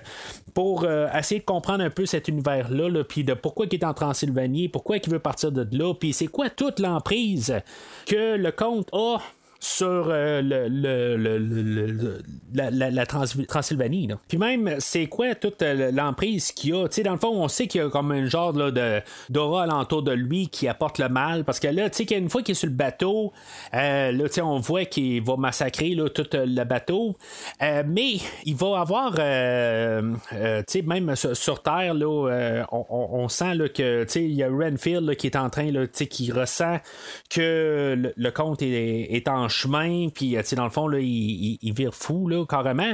pour 0.53 0.87
essayer 0.87 1.41
de 1.41 1.45
comprendre 1.45 1.83
un 1.83 1.91
peu 1.91 2.07
cet 2.07 2.29
univers-là, 2.29 2.89
là, 2.89 3.05
puis 3.05 3.25
de 3.25 3.35
pourquoi 3.35 3.67
il 3.71 3.75
est 3.75 3.85
en 3.85 3.95
Transylvanie, 3.95 4.69
pourquoi 4.69 4.97
il 4.97 5.11
veut 5.11 5.19
partir 5.19 5.53
de 5.53 5.67
là, 5.77 5.95
puis 5.95 6.13
c'est 6.13 6.27
quoi 6.27 6.51
toute 6.51 6.79
l'emprise 6.79 7.55
que 8.07 8.37
le 8.37 8.53
comte 8.53 8.89
a 8.93 9.19
sur 9.65 10.09
euh, 10.11 10.43
le, 10.43 12.19
la, 12.53 12.71
la- 12.71 12.91
la 12.91 13.07
Trans- 13.07 13.25
Transylvanie. 13.49 14.09
Puis 14.29 14.37
même, 14.37 14.77
c'est 14.79 15.07
quoi 15.07 15.35
toute 15.35 15.63
euh, 15.63 15.91
l'emprise 15.91 16.53
qu'il 16.53 16.71
y 16.71 16.73
a? 16.75 16.87
Dans 17.03 17.13
le 17.13 17.19
fond, 17.19 17.43
on 17.43 17.49
sait 17.49 17.67
qu'il 17.67 17.81
y 17.81 17.85
a 17.85 17.89
comme 17.89 18.13
un 18.13 18.27
genre 18.27 18.53
là, 18.53 18.71
de, 18.71 19.01
d'aura 19.31 19.63
alentour 19.63 20.03
de 20.03 20.13
lui 20.13 20.49
qui 20.49 20.69
apporte 20.69 20.99
le 20.99 21.09
mal. 21.09 21.45
Parce 21.45 21.61
que 21.61 21.69
là, 21.69 21.89
tu 21.89 21.97
sais, 21.97 22.05
qu'une 22.05 22.29
fois 22.29 22.43
qu'il 22.43 22.53
est 22.53 22.57
sur 22.57 22.69
le 22.69 22.75
bateau, 22.75 23.33
euh, 23.73 24.29
on 24.43 24.59
voit 24.59 24.85
qu'il 24.85 25.23
va 25.23 25.37
massacrer 25.37 25.97
tout 26.15 26.27
le 26.35 26.65
bateau. 26.65 27.17
Mais 27.61 28.17
il 28.45 28.57
va 28.57 28.81
avoir, 28.81 29.15
même 29.15 31.17
sur, 31.17 31.63
Terre, 31.63 31.95
là, 31.95 32.67
on, 32.71 33.29
sent 33.29 33.55
là, 33.55 33.69
que, 33.69 34.07
il 34.17 34.35
y 34.35 34.43
a 34.43 34.49
Renfield 34.49 35.17
qui 35.17 35.29
est 35.29 35.37
en 35.37 35.49
train, 35.49 35.71
là, 35.71 35.87
qui 35.87 36.31
ressent 36.33 36.81
que 37.31 38.13
le, 38.15 38.31
comte 38.31 38.61
est, 38.61 39.15
est 39.15 39.29
en 39.29 39.49
chemin, 39.55 40.09
puis, 40.09 40.37
euh, 40.37 40.43
dans 40.53 40.65
le 40.65 40.71
fond, 40.71 40.87
là, 40.89 40.99
il, 41.01 41.59
vire 41.73 41.95
fou, 41.95 42.29
là, 42.29 42.45
carrément, 42.47 42.93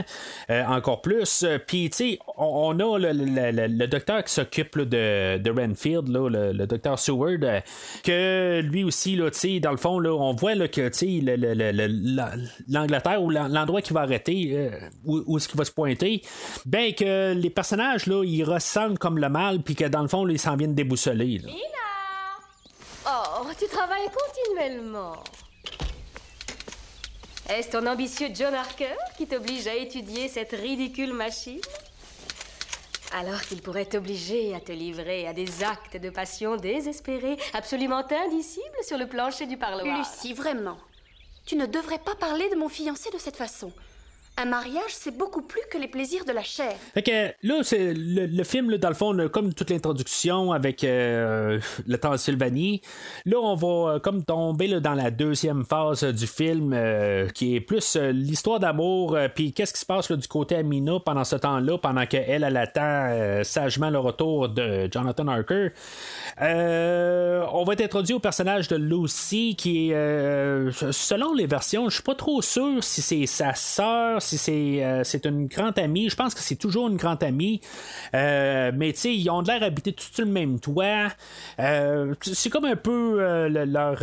euh, 0.51 0.65
encore 0.67 1.01
plus. 1.03 1.43
Euh, 1.43 1.59
Puis, 1.59 1.91
on, 2.37 2.75
on 2.79 2.95
a 2.95 2.99
le, 2.99 3.13
le- 3.13 3.51
le- 3.51 3.67
le 3.67 3.87
docteur 3.87 4.23
qui 4.25 4.33
s'occupe 4.33 4.79
de, 4.79 5.39
de 5.39 5.51
Renfield, 5.51 6.09
là, 6.09 6.29
le, 6.29 6.67
docteur 6.67 6.99
Seward, 6.99 7.45
que 8.05 8.61
lui 8.61 8.85
aussi, 8.85 9.17
là, 9.17 9.31
dans 9.61 9.71
le 9.73 9.77
fond, 9.77 9.99
là, 9.99 10.11
on 10.13 10.35
voit 10.35 10.55
là, 10.55 10.69
que, 10.69 10.91
l'Angleterre 12.69 13.23
ou 13.23 13.31
l'en- 13.31 13.49
l'endroit 13.49 13.83
qui 13.83 13.93
va 13.93 14.01
arrêter, 14.03 14.71
où, 15.05 15.23
où 15.27 15.37
est-ce 15.39 15.49
qu'il 15.49 15.59
va 15.59 15.65
se 15.65 15.73
pointer, 15.73 16.23
ben 16.67 16.93
que 16.95 17.33
les 17.35 17.51
personnages, 17.51 18.07
là, 18.07 18.23
ils 18.25 18.45
ressentent 18.45 18.99
comme 18.99 19.19
le 19.19 19.29
mal, 19.29 19.63
puis 19.63 19.75
que 19.75 19.85
dans 19.85 20.03
le 20.03 20.09
fond, 20.09 20.25
là, 20.25 20.33
ils 20.33 20.39
s'en 20.39 20.57
viennent 20.57 20.75
déboussoler. 20.75 21.39
là. 21.39 21.51
Oh, 23.07 23.47
tu 23.59 23.67
travailles 23.67 24.09
continuellement. 24.09 25.15
Est-ce 27.51 27.71
ton 27.71 27.85
ambitieux 27.89 28.29
John 28.33 28.55
Harker 28.55 28.95
qui 29.19 29.27
t'oblige 29.27 29.67
à 29.67 29.75
étudier 29.75 30.29
cette 30.29 30.53
ridicule 30.53 31.13
machine? 31.13 31.61
Alors 33.13 33.43
qu'il 33.43 33.61
pourrait 33.61 33.87
t'obliger 33.87 34.55
à 34.55 34.61
te 34.61 34.71
livrer 34.71 35.27
à 35.27 35.33
des 35.33 35.65
actes 35.65 35.97
de 35.97 36.11
passion 36.11 36.55
désespérés, 36.55 37.37
absolument 37.53 38.05
indicibles 38.09 38.85
sur 38.87 38.99
le 38.99 39.09
plancher 39.09 39.47
du 39.47 39.57
parloir. 39.57 39.99
Lucie, 39.99 40.33
vraiment. 40.33 40.79
Tu 41.45 41.57
ne 41.57 41.67
devrais 41.67 41.99
pas 41.99 42.15
parler 42.15 42.49
de 42.51 42.55
mon 42.55 42.69
fiancé 42.69 43.11
de 43.11 43.19
cette 43.19 43.37
façon. 43.37 43.73
Un 44.41 44.47
mariage, 44.47 44.89
c'est 44.89 45.15
beaucoup 45.15 45.43
plus 45.43 45.61
que 45.71 45.77
les 45.77 45.87
plaisirs 45.87 46.25
de 46.25 46.33
la 46.33 46.43
chair. 46.43 46.73
Fait 46.95 47.03
que 47.03 47.35
là, 47.43 47.63
c'est 47.63 47.93
le, 47.95 48.43
film, 48.45 48.71
là, 48.71 48.79
dans 48.79 48.89
le 48.89 48.95
fond, 48.95 49.29
comme 49.29 49.53
toute 49.53 49.69
l'introduction 49.69 50.53
avec 50.53 50.83
euh, 50.83 51.61
la 51.87 51.99
Transylvanie, 51.99 52.81
là, 53.27 53.37
on 53.39 53.55
va 53.55 53.67
euh, 53.67 53.99
comme 53.99 54.25
tomber 54.25 54.81
dans 54.81 54.95
la 54.95 55.11
deuxième 55.11 55.67
phase 55.67 56.05
euh, 56.05 56.13
du 56.13 56.27
film, 56.27 56.73
euh, 56.73 57.29
qui 57.29 57.55
est 57.55 57.61
plus 57.61 57.97
l'histoire 57.97 58.61
d'amour, 58.61 59.15
puis 59.35 59.53
qu'est-ce 59.53 59.75
qui 59.75 59.81
se 59.81 59.85
passe 59.87 60.11
du 60.11 60.27
côté 60.27 60.57
Amina 60.57 61.01
pendant 61.05 61.25
ce 61.25 61.37
temps-là, 61.37 61.77
pendant 61.77 62.07
qu'elle, 62.07 62.43
elle 62.43 62.57
attend 62.57 63.45
sagement 63.45 63.91
le 63.91 63.99
retour 63.99 64.49
de 64.49 64.89
Jonathan 64.91 65.29
Harker. 65.29 65.69
On 66.41 67.65
va 67.67 67.73
être 67.75 67.83
introduit 67.83 68.15
au 68.15 68.21
personnage 68.21 68.69
de 68.69 68.77
Lucy, 68.77 69.55
qui 69.55 69.91
est, 69.91 70.71
selon 70.93 71.35
les 71.35 71.47
versions, 71.47 71.91
je 71.91 71.97
suis 71.97 72.03
pas 72.03 72.15
trop 72.15 72.41
sûr 72.41 72.83
si 72.83 73.03
c'est 73.03 73.27
sa 73.27 73.55
sœur, 73.55 74.23
c'est 74.37 74.85
euh, 74.85 75.05
c'est 75.05 75.27
une 75.27 75.47
grande 75.47 75.79
amie. 75.79 76.09
Je 76.09 76.17
pense 76.17 76.35
que 76.35 76.41
c'est 76.41 76.57
toujours 76.57 76.89
une 76.89 76.97
grande 76.97 77.23
amie. 77.23 77.61
Euh, 78.15 78.73
mais 78.75 78.93
tu 78.93 79.01
sais, 79.01 79.15
ils 79.15 79.29
ont 79.31 79.41
l'air 79.41 79.61
d'habiter 79.61 79.93
tout 79.93 80.07
sur 80.13 80.25
le 80.25 80.31
même 80.31 80.61
toit. 80.61 81.09
Euh, 81.59 82.15
c'est 82.23 82.51
comme 82.51 82.65
un 82.65 82.77
peu 82.77 83.19
le- 83.49 83.65
leur 83.65 83.99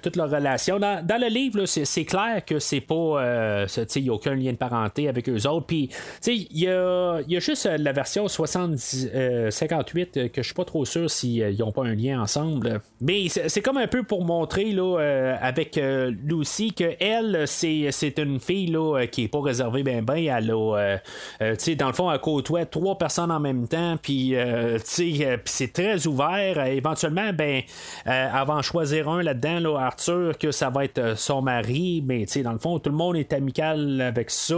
toute 0.00 0.16
leur 0.16 0.30
relation. 0.30 0.78
Dans, 0.78 1.20
le 1.20 1.28
livre, 1.28 1.64
c'est, 1.66 2.04
clair 2.04 2.44
que 2.44 2.58
c'est 2.58 2.80
pas. 2.80 3.66
il 3.96 4.02
n'y 4.02 4.08
a 4.08 4.12
aucun 4.12 4.34
lien 4.34 4.52
de 4.52 4.56
parenté 4.56 5.08
avec 5.08 5.28
eux 5.28 5.46
autres. 5.48 5.66
Puis, 5.66 5.88
tu 5.88 5.96
sais, 6.20 6.34
il 6.34 6.58
y 6.58 6.68
a, 6.68 7.20
y 7.26 7.36
a 7.36 7.40
juste 7.40 7.66
la 7.66 7.92
version 7.92 8.28
70, 8.28 9.10
euh, 9.14 9.50
58 9.50 10.16
euh, 10.16 10.28
que 10.28 10.42
je 10.42 10.46
suis 10.46 10.54
pas 10.54 10.64
trop 10.64 10.84
sûr 10.84 11.10
s'ils 11.10 11.56
n'ont 11.58 11.72
pas 11.72 11.84
un 11.84 11.94
lien 11.94 12.20
ensemble. 12.20 12.80
Mais 13.00 13.28
c'est, 13.28 13.60
comme 13.60 13.78
un 13.78 13.86
peu 13.86 14.02
pour 14.02 14.24
montrer 14.24 14.72
là, 14.72 15.36
avec 15.40 15.80
Lucy 16.24 16.72
que 16.72 16.94
elle, 17.00 17.44
c'est, 17.46 18.18
une 18.18 18.40
fille 18.40 18.68
là, 18.68 19.06
qui 19.06 19.24
est 19.24 19.28
pas 19.28 19.40
réservée 19.48 19.82
ben 19.82 20.04
ben. 20.04 20.16
Elle 20.18 20.50
a, 20.50 20.76
euh, 20.76 20.96
euh, 21.42 21.56
dans 21.78 21.86
le 21.88 21.92
fond, 21.92 22.10
elle 22.10 22.20
côtoie 22.20 22.66
trois 22.66 22.98
personnes 22.98 23.30
en 23.30 23.40
même 23.40 23.66
temps. 23.68 23.96
Puis, 24.00 24.34
euh, 24.34 24.78
c'est 24.84 25.72
très 25.72 26.06
ouvert. 26.06 26.64
Éventuellement, 26.66 27.32
ben, 27.32 27.62
va 28.04 28.54
en 28.54 28.62
choisir 28.62 29.08
un 29.08 29.22
là-dedans, 29.22 29.60
là, 29.60 29.78
Arthur, 29.78 30.36
que 30.38 30.50
ça 30.50 30.70
va 30.70 30.84
être 30.84 31.18
son 31.18 31.42
mari. 31.42 32.02
Mais, 32.06 32.26
sais, 32.26 32.42
dans 32.42 32.52
le 32.52 32.58
fond, 32.58 32.78
tout 32.78 32.90
le 32.90 32.96
monde 32.96 33.16
est 33.16 33.32
amical 33.32 34.00
avec 34.00 34.30
ça. 34.30 34.54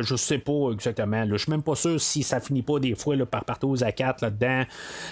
Je 0.00 0.14
sais 0.16 0.38
pas 0.38 0.70
exactement. 0.72 1.24
Je 1.28 1.36
suis 1.36 1.50
même 1.50 1.62
pas 1.62 1.74
sûr 1.74 2.00
si 2.00 2.22
ça 2.22 2.40
finit 2.40 2.62
pas 2.62 2.78
des 2.78 2.94
fois 2.94 3.16
là, 3.16 3.26
par 3.26 3.44
partout 3.44 3.70
aux 3.70 3.76
A4 3.76 4.22
là-dedans. 4.22 4.62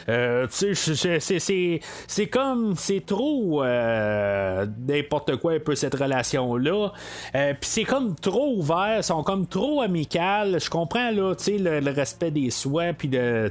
Euh, 0.09 0.47
c'est- 0.51 2.27
comme, 2.31 2.75
c'est 2.77 3.05
trop 3.05 3.63
n'importe 3.63 5.37
quoi 5.37 5.53
un 5.55 5.61
peu 5.61 5.75
cette 5.75 5.95
relation-là. 5.95 6.93
Puis 7.33 7.57
c'est 7.61 7.85
comme 7.85 8.15
trop 8.15 8.55
ouvert, 8.57 9.02
sont 9.03 9.23
comme 9.23 9.47
trop 9.47 9.83
amical. 9.83 10.59
Je 10.61 10.71
comprends 10.71 11.11
là, 11.11 11.35
le, 11.47 11.81
le 11.81 11.91
respect 11.91 12.31
des 12.31 12.51
soins, 12.51 12.93
puis 12.93 13.09
de, 13.09 13.51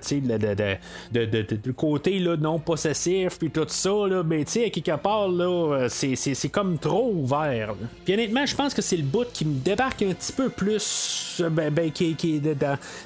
le, 1.13 1.71
côté 1.73 2.19
là, 2.19 2.37
non 2.37 2.59
possessif, 2.59 3.37
puis 3.37 3.49
tout 3.49 3.65
ça, 3.67 3.89
là, 4.07 4.23
mais 4.23 4.41
à 4.41 4.69
quelque 4.69 4.95
part, 4.97 5.27
là, 5.27 5.87
c'est, 5.89 6.15
c'est, 6.15 6.33
c'est 6.33 6.49
comme 6.49 6.77
trop 6.77 7.11
ouvert. 7.13 7.69
là. 7.69 7.87
Puis 8.05 8.13
honnêtement, 8.13 8.45
je 8.45 8.55
pense 8.55 8.73
que 8.73 8.81
c'est 8.81 8.97
le 8.97 9.03
bout 9.03 9.27
qui 9.31 9.45
me 9.45 9.59
débarque 9.59 10.01
un 10.01 10.13
petit 10.13 10.33
peu 10.33 10.49
plus, 10.49 11.41
ben, 11.51 11.71
ben, 11.71 11.91
qui, 11.91 12.15
qui 12.15 12.39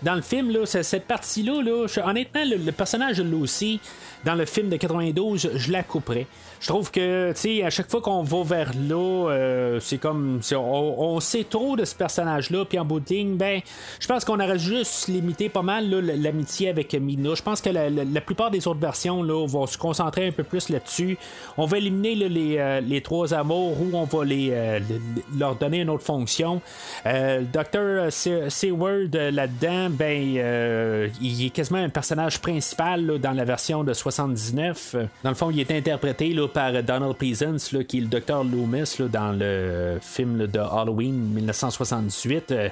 dans, 0.04 0.16
le 0.16 0.22
film, 0.22 0.52
là, 0.52 0.66
cette 0.66 1.06
partie-là, 1.06 1.62
là, 1.62 1.88
je- 1.88 2.00
honnêtement, 2.00 2.44
le, 2.46 2.72
personnage 2.72 3.18
de 3.18 3.24
Lucy, 3.24 3.80
dans 4.24 4.36
le 4.36 4.46
film 4.46 4.70
de 4.70 4.78
92, 4.78 5.52
je 5.56 5.72
la 5.72 5.84
couperais. 5.84 6.28
Je 6.62 6.68
trouve 6.68 6.90
que, 6.92 7.32
tu 7.34 7.40
sais, 7.40 7.64
à 7.64 7.70
chaque 7.70 7.90
fois 7.92 8.02
qu'on 8.02 8.24
va 8.24 8.44
vers 8.44 8.72
là, 8.90 9.30
euh, 9.30 9.80
c'est 9.80 9.98
comme. 9.98 10.40
on, 10.56 11.20
sait 11.20 11.46
trop 11.50 11.76
de 11.76 11.86
ce 11.86 11.94
personnage-là, 11.96 12.66
puis 12.66 12.80
en 12.80 12.86
bout 12.86 13.00
de 13.00 13.10
ligne, 13.10 13.36
ben, 13.36 13.62
je 14.00 14.08
pense 14.08 14.26
qu'on 14.26 14.40
aurait 14.40 14.58
juste 14.60 15.08
limité 15.08 15.50
pas 15.50 15.62
mal 15.62 15.90
l'amitié 15.90 16.70
avec 16.70 16.94
Mina. 16.94 17.36
Je 17.36 17.42
pense 17.42 17.62
que 17.62 17.70
la, 17.70 17.90
la- 17.90 18.22
plupart 18.22 18.50
des 18.52 18.68
autres 18.68 18.80
versions 18.80 19.22
là, 19.22 19.46
vont 19.48 19.68
se 19.68 19.78
concentrer 19.78 20.28
un 20.28 20.32
peu 20.32 20.44
plus 20.44 20.70
là-dessus. 20.70 21.18
On 21.58 21.66
va 21.66 21.78
éliminer 21.78 22.16
là, 22.16 22.28
les, 22.28 22.58
euh, 22.58 22.82
les 22.82 23.02
trois 23.02 23.34
amours 23.34 23.80
ou 23.80 23.92
on 23.94 24.04
va 24.06 24.26
les, 24.26 24.50
euh, 24.52 24.80
le- 24.80 25.40
leur 25.40 25.56
donner 25.56 25.82
une 25.82 25.90
autre 25.90 26.04
fonction. 26.04 26.62
Le 27.06 27.44
Dr. 27.44 28.12
Se- 28.12 28.50
Seward 28.50 29.16
là-dedans, 29.16 29.90
ben, 29.92 31.12
il 31.22 31.46
est 31.46 31.50
quasiment 31.50 31.80
un 31.80 31.90
personnage 31.90 32.40
principal 32.40 33.06
là, 33.06 33.18
dans 33.20 33.32
la 33.34 33.46
version 33.46 33.84
de 33.84 33.94
79. 33.94 34.96
Euh, 34.96 35.06
Dans 35.24 35.30
le 35.30 35.36
fond, 35.36 35.52
il 35.52 35.60
est 35.60 35.72
interprété 35.72 36.30
là, 36.34 36.45
par 36.48 36.72
Donald 36.84 37.16
Pleasance, 37.16 37.72
là, 37.72 37.84
qui 37.84 38.00
est 38.00 38.02
le 38.02 38.08
Dr. 38.08 38.44
Loomis 38.44 38.96
là, 39.00 39.08
dans 39.08 39.32
le 39.32 39.98
film 40.02 40.48
de 40.48 40.60
Halloween 40.60 41.14
1978, 41.34 42.52
euh, 42.52 42.70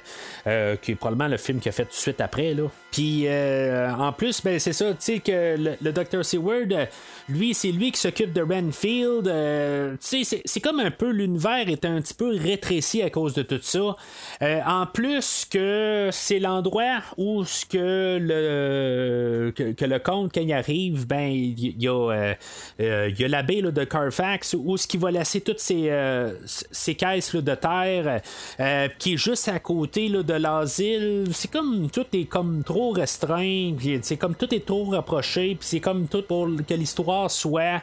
euh, 0.47 0.75
qui 0.75 0.91
est 0.91 0.95
probablement 0.95 1.29
le 1.29 1.37
film 1.37 1.59
qu'il 1.59 1.69
a 1.69 1.71
fait 1.71 1.85
tout 1.85 1.91
de 1.91 1.95
suite 1.95 2.21
après. 2.21 2.55
Puis 2.91 3.23
euh, 3.27 3.91
en 3.91 4.11
plus, 4.11 4.41
ben, 4.43 4.59
c'est 4.59 4.73
ça, 4.73 4.91
tu 4.91 4.95
sais 4.99 5.19
que 5.19 5.57
le, 5.57 5.75
le 5.81 5.91
Dr. 5.91 6.23
Seward, 6.23 6.87
lui, 7.29 7.53
c'est 7.53 7.71
lui 7.71 7.91
qui 7.91 7.99
s'occupe 7.99 8.33
de 8.33 8.41
Renfield. 8.41 9.27
euh, 9.27 9.95
c'est- 9.99 10.59
comme 10.61 10.79
un 10.79 10.91
peu 10.91 11.09
l'univers 11.11 11.67
est 11.69 11.85
un 11.85 12.01
petit 12.01 12.13
peu 12.13 12.35
rétréci 12.37 13.01
à 13.01 13.09
cause 13.09 13.33
de 13.33 13.43
tout 13.43 13.59
ça. 13.61 13.95
Euh, 14.41 14.59
en 14.65 14.85
plus 14.85 15.45
que 15.49 16.09
c'est 16.11 16.39
l'endroit 16.39 16.99
où 17.17 17.43
ce 17.45 17.65
que 17.65 18.17
le 18.21 19.51
que, 19.55 19.85
le 19.85 19.99
comte 19.99 20.31
quand 20.33 20.41
il 20.41 20.51
arrive, 20.53 21.05
ben 21.07 21.29
il 21.31 21.81
y, 21.81 21.87
a 21.87 21.91
euh, 21.93 22.33
euh, 22.81 23.09
il 23.17 23.19
y 23.21 23.43
baie 23.43 23.61
là, 23.61 23.71
de 23.71 23.83
Carfax 23.83 24.55
où 24.59 24.77
ce 24.77 24.87
qui 24.87 24.97
va 24.97 25.11
laisser 25.11 25.41
toutes 25.41 25.59
ces, 25.59 25.89
euh, 25.89 26.33
ces 26.45 26.95
caisses 26.95 27.35
de 27.35 27.55
terre 27.55 28.21
euh, 28.59 28.87
qui 28.99 29.13
est 29.13 29.17
juste 29.17 29.47
à 29.47 29.59
côté 29.59 30.09
de 30.09 30.33
l'asile. 30.33 31.25
C'est 31.31 31.51
comme 31.51 31.89
tout 31.89 32.05
est 32.13 32.25
comme 32.25 32.63
trop 32.63 32.91
restreint, 32.91 33.75
c'est 34.01 34.17
comme 34.17 34.35
tout 34.35 34.53
est 34.53 34.65
trop 34.65 34.85
rapproché, 34.85 35.55
puis 35.55 35.67
c'est 35.67 35.79
comme 35.79 36.07
tout 36.07 36.21
pour 36.23 36.47
que 36.67 36.73
l'histoire 36.73 37.12
soit 37.29 37.61
euh, 37.61 37.79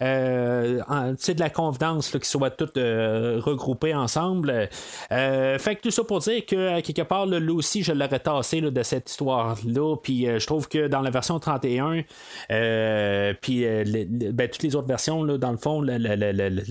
tu 0.00 1.24
sais, 1.24 1.34
de 1.34 1.40
la 1.40 1.50
convenance 1.50 2.12
là, 2.12 2.20
qui 2.20 2.28
soit 2.28 2.50
toutes 2.50 2.76
euh, 2.76 3.40
regroupées 3.42 3.94
ensemble. 3.94 4.68
Euh, 5.12 5.58
fait 5.58 5.76
que 5.76 5.82
tout 5.82 5.90
ça 5.90 6.04
pour 6.04 6.20
dire 6.20 6.44
que 6.46 6.80
quelque 6.80 7.02
part, 7.02 7.26
là, 7.26 7.38
aussi, 7.52 7.82
je 7.82 7.92
l'aurais 7.92 8.20
tassé 8.20 8.60
de 8.60 8.82
cette 8.82 9.10
histoire-là. 9.10 9.96
Puis 10.02 10.26
euh, 10.28 10.38
je 10.38 10.46
trouve 10.46 10.68
que 10.68 10.86
dans 10.88 11.00
la 11.00 11.10
version 11.10 11.38
31, 11.38 12.02
euh, 12.50 13.34
puis 13.40 13.64
euh, 13.66 13.84
ben, 14.32 14.48
toutes 14.48 14.62
les 14.62 14.76
autres 14.76 14.88
versions, 14.88 15.22
là, 15.24 15.38
dans 15.38 15.50
le 15.52 15.56
fond, 15.56 15.80
la- 15.82 15.98
la- 15.98 16.16
la- 16.16 16.32
la- 16.32 16.50
la- 16.50 16.62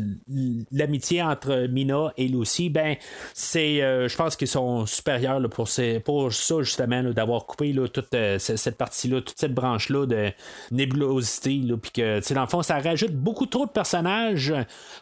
l'amitié 0.71 1.21
entre 1.21 1.67
Mina 1.67 2.13
et 2.17 2.27
Lucy, 2.27 2.69
ben, 2.69 2.95
c'est, 3.33 3.81
euh, 3.81 4.07
je 4.07 4.15
pense 4.15 4.35
qu'ils 4.35 4.47
sont 4.47 4.85
supérieurs 4.85 5.41
pour, 5.49 5.67
pour 6.05 6.33
ça, 6.33 6.55
justement, 6.61 7.03
d'avoir 7.03 7.45
coupé 7.45 7.73
là, 7.73 7.87
toute 7.87 8.13
euh, 8.13 8.39
ce- 8.39 8.55
cette 8.55 8.77
partie-là, 8.77 9.21
toute 9.21 9.39
cette 9.39 9.53
branche-là 9.53 10.05
de 10.05 10.31
nébulosité. 10.71 11.55
là, 11.63 11.75
Puis 11.77 11.91
que, 11.91 12.33
dans 12.33 12.41
le 12.41 12.47
fond, 12.47 12.61
ça 12.63 12.79
rajoute 12.79 13.11
beaucoup 13.17 13.45
trop 13.45 13.65
de 13.65 13.71
personnages 13.71 14.53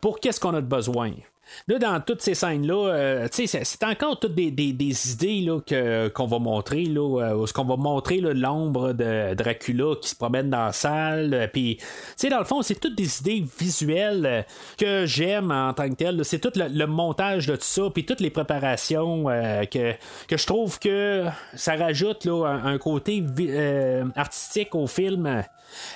pour 0.02 0.20
qu'est-ce 0.20 0.40
qu'on 0.40 0.54
a 0.56 0.62
de 0.62 0.68
besoin. 0.68 1.12
Là, 1.68 1.78
dans 1.78 2.02
toutes 2.02 2.22
ces 2.24 2.34
scènes-là, 2.34 2.88
euh, 2.92 3.28
c'est- 3.32 3.84
encore 3.84 4.20
toutes 4.20 4.34
des, 4.34 4.50
des- 4.50 5.12
idées 5.12 5.42
là, 5.42 5.60
que, 5.62 6.08
qu'on 6.08 6.26
va 6.26 6.40
montrer, 6.40 6.86
là, 6.86 7.22
euh, 7.22 7.36
où 7.36 7.46
ce 7.46 7.54
qu'on 7.54 7.66
va 7.66 7.76
montrer 7.78 8.18
l'ombre 8.20 8.94
de 8.94 9.36
Dracula 9.36 9.94
qui 10.02 10.10
se 10.10 10.16
promène 10.16 10.50
dans 10.50 10.66
la 10.66 10.72
salle. 10.72 11.34
euh, 11.36 11.48
Puis, 11.48 11.78
dans 12.32 12.40
le 12.40 12.46
fond, 12.46 12.64
c'est 12.64 12.80
toutes 12.80 12.96
des 12.96 13.20
idées 13.20 13.46
visuelles 13.60 14.44
que 14.80 15.06
j'aime 15.06 15.52
en 15.52 15.72
tant 15.74 15.88
que 15.88 15.94
tel. 15.94 16.18
là. 16.18 16.24
C'est 16.24 16.40
tout 16.40 16.52
le, 16.56 16.86
montage 16.88 17.46
de 17.46 17.56
tout 17.56 17.62
ça, 17.62 17.84
puis 17.94 18.06
toutes 18.06 18.22
les 18.22 18.32
préparations 18.32 19.26
que, 19.72 19.94
je 20.32 20.46
trouve 20.48 20.80
que 20.80 21.26
ça 21.54 21.76
rajoute 21.76 22.26
là, 22.26 22.46
un, 22.64 22.78
côté 22.80 23.24
artistique 24.16 24.74
au 24.74 24.88
film. 24.88 25.44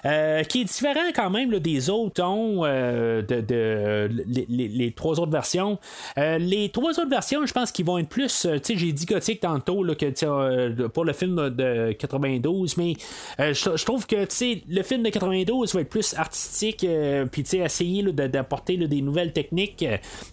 Euh, 0.06 0.44
qui 0.44 0.62
est 0.62 0.66
différent 0.66 1.10
quand 1.16 1.30
même 1.30 1.58
des 1.60 1.90
autres 1.90 2.14
tons 2.16 2.62
euh, 2.64 3.22
de, 3.22 4.10
les, 4.48 4.92
trois 4.92 5.20
autres 5.20 5.32
versions. 5.32 5.80
Euh, 6.18 6.38
les 6.38 6.70
trois 6.70 6.92
autres 6.92 7.10
versions, 7.10 7.46
je 7.46 7.54
pense 7.54 7.72
qu'ils 7.72 7.86
vont 7.86 7.98
être 7.98 8.10
plus. 8.10 8.48
tu 8.52 8.60
sais, 8.64 8.78
j'ai 8.78 8.92
dit 8.92 9.06
gothique 9.06 9.42
tantôt 9.42 9.84
que 9.84 10.88
pour 10.88 11.06
le 11.06 11.14
film 11.14 11.50
de 11.50 11.92
92, 11.94 12.78
mais 12.78 12.94
je, 13.38 13.84
trouve 13.84 14.06
que 14.06 14.16
le 14.16 14.84
film 14.84 15.04
de 15.04 15.10
92 15.10 15.74
va 15.74 15.82
être 15.82 15.90
plus 15.90 16.14
artistique, 16.16 16.86
puis 17.32 17.44
essayer 17.54 18.04
d'apporter 18.04 18.78
des 18.78 19.02
nouvelles 19.02 19.34
techniques, 19.34 19.86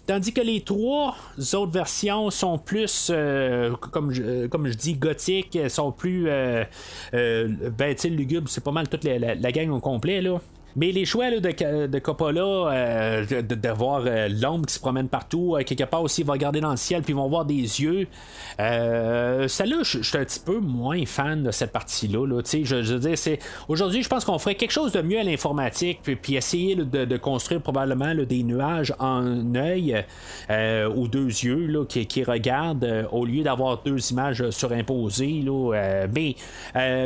tandis 0.05 0.33
que 0.33 0.41
les 0.41 0.61
trois 0.61 1.15
autres 1.53 1.71
versions 1.71 2.29
sont 2.29 2.57
plus, 2.57 3.11
comme, 3.91 4.11
je, 4.11 4.47
comme 4.47 4.67
je 4.67 4.73
dis, 4.73 4.93
gothiques, 4.93 5.57
sont 5.69 5.91
plus, 5.91 6.25
ben 6.25 7.95
tu 7.95 7.97
sais, 7.97 8.09
lugubre, 8.09 8.49
c'est 8.49 8.63
pas 8.63 8.71
mal 8.71 8.87
toute 8.87 9.03
la- 9.03 9.35
la 9.41 9.51
gang 9.51 9.69
au 9.69 9.79
complet 9.79 10.21
là. 10.21 10.39
Mais 10.77 10.91
les 10.91 11.05
choix 11.05 11.31
là, 11.31 11.39
de, 11.39 11.87
de 11.87 11.99
Coppola, 11.99 12.41
euh, 12.41 13.25
de, 13.25 13.69
voir 13.69 14.03
euh, 14.05 14.29
l'ombre 14.29 14.67
qui 14.67 14.75
se 14.75 14.79
promène 14.79 15.09
partout, 15.09 15.55
euh, 15.55 15.63
quelque 15.63 15.83
part 15.85 16.03
aussi, 16.03 16.21
il 16.21 16.27
va 16.27 16.33
regarder 16.33 16.61
dans 16.61 16.69
le 16.69 16.77
ciel, 16.77 17.01
puis 17.01 17.13
ils 17.13 17.15
vont 17.15 17.27
voir 17.27 17.45
des 17.45 17.55
yeux. 17.55 18.07
Celle-là, 18.59 19.77
je 19.81 20.03
suis 20.03 20.17
un 20.17 20.23
petit 20.23 20.39
peu 20.39 20.59
moins 20.59 21.03
fan 21.07 21.41
de 21.41 21.49
cette 21.49 21.71
partie-là. 21.71 22.27
Là. 22.27 22.41
Veux 22.43 22.99
dire, 22.99 23.37
aujourd'hui, 23.67 24.03
je 24.03 24.07
pense 24.07 24.23
qu'on 24.23 24.37
ferait 24.37 24.53
quelque 24.53 24.71
chose 24.71 24.91
de 24.91 25.01
mieux 25.01 25.19
à 25.19 25.23
l'informatique, 25.23 26.01
puis, 26.03 26.15
puis 26.15 26.35
essayer 26.35 26.75
de, 26.75 27.05
de 27.05 27.17
construire 27.17 27.61
probablement 27.61 28.13
des 28.13 28.43
nuages 28.43 28.93
en 28.99 29.55
œil 29.55 30.05
ou 30.95 31.07
deux 31.07 31.25
yeux 31.25 31.65
là, 31.65 31.85
qui, 31.85 32.05
qui 32.05 32.23
regardent 32.23 33.07
au 33.11 33.25
lieu 33.25 33.41
d'avoir 33.41 33.81
deux 33.81 34.11
images 34.11 34.47
surimposées. 34.51 35.41
Là, 35.43 36.05
mais, 36.13 36.35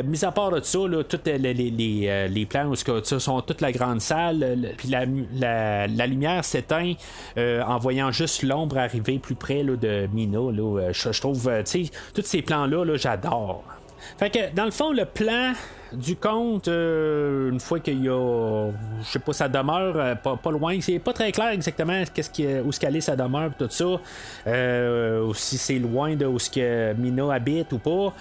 mis 0.04 0.24
à 0.24 0.30
part 0.30 0.50
de 0.50 0.60
ça, 0.60 0.80
là, 0.86 1.02
toutes 1.04 1.26
les, 1.26 1.38
les, 1.38 1.54
les, 1.54 2.28
les 2.28 2.46
plans 2.46 2.66
où 2.66 2.76
sont 2.76 3.40
toute 3.40 3.61
la 3.62 3.72
grande 3.72 4.00
salle, 4.00 4.38
le- 4.60 4.68
puis 4.76 4.88
la 4.88 6.06
lumière 6.06 6.44
s'éteint 6.44 6.92
euh, 7.38 7.62
en 7.62 7.78
voyant 7.78 8.10
juste 8.12 8.42
l'ombre 8.42 8.78
arriver 8.78 9.18
plus 9.18 9.34
près 9.34 9.62
là, 9.62 9.76
de 9.76 10.08
Mina. 10.12 10.38
Là, 10.52 10.78
Euh, 10.80 10.92
je, 10.92 11.12
je 11.12 11.20
trouve, 11.20 11.48
euh, 11.48 11.62
tu 11.62 11.84
sais, 11.86 11.90
tous 12.14 12.22
ces 12.22 12.42
plans-là, 12.42 12.84
là, 12.84 12.96
j'adore. 12.96 13.62
Fait 14.18 14.30
que, 14.30 14.54
dans 14.54 14.64
le 14.64 14.70
fond, 14.70 14.92
le 14.92 15.04
plan 15.04 15.52
du 15.94 16.16
conte, 16.16 16.68
euh, 16.68 17.50
une 17.50 17.60
fois 17.60 17.80
qu'il 17.80 18.02
y 18.04 18.08
a, 18.08 18.70
je 19.02 19.06
sais 19.08 19.18
pas, 19.18 19.32
ça 19.32 19.48
demeure 19.48 19.94
euh, 19.96 20.14
pas, 20.14 20.50
loin, 20.50 20.78
c'est 20.80 20.98
pas 20.98 21.12
très 21.12 21.32
clair 21.32 21.48
exactement 21.50 22.02
où 22.64 22.72
est 22.96 23.00
sa 23.00 23.16
demeure, 23.16 23.50
tout 23.58 23.66
ça, 23.70 23.84
euh, 24.46 25.32
si 25.34 25.58
c'est 25.58 25.78
loin 25.78 26.14
de 26.16 26.26
où 26.26 26.38
ce 26.38 26.50
que 26.50 26.92
Mina 26.94 27.32
habite 27.34 27.72
ou 27.72 27.78
pas. 27.78 28.12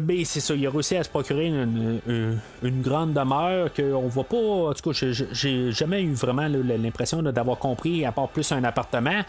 Mais 0.00 0.24
c'est 0.24 0.40
ça, 0.40 0.54
il 0.54 0.66
a 0.66 0.70
réussi 0.70 0.96
à 0.96 1.04
se 1.04 1.08
procurer 1.10 1.46
une, 1.46 2.00
une- 2.06 2.38
grande 2.82 3.12
demeure 3.12 3.72
qu'on 3.74 4.08
voit 4.08 4.24
pas. 4.24 4.36
En 4.36 4.72
tout 4.74 4.90
cas, 4.90 5.06
j'ai- 5.32 5.72
jamais 5.72 6.02
eu 6.02 6.12
vraiment 6.12 6.48
l'impression 6.48 7.22
d'avoir 7.22 7.58
compris, 7.58 8.04
à 8.04 8.12
part 8.12 8.28
plus 8.28 8.50
un 8.52 8.64
appartement. 8.64 9.20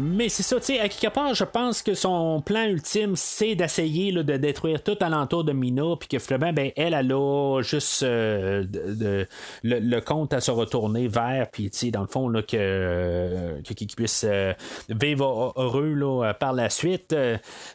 Mais 0.00 0.28
c'est 0.28 0.42
ça, 0.42 0.56
tu 0.56 0.66
sais, 0.66 0.80
à 0.80 0.88
quelque 0.88 1.12
part, 1.12 1.34
je 1.34 1.44
pense 1.44 1.82
que 1.82 1.94
son 1.94 2.40
plan 2.40 2.64
ultime, 2.64 3.14
c'est 3.16 3.54
d'essayer 3.54 4.12
de 4.12 4.36
détruire 4.36 4.82
tout 4.82 4.89
alentour 5.00 5.44
de 5.44 5.52
Mina, 5.52 5.96
puis 5.98 6.08
que 6.08 6.18
finalement, 6.18 6.52
ben, 6.52 6.70
elle, 6.76 6.94
a 6.94 7.60
juste 7.62 8.02
euh, 8.02 8.64
le, 9.62 10.00
compte 10.00 10.32
à 10.32 10.40
se 10.40 10.50
retourner 10.50 11.08
vers, 11.08 11.50
puis 11.50 11.70
tu 11.70 11.78
sais, 11.78 11.90
dans 11.90 12.00
le 12.02 12.06
fond, 12.06 12.28
là, 12.28 12.42
que, 12.42 12.56
euh, 12.56 13.62
qu'il 13.62 13.86
puisse 13.88 14.24
euh, 14.28 14.52
vivre 14.88 15.52
heureux 15.56 15.94
là, 15.94 16.24
euh, 16.24 16.32
par 16.32 16.52
la 16.52 16.70
suite. 16.70 17.14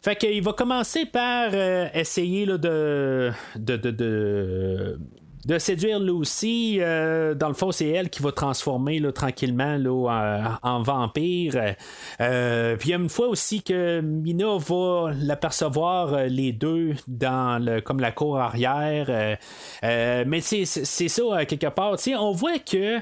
Fait 0.02 0.16
qu'il 0.16 0.42
va 0.42 0.52
commencer 0.52 1.06
par 1.06 1.54
essayer 1.94 2.46
là, 2.46 2.58
de, 2.58 3.32
de, 3.56 4.98
de 5.46 5.58
séduire 5.58 6.00
Lucy. 6.00 6.78
euh, 6.80 7.34
dans 7.34 7.48
le 7.48 7.54
fond, 7.54 7.70
c'est 7.70 7.86
elle 7.88 8.10
qui 8.10 8.20
va 8.22 8.32
transformer 8.32 8.98
là, 8.98 9.12
tranquillement 9.12 9.76
là, 9.76 10.58
en, 10.62 10.68
en 10.68 10.82
vampire. 10.82 11.74
Euh, 12.20 12.76
puis 12.76 12.88
il 12.88 12.92
y 12.92 12.94
a 12.94 12.98
une 12.98 13.08
fois 13.08 13.28
aussi 13.28 13.62
que 13.62 14.00
Mina 14.00 14.56
va 14.58 15.12
l'apercevoir 15.16 16.14
euh, 16.14 16.26
les 16.26 16.52
deux 16.52 16.94
dans 17.06 17.62
le, 17.64 17.80
comme 17.80 18.00
la 18.00 18.10
cour 18.10 18.38
arrière. 18.38 19.06
Euh, 19.08 19.36
euh, 19.84 20.24
mais 20.26 20.40
c'est, 20.40 20.64
ça, 20.64 21.22
euh, 21.22 21.44
quelque 21.44 21.68
part. 21.68 21.96
Tu 21.96 22.10
sais, 22.10 22.16
on 22.16 22.32
voit 22.32 22.58
que 22.58 22.98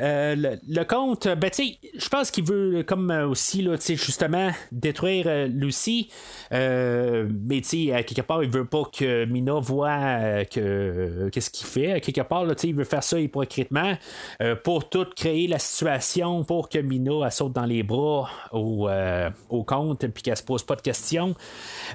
euh, 0.00 0.56
le, 0.66 0.84
comte, 0.84 1.26
ben, 1.26 1.50
tu 1.50 1.64
sais, 1.64 1.78
je 1.96 2.08
pense 2.08 2.30
qu'il 2.30 2.44
veut 2.44 2.82
comme 2.82 3.10
euh, 3.10 3.26
aussi, 3.26 3.62
là, 3.62 3.76
justement, 3.78 4.50
détruire 4.72 5.26
euh, 5.26 5.46
Lucy. 5.46 6.10
Euh, 6.52 7.28
mais 7.46 7.60
tu 7.60 7.92
à 7.92 8.02
quelque 8.02 8.22
part, 8.22 8.42
il 8.42 8.50
veut 8.50 8.64
pas 8.64 8.84
que 8.84 9.24
Mina 9.24 9.54
voit 9.54 9.88
euh, 9.88 10.44
que 10.44 11.28
qu'est-ce 11.32 11.50
qu'il 11.50 11.66
fait. 11.66 12.00
Quelque 12.00 12.20
part, 12.20 12.44
là, 12.44 12.54
il 12.62 12.74
veut 12.74 12.84
faire 12.84 13.02
ça 13.02 13.18
hypocritement 13.18 13.94
euh, 14.42 14.54
pour 14.54 14.88
tout 14.88 15.06
créer 15.16 15.46
la 15.46 15.58
situation 15.58 16.44
pour 16.44 16.68
que 16.68 16.78
Mina 16.78 17.24
elle 17.24 17.32
saute 17.32 17.52
dans 17.52 17.64
les 17.64 17.82
bras 17.82 18.28
au, 18.52 18.88
euh, 18.88 19.30
au 19.48 19.64
compte 19.64 20.06
puis 20.08 20.22
qu'elle 20.22 20.36
se 20.36 20.42
pose 20.42 20.62
pas 20.62 20.76
de 20.76 20.82
questions. 20.82 21.34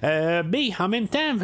Euh, 0.03 0.44
mais 0.45 0.69
en 0.80 0.88
même 0.88 1.07
temps, 1.07 1.36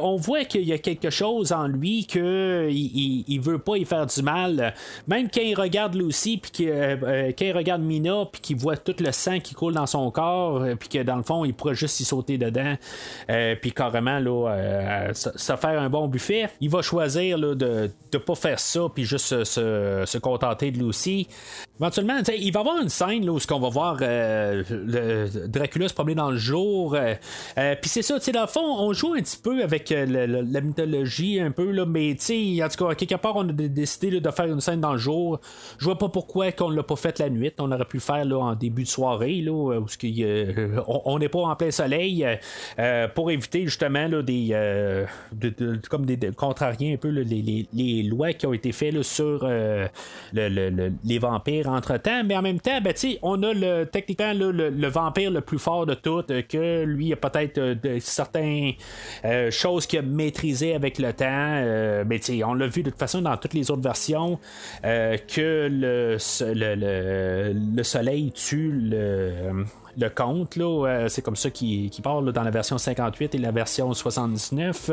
on 0.00 0.16
voit 0.16 0.44
qu'il 0.44 0.64
y 0.64 0.72
a 0.72 0.78
quelque 0.78 1.10
chose 1.10 1.52
en 1.52 1.66
lui 1.66 2.06
que 2.06 2.68
il, 2.70 3.24
il, 3.26 3.40
veut 3.40 3.58
pas 3.58 3.76
y 3.76 3.84
faire 3.84 4.06
du 4.06 4.22
mal. 4.22 4.74
Même 5.06 5.28
quand 5.32 5.42
il 5.42 5.54
regarde 5.54 5.93
Lucy 5.94 6.38
puis 6.38 6.50
que, 6.50 7.30
quand 7.32 7.44
il 7.44 7.52
regarde 7.52 7.82
Mina 7.82 8.24
puis 8.30 8.40
qu'il 8.40 8.56
voit 8.56 8.76
tout 8.76 8.94
le 8.98 9.12
sang 9.12 9.40
qui 9.40 9.54
coule 9.54 9.74
dans 9.74 9.86
son 9.86 10.10
corps 10.10 10.64
puis 10.78 10.88
que 10.88 11.02
dans 11.02 11.16
le 11.16 11.22
fond 11.22 11.44
il 11.44 11.54
pourrait 11.54 11.74
juste 11.74 12.00
y 12.00 12.04
sauter 12.04 12.38
dedans 12.38 12.76
puis 13.60 13.72
carrément 13.72 14.18
là, 14.18 15.12
se, 15.14 15.56
faire 15.56 15.80
un 15.80 15.88
bon 15.88 16.08
buffet, 16.08 16.50
il 16.60 16.70
va 16.70 16.82
choisir 16.82 17.38
de 17.38 17.90
ne 18.12 18.18
pas 18.18 18.34
faire 18.34 18.60
ça 18.60 18.80
puis 18.94 19.04
juste 19.04 19.44
se, 19.44 20.18
contenter 20.18 20.70
de 20.70 20.78
Lucy. 20.78 21.28
Éventuellement, 21.80 22.20
il 22.28 22.52
va 22.52 22.60
y 22.60 22.62
avoir 22.62 22.80
une 22.80 22.88
scène 22.88 23.26
là, 23.26 23.32
où 23.32 23.38
on 23.50 23.60
va 23.60 23.68
voir 23.68 23.98
euh, 24.00 24.62
le 24.70 25.48
Dracula 25.48 25.88
se 25.88 25.94
promener 25.94 26.14
dans 26.14 26.30
le 26.30 26.36
jour. 26.36 26.94
Euh, 26.94 27.14
euh, 27.58 27.74
puis 27.80 27.90
c'est 27.90 28.02
ça, 28.02 28.18
dans 28.18 28.40
le 28.42 28.46
fond, 28.46 28.60
on 28.60 28.92
joue 28.92 29.14
un 29.14 29.20
petit 29.20 29.36
peu 29.36 29.62
avec 29.62 29.90
la 29.90 30.60
mythologie 30.60 31.40
un 31.40 31.50
peu, 31.50 31.70
là, 31.72 31.84
mais 31.84 32.12
en 32.12 32.68
tout 32.68 32.86
cas, 32.86 32.94
quelque 32.94 33.16
part, 33.16 33.34
on 33.36 33.48
a 33.48 33.52
décidé 33.52 34.20
de 34.20 34.30
faire 34.30 34.46
une 34.46 34.60
scène 34.60 34.80
dans 34.80 34.92
le 34.92 34.98
jour. 34.98 35.40
Je 35.78 35.84
vois 35.84 35.98
pas 35.98 36.08
pourquoi 36.08 36.52
qu'on 36.52 36.70
l'a 36.70 36.82
pas 36.82 36.96
fait 36.96 37.18
la 37.18 37.30
nuit. 37.30 37.52
On 37.58 37.70
aurait 37.70 37.84
pu 37.84 37.96
le 37.96 38.02
faire 38.02 38.24
là, 38.24 38.38
en 38.38 38.54
début 38.54 38.84
de 38.84 38.88
soirée, 38.88 39.40
là, 39.40 39.52
où 39.52 39.72
on 41.04 41.18
n'est 41.18 41.28
pas 41.28 41.40
en 41.40 41.56
plein 41.56 41.70
soleil, 41.70 42.26
pour 43.14 43.30
éviter 43.30 43.64
justement 43.64 44.08
là, 44.08 44.22
des, 44.22 45.04
comme 45.90 46.06
des, 46.06 46.32
contrariens 46.32 46.94
un 46.94 46.96
peu 46.96 47.08
les, 47.08 47.66
les, 47.72 48.02
lois 48.02 48.32
qui 48.32 48.46
ont 48.46 48.52
été 48.52 48.72
faites 48.72 49.02
sur 49.02 49.46
les 50.32 51.18
vampires 51.18 51.68
entre-temps, 51.68 52.24
mais 52.24 52.36
en 52.36 52.42
même 52.42 52.60
temps, 52.60 52.80
ben, 52.80 52.94
on 53.22 53.42
a 53.42 53.52
le, 53.52 53.84
techniquement 53.84 54.32
le, 54.34 54.88
vampire 54.88 55.30
le 55.30 55.40
plus 55.40 55.58
fort 55.58 55.86
de 55.86 55.94
tout, 55.94 56.24
euh, 56.30 56.42
que 56.42 56.84
lui 56.84 57.12
a 57.12 57.16
peut-être 57.16 57.58
euh, 57.58 57.98
certaines 58.00 58.72
euh, 59.24 59.50
choses 59.50 59.86
qu'il 59.86 59.98
a 59.98 60.02
maîtrisées 60.02 60.74
avec 60.74 60.98
le 60.98 61.12
temps, 61.12 61.24
mais 62.06 62.20
on 62.44 62.54
l'a 62.54 62.66
vu 62.66 62.82
de 62.82 62.90
toute 62.90 62.98
façon 62.98 63.22
dans 63.22 63.36
toutes 63.36 63.54
les 63.54 63.70
autres 63.70 63.82
versions, 63.82 64.38
que 64.82 65.63
le, 65.68 66.16
le, 67.76 67.82
soleil 67.82 68.32
tue 68.32 68.70
le 68.72 69.64
le 69.96 70.08
compte. 70.08 70.58
c'est 71.08 71.22
comme 71.22 71.36
ça 71.36 71.50
qu'il 71.50 71.90
parle 72.02 72.32
dans 72.32 72.42
la 72.42 72.50
version 72.50 72.78
58 72.78 73.34
et 73.34 73.38
la 73.38 73.52
version 73.52 73.92
79. 73.92 74.90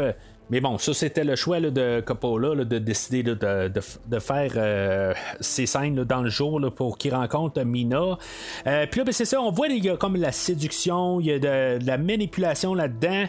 Mais 0.50 0.60
bon, 0.60 0.78
ça 0.78 0.94
c'était 0.94 1.24
le 1.24 1.36
choix 1.38 1.62
de 1.62 2.02
Coppola 2.02 2.66
de 2.66 2.78
décider 2.78 3.24
de, 3.24 4.20
faire 4.20 4.52
euh, 4.56 5.14
ces 5.40 5.66
scènes 5.66 6.04
dans 6.04 6.22
le 6.22 6.30
jour 6.30 6.62
pour 6.76 6.98
qu'il 6.98 7.14
rencontre 7.14 7.64
Mina. 7.64 8.18
Euh, 8.68 8.86
puis 8.90 9.00
là, 9.00 9.06
ben, 9.06 9.12
c'est 9.14 9.26
ça, 9.26 9.42
on 9.42 9.52
voit 9.52 9.68
il 9.68 9.84
y 9.84 9.90
a 9.90 9.96
comme 9.96 10.18
la 10.18 10.34
séduction, 10.34 11.22
il 11.22 11.28
y 11.28 11.32
a 11.32 11.40
de, 11.40 11.86
la 11.86 11.98
manipulation 11.98 12.74
là-dedans. 12.74 13.26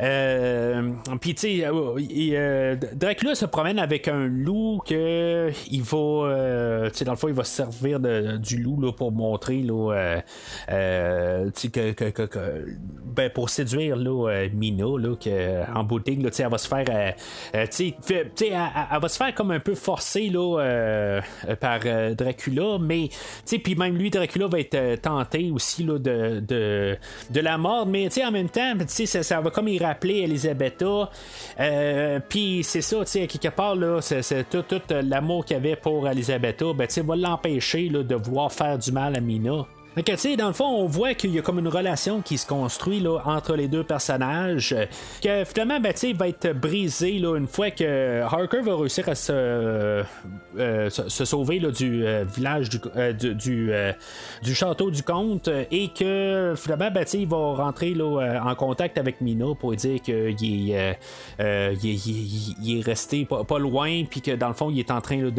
Euh, 0.00 0.90
puis 1.20 1.34
tu 1.34 1.62
sais, 1.62 2.76
Dracula 2.94 3.34
se 3.34 3.46
promène 3.46 3.78
avec 3.78 4.08
un 4.08 4.26
loup 4.26 4.80
que 4.86 5.50
il 5.70 5.82
va, 5.82 6.88
tu 6.90 6.98
sais, 6.98 7.04
dans 7.06 7.12
le 7.12 7.18
fond, 7.18 7.28
il 7.28 7.34
va 7.34 7.44
se 7.44 7.56
servir 7.56 8.00
du 8.00 8.58
loup 8.58 8.92
pour 8.92 9.12
montrer 9.12 9.62
là, 9.62 10.20
que, 10.68 11.94
ben, 13.06 13.30
pour 13.30 13.48
séduire 13.48 13.96
là, 13.96 14.46
Mina, 14.52 14.84
là, 14.98 15.14
en 15.74 15.84
boutique, 15.84 16.22
là, 16.22 16.30
elle 16.38 16.50
va 16.50 16.58
se 16.58 16.65
faire. 16.68 16.84
Euh, 16.88 17.12
euh, 17.54 17.66
sais, 17.70 17.94
elle, 18.40 19.00
va 19.00 19.08
se 19.08 19.16
faire 19.16 19.34
comme 19.34 19.50
un 19.50 19.60
peu 19.60 19.74
forcée 19.74 20.28
là, 20.28 20.60
euh, 20.60 21.20
par 21.60 21.80
Dracula, 22.14 22.78
mais 22.80 23.08
puis 23.62 23.74
même 23.74 23.96
lui, 23.96 24.10
Dracula 24.10 24.46
va 24.48 24.60
être 24.60 25.00
tenté 25.00 25.50
aussi 25.50 25.84
là, 25.84 25.98
de, 25.98 26.40
de, 26.40 26.96
de 27.30 27.40
la 27.40 27.58
mort, 27.58 27.86
mais 27.86 28.08
en 28.24 28.30
même 28.30 28.48
temps, 28.48 28.74
ça, 28.86 29.22
ça 29.22 29.40
va 29.40 29.50
comme 29.50 29.68
y 29.68 29.78
rappeler 29.78 30.20
Elisabetta. 30.20 31.10
puis 32.28 32.62
c'est 32.62 32.82
ça, 32.82 33.04
quelque 33.04 33.48
part, 33.48 33.74
là, 33.74 34.00
c'est, 34.00 34.48
tout, 34.48 34.64
l'amour 34.90 35.44
qu'il 35.44 35.56
avait 35.56 35.76
pour 35.76 36.08
Elisabetta, 36.08 36.66
ben, 36.74 36.88
va 37.04 37.16
l'empêcher 37.16 37.88
de 37.88 38.14
vouloir 38.14 38.52
faire 38.52 38.78
du 38.78 38.92
mal 38.92 39.16
à 39.16 39.20
Mina. 39.20 39.66
Donc, 39.96 40.04
tu 40.04 40.16
sais, 40.18 40.36
dans 40.36 40.48
le 40.48 40.52
fond, 40.52 40.66
on 40.66 40.84
voit 40.84 41.14
qu'il 41.14 41.30
y 41.30 41.38
a 41.38 41.42
comme 41.42 41.58
une 41.58 41.68
relation 41.68 42.20
qui 42.20 42.36
se 42.36 42.46
construit 42.46 43.00
là, 43.00 43.20
entre 43.24 43.56
les 43.56 43.66
deux 43.66 43.82
personnages, 43.82 44.74
euh, 44.74 44.84
que 45.22 45.48
finalement, 45.48 45.80
ben, 45.80 45.94
tu 45.94 46.12
va 46.12 46.28
être 46.28 46.52
brisé 46.52 47.18
là, 47.18 47.38
une 47.38 47.46
fois 47.46 47.70
que 47.70 48.20
Harker 48.20 48.60
va 48.60 48.76
réussir 48.76 49.08
à 49.08 49.14
se, 49.14 49.32
euh, 49.32 50.90
se, 50.90 51.24
sauver 51.24 51.60
là, 51.60 51.70
du 51.70 52.04
euh, 52.04 52.24
village 52.24 52.68
du, 52.68 52.78
du, 54.42 54.54
château 54.54 54.90
du 54.90 55.02
comte 55.02 55.48
et 55.70 55.88
que 55.88 56.52
finalement, 56.58 56.90
ben, 56.90 57.06
il 57.14 57.26
va 57.26 57.54
rentrer 57.54 57.94
là, 57.94 58.42
en 58.44 58.54
contact 58.54 58.98
avec 58.98 59.22
Mina 59.22 59.46
pour 59.58 59.74
dire 59.74 60.02
qu'il 60.02 60.72
est, 60.72 60.98
il 61.38 62.78
est, 62.78 62.82
resté 62.84 63.26
pas, 63.26 63.58
loin, 63.58 64.04
puis 64.04 64.20
que 64.20 64.32
dans 64.32 64.48
le 64.48 64.54
fond, 64.54 64.68
il 64.68 64.78
est 64.78 64.90
en 64.90 65.00
train 65.00 65.22
de, 65.22 65.30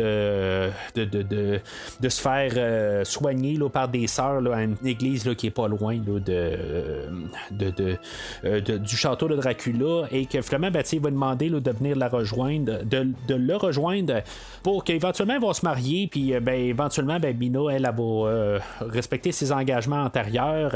de, 0.95 1.05
de, 1.05 1.61
de, 2.01 2.09
se 2.09 2.21
faire 2.21 3.05
soigner 3.05 3.59
par 3.71 3.87
des 3.87 4.07
sœurs 4.07 4.41
à 4.53 4.63
une 4.63 4.77
église 4.85 5.25
là, 5.25 5.35
qui 5.35 5.47
est 5.47 5.51
pas 5.51 5.67
loin 5.67 5.97
de, 5.97 6.19
de, 6.19 7.97
euh, 8.43 8.61
de, 8.61 8.77
du 8.77 8.97
château 8.97 9.27
de 9.27 9.35
Dracula 9.35 10.07
et 10.11 10.25
que 10.25 10.41
finalement 10.41 10.71
ben, 10.71 10.83
va 10.83 11.09
demander 11.09 11.49
de 11.49 11.71
venir 11.71 11.95
la 11.95 12.09
rejoindre, 12.09 12.83
de, 12.83 13.13
le 13.29 13.55
rejoindre 13.55 14.21
pour 14.63 14.83
qu'éventuellement 14.83 15.35
ils 15.35 15.41
vont 15.41 15.53
se 15.53 15.65
marier 15.65 16.07
puis 16.07 16.33
euh, 16.33 16.39
ben, 16.39 16.53
éventuellement 16.53 17.19
ben, 17.19 17.35
elle, 17.39 17.75
elle, 17.75 17.83
va 17.83 18.03
euh, 18.03 18.59
respecter 18.81 19.31
ses 19.31 19.51
engagements 19.51 20.03
antérieurs 20.03 20.75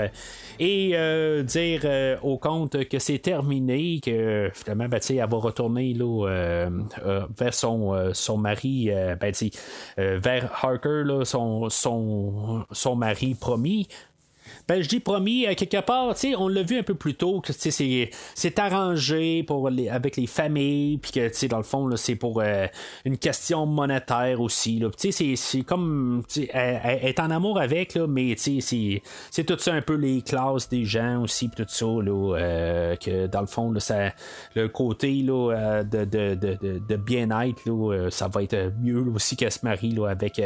et 0.60 0.96
dire 1.44 1.82
au 2.22 2.38
comte 2.38 2.86
que 2.86 3.00
c'est 3.00 3.20
terminé, 3.20 4.00
que 4.04 4.50
finalement 4.54 4.88
ben, 4.88 5.00
elle 5.10 5.18
va 5.18 5.38
retourner 5.38 5.94
là, 5.94 6.70
vers 7.38 7.54
son, 7.54 8.12
son 8.14 8.38
mari, 8.38 8.90
ben, 9.20 9.34
vers 9.98 10.52
Harker, 10.64 11.04
là, 11.06 11.26
son, 11.26 11.70
son, 11.70 12.66
son 12.72 12.96
mari 12.96 13.36
promis 13.36 13.61
promis 13.62 13.88
ben, 14.72 14.82
je 14.82 14.88
dis 14.88 15.02
promis, 15.02 15.46
euh, 15.46 15.54
quelque 15.54 15.82
part, 15.82 16.16
on 16.38 16.48
l'a 16.48 16.64
vu 16.64 16.78
un 16.80 16.84
peu 16.84 16.96
plus 16.96 17.16
tôt 17.16 17.42
que 17.42 17.52
c'est 17.52 18.60
arrangé 18.60 19.44
pour 19.44 19.70
les, 19.70 19.90
avec 19.90 20.16
les 20.16 20.28
familles, 20.28 20.98
puis 20.98 21.12
que 21.12 21.48
dans 21.48 21.58
le 21.58 21.64
fond, 21.64 21.94
c'est 21.98 22.16
pour 22.16 22.40
euh, 22.40 22.68
une 23.04 23.18
question 23.18 23.66
monétaire 23.66 24.40
aussi. 24.40 24.82
C'est 24.98 25.64
comme 25.64 26.24
être 26.54 27.20
en 27.20 27.32
amour 27.32 27.60
avec, 27.60 27.96
là, 27.96 28.08
mais 28.08 28.36
c'est 28.38 29.44
tout 29.46 29.58
ça 29.60 29.74
un 29.74 29.82
peu 29.82 29.96
les 29.96 30.22
classes 30.22 30.70
des 30.70 30.86
gens 30.86 31.24
aussi, 31.24 31.50
tout 31.50 31.66
ça, 31.68 31.86
là, 31.86 32.38
euh, 32.38 32.96
que 32.96 33.28
dans 33.28 33.42
le 33.42 33.48
fond, 33.48 33.78
ça, 33.80 34.14
le 34.56 34.70
côté 34.70 35.16
là, 35.16 35.84
de, 35.84 36.06
de, 36.06 36.36
de, 36.36 36.80
de 36.80 36.96
bien-être, 36.96 38.10
ça 38.10 38.30
va 38.30 38.44
être 38.44 38.72
mieux 38.82 39.04
aussi 39.14 39.36
qu'elle 39.36 39.52
se 39.52 39.66
marie 39.66 39.92
là, 39.92 40.08
avec, 40.08 40.42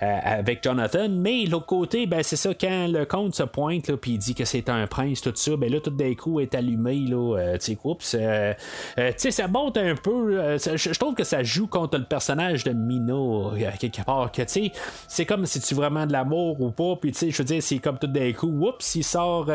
avec 0.00 0.64
Jonathan. 0.64 1.08
Mais 1.08 1.44
l'autre 1.44 1.66
côté, 1.66 2.06
ben, 2.06 2.24
c'est 2.24 2.34
ça, 2.34 2.52
quand 2.54 2.88
le 2.88 3.04
compte 3.04 3.36
se 3.36 3.51
pointe, 3.52 3.94
puis 3.96 4.12
il 4.12 4.18
dit 4.18 4.34
que 4.34 4.44
c'est 4.44 4.68
un 4.68 4.86
prince, 4.86 5.20
tout 5.20 5.32
ça, 5.34 5.56
ben 5.56 5.70
là, 5.70 5.80
tout 5.80 5.90
d'un 5.90 6.14
coup, 6.14 6.40
est 6.40 6.54
allumé, 6.54 6.96
là, 7.08 7.36
euh, 7.38 7.58
tu 7.58 7.76
sais, 8.00 8.18
euh, 8.18 8.54
euh, 8.98 9.12
ça 9.16 9.48
monte 9.48 9.76
un 9.76 9.94
peu, 9.94 10.56
je 10.58 10.98
trouve 10.98 11.14
que 11.14 11.24
ça 11.24 11.42
joue 11.42 11.66
contre 11.66 11.98
le 11.98 12.04
personnage 12.04 12.64
de 12.64 12.72
Mina, 12.72 13.74
quelque 13.78 14.04
part, 14.04 14.32
que, 14.32 14.42
tu 14.42 14.48
sais, 14.48 14.72
c'est 15.08 15.26
comme 15.26 15.46
si 15.46 15.60
tu 15.60 15.74
vraiment 15.74 16.06
de 16.06 16.12
l'amour 16.12 16.60
ou 16.60 16.70
pas, 16.70 16.96
puis, 16.96 17.12
tu 17.12 17.18
sais, 17.18 17.30
je 17.30 17.38
veux 17.38 17.44
dire, 17.44 17.62
c'est 17.62 17.78
comme 17.78 17.98
tout 17.98 18.06
d'un 18.06 18.32
coup, 18.32 18.48
oups, 18.48 18.94
il 18.94 19.04
sort, 19.04 19.50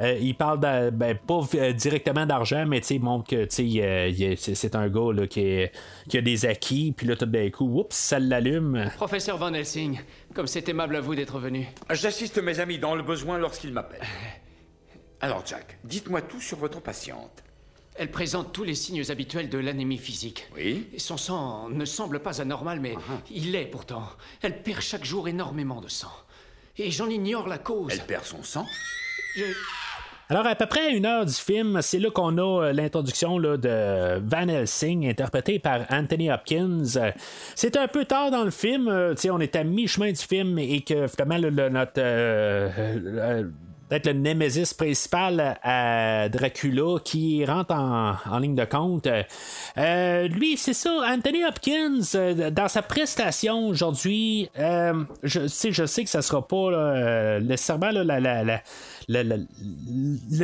il 0.00 0.34
parle, 0.34 0.90
ben, 0.92 1.16
pas 1.16 1.40
directement 1.72 2.26
d'argent, 2.26 2.64
mais, 2.66 2.80
tu 2.80 2.86
sais, 2.86 2.98
montre 2.98 3.28
que, 3.28 3.44
tu 3.44 4.36
sais, 4.36 4.54
c'est 4.54 4.74
un 4.74 4.88
gars, 4.88 5.12
là, 5.12 5.26
qui, 5.26 5.66
qui 6.08 6.18
a 6.18 6.22
des 6.22 6.46
acquis, 6.46 6.94
puis 6.96 7.06
là, 7.06 7.16
tout 7.16 7.26
d'un 7.26 7.50
coup, 7.50 7.80
oups, 7.80 7.96
ça 7.96 8.18
l'allume. 8.18 8.90
Professeur 8.96 9.36
Van 9.36 9.52
Helsing, 9.52 10.00
comme 10.34 10.46
c'est 10.46 10.68
aimable 10.68 10.96
à 10.96 11.00
vous 11.00 11.14
d'être 11.14 11.38
venu. 11.38 11.66
J'assiste 11.90 12.38
mes 12.38 12.60
amis 12.60 12.78
dans 12.78 12.94
le 12.94 13.02
besoin 13.02 13.38
lorsqu'ils 13.38 13.72
m'appellent. 13.72 14.06
Alors, 15.20 15.44
Jack, 15.46 15.78
dites-moi 15.84 16.22
tout 16.22 16.40
sur 16.40 16.58
votre 16.58 16.80
patiente. 16.80 17.42
Elle 17.96 18.10
présente 18.10 18.52
tous 18.52 18.64
les 18.64 18.74
signes 18.74 19.04
habituels 19.10 19.50
de 19.50 19.58
l'anémie 19.58 19.98
physique. 19.98 20.46
Oui. 20.54 20.88
Son 20.96 21.16
sang 21.16 21.68
ne 21.68 21.84
semble 21.84 22.20
pas 22.20 22.40
anormal, 22.40 22.80
mais 22.80 22.94
uh-huh. 22.94 23.20
il 23.30 23.52
l'est 23.52 23.66
pourtant. 23.66 24.08
Elle 24.40 24.62
perd 24.62 24.80
chaque 24.80 25.04
jour 25.04 25.28
énormément 25.28 25.80
de 25.80 25.88
sang. 25.88 26.12
Et 26.78 26.90
j'en 26.90 27.10
ignore 27.10 27.46
la 27.46 27.58
cause. 27.58 27.92
Elle 27.92 28.06
perd 28.06 28.24
son 28.24 28.42
sang? 28.42 28.66
Je... 29.36 29.44
Alors, 30.30 30.46
à 30.46 30.54
peu 30.54 30.66
près 30.66 30.94
une 30.94 31.06
heure 31.06 31.26
du 31.26 31.34
film, 31.34 31.82
c'est 31.82 31.98
là 31.98 32.08
qu'on 32.08 32.38
a 32.38 32.66
euh, 32.66 32.72
l'introduction 32.72 33.40
de 33.40 34.20
Van 34.20 34.46
Helsing, 34.46 35.08
interprété 35.08 35.58
par 35.58 35.80
Anthony 35.90 36.30
Hopkins. 36.30 36.84
C'est 37.56 37.76
un 37.76 37.88
peu 37.88 38.04
tard 38.04 38.30
dans 38.30 38.44
le 38.44 38.52
film, 38.52 38.86
euh, 38.86 39.12
on 39.28 39.40
est 39.40 39.56
à 39.56 39.64
mi-chemin 39.64 40.12
du 40.12 40.20
film 40.20 40.56
et 40.60 40.82
que 40.82 41.08
finalement, 41.08 41.38
le, 41.38 41.68
notre. 41.68 41.94
Euh, 41.98 43.42
peut-être 43.90 44.06
le 44.06 44.12
némésis 44.12 44.72
principal 44.72 45.58
à 45.62 46.28
Dracula 46.28 47.00
qui 47.04 47.44
rentre 47.44 47.74
en, 47.74 48.38
ligne 48.38 48.54
de 48.54 48.64
compte. 48.64 49.08
Euh, 49.76 50.28
lui, 50.28 50.56
c'est 50.56 50.74
ça, 50.74 51.02
Anthony 51.08 51.44
Hopkins, 51.44 52.00
euh, 52.14 52.50
dans 52.50 52.68
sa 52.68 52.82
prestation 52.82 53.66
aujourd'hui, 53.66 54.48
euh, 54.58 55.04
je, 55.24 55.48
sais, 55.48 55.72
je 55.72 55.84
sais 55.84 56.04
que 56.04 56.10
ça 56.10 56.22
sera 56.22 56.46
pas 56.46 56.70
là, 56.70 57.40
nécessairement 57.40 57.90
là, 57.90 58.04
la, 58.04 58.44
la 58.44 58.62
le, 59.08 59.22
le, 59.22 59.46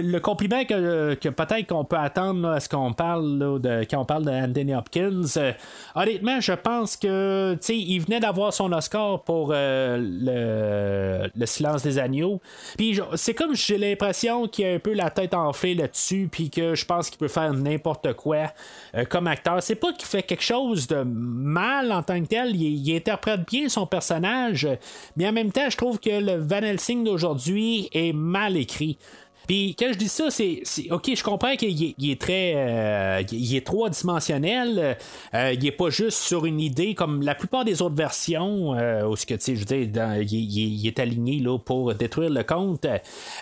le, 0.00 0.20
compliment 0.20 0.64
que, 0.64 1.14
que 1.14 1.28
peut-être 1.28 1.66
qu'on 1.68 1.84
peut 1.84 1.96
attendre 1.96 2.40
là, 2.40 2.52
à 2.54 2.60
ce 2.60 2.68
qu'on 2.68 2.92
parle 2.92 3.60
de, 3.60 3.84
quand 3.88 4.00
on 4.00 4.04
parle 4.04 4.24
d'Anthony 4.24 4.74
Hopkins. 4.74 5.22
Euh, 5.36 5.52
honnêtement, 5.94 6.40
je 6.40 6.52
pense 6.52 6.96
que 6.96 7.56
il 7.68 8.00
venait 8.00 8.20
d'avoir 8.20 8.52
son 8.52 8.72
Oscar 8.72 9.22
pour 9.22 9.50
euh, 9.52 9.98
le, 9.98 11.30
le, 11.34 11.46
silence 11.46 11.82
des 11.82 11.98
agneaux. 11.98 12.40
Puis 12.76 12.98
c'est 13.14 13.34
comme 13.34 13.54
j'ai 13.54 13.78
l'impression 13.78 14.48
qu'il 14.48 14.66
a 14.66 14.74
un 14.74 14.78
peu 14.78 14.92
la 14.94 15.10
tête 15.10 15.34
enflée 15.34 15.74
là-dessus, 15.74 16.28
puis 16.30 16.50
que 16.50 16.74
je 16.74 16.84
pense 16.84 17.10
qu'il 17.10 17.18
peut 17.18 17.28
faire 17.28 17.52
n'importe 17.52 18.14
quoi 18.14 18.52
euh, 18.94 19.04
comme 19.04 19.26
acteur. 19.26 19.62
C'est 19.62 19.74
pas 19.74 19.92
qu'il 19.92 20.06
fait 20.06 20.22
quelque 20.22 20.44
chose 20.44 20.86
de 20.86 21.02
mal 21.04 21.92
en 21.92 22.02
tant 22.02 22.20
que 22.20 22.26
tel, 22.26 22.54
il, 22.56 22.88
il, 22.88 22.96
interprète 22.96 23.46
bien 23.46 23.68
son 23.68 23.86
personnage, 23.86 24.68
mais 25.16 25.28
en 25.28 25.32
même 25.32 25.52
temps, 25.52 25.68
je 25.68 25.76
trouve 25.76 26.00
que 26.00 26.10
le 26.10 26.36
Van 26.36 26.62
Helsing 26.62 27.04
d'aujourd'hui 27.04 27.88
est 27.92 28.12
mal 28.12 28.55
écrit. 28.56 28.98
Puis 29.46 29.76
quand 29.78 29.92
je 29.92 29.98
dis 29.98 30.08
ça, 30.08 30.30
c'est, 30.30 30.62
ok, 30.90 31.10
je 31.14 31.22
comprends 31.22 31.56
qu'il 31.56 31.94
est, 32.10 32.20
très, 32.20 32.54
euh, 32.56 33.22
il 33.30 33.54
est 33.54 33.64
trois 33.64 33.90
dimensionnel. 33.90 34.96
Euh, 35.34 35.52
il 35.54 35.64
est 35.64 35.72
pas 35.72 35.90
juste 35.90 36.18
sur 36.18 36.46
une 36.46 36.60
idée 36.60 36.94
comme 36.94 37.22
la 37.22 37.34
plupart 37.34 37.64
des 37.64 37.80
autres 37.80 37.94
versions 37.94 38.74
euh, 38.74 39.06
où 39.06 39.14
ce 39.16 39.24
que 39.24 39.34
tu 39.34 39.56
sais, 39.56 39.56
je 39.56 39.84
dans, 39.86 40.20
il, 40.20 40.32
il, 40.32 40.86
est 40.86 40.98
aligné 40.98 41.38
là 41.38 41.58
pour 41.58 41.94
détruire 41.94 42.30
le 42.30 42.42
compte. 42.42 42.86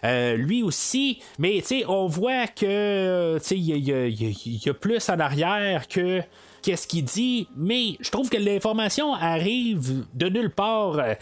Euh, 0.05 0.37
lui 0.37 0.63
aussi, 0.63 1.21
mais 1.39 1.61
tu 1.61 1.81
sais, 1.81 1.85
on 1.89 2.07
voit 2.07 2.49
que 2.49 3.39
tu 3.39 3.45
sais, 3.45 3.57
il 3.57 4.63
y 4.65 4.69
a 4.69 4.75
plus 4.75 5.09
en 5.09 5.19
arrière 5.19 5.89
que 5.89 6.23
qu'est-ce 6.65 6.87
qu'il 6.87 7.05
dit, 7.05 7.47
mais 7.55 7.99
je 8.01 8.11
trouve 8.11 8.31
que 8.31 8.39
l'information 8.39 9.13
arrive 9.13 10.07
de 10.15 10.29
nulle 10.31 10.51
part. 10.51 10.99
Euh, 10.99 11.15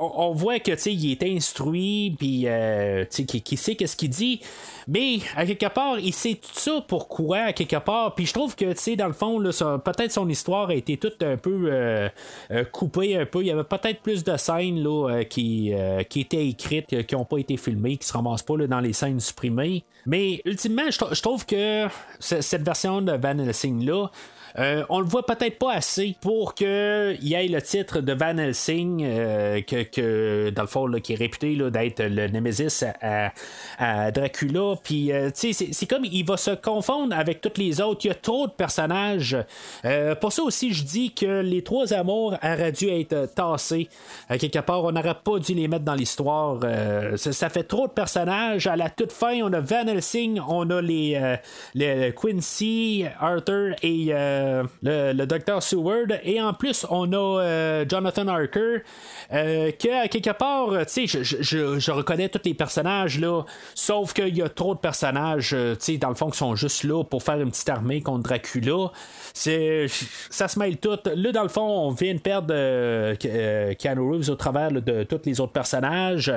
on, 0.00 0.12
on, 0.16 0.32
voit 0.32 0.60
que 0.60 0.72
il 0.88 1.12
est 1.12 1.22
instruit, 1.22 2.16
puis 2.18 2.44
euh, 2.46 3.04
qu'il 3.04 3.58
sait 3.58 3.74
qu'est-ce 3.74 3.96
qu'il 3.96 4.08
dit, 4.08 4.40
mais 4.88 5.18
à 5.36 5.44
quelque 5.44 5.68
part, 5.68 5.98
il 5.98 6.14
sait 6.14 6.34
tout 6.34 6.58
ça 6.58 6.82
pourquoi, 6.88 7.38
à 7.38 7.52
quelque 7.52 7.76
part. 7.76 8.14
Puis 8.14 8.24
je 8.24 8.32
trouve 8.32 8.56
que, 8.56 8.94
dans 8.94 9.06
le 9.08 9.12
fond, 9.12 9.42
peut-être 9.84 10.12
son 10.12 10.26
histoire 10.28 10.70
a 10.70 10.74
été 10.74 10.96
toute 10.96 11.22
un 11.22 11.36
peu 11.36 11.68
euh, 11.70 12.08
euh, 12.50 12.64
coupée, 12.64 13.14
un 13.14 13.26
peu. 13.26 13.42
Il 13.42 13.48
y 13.48 13.50
avait 13.50 13.64
peut-être 13.64 14.00
plus 14.00 14.24
de 14.24 14.38
scènes 14.38 14.82
là, 14.82 15.22
qui, 15.24 15.72
qui 16.08 16.20
étaient 16.20 16.46
écrites, 16.46 17.06
qui 17.06 17.14
n'ont 17.14 17.26
pas 17.26 17.38
été 17.38 17.58
filmées, 17.58 17.98
qui 17.98 18.06
se 18.06 18.12
ramassent 18.14 18.42
pas 18.42 18.56
là, 18.56 18.66
dans 18.66 18.80
les 18.80 18.94
scènes 18.94 19.20
supprimées. 19.20 19.84
Mais 20.06 20.40
ultimement, 20.46 20.88
je, 20.88 21.20
trouve 21.20 21.44
que 21.44 21.88
cette 22.20 22.62
version 22.62 23.02
de 23.02 23.12
Van 23.12 23.38
Helsing-là, 23.38 24.10
euh, 24.58 24.84
on 24.88 25.00
le 25.00 25.06
voit 25.06 25.24
peut-être 25.24 25.58
pas 25.58 25.74
assez 25.74 26.16
pour 26.20 26.54
qu'il 26.54 27.18
y 27.20 27.34
ait 27.34 27.48
le 27.48 27.60
titre 27.60 28.00
de 28.00 28.12
Van 28.12 28.38
Helsing, 28.38 29.02
euh, 29.04 29.60
que, 29.62 30.50
dans 30.50 30.62
le 30.62 30.68
fond, 30.68 30.90
qui 30.92 31.12
est 31.12 31.16
réputé 31.16 31.56
d'être 31.70 32.02
le 32.02 32.28
Nemesis 32.28 32.84
à, 33.02 34.10
Dracula. 34.10 34.76
Puis, 34.82 35.12
euh, 35.12 35.30
tu 35.30 35.52
sais, 35.52 35.68
c'est 35.72 35.86
comme 35.86 36.04
il 36.04 36.24
va 36.24 36.36
se 36.36 36.52
confondre 36.52 37.16
avec 37.16 37.40
tous 37.40 37.60
les 37.60 37.80
autres. 37.80 38.04
Il 38.04 38.08
y 38.08 38.10
a 38.10 38.14
trop 38.14 38.46
de 38.46 38.52
personnages. 38.52 39.36
pour 40.20 40.32
ça 40.32 40.42
aussi, 40.42 40.72
je 40.72 40.84
dis 40.84 41.12
que 41.12 41.40
les 41.40 41.62
trois 41.62 41.92
amours 41.92 42.34
auraient 42.42 42.72
dû 42.72 42.88
être 42.88 43.26
tassés. 43.34 43.88
quelque 44.28 44.60
part, 44.60 44.84
on 44.84 44.92
n'aurait 44.92 45.16
pas 45.22 45.38
dû 45.38 45.54
les 45.54 45.68
mettre 45.68 45.84
dans 45.84 45.94
l'histoire. 45.94 46.60
Ça, 47.16 47.32
ça, 47.32 47.48
fait 47.48 47.64
trop 47.64 47.86
de 47.86 47.92
personnages. 47.92 48.66
À 48.66 48.76
la 48.76 48.90
toute 48.90 49.12
fin, 49.12 49.40
on 49.42 49.52
a 49.52 49.60
Van 49.60 49.86
Helsing, 49.86 50.40
on 50.48 50.68
a 50.70 50.80
les, 50.80 51.36
les 51.74 52.14
Quincy, 52.14 53.04
Arthur 53.20 53.74
et 53.82 54.12
euh, 54.46 54.64
le, 54.82 55.12
le 55.12 55.26
docteur 55.26 55.62
Seward. 55.62 56.18
Et 56.22 56.40
en 56.40 56.52
plus, 56.52 56.86
on 56.90 57.12
a 57.12 57.16
euh, 57.16 57.84
Jonathan 57.88 58.28
Harker, 58.28 58.82
euh, 59.32 59.72
que 59.72 60.04
à 60.04 60.08
quelque 60.08 60.30
part, 60.30 60.70
tu 60.86 61.06
sais, 61.06 61.06
je, 61.06 61.42
je, 61.42 61.78
je, 61.78 61.90
reconnais 61.90 62.28
tous 62.28 62.40
les 62.44 62.54
personnages 62.54 63.18
là, 63.18 63.42
sauf 63.74 64.12
qu'il 64.12 64.36
y 64.36 64.42
a 64.42 64.48
trop 64.48 64.74
de 64.74 64.80
personnages, 64.80 65.50
tu 65.50 65.76
sais, 65.78 65.98
dans 65.98 66.08
le 66.08 66.14
fond, 66.14 66.30
qui 66.30 66.38
sont 66.38 66.54
juste 66.54 66.84
là 66.84 67.02
pour 67.04 67.22
faire 67.22 67.40
une 67.40 67.50
petite 67.50 67.68
armée 67.68 68.02
contre 68.02 68.28
Dracula. 68.28 68.90
C'est, 69.32 69.86
ça 70.30 70.48
se 70.48 70.58
mêle 70.58 70.78
tout. 70.78 70.98
Là, 71.14 71.32
dans 71.32 71.42
le 71.42 71.48
fond, 71.48 71.66
on 71.66 71.90
vient 71.90 72.14
de 72.14 72.20
perdre 72.20 72.54
Keanu 73.74 74.30
au 74.30 74.36
travers 74.36 74.72
de 74.72 75.02
tous 75.04 75.20
les 75.24 75.40
autres 75.40 75.52
personnages, 75.52 76.32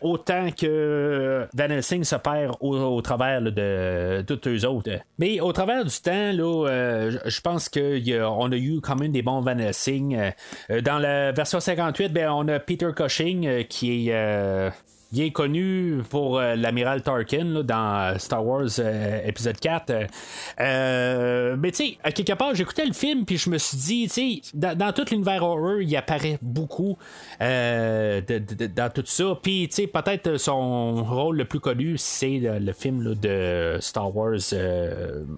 autant 0.00 0.50
que 0.50 1.46
Van 1.54 1.64
Helsing 1.64 2.04
se 2.04 2.16
perd 2.16 2.56
au, 2.60 3.00
travers 3.02 3.40
là, 3.40 3.50
de 3.50 4.22
tous 4.22 4.48
eux 4.48 4.66
autres. 4.66 4.90
Mais 5.18 5.40
au 5.40 5.52
travers 5.52 5.84
du 5.84 6.00
temps, 6.00 6.32
là, 6.32 6.66
je 7.24 7.40
pense 7.40 7.68
qu'on 7.68 8.52
a, 8.52 8.56
eu 8.56 8.80
quand 8.80 8.96
même 8.96 9.12
des 9.12 9.22
bons 9.22 9.40
Van 9.40 9.58
Helsing. 9.58 10.32
Euh, 10.70 10.80
dans 10.80 10.98
la 10.98 11.32
version 11.32 11.60
58, 11.60 12.12
ben, 12.12 12.30
on 12.30 12.48
a 12.48 12.58
Peter 12.58 12.90
Cushing 12.94 13.46
euh, 13.46 13.62
qui 13.62 14.10
est 14.10 14.72
euh, 15.08 15.18
bien 15.18 15.30
connu 15.30 16.02
pour 16.10 16.38
euh, 16.38 16.54
l'amiral 16.54 17.02
Tarkin 17.02 17.62
dans 17.62 18.18
Star 18.18 18.44
Wars 18.44 18.68
euh, 18.78 19.26
épisode 19.26 19.58
4. 19.58 19.92
Euh, 20.60 21.56
mais 21.58 21.70
tu 21.70 21.76
sais, 21.76 21.98
à 22.04 22.12
quelque 22.12 22.34
part, 22.34 22.54
j'écoutais 22.54 22.84
le 22.84 22.92
film 22.92 23.24
puis 23.24 23.36
je 23.38 23.50
me 23.50 23.58
suis 23.58 23.76
dit, 23.76 24.08
tu 24.08 24.42
sais, 24.42 24.42
dans, 24.54 24.92
tout 24.92 25.04
l'univers 25.10 25.42
horror, 25.42 25.80
il 25.80 25.96
apparaît 25.96 26.38
beaucoup 26.42 26.98
dans 27.40 28.92
tout 28.94 29.02
ça. 29.04 29.24
Puis 29.42 29.68
tu 29.68 29.76
sais, 29.76 29.86
peut-être 29.86 30.36
son 30.36 31.04
rôle 31.04 31.38
le 31.38 31.44
plus 31.44 31.60
connu, 31.60 31.96
c'est 31.98 32.38
le, 32.38 32.72
film 32.78 33.14
de 33.14 33.78
Star 33.80 34.14
Wars 34.14 34.38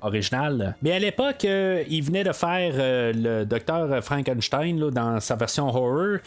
original. 0.02 0.76
Mais 0.82 0.92
à 0.92 0.98
l'époque, 0.98 1.44
il 1.44 2.02
venait 2.02 2.24
de 2.24 2.32
faire 2.32 2.72
le 3.14 3.44
docteur 3.44 4.02
Frankenstein 4.04 4.78
là, 4.78 4.90
dans 4.90 5.20
sa 5.20 5.36
version 5.36 5.68
horror. 5.68 6.18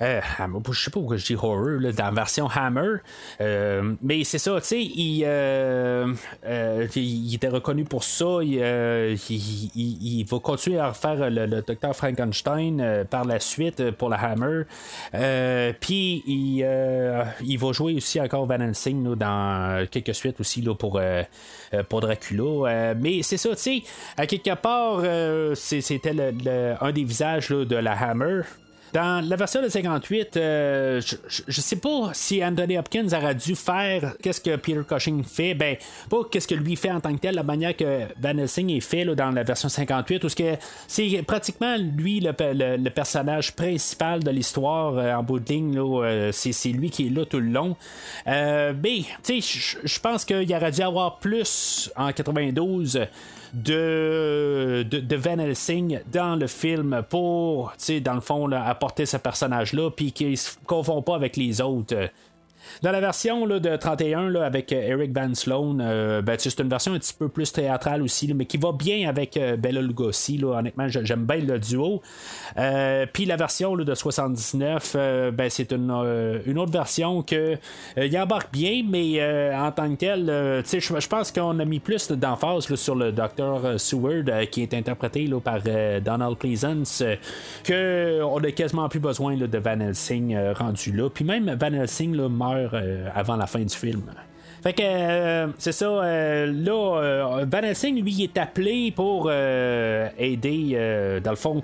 je 0.00 0.20
sais 0.72 0.90
pas 0.90 0.92
pourquoi 0.92 1.16
je 1.16 1.26
dis 1.26 1.34
horror, 1.34 1.80
dans 1.80 2.04
la 2.04 2.10
version 2.10 2.48
Hammer. 2.48 2.91
Euh, 3.40 3.94
mais 4.02 4.24
c'est 4.24 4.38
ça, 4.38 4.60
tu 4.60 4.66
sais, 4.66 4.82
il, 4.82 5.24
euh, 5.24 6.12
euh, 6.46 6.86
il, 6.96 7.34
était 7.34 7.48
reconnu 7.48 7.84
pour 7.84 8.04
ça. 8.04 8.38
Il, 8.42 8.54
il, 9.76 10.24
va 10.24 10.38
continuer 10.38 10.78
à 10.78 10.88
refaire 10.88 11.30
le, 11.30 11.46
le 11.46 11.62
docteur 11.62 11.94
Frankenstein 11.94 13.04
par 13.10 13.24
la 13.24 13.40
suite 13.40 13.90
pour 13.92 14.08
la 14.08 14.16
Hammer. 14.16 14.62
Puis 15.80 16.22
il, 16.26 16.66
il 17.44 17.56
va 17.58 17.72
jouer 17.72 17.94
aussi 17.94 18.20
encore 18.20 18.46
Van 18.46 18.60
Helsing 18.60 19.14
dans 19.14 19.86
quelques 19.90 20.14
suites 20.14 20.40
aussi 20.40 20.62
là, 20.62 20.74
pour, 20.74 21.00
pour 21.88 22.00
Dracula. 22.00 22.94
mais 22.94 23.22
c'est 23.22 23.36
ça, 23.36 23.50
tu 23.50 23.56
sais, 23.56 23.82
à 24.16 24.26
quelque 24.26 24.54
part, 24.54 25.02
c'était 25.56 26.12
le, 26.14 26.74
un 26.80 26.92
des 26.92 27.04
visages 27.04 27.48
de 27.48 27.76
la 27.76 27.92
Hammer. 27.92 28.42
Dans 28.92 29.26
la 29.26 29.36
version 29.36 29.62
de 29.62 29.70
58, 29.70 30.36
euh, 30.36 31.00
je, 31.00 31.16
je, 31.48 31.60
sais 31.62 31.76
pas 31.76 32.10
si 32.12 32.44
Anthony 32.44 32.76
Hopkins 32.76 33.06
aurait 33.12 33.34
dû 33.34 33.56
faire 33.56 34.14
qu'est-ce 34.22 34.40
que 34.40 34.56
Peter 34.56 34.82
Cushing 34.86 35.24
fait. 35.24 35.54
Ben, 35.54 35.76
pas 36.10 36.18
qu'est-ce 36.30 36.46
que 36.46 36.54
lui 36.54 36.76
fait 36.76 36.90
en 36.90 37.00
tant 37.00 37.14
que 37.14 37.20
tel, 37.20 37.34
la 37.34 37.42
manière 37.42 37.74
que 37.74 38.02
Van 38.20 38.36
Helsing 38.36 38.70
est 38.70 38.80
fait 38.80 39.06
là, 39.06 39.14
dans 39.14 39.30
la 39.30 39.44
version 39.44 39.70
58, 39.70 40.24
où 40.24 40.28
c'est 40.88 41.22
pratiquement 41.22 41.76
lui 41.78 42.20
le, 42.20 42.90
personnage 42.90 43.52
principal 43.52 44.22
de 44.22 44.30
l'histoire 44.30 44.98
euh, 44.98 45.14
en 45.14 45.22
bout 45.22 45.40
de 45.40 45.48
ligne. 45.48 45.78
Euh, 45.78 46.30
c'est 46.32 46.68
lui 46.68 46.90
qui 46.90 47.06
est 47.06 47.10
là 47.10 47.24
tout 47.24 47.40
le 47.40 47.48
long. 47.48 47.74
mais, 48.26 49.04
tu 49.24 49.40
sais, 49.40 49.78
je 49.82 50.00
pense 50.00 50.26
qu'il 50.26 50.54
aurait 50.54 50.70
dû 50.70 50.82
avoir 50.82 51.18
plus 51.18 51.90
en 51.96 52.12
92 52.12 53.06
de, 53.52 54.82
de, 54.82 55.16
Van 55.16 55.38
Helsing 55.38 56.00
dans 56.10 56.36
le 56.36 56.46
film 56.46 57.02
pour, 57.08 57.74
dans 58.02 58.14
le 58.14 58.20
fond, 58.20 58.50
apporter 58.52 59.06
ce 59.06 59.16
personnage-là, 59.16 59.90
puis 59.90 60.12
qu'il 60.12 60.30
ne 60.30 60.36
se 60.36 60.52
confond 60.66 61.02
pas 61.02 61.14
avec 61.14 61.36
les 61.36 61.60
autres. 61.60 62.08
Dans 62.80 62.90
la 62.90 63.00
version 63.00 63.44
là, 63.46 63.60
de 63.60 63.76
31 63.76 64.30
là, 64.30 64.44
avec 64.44 64.72
euh, 64.72 64.80
Eric 64.80 65.12
Van 65.14 65.34
Sloan, 65.34 65.78
euh, 65.80 66.22
ben, 66.22 66.36
c'est 66.38 66.58
une 66.60 66.68
version 66.68 66.94
un 66.94 66.98
petit 66.98 67.14
peu 67.14 67.28
plus 67.28 67.52
théâtrale 67.52 68.02
aussi, 68.02 68.32
mais 68.34 68.46
qui 68.46 68.56
va 68.56 68.72
bien 68.72 69.08
avec 69.08 69.36
euh, 69.36 69.56
Bella 69.56 69.82
Lugosi. 69.82 70.42
Honnêtement, 70.42 70.88
j'aime 70.88 71.24
bien 71.24 71.36
le 71.36 71.58
duo. 71.58 72.02
Puis 73.12 73.24
la 73.26 73.36
version 73.36 73.76
de 73.76 73.94
79, 73.94 74.96
ben, 75.32 75.50
c'est 75.50 75.72
une, 75.72 75.90
autre 75.90 76.72
version 76.72 77.22
que 77.22 77.56
il 77.96 78.18
embarque 78.18 78.52
bien, 78.52 78.82
mais 78.88 79.22
en 79.54 79.70
tant 79.72 79.90
que 79.90 79.96
tel, 79.96 80.62
je 80.64 81.08
pense 81.08 81.32
qu'on 81.32 81.58
a 81.58 81.64
mis 81.64 81.80
plus 81.80 82.10
d'emphase 82.10 82.72
sur 82.74 82.94
le 82.94 83.12
Dr. 83.12 83.78
Seward 83.78 84.30
qui 84.50 84.62
est 84.62 84.74
interprété 84.74 85.28
par 85.42 85.60
Donald 86.04 86.36
Pleasance, 86.36 87.02
qu'on 87.66 88.38
a 88.42 88.50
quasiment 88.52 88.88
plus 88.88 89.00
besoin 89.00 89.36
de 89.36 89.58
Van 89.58 89.80
Helsing 89.80 90.36
rendu 90.54 90.92
là. 90.92 91.08
Puis 91.10 91.24
même 91.24 91.54
Van 91.60 91.72
Helsing 91.72 92.14
là, 92.16 92.28
euh, 92.72 93.08
avant 93.14 93.36
la 93.36 93.46
fin 93.46 93.60
du 93.60 93.74
film. 93.74 94.02
Fait 94.62 94.72
que 94.72 94.82
euh, 94.84 95.48
c'est 95.58 95.72
ça. 95.72 95.86
euh, 95.86 96.46
là, 96.46 97.00
euh, 97.02 97.44
Van 97.50 97.58
Helsing, 97.62 98.00
lui, 98.00 98.22
est 98.22 98.38
appelé 98.38 98.92
pour 98.94 99.28
euh, 99.28 100.08
aider, 100.18 101.20
dans 101.22 101.30
le 101.30 101.36
fond, 101.36 101.62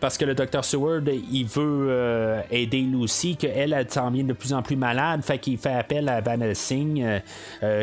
parce 0.00 0.16
que 0.16 0.24
le 0.24 0.34
Dr. 0.34 0.64
Seward, 0.64 1.08
il 1.08 1.44
veut 1.44 2.42
aider 2.50 2.80
Lucy, 2.82 3.36
qu'elle, 3.36 3.72
elle 3.72 3.90
s'en 3.90 4.10
vient 4.10 4.24
de 4.24 4.32
plus 4.32 4.52
en 4.52 4.62
plus 4.62 4.76
malade. 4.76 5.22
Fait 5.22 5.38
qu'il 5.38 5.58
fait 5.58 5.72
appel 5.72 6.08
à 6.08 6.20
Van 6.20 6.40
Helsing, 6.40 7.04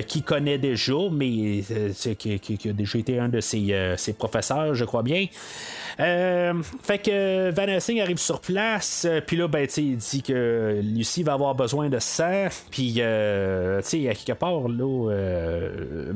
qui 0.08 0.22
connaît 0.22 0.58
déjà, 0.58 0.94
mais 1.12 1.64
qui, 2.18 2.70
a 2.70 2.74
déjà 2.74 3.00
été 3.00 3.20
un 3.20 3.30
de 3.30 3.42
ses, 3.42 3.94
ses 3.98 4.14
professeurs, 4.14 4.76
je 4.76 4.86
crois 4.86 5.04
bien. 5.04 5.26
Fait 5.98 7.00
que 7.00 7.52
Van 7.52 7.64
Helsing 7.64 8.02
arrive 8.02 8.18
sur 8.18 8.40
place, 8.40 9.08
puis 9.26 9.38
là, 9.38 9.48
ben, 9.48 9.68
il 9.78 9.98
dit 9.98 10.22
que 10.22 10.80
Lucie 10.82 11.24
va 11.24 11.34
avoir 11.34 11.56
besoin 11.56 11.90
de 11.90 12.00
sang, 12.00 12.48
puis, 12.72 12.94
tu 12.94 13.02
sais, 13.82 14.08
part, 14.38 14.68
là, 14.68 15.12
euh, 15.12 16.14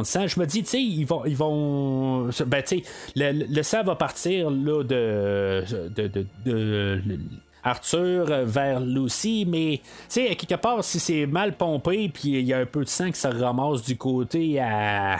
de 0.00 0.06
sang, 0.06 0.26
je 0.26 0.38
me 0.38 0.46
dis, 0.46 0.62
tu 0.62 0.70
sais, 0.70 0.82
ils 0.82 1.04
vont, 1.04 1.24
ils 1.24 1.36
vont, 1.36 2.28
ben, 2.46 2.62
tu 2.62 2.78
sais, 2.78 2.82
le, 3.16 3.62
sang 3.62 3.82
va 3.84 3.96
partir, 3.96 4.50
là, 4.50 4.82
de, 4.84 5.64
de- 5.88 6.08
de- 6.44 7.18
Arthur 7.62 8.26
vers 8.44 8.80
Lucy, 8.80 9.44
mais 9.48 9.80
tu 9.82 9.86
sais, 10.08 10.36
quelque 10.36 10.60
part, 10.60 10.84
si 10.84 11.00
c'est 11.00 11.26
mal 11.26 11.56
pompé, 11.56 12.08
puis 12.08 12.30
il 12.30 12.46
y 12.46 12.52
a 12.52 12.58
un 12.58 12.66
peu 12.66 12.84
de 12.84 12.88
sang 12.88 13.10
qui 13.10 13.18
se 13.20 13.28
ramasse 13.28 13.82
du 13.82 13.96
côté 13.96 14.60
à, 14.60 15.18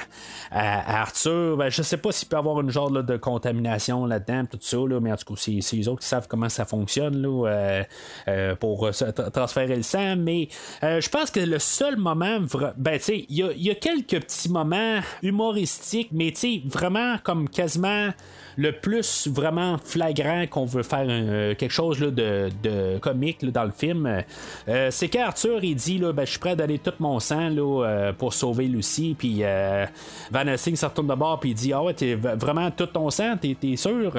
Arthur, 0.51 1.57
ben, 1.57 1.69
je 1.69 1.83
sais 1.83 1.97
pas 1.97 2.13
s'il 2.13 2.29
peut 2.29 2.37
y 2.37 2.39
avoir 2.39 2.61
une 2.61 2.71
genre 2.71 2.91
de 2.91 3.17
contamination 3.17 4.07
là-dedans, 4.07 4.45
tout 4.51 4.59
ça, 4.61 4.77
mais 5.01 5.13
en 5.13 5.17
tout 5.17 5.35
cas, 5.35 5.41
c'est, 5.41 5.77
les 5.77 5.89
autres 5.89 6.01
qui 6.01 6.09
savent 6.09 6.29
comment 6.29 6.49
ça 6.49 6.65
fonctionne 6.65 7.25
euh, 7.27 7.83
euh, 8.29 8.55
pour 8.57 8.87
euh, 8.87 8.93
transférer 9.33 9.77
le 9.77 9.83
sang, 9.83 10.17
mais 10.17 10.49
euh, 10.83 11.01
je 11.01 11.09
pense 11.09 11.31
que 11.31 11.41
le 11.41 11.59
seul 11.59 11.97
moment, 11.97 12.39
ben, 12.77 12.99
tu 12.99 13.05
sais, 13.05 13.27
il 13.29 13.37
y 13.37 13.69
y 13.69 13.71
a 13.71 13.75
quelques 13.75 14.23
petits 14.25 14.49
moments 14.49 15.01
humoristiques, 15.23 16.11
mais 16.13 16.33
tu 16.33 16.39
sais, 16.39 16.63
vraiment 16.65 17.17
comme 17.23 17.49
quasiment 17.49 18.11
le 18.59 18.73
plus 18.73 19.29
vraiment 19.29 19.79
flagrant 19.79 20.45
qu'on 20.51 20.67
veut 20.67 20.83
faire 20.83 21.09
un- 21.09 21.55
quelque 21.55 21.71
chose 21.73 22.01
de, 22.01 22.51
de 22.63 22.99
comique 22.99 23.45
dans 23.51 23.63
le 23.65 23.71
film, 23.71 24.23
euh, 24.69 24.89
c'est 24.91 25.09
qu'Arthur 25.09 25.63
il 25.63 25.77
dit 25.77 25.99
là, 25.99 26.13
ben, 26.13 26.25
je 26.27 26.31
suis 26.33 26.41
prêt 26.41 26.57
donner 26.57 26.79
tout 26.79 26.93
mon 26.99 27.21
sang 27.21 27.49
là, 27.51 27.85
euh, 27.87 28.13
pour 28.13 28.35
sauver 28.35 28.67
Lucie. 28.67 29.15
Puis 29.17 29.39
euh, 29.43 29.87
Van 30.33 30.41
Helsing 30.47 30.75
se 30.75 30.85
retourne 30.87 31.07
de 31.07 31.15
bord 31.15 31.39
puis 31.39 31.51
il 31.51 31.55
dit 31.55 31.73
ah 31.73 31.83
ouais 31.85 31.95
t'es 31.95 32.15
vraiment 32.17 32.69
tout 32.73 32.87
ton 32.87 33.09
sang, 33.11 33.37
t'es, 33.41 33.57
t'es 33.59 33.77
sûr? 33.77 34.13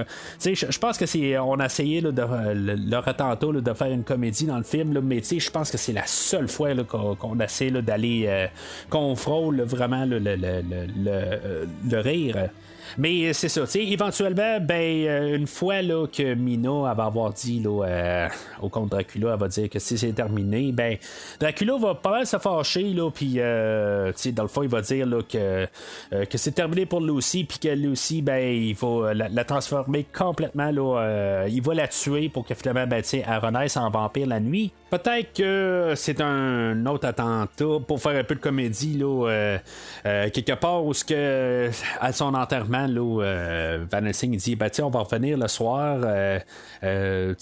Je 0.43 0.77
pense 0.79 0.97
que 0.97 1.05
c'est 1.05 1.37
on 1.37 1.59
a 1.59 1.65
essayé 1.65 2.01
de 2.01 2.09
le, 2.09 3.13
tantôt 3.13 3.51
de 3.51 3.73
faire 3.73 3.91
une 3.91 4.03
comédie 4.05 4.45
dans 4.45 4.57
le 4.57 4.63
film, 4.63 4.99
mais 5.03 5.21
je 5.21 5.49
pense 5.51 5.69
que 5.69 5.77
c'est 5.77 5.93
la 5.93 6.05
seule 6.07 6.47
fois 6.47 6.73
qu'on, 6.87 7.15
qu'on 7.15 7.37
essaie 7.41 7.71
d'aller 7.71 8.23
euh, 8.27 8.47
qu'on 8.89 9.15
frôle 9.15 9.61
vraiment 9.63 10.05
le, 10.05 10.19
le, 10.19 10.35
le- 10.35 11.67
le 11.89 11.99
rire. 11.99 12.49
Mais 12.97 13.33
c'est 13.33 13.49
ça, 13.49 13.65
tu 13.67 13.79
éventuellement, 13.79 14.59
ben, 14.59 15.05
euh, 15.07 15.35
une 15.35 15.47
fois 15.47 15.81
là, 15.81 16.07
que 16.07 16.33
Mina 16.33 16.93
va 16.93 17.05
avoir 17.05 17.33
dit 17.33 17.59
là, 17.59 17.85
euh, 17.85 18.27
au 18.61 18.69
comte 18.69 18.89
Dracula, 18.89 19.33
elle 19.33 19.39
va 19.39 19.47
dire 19.47 19.69
que 19.69 19.79
si 19.79 19.97
c'est 19.97 20.13
terminé, 20.13 20.71
ben, 20.71 20.97
Dracula 21.39 21.77
va 21.77 21.95
pas 21.95 22.11
mal 22.11 22.25
se 22.25 22.37
fâcher, 22.37 22.93
là, 22.93 23.09
puis, 23.11 23.35
euh, 23.37 24.11
dans 24.33 24.43
le 24.43 24.49
fond, 24.49 24.63
il 24.63 24.69
va 24.69 24.81
dire 24.81 25.05
là, 25.05 25.21
que, 25.21 25.67
euh, 26.13 26.25
que 26.25 26.37
c'est 26.37 26.51
terminé 26.51 26.85
pour 26.85 27.01
Lucy, 27.01 27.43
puis 27.43 27.59
que 27.59 27.69
Lucy, 27.69 28.21
ben, 28.21 28.39
il 28.39 28.75
va 28.75 29.13
la, 29.13 29.43
transformer 29.43 30.05
complètement, 30.05 30.71
là, 30.71 30.99
euh, 30.99 31.47
il 31.49 31.61
va 31.61 31.73
la 31.73 31.87
tuer 31.87 32.29
pour 32.29 32.45
que 32.45 32.53
finalement, 32.53 32.87
ben, 32.87 33.01
tu 33.01 33.17
elle 33.17 33.37
renaisse 33.37 33.77
en 33.77 33.89
vampire 33.89 34.27
la 34.27 34.39
nuit. 34.39 34.71
Peut-être 34.89 35.33
que 35.33 35.93
c'est 35.95 36.19
un 36.19 36.85
autre 36.87 37.07
attentat 37.07 37.79
pour 37.87 38.01
faire 38.01 38.19
un 38.19 38.23
peu 38.23 38.35
de 38.35 38.39
comédie, 38.39 38.97
là, 38.97 39.27
euh, 39.27 39.57
euh, 40.05 40.29
quelque 40.31 40.53
part 40.53 40.83
où 40.83 40.93
ce 40.93 41.05
que, 41.05 41.69
à 42.01 42.11
son 42.11 42.33
enterrement, 42.33 42.78
là, 42.87 43.23
euh, 43.23 43.85
Van 43.91 44.05
Helsing 44.05 44.35
dit 44.35 44.55
ben, 44.55 44.69
on 44.81 44.89
va 44.89 44.99
revenir 44.99 45.37
le 45.37 45.47
soir. 45.47 45.99
euh, 46.03 46.39
euh, 46.83 47.33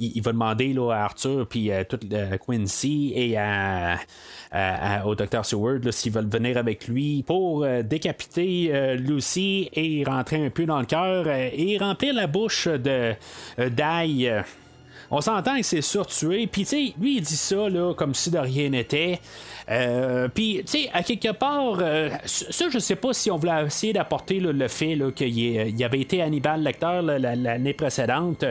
il, 0.00 0.22
va 0.22 0.32
demander 0.32 0.72
là, 0.72 0.92
à 0.92 1.04
Arthur, 1.04 1.46
puis 1.48 1.72
à 1.72 1.84
toute 1.84 2.06
Quincy 2.46 3.12
et 3.14 3.36
au 5.04 5.14
Dr. 5.14 5.44
Seward 5.44 5.90
s'ils 5.90 6.12
veulent 6.12 6.28
venir 6.28 6.56
avec 6.56 6.88
lui 6.88 7.22
pour 7.22 7.66
décapiter 7.84 8.96
Lucy 8.96 9.70
et 9.72 10.04
rentrer 10.04 10.44
un 10.44 10.50
peu 10.50 10.66
dans 10.66 10.80
le 10.80 10.86
cœur 10.86 11.26
et 11.28 11.76
remplir 11.78 12.14
la 12.14 12.26
bouche 12.26 12.66
de 12.66 13.14
d'ail. 13.58 14.42
On 15.10 15.20
s'entend 15.20 15.56
que 15.56 15.64
c'est 15.64 15.80
surtué. 15.82 16.46
Puis, 16.46 16.62
tu 16.62 16.68
sais, 16.68 16.94
lui, 17.00 17.16
il 17.16 17.20
dit 17.22 17.36
ça, 17.36 17.68
là, 17.68 17.94
comme 17.94 18.14
si 18.14 18.30
de 18.30 18.38
rien 18.38 18.68
n'était. 18.70 19.20
Euh, 19.68 20.28
Puis, 20.32 20.62
tu 20.64 20.82
sais, 20.84 20.90
à 20.92 21.02
quelque 21.02 21.32
part, 21.32 21.78
euh, 21.80 22.10
ça, 22.24 22.66
je 22.70 22.78
sais 22.78 22.96
pas 22.96 23.12
si 23.12 23.30
on 23.30 23.36
voulait 23.36 23.66
essayer 23.66 23.92
d'apporter 23.92 24.38
le 24.40 24.68
fait 24.68 24.98
qu'il 25.14 25.28
y 25.28 25.56
ait- 25.56 25.70
il 25.70 25.78
y 25.78 25.84
avait 25.84 26.00
été 26.00 26.22
Hannibal 26.22 26.62
Lecter 26.62 27.00
l'année 27.02 27.74
précédente. 27.74 28.44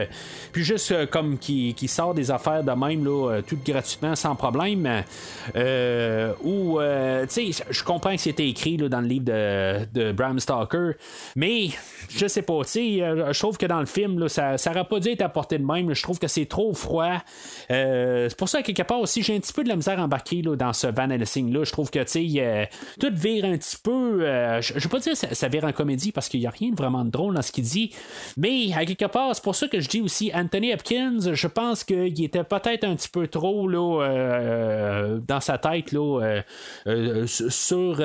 Puis, 0.52 0.62
juste 0.62 0.92
euh, 0.92 1.06
comme 1.06 1.38
qui, 1.38 1.74
sort 1.88 2.14
des 2.14 2.30
affaires 2.30 2.62
de 2.62 2.72
même, 2.72 3.04
là, 3.04 3.40
tout 3.46 3.58
gratuitement, 3.64 4.14
sans 4.14 4.36
problème. 4.36 4.86
Ou, 6.44 6.78
tu 7.28 7.52
sais, 7.52 7.64
je 7.70 7.84
comprends 7.84 8.14
que 8.14 8.20
c'était 8.20 8.48
écrit 8.48 8.76
dans 8.76 9.00
le 9.00 9.06
livre 9.06 9.24
de, 9.24 10.12
Bram 10.12 10.38
Stoker. 10.38 10.92
Mais, 11.36 11.68
je 12.10 12.26
sais 12.26 12.42
pas, 12.42 12.62
tu 12.64 12.70
sais, 12.70 12.98
je 13.32 13.38
trouve 13.38 13.56
que 13.56 13.66
dans 13.66 13.80
le 13.80 13.86
film, 13.86 14.18
là, 14.18 14.28
ça 14.28 14.56
n'aurait 14.66 14.84
pas 14.84 15.00
dû 15.00 15.08
être 15.08 15.22
apporté 15.22 15.58
de 15.58 15.64
même. 15.64 15.92
Je 15.94 16.02
trouve 16.02 16.18
que 16.18 16.28
c'est 16.28 16.46
trop 16.50 16.74
froid. 16.74 17.16
Euh, 17.70 18.28
c'est 18.28 18.36
pour 18.36 18.48
ça, 18.50 18.62
quelque 18.62 18.82
part 18.82 19.00
aussi, 19.00 19.22
j'ai 19.22 19.34
un 19.34 19.40
petit 19.40 19.54
peu 19.54 19.64
de 19.64 19.68
la 19.68 19.76
misère 19.76 19.98
à 19.98 20.04
embarquer 20.04 20.42
là, 20.42 20.56
dans 20.56 20.74
ce 20.74 20.86
Van 20.88 21.08
Helsing-là. 21.08 21.64
Je 21.64 21.72
trouve 21.72 21.90
que, 21.90 22.00
euh, 22.00 22.66
tout 23.00 23.12
vire 23.14 23.46
un 23.46 23.56
petit 23.56 23.78
peu. 23.82 24.22
euh, 24.22 24.60
je 24.60 24.74
je 24.76 24.84
vais 24.84 24.88
pas 24.90 24.98
dire 24.98 25.16
ça, 25.16 25.34
ça 25.34 25.48
vire 25.48 25.64
en 25.64 25.72
comédie 25.72 26.12
parce 26.12 26.28
qu'il 26.28 26.40
n'y 26.40 26.46
a 26.46 26.50
rien 26.50 26.70
de 26.70 26.76
vraiment 26.76 27.04
de 27.04 27.10
drôle 27.10 27.34
dans 27.34 27.42
ce 27.42 27.52
qu'il 27.52 27.64
dit. 27.64 27.94
Mais, 28.36 28.72
à 28.76 28.84
quelque 28.84 29.06
part, 29.06 29.34
c'est 29.34 29.44
pour 29.44 29.54
ça 29.54 29.68
que 29.68 29.80
je 29.80 29.88
dis 29.88 30.00
aussi 30.00 30.30
Anthony 30.34 30.74
Hopkins, 30.74 31.32
je 31.32 31.46
pense 31.46 31.84
qu'il 31.84 32.22
était 32.22 32.44
peut-être 32.44 32.84
un 32.84 32.96
petit 32.96 33.08
peu 33.08 33.28
trop 33.28 33.68
là, 33.68 34.02
euh, 34.02 35.20
dans 35.26 35.40
sa 35.40 35.56
tête 35.58 35.92
là, 35.92 36.42
sur. 37.26 38.00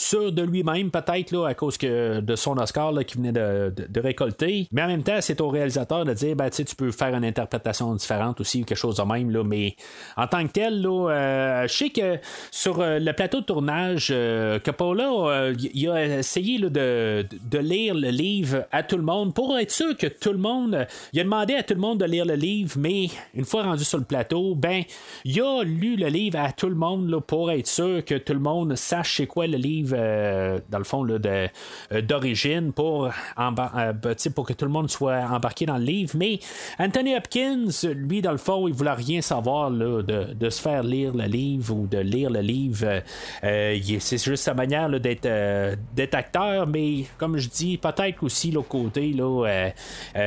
Sûr 0.00 0.32
de 0.32 0.42
lui-même, 0.42 0.90
peut-être, 0.90 1.30
là, 1.32 1.46
à 1.46 1.54
cause 1.54 1.76
que 1.76 2.20
de 2.20 2.36
son 2.36 2.56
Oscar 2.58 2.92
là, 2.92 3.04
qu'il 3.04 3.20
venait 3.20 3.32
de, 3.32 4.00
récolter. 4.00 4.66
Mais 4.72 4.82
en 4.82 4.86
même 4.86 5.02
temps, 5.02 5.20
c'est 5.20 5.40
au 5.40 5.48
réalisateur 5.48 6.04
de 6.04 6.14
dire 6.14 6.34
ben, 6.34 6.48
tu 6.48 6.64
peux 6.74 6.90
faire 6.90 7.14
une 7.14 7.24
interprétation 7.24 7.94
différente 7.94 8.40
aussi, 8.40 8.64
quelque 8.64 8.78
chose 8.78 8.96
de 8.96 9.02
même. 9.02 9.30
Là, 9.30 9.44
mais 9.44 9.76
en 10.16 10.26
tant 10.26 10.46
que 10.46 10.52
tel, 10.52 10.80
là, 10.80 11.10
euh, 11.10 11.68
je 11.68 11.74
sais 11.74 11.90
que 11.90 12.18
sur 12.50 12.80
euh, 12.80 12.98
le 12.98 13.12
plateau 13.12 13.40
de 13.40 13.44
tournage, 13.44 14.08
euh, 14.10 14.58
Coppola, 14.58 15.10
euh, 15.10 15.54
il 15.74 15.88
a 15.88 16.18
essayé 16.18 16.58
là, 16.58 16.68
de, 16.68 17.26
de 17.50 17.58
lire 17.58 17.94
le 17.94 18.08
livre 18.08 18.64
à 18.72 18.82
tout 18.82 18.96
le 18.96 19.02
monde 19.02 19.34
pour 19.34 19.58
être 19.58 19.70
sûr 19.70 19.96
que 19.96 20.06
tout 20.06 20.32
le 20.32 20.38
monde. 20.38 20.86
Il 21.12 21.20
a 21.20 21.24
demandé 21.24 21.54
à 21.54 21.62
tout 21.62 21.74
le 21.74 21.80
monde 21.80 21.98
de 21.98 22.06
lire 22.06 22.24
le 22.24 22.34
livre, 22.34 22.74
mais 22.78 23.08
une 23.34 23.44
fois 23.44 23.64
rendu 23.64 23.84
sur 23.84 23.98
le 23.98 24.04
plateau, 24.04 24.54
ben, 24.54 24.82
il 25.24 25.40
a 25.42 25.62
lu 25.62 25.96
le 25.96 26.08
livre 26.08 26.38
à 26.38 26.52
tout 26.52 26.68
le 26.68 26.74
monde 26.74 27.08
là, 27.10 27.20
pour 27.20 27.50
être 27.50 27.66
sûr 27.66 28.04
que 28.04 28.14
tout 28.14 28.32
le 28.32 28.40
monde 28.40 28.74
sache 28.76 29.16
c'est 29.16 29.26
quoi 29.26 29.46
le 29.46 29.58
livre, 29.58 29.89
euh, 29.94 30.60
dans 30.68 30.78
le 30.78 30.84
fond, 30.84 31.04
là, 31.04 31.18
euh, 31.24 32.00
d'origine, 32.02 32.72
pour, 32.72 33.06
euh, 33.06 33.10
ben, 33.36 33.94
pour 34.34 34.46
que 34.46 34.52
tout 34.52 34.64
le 34.64 34.70
monde 34.70 34.90
soit 34.90 35.20
embarqué 35.30 35.66
dans 35.66 35.78
le 35.78 35.84
livre. 35.84 36.12
Mais 36.16 36.38
Anthony 36.78 37.16
Hopkins, 37.16 37.68
lui, 37.94 38.22
dans 38.22 38.32
le 38.32 38.38
fond, 38.38 38.68
il 38.68 38.74
voulait 38.74 38.92
rien 38.92 39.20
savoir 39.20 39.70
là, 39.70 40.02
de, 40.02 40.34
de 40.34 40.50
se 40.50 40.60
faire 40.60 40.82
lire 40.82 41.12
le 41.14 41.24
livre 41.24 41.74
ou 41.74 41.86
de 41.86 41.98
lire 41.98 42.30
le 42.30 42.40
livre. 42.40 43.02
C'est 43.42 44.22
juste 44.22 44.44
sa 44.44 44.54
manière 44.54 44.88
là, 44.88 44.98
d'être, 44.98 46.14
acteur, 46.14 46.66
mais 46.66 47.04
comme 47.18 47.36
je 47.38 47.48
dis, 47.48 47.78
peut-être 47.78 48.22
aussi 48.22 48.50
l'autre 48.50 48.68
côté, 48.68 49.12
là, 49.12 49.70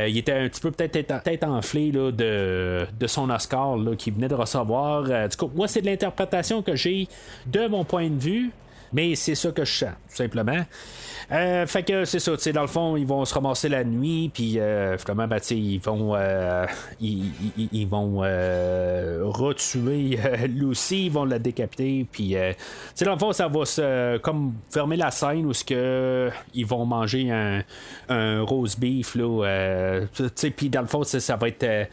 il 0.08 0.18
était 0.18 0.34
un 0.34 0.48
petit 0.50 0.62
peu 0.62 0.72
peut-être 0.72 0.92
tête- 0.92 1.24
tête 1.24 1.44
enflé 1.44 1.92
là, 1.92 2.12
de, 2.12 2.86
de 3.00 3.08
son 3.08 3.30
Oscar 3.30 3.78
qu'il 3.98 4.14
venait 4.14 4.28
de 4.28 4.36
recevoir. 4.36 5.04
Du 5.04 5.38
coup, 5.38 5.52
moi, 5.56 5.68
c'est 5.68 5.82
de 5.82 5.88
l'interprétation 5.88 6.62
que 6.62 6.76
j'ai 6.76 7.08
de 7.46 7.68
mon 7.68 7.84
point 7.84 8.10
de 8.10 8.20
vue. 8.20 8.52
Mais 8.94 9.16
c'est 9.16 9.36
ça 9.36 9.52
que 9.52 9.66
je 9.66 9.72
sens, 9.72 9.90
tout 10.10 10.16
simplement. 10.16 10.66
Euh, 11.32 11.66
fait 11.66 11.84
que 11.84 12.06
c'est 12.06 12.20
ça, 12.20 12.36
tu 12.36 12.44
sais, 12.44 12.54
dans 12.54 12.62
le 12.62 12.68
fond, 12.68 12.98
ils 12.98 13.08
vont 13.08 13.24
se 13.26 13.34
ramasser 13.34 13.70
la 13.70 13.84
nuit, 13.84 14.30
puis 14.34 14.60
euh, 14.60 14.98
finalement, 14.98 15.28
ben, 15.28 15.40
ils 15.50 15.80
vont, 15.80 16.16
euh, 16.16 16.66
ils, 17.00 17.88
vont 17.88 18.22
euh, 18.24 19.22
retuer 19.24 20.20
Lucy, 20.48 21.08
ils 21.08 21.12
vont 21.12 21.26
la 21.26 21.40
décapiter, 21.40 22.06
puis, 22.12 22.36
tu 22.96 23.04
dans 23.04 23.14
le 23.14 23.20
fond, 23.20 23.32
ça 23.32 23.48
va 23.48 23.66
se, 23.66 24.18
comme 24.18 24.54
fermer 24.70 24.98
la 24.98 25.12
scène 25.12 25.46
où 25.46 25.54
ce 25.54 25.64
que 25.64 26.30
ils 26.54 26.66
vont 26.66 26.86
manger 26.86 27.32
un, 27.32 27.64
un 28.10 28.42
rose 28.42 28.78
beef, 28.78 29.16
là, 29.16 30.02
tu 30.14 30.26
sais, 30.36 30.52
puis 30.52 30.70
dans 30.70 30.82
le 30.82 30.88
fond, 30.88 31.04
ça 31.04 31.36
va 31.36 31.48
être. 31.48 31.90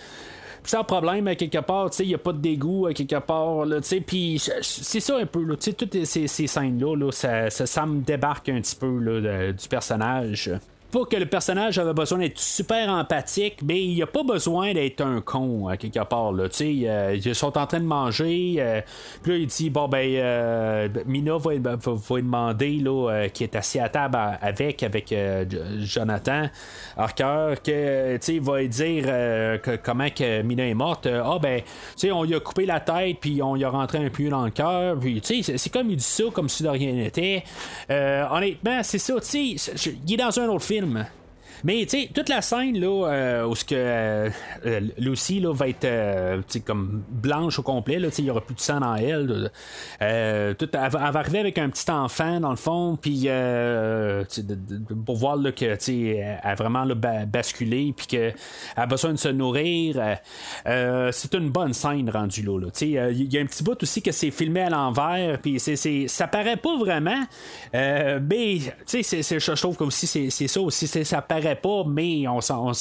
Euh, 0.64 0.68
sans 0.68 0.84
problème 0.84 1.26
à 1.28 1.34
quelque 1.34 1.58
part, 1.58 1.90
tu 1.90 1.96
sais, 1.98 2.04
il 2.04 2.08
n'y 2.08 2.14
a 2.14 2.18
pas 2.18 2.32
de 2.32 2.38
dégoût 2.38 2.86
à 2.86 2.92
quelque 2.94 3.18
part, 3.18 3.64
tu 3.66 3.72
sais, 3.82 4.00
puis 4.00 4.38
c'est- 4.62 5.00
ça 5.00 5.16
un 5.16 5.26
peu, 5.26 5.42
là, 5.44 5.56
tu 5.56 5.64
sais, 5.64 5.72
toutes 5.72 6.04
ces, 6.04 6.26
ces 6.26 6.46
scènes-là, 6.46 6.96
là, 6.96 7.10
ça, 7.12 7.50
ça, 7.50 7.86
me 7.86 8.00
débarque 8.00 8.48
un 8.48 8.60
petit 8.60 8.76
peu 8.76 8.98
là, 8.98 9.52
du 9.52 9.68
personnage. 9.68 10.50
Pas 10.90 11.04
que 11.04 11.16
le 11.16 11.26
personnage 11.26 11.78
avait 11.78 11.94
besoin 11.94 12.18
d'être 12.18 12.38
super 12.38 12.88
empathique, 12.88 13.58
mais 13.62 13.82
il 13.82 14.02
a 14.02 14.06
pas 14.06 14.22
besoin 14.22 14.72
d'être 14.72 15.00
un 15.00 15.20
con 15.20 15.68
à 15.68 15.76
quelque 15.76 16.02
part. 16.04 16.32
Là. 16.32 16.48
Euh, 16.60 17.18
ils 17.24 17.34
sont 17.34 17.56
en 17.56 17.66
train 17.66 17.80
de 17.80 17.84
manger. 17.84 18.56
Euh, 18.58 18.80
puis 19.22 19.32
là, 19.32 19.38
il 19.38 19.46
dit 19.46 19.70
bon 19.70 19.88
ben 19.88 20.06
euh, 20.16 20.88
Mina 21.06 21.36
va, 21.36 21.52
va, 21.58 21.76
va 21.76 22.16
demander 22.16 22.78
là, 22.78 23.28
qui 23.32 23.44
est 23.44 23.54
assis 23.54 23.78
à 23.78 23.88
table 23.88 24.18
avec 24.40 24.82
avec 24.82 25.14
Jonathan 25.80 26.48
Harker 26.96 27.54
que 27.62 28.18
il 28.28 28.40
va 28.40 28.60
lui 28.60 28.68
dire 28.68 29.04
que, 29.04 29.76
comment 29.76 30.08
que 30.10 30.42
Mina 30.42 30.66
est 30.66 30.74
morte. 30.74 31.06
Ah 31.06 31.38
ben 31.40 31.62
on 32.10 32.24
lui 32.24 32.34
a 32.34 32.40
coupé 32.40 32.66
la 32.66 32.80
tête 32.80 33.18
puis 33.20 33.42
on 33.42 33.54
lui 33.54 33.64
a 33.64 33.70
rentré 33.70 33.98
un 33.98 34.08
peu 34.08 34.28
dans 34.28 34.44
le 34.44 34.50
cœur. 34.50 34.98
Puis 34.98 35.20
c'est 35.22 35.72
comme 35.72 35.90
il 35.90 35.96
dit 35.96 36.04
ça 36.04 36.24
comme 36.32 36.48
si 36.48 36.62
de 36.62 36.68
rien 36.68 36.92
n'était. 36.92 37.44
honnêtement, 37.88 38.82
c'est 38.82 38.98
ça. 38.98 39.14
Il 39.34 40.14
est 40.14 40.16
dans 40.16 40.38
un 40.40 40.48
autre 40.48 40.64
film. 40.64 40.79
فيلمه 40.80 41.19
Mais 41.64 41.84
tu 41.86 42.02
sais, 42.02 42.10
toute 42.12 42.28
la 42.28 42.40
scène 42.42 42.78
là, 42.78 43.08
euh, 43.08 43.46
où 43.46 43.54
ce 43.54 43.64
que 43.64 43.74
euh, 43.76 44.30
euh, 44.66 44.80
Lucy 44.98 45.40
là, 45.40 45.52
va 45.52 45.68
être 45.68 45.86
comme 46.64 47.02
blanche 47.08 47.58
au 47.58 47.62
complet, 47.62 48.00
il 48.18 48.24
n'y 48.24 48.30
aura 48.30 48.40
plus 48.40 48.54
de 48.54 48.60
sang 48.60 48.80
dans 48.80 48.96
elle. 48.96 49.50
elle, 49.98 50.56
va, 50.58 51.18
arriver 51.18 51.40
avec 51.40 51.58
un 51.58 51.68
petit 51.68 51.90
enfant 51.90 52.40
dans 52.40 52.50
le 52.50 52.56
fond, 52.56 52.96
puis 53.00 53.28
pour 55.04 55.16
voir 55.16 55.36
là, 55.36 55.52
que 55.52 55.76
elle 55.90 56.38
a 56.42 56.54
vraiment 56.54 56.84
là, 56.84 56.94
basculé, 56.94 57.92
puis 57.96 58.06
qu'elle 58.06 58.34
a 58.76 58.86
besoin 58.86 59.12
de 59.12 59.18
se 59.18 59.28
nourrir. 59.28 60.00
c'est 60.64 61.34
une 61.34 61.50
bonne 61.50 61.74
scène 61.74 62.08
rendue 62.10 62.42
là. 62.42 62.68
Il 62.80 63.32
y 63.32 63.38
a 63.38 63.40
un 63.40 63.46
petit 63.46 63.62
bout 63.62 63.80
aussi 63.82 64.02
que 64.02 64.12
c'est 64.12 64.30
filmé 64.30 64.62
à 64.62 64.70
l'envers, 64.70 65.38
puis 65.40 65.60
c'est, 65.60 66.08
ça 66.08 66.26
paraît 66.26 66.56
pas 66.56 66.76
vraiment. 66.78 67.24
mais 67.72 68.58
je 68.92 69.60
trouve 69.60 69.76
que 69.76 69.90
c'est, 69.90 70.30
ça 70.30 70.60
aussi, 70.60 70.86
ça 70.86 71.22
paraît 71.22 71.49
pas, 71.56 71.84
mais 71.86 72.26
on 72.28 72.40
s'en, 72.40 72.72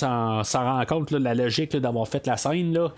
rend 0.42 0.86
compte, 0.88 1.12
la 1.12 1.34
logique 1.34 1.76
d'avoir 1.76 2.08
fait 2.08 2.26
la 2.28 2.38
scène. 2.38 2.74
Là, 2.74 2.90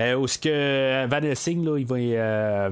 euh, 0.00 0.14
où 0.14 0.26
ce 0.26 0.38
que 0.38 1.06
Van 1.06 1.20
là, 1.20 1.78
il 1.78 1.86
va, 1.86 1.96
euh, 1.96 2.70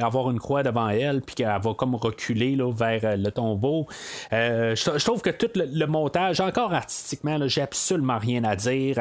avoir 0.00 0.30
une 0.30 0.38
croix 0.38 0.62
devant 0.62 0.88
elle, 0.88 1.22
puis 1.22 1.34
qu'elle 1.34 1.48
va 1.48 1.74
comme 1.74 1.94
reculer 1.94 2.56
là, 2.56 2.72
vers 2.72 3.00
euh, 3.04 3.16
le 3.16 3.30
tombeau. 3.30 3.86
je, 4.30 5.04
trouve 5.04 5.22
que 5.22 5.30
tout 5.30 5.50
le, 5.54 5.86
montage, 5.86 6.40
encore 6.40 6.72
artistiquement, 6.72 7.38
j'ai 7.46 7.62
absolument 7.62 8.18
rien 8.18 8.44
à 8.44 8.56
dire. 8.56 8.98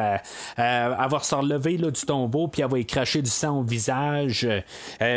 elle 0.57 1.09
va 1.09 1.19
se 1.21 1.35
relever 1.35 1.77
là, 1.77 1.91
du 1.91 2.01
tombeau, 2.01 2.47
puis 2.47 2.61
elle 2.61 2.69
va 2.69 2.77
du 2.79 3.29
sang 3.29 3.59
au 3.59 3.63
visage. 3.63 4.47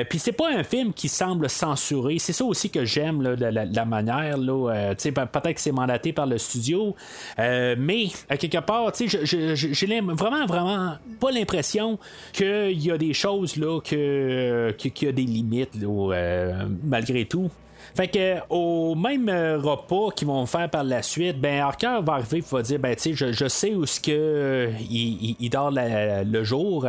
puis 0.08 0.18
c'est 0.18 0.32
pas 0.32 0.50
un 0.50 0.62
film 0.62 0.92
qui 0.92 1.08
semble 1.08 1.48
censuré. 1.48 2.18
C'est 2.18 2.32
ça 2.32 2.44
aussi 2.44 2.70
que 2.70 2.84
j'aime, 2.84 3.22
la, 3.22 3.84
manière. 3.84 4.36
Là, 4.36 4.94
peut-être 4.94 5.54
que 5.54 5.60
c'est 5.60 5.72
mandaté 5.72 6.12
par 6.12 6.26
le 6.26 6.38
studio, 6.38 6.94
euh, 7.38 7.76
mais, 7.78 8.06
à 8.28 8.36
quelque 8.36 8.58
part, 8.58 8.92
j'ai 8.94 9.86
vraiment, 10.12 10.46
vraiment 10.46 10.96
pas 11.20 11.30
l'impression 11.30 11.98
qu'il 12.32 12.80
y 12.80 12.90
a 12.90 12.98
des 12.98 13.14
choses 13.14 13.56
là, 13.56 13.80
que, 13.80 14.72
qu'il 14.72 15.06
y 15.06 15.08
a 15.08 15.12
des 15.12 15.22
limites 15.22 15.76
euh, 15.82 16.66
malgré 16.82 17.24
tout. 17.24 17.50
Fait 17.94 18.08
que 18.08 18.36
au 18.48 18.94
même 18.94 19.28
euh, 19.28 19.58
repas 19.58 20.10
qu'ils 20.14 20.28
vont 20.28 20.46
faire 20.46 20.68
par 20.70 20.84
la 20.84 21.02
suite, 21.02 21.38
ben 21.38 21.60
Harker 21.60 21.98
va 22.02 22.14
arriver 22.14 22.38
et 22.38 22.44
va 22.50 22.62
dire 22.62 22.78
ben 22.78 22.96
tu 22.96 23.14
sais, 23.14 23.32
je, 23.32 23.48
sais 23.48 23.74
où 23.74 23.84
ce 23.84 24.00
que 24.00 24.10
euh, 24.12 24.70
il, 24.90 25.50
dort 25.50 25.70
le 25.70 26.44
jour. 26.44 26.86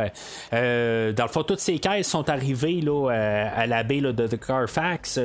Euh, 0.52 1.12
dans 1.12 1.24
le 1.24 1.28
fond, 1.28 1.42
toutes 1.42 1.60
ces 1.60 1.78
caisses 1.78 2.08
sont 2.08 2.28
arrivées 2.30 2.80
là, 2.80 3.10
à 3.10 3.66
la 3.66 3.82
baie 3.82 4.00
de, 4.00 4.36
Carfax. 4.36 5.20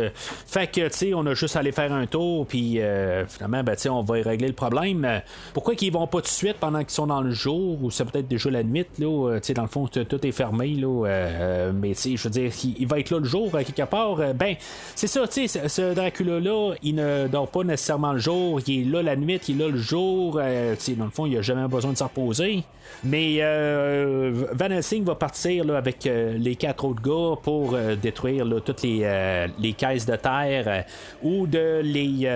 fait 0.46 0.68
que 0.68 0.88
tu 0.88 0.98
sais, 0.98 1.14
on 1.14 1.26
a 1.26 1.34
juste 1.34 1.56
à 1.56 1.60
aller 1.60 1.72
faire 1.72 1.94
un 1.94 2.06
tour, 2.06 2.46
puis 2.46 2.80
finalement, 3.28 3.64
ben 3.64 3.76
tu 3.76 3.90
on 3.90 4.02
va 4.02 4.20
y 4.20 4.22
régler 4.22 4.48
le 4.48 4.54
problème. 4.54 5.22
Pourquoi 5.54 5.76
qu'ils 5.76 5.94
vont 5.94 6.08
pas 6.08 6.20
tout 6.20 6.24
de 6.24 6.28
suite 6.28 6.58
pendant 6.60 6.80
qu'ils 6.80 6.90
sont 6.92 7.08
dans 7.08 7.22
le 7.22 7.32
jour, 7.32 7.82
ou 7.82 7.92
c'est 7.92 8.06
peut-être 8.06 8.28
déjà 8.28 8.50
la 8.50 8.64
nuit, 8.64 8.86
là, 9.00 9.40
tu 9.40 9.48
sais, 9.48 9.54
dans 9.54 9.64
le 9.64 9.70
fond, 9.70 9.88
tout 9.88 10.28
est 10.28 10.32
fermé, 10.32 10.70
là, 10.70 11.72
mais 11.74 11.90
tu 11.90 11.96
sais, 11.96 12.18
je 12.18 12.24
veux 12.24 12.30
dire, 12.30 12.52
il, 12.78 12.88
va 12.88 13.00
être 13.00 13.12
là 13.12 13.20
le 13.20 13.26
jour, 13.26 13.52
quelque 13.52 13.90
part. 13.90 14.18
ben, 14.36 14.56
c'est 14.96 15.08
ça, 15.08 15.28
tu 15.28 15.48
sais, 15.48 15.69
ce 15.70 15.94
Dracula-là, 15.94 16.74
il 16.84 16.96
ne 16.96 17.28
dort 17.28 17.48
pas 17.48 17.64
nécessairement 17.64 18.14
le 18.14 18.20
jour, 18.20 18.60
il 18.68 18.82
est 18.82 18.92
là 18.92 19.04
la 19.04 19.16
nuit, 19.16 19.40
il 19.48 19.62
est 19.62 19.66
là 19.66 19.72
le 19.72 19.78
jour. 19.78 20.40
Euh, 20.42 20.76
dans 20.98 21.06
le 21.06 21.12
fond, 21.12 21.26
il 21.26 21.38
a 21.38 21.42
jamais 21.42 21.68
besoin 21.68 21.94
de 21.94 21.98
se 21.98 22.04
reposer. 22.04 22.64
Mais 23.04 23.38
euh, 23.40 24.46
Van 24.54 24.66
Helsing 24.66 25.04
va 25.04 25.14
partir 25.14 25.64
là, 25.64 25.78
avec 25.78 26.08
euh, 26.08 26.36
les 26.38 26.56
quatre 26.56 26.86
autres 26.86 27.02
gars 27.02 27.40
pour 27.42 27.78
détruire 28.02 28.46
là, 28.46 28.60
toutes 28.60 28.82
les, 28.82 29.74
caisses 29.78 30.08
de 30.08 30.16
terre 30.16 30.86
ou 31.22 31.46
de 31.46 31.82
les, 31.84 32.28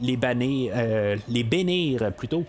les 0.00 0.16
bannir, 0.16 0.74
les 1.28 1.42
bénir 1.42 2.12
plutôt. 2.12 2.44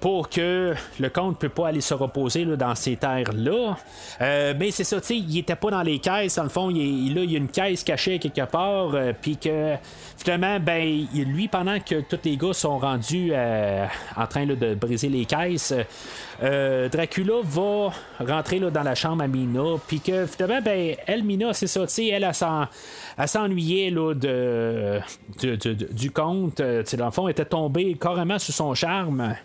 pour 0.00 0.28
que 0.28 0.74
le 1.00 1.08
comte 1.08 1.42
ne 1.42 1.48
peut 1.48 1.48
pas 1.48 1.68
aller 1.68 1.80
se 1.80 1.94
reposer 1.94 2.44
là, 2.44 2.56
dans 2.56 2.74
ces 2.74 2.96
terres-là. 2.96 3.76
mais 4.20 4.70
c'est 4.70 4.84
ça, 4.84 4.98
il 5.08 5.38
était 5.38 5.56
pas 5.56 5.70
dans 5.70 5.82
les 5.82 5.98
caisses, 5.98 6.36
dans 6.36 6.42
le 6.42 6.48
fond, 6.50 6.68
il, 6.70 7.16
il 7.16 7.30
y 7.30 7.34
a 7.34 7.38
une 7.38 7.48
caisse 7.48 7.82
cachée 7.82 8.18
quelque 8.18 8.44
part, 8.44 8.92
puis 9.22 9.36
que 9.36 9.76
finalement, 10.18 10.58
ben, 10.60 11.06
lui, 11.14 11.48
pendant 11.48 11.78
que 11.80 12.00
tous 12.00 12.18
les 12.24 12.36
gars 12.36 12.52
sont 12.52 12.78
rendus 12.78 13.30
euh, 13.32 13.86
en 14.16 14.26
train 14.26 14.44
de 14.44 14.74
briser 14.74 15.08
les 15.08 15.24
caisses, 15.24 15.72
euh, 16.42 16.88
Dracula 16.88 17.36
va 17.42 17.92
rentrer 18.20 18.58
dans 18.58 18.82
la 18.82 18.94
chambre 18.94 19.22
à 19.22 19.28
Mina, 19.28 19.76
puis 19.86 20.00
que 20.00 20.26
finalement, 20.26 20.60
ben, 20.60 20.96
elle, 21.06 21.22
Mina, 21.22 21.52
c'est 21.52 21.68
ça, 21.68 21.84
elle, 21.98 22.28
elle, 23.18 23.28
s'ennuyait 23.28 23.90
là, 23.90 24.14
de, 24.14 25.00
du 25.92 26.10
conte. 26.10 26.60
Euh, 26.60 26.82
dans 26.98 27.06
le 27.06 27.10
fond, 27.12 27.28
elle 27.28 27.32
était 27.32 27.44
tombée 27.44 27.96
carrément 27.98 28.38
sous 28.38 28.52
son 28.52 28.74
charme. 28.74 29.36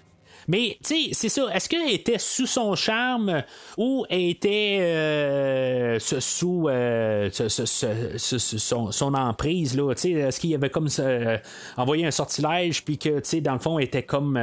Mais, 0.48 0.78
tu 0.84 0.95
sais, 0.95 1.10
c'est 1.11 1.30
ça. 1.30 1.53
Est-ce 1.53 1.68
qu'elle 1.68 1.91
était 1.91 2.18
sous 2.18 2.48
son 2.48 2.76
charme 2.76 3.44
ou 3.78 4.06
elle 4.10 4.30
était 4.30 4.78
euh, 4.80 5.99
sous 5.99 6.69
euh, 6.69 7.30
son, 7.32 9.14
emprise, 9.14 9.76
là? 9.76 9.91
Est-ce 9.91 10.40
qu'il 10.40 10.56
avait 10.56 10.69
comme 10.69 10.88
euh, 10.99 11.38
envoyé 11.76 12.06
un 12.06 12.11
sortilège, 12.11 12.86
puis 12.86 12.98
que, 12.98 13.19
tu 13.19 13.30
sais, 13.30 13.41
dans 13.41 13.53
le 13.53 13.60
fond, 13.60 13.78
elle 13.78 13.86
était 13.86 14.03
comme 14.03 14.38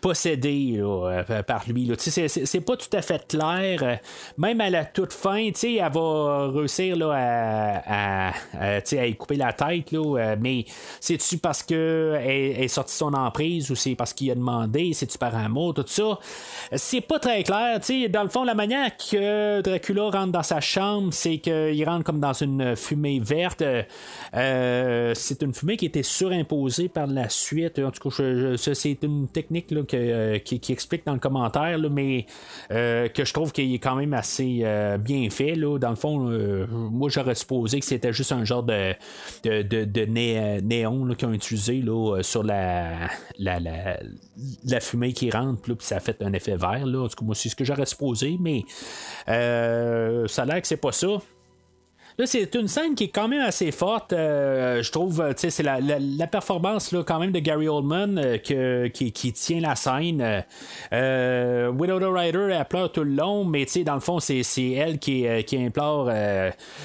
possédé 0.00 0.78
euh, 0.78 1.42
par 1.42 1.64
lui. 1.68 1.90
C'est 1.98 2.60
pas 2.60 2.76
tout 2.76 2.96
à 2.96 3.02
fait 3.02 3.26
clair. 3.28 4.00
Même 4.38 4.60
à 4.60 4.70
la 4.70 4.84
toute 4.84 5.12
fin, 5.12 5.50
elle 5.62 5.92
va 5.92 6.48
réussir 6.48 6.96
là, 6.96 7.82
à, 7.86 8.32
à, 8.58 9.06
y 9.06 9.16
couper 9.16 9.36
la 9.36 9.52
tête. 9.52 9.92
Euh, 9.92 10.36
mais 10.40 10.64
c'est-tu 11.00 11.38
parce 11.38 11.62
qu'elle 11.62 11.78
est 12.26 12.68
sortie 12.68 12.94
son 12.94 13.14
emprise 13.14 13.70
ou 13.70 13.74
c'est 13.74 13.94
parce 13.94 14.12
qu'il 14.12 14.30
a 14.30 14.34
demandé? 14.34 14.92
C'est-tu 14.92 15.18
par 15.18 15.34
amour? 15.34 15.74
Tout 15.74 15.84
ça. 15.86 16.18
C'est 16.74 17.00
pas 17.00 17.18
très 17.18 17.42
clair. 17.42 17.80
Dans 18.10 18.22
le 18.22 18.28
fond, 18.28 18.44
la 18.44 18.54
manière 18.54 18.96
que 18.96 19.60
Dracula 19.60 20.10
rentre 20.10 20.32
dans 20.32 20.42
sa 20.42 20.60
chambre, 20.60 21.12
c'est 21.12 21.38
qu'il 21.38 21.84
rentre 21.84 22.04
comme 22.04 22.20
dans 22.20 22.32
une 22.32 22.76
fumée 22.76 23.20
verte. 23.20 23.62
Euh, 24.34 25.12
c'est 25.14 25.42
une 25.42 25.54
fumée 25.54 25.76
qui 25.76 25.86
était 25.86 26.02
surimposée 26.02 26.88
par 26.88 27.06
la 27.06 27.28
suite. 27.28 27.78
En 27.78 27.90
tout 27.90 28.08
cas, 28.08 28.56
c'est 28.56 28.98
une 29.02 29.28
technique 29.28 29.70
euh, 29.94 30.38
qui, 30.38 30.60
explique 30.72 31.04
dans 31.06 31.12
le 31.12 31.18
commentaire, 31.18 31.78
mais 31.90 32.26
euh, 32.70 33.08
que 33.08 33.24
je 33.24 33.32
trouve 33.32 33.52
qu'il 33.52 33.72
est 33.74 33.78
quand 33.78 33.96
même 33.96 34.14
assez 34.14 34.60
euh, 34.62 34.98
bien 34.98 35.28
fait. 35.30 35.54
Dans 35.56 35.90
le 35.90 35.96
fond, 35.96 36.18
moi 36.68 37.08
j'aurais 37.10 37.34
supposé 37.34 37.80
que 37.80 37.86
c'était 37.86 38.12
juste 38.12 38.32
un 38.32 38.44
genre 38.44 38.62
de, 38.62 38.94
néon 40.60 41.14
qu'ils 41.14 41.28
ont 41.28 41.32
utilisé 41.32 41.82
sur 42.22 42.42
la, 42.42 43.08
fumée 44.80 45.12
qui 45.12 45.30
rentre, 45.30 45.60
puis 45.62 45.76
ça 45.80 45.96
a 45.96 46.00
fait 46.00 46.22
un 46.22 46.32
effet 46.32 46.56
vert. 46.56 46.84
En 46.84 47.08
tout 47.08 47.16
cas, 47.16 47.24
moi, 47.24 47.34
c'est 47.34 47.48
ce 47.48 47.56
que 47.56 47.64
j'aurais 47.64 47.86
supposé, 47.86 48.36
mais 48.40 48.64
ça 49.26 50.42
a 50.42 50.44
l'air 50.46 50.60
que 50.60 50.66
c'est 50.66 50.76
pas 50.76 50.92
ça. 50.92 51.18
C'est 52.26 52.54
une 52.54 52.68
scène 52.68 52.94
qui 52.94 53.04
est 53.04 53.08
quand 53.08 53.28
même 53.28 53.40
assez 53.40 53.70
forte. 53.70 54.12
Euh, 54.12 54.82
je 54.82 54.92
trouve, 54.92 55.24
tu 55.30 55.34
sais, 55.38 55.50
c'est 55.50 55.62
la, 55.62 56.26
performance 56.26 56.92
là, 56.92 57.02
quand 57.02 57.18
même 57.18 57.32
de 57.32 57.38
Gary 57.38 57.68
Oldman 57.68 58.18
euh, 58.18 58.88
qui, 58.88 59.32
tient 59.32 59.60
la 59.60 59.74
scène. 59.74 60.44
Euh, 60.92 61.68
Winona 61.70 62.08
Ryder, 62.10 62.48
elle 62.52 62.64
pleure 62.66 62.92
tout 62.92 63.04
le 63.04 63.14
long, 63.14 63.44
mais 63.44 63.64
tu 63.64 63.72
sais, 63.72 63.84
dans 63.84 63.94
le 63.94 64.00
fond, 64.00 64.20
c'est, 64.20 64.42
elle 64.72 64.98
qui, 64.98 65.24
qui 65.46 65.56
implore 65.56 66.10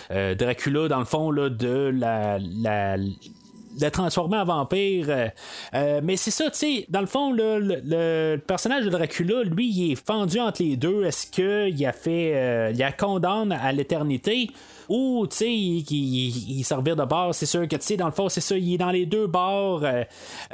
Dracula, 0.10 0.88
dans 0.88 0.99
le 0.99 1.06
fond, 1.06 1.32
là, 1.32 1.49
de 1.49 1.94
la, 1.94 3.90
transformer 3.91 4.38
en 4.38 4.45
vampire. 4.45 5.32
mais 5.74 6.16
c'est 6.18 6.32
ça, 6.32 6.49
tu 6.49 6.57
sais, 6.57 6.86
dans 6.90 7.02
le 7.02 7.07
fond, 7.07 7.34
le, 7.34 7.60
le, 7.60 8.38
personnage 8.38 8.86
de 8.86 8.90
Dracula, 8.90 9.44
lui, 9.44 9.70
il 9.70 9.91
est 9.91 9.95
fendu 9.95 10.40
entre 10.40 10.64
les 10.64 10.78
deux. 10.78 11.03
Est-ce 11.03 11.28
qu'il 11.28 11.86
a 11.86 11.91
fait. 11.91 12.72
il 12.74 12.84
a 12.84 12.91
condamne 12.91 13.52
à 13.52 13.72
l'éternité? 13.72 14.52
Ou, 14.90 15.28
tu 15.30 15.38
sais, 15.38 15.52
il, 15.53 16.64
servir 16.64 16.95
de 16.95 17.06
bord, 17.06 17.34
c'est 17.34 17.45
sûr 17.45 17.68
que, 17.68 17.76
tu 17.76 17.86
sais, 17.86 17.98
dans 17.98 18.06
le 18.06 18.12
fond, 18.12 18.30
c'est 18.30 18.41
ça, 18.41 18.57
il 18.57 18.74
est 18.74 18.78
dans 18.78 18.91
les 18.91 19.06
deux 19.06 19.28
bords. 19.28 19.84
Euh, 19.84 20.03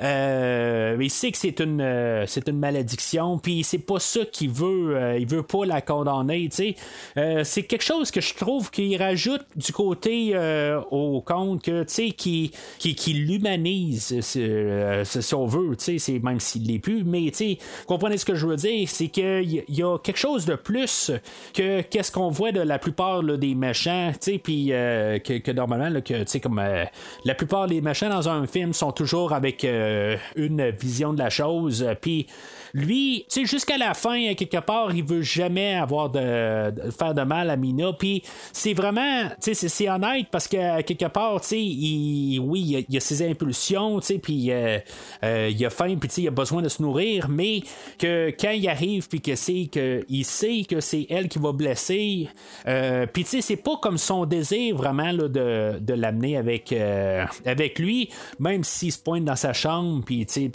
euh, 0.02 0.98
il 0.99 1.10
sait 1.10 1.32
que 1.32 1.38
c'est 1.38 1.60
une, 1.60 1.82
euh, 1.82 2.26
c'est 2.28 2.48
une 2.48 2.60
malédiction, 2.60 3.38
puis 3.38 3.64
c'est 3.64 3.78
pas 3.78 3.99
ça 3.99 4.22
qu'il 4.26 4.49
veut. 4.49 5.18
il 5.20 5.28
veut 5.28 5.44
pas 5.44 5.66
la 5.66 5.82
condamner, 5.82 6.49
tu 6.49 6.76
sais. 7.16 7.44
c'est 7.44 7.64
quelque 7.64 7.84
chose 7.84 8.12
que 8.12 8.22
je 8.22 8.34
trouve 8.34 8.72
qu'il 8.72 8.98
rajoute 9.02 9.45
du 9.56 9.72
côté 9.72 10.36
au 10.91 11.22
compte 11.22 11.62
que, 11.62 11.84
tu 11.84 11.94
sais, 11.94 12.12
qui, 12.12 12.52
qui, 12.80 12.95
qui 12.95 13.14
l'humanise, 13.14 14.16
euh, 14.38 15.03
si 15.06 15.36
on 15.36 15.45
veut, 15.45 15.76
c'est 15.78 16.20
même 16.20 16.40
s'il 16.40 16.68
l'est 16.68 16.80
plus, 16.80 17.03
mais 17.03 17.32
comprenez 17.88 18.18
ce 18.18 18.26
que 18.26 18.36
je 18.36 18.45
veux 18.45 18.56
dire, 18.56 18.88
c'est 18.88 19.08
qu'il 19.08 19.64
y 19.68 19.84
a 19.84 19.98
quelque 19.98 20.18
chose 20.18 20.45
de 20.45 20.56
plus 20.56 21.12
que 21.53 21.82
qu'est-ce 21.82 22.12
qu'on 22.12 22.30
voit 22.30 22.52
de 22.52 22.62
la 22.62 22.80
plupart 22.80 23.24
des 23.24 23.56
méchants, 23.56 24.12
puis 24.43 24.68
que, 24.68 25.38
que, 25.38 25.52
normalement, 25.52 26.02
que, 26.02 26.39
comme 26.39 26.61
la 27.26 27.35
plupart 27.35 27.68
des 27.68 27.81
méchants 27.81 28.10
dans 28.10 28.30
un 28.30 28.45
film 28.48 28.73
sont 28.73 28.91
toujours 28.91 29.34
avec 29.34 29.64
une 29.64 30.69
vision 30.69 31.14
de 31.14 31.19
la 31.19 31.30
chose, 31.30 31.85
puis 32.02 32.27
lui, 32.73 33.26
tu 33.30 33.41
sais, 33.41 33.45
jusqu'à 33.45 33.77
la 33.77 33.93
fin, 33.93 34.34
quelque 34.34 34.60
part, 34.60 34.93
il 34.93 35.03
veut 35.03 35.22
jamais 35.22 35.76
avoir 35.76 36.10
de, 36.10 36.73
faire 36.98 37.14
de 37.14 37.22
mal 37.22 37.49
à 37.49 37.57
Mina. 37.57 37.93
Puis 37.93 38.23
c'est 38.53 38.73
vraiment, 38.73 39.23
tu 39.41 39.53
sais, 39.53 39.68
c'est 39.68 39.89
honnête 39.89 40.27
parce 40.31 40.48
que 40.48 40.81
quelque 40.81 41.06
part, 41.06 41.41
tu 41.41 41.48
sais, 41.48 41.61
il, 41.61 42.39
oui, 42.39 42.85
il 42.88 42.98
a, 42.98 42.99
ses 42.99 43.27
impulsions, 43.27 43.99
tu 43.99 44.07
sais, 44.07 44.19
puis 44.19 44.52
euh, 44.52 44.80
euh, 45.23 45.52
il 45.52 45.65
a 45.65 45.69
faim, 45.69 45.95
puis 45.99 46.10
tu 46.10 46.15
sais, 46.15 46.22
il 46.23 46.27
a 46.27 46.31
besoin 46.31 46.61
de 46.61 46.69
se 46.69 46.81
nourrir, 46.81 47.27
mais 47.30 47.61
que 47.98 48.34
quand 48.39 48.52
il 48.52 48.68
arrive, 48.68 49.07
puis 49.07 49.22
que 49.22 49.35
c'est 49.35 49.69
que 49.72 50.06
il 50.10 50.23
sait 50.23 50.64
que 50.68 50.80
c'est 50.80 51.07
elle 51.10 51.27
qui 51.27 51.39
va 51.39 51.52
blesser, 51.52 52.30
euh, 52.68 53.06
puis 53.11 53.23
tu 53.23 53.31
sais, 53.31 53.41
c'est 53.41 53.57
pas 53.57 53.77
comme 53.81 53.98
son 53.98 54.26
désir 54.26 54.76
vraiment 54.76 55.11
là, 55.11 55.27
de, 55.27 55.80
de 55.80 55.93
l'amener 55.93 56.38
avec, 56.38 56.73
avec 57.45 57.80
lui, 57.80 58.10
même 58.39 58.64
s'il 58.64 58.91
se 58.91 58.99
pointe 58.99 59.26
dans 59.26 59.35
sa 59.35 59.53
chambre, 59.53 60.03
puis 60.06 60.26
tu 60.26 60.34
sais, 60.34 60.52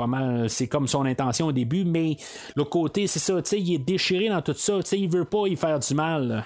c'est 0.49 0.69
comme 0.69 0.89
son 0.89 1.05
intention 1.05 1.47
au 1.47 1.53
début, 1.53 1.85
mais 1.85 2.06
le 2.55 2.65
côté, 2.65 3.07
c'est 3.07 3.19
ça, 3.19 3.41
tu 3.43 3.51
sais, 3.51 3.61
il 3.61 3.75
est 3.75 3.79
déchiré 3.79 4.29
dans 4.29 4.43
tout 4.43 4.55
ça, 4.55 4.79
il 4.93 5.09
veut 5.09 5.25
pas 5.25 5.47
y 5.47 5.57
faire 5.57 5.79
du 5.79 5.95
mal. 5.95 6.45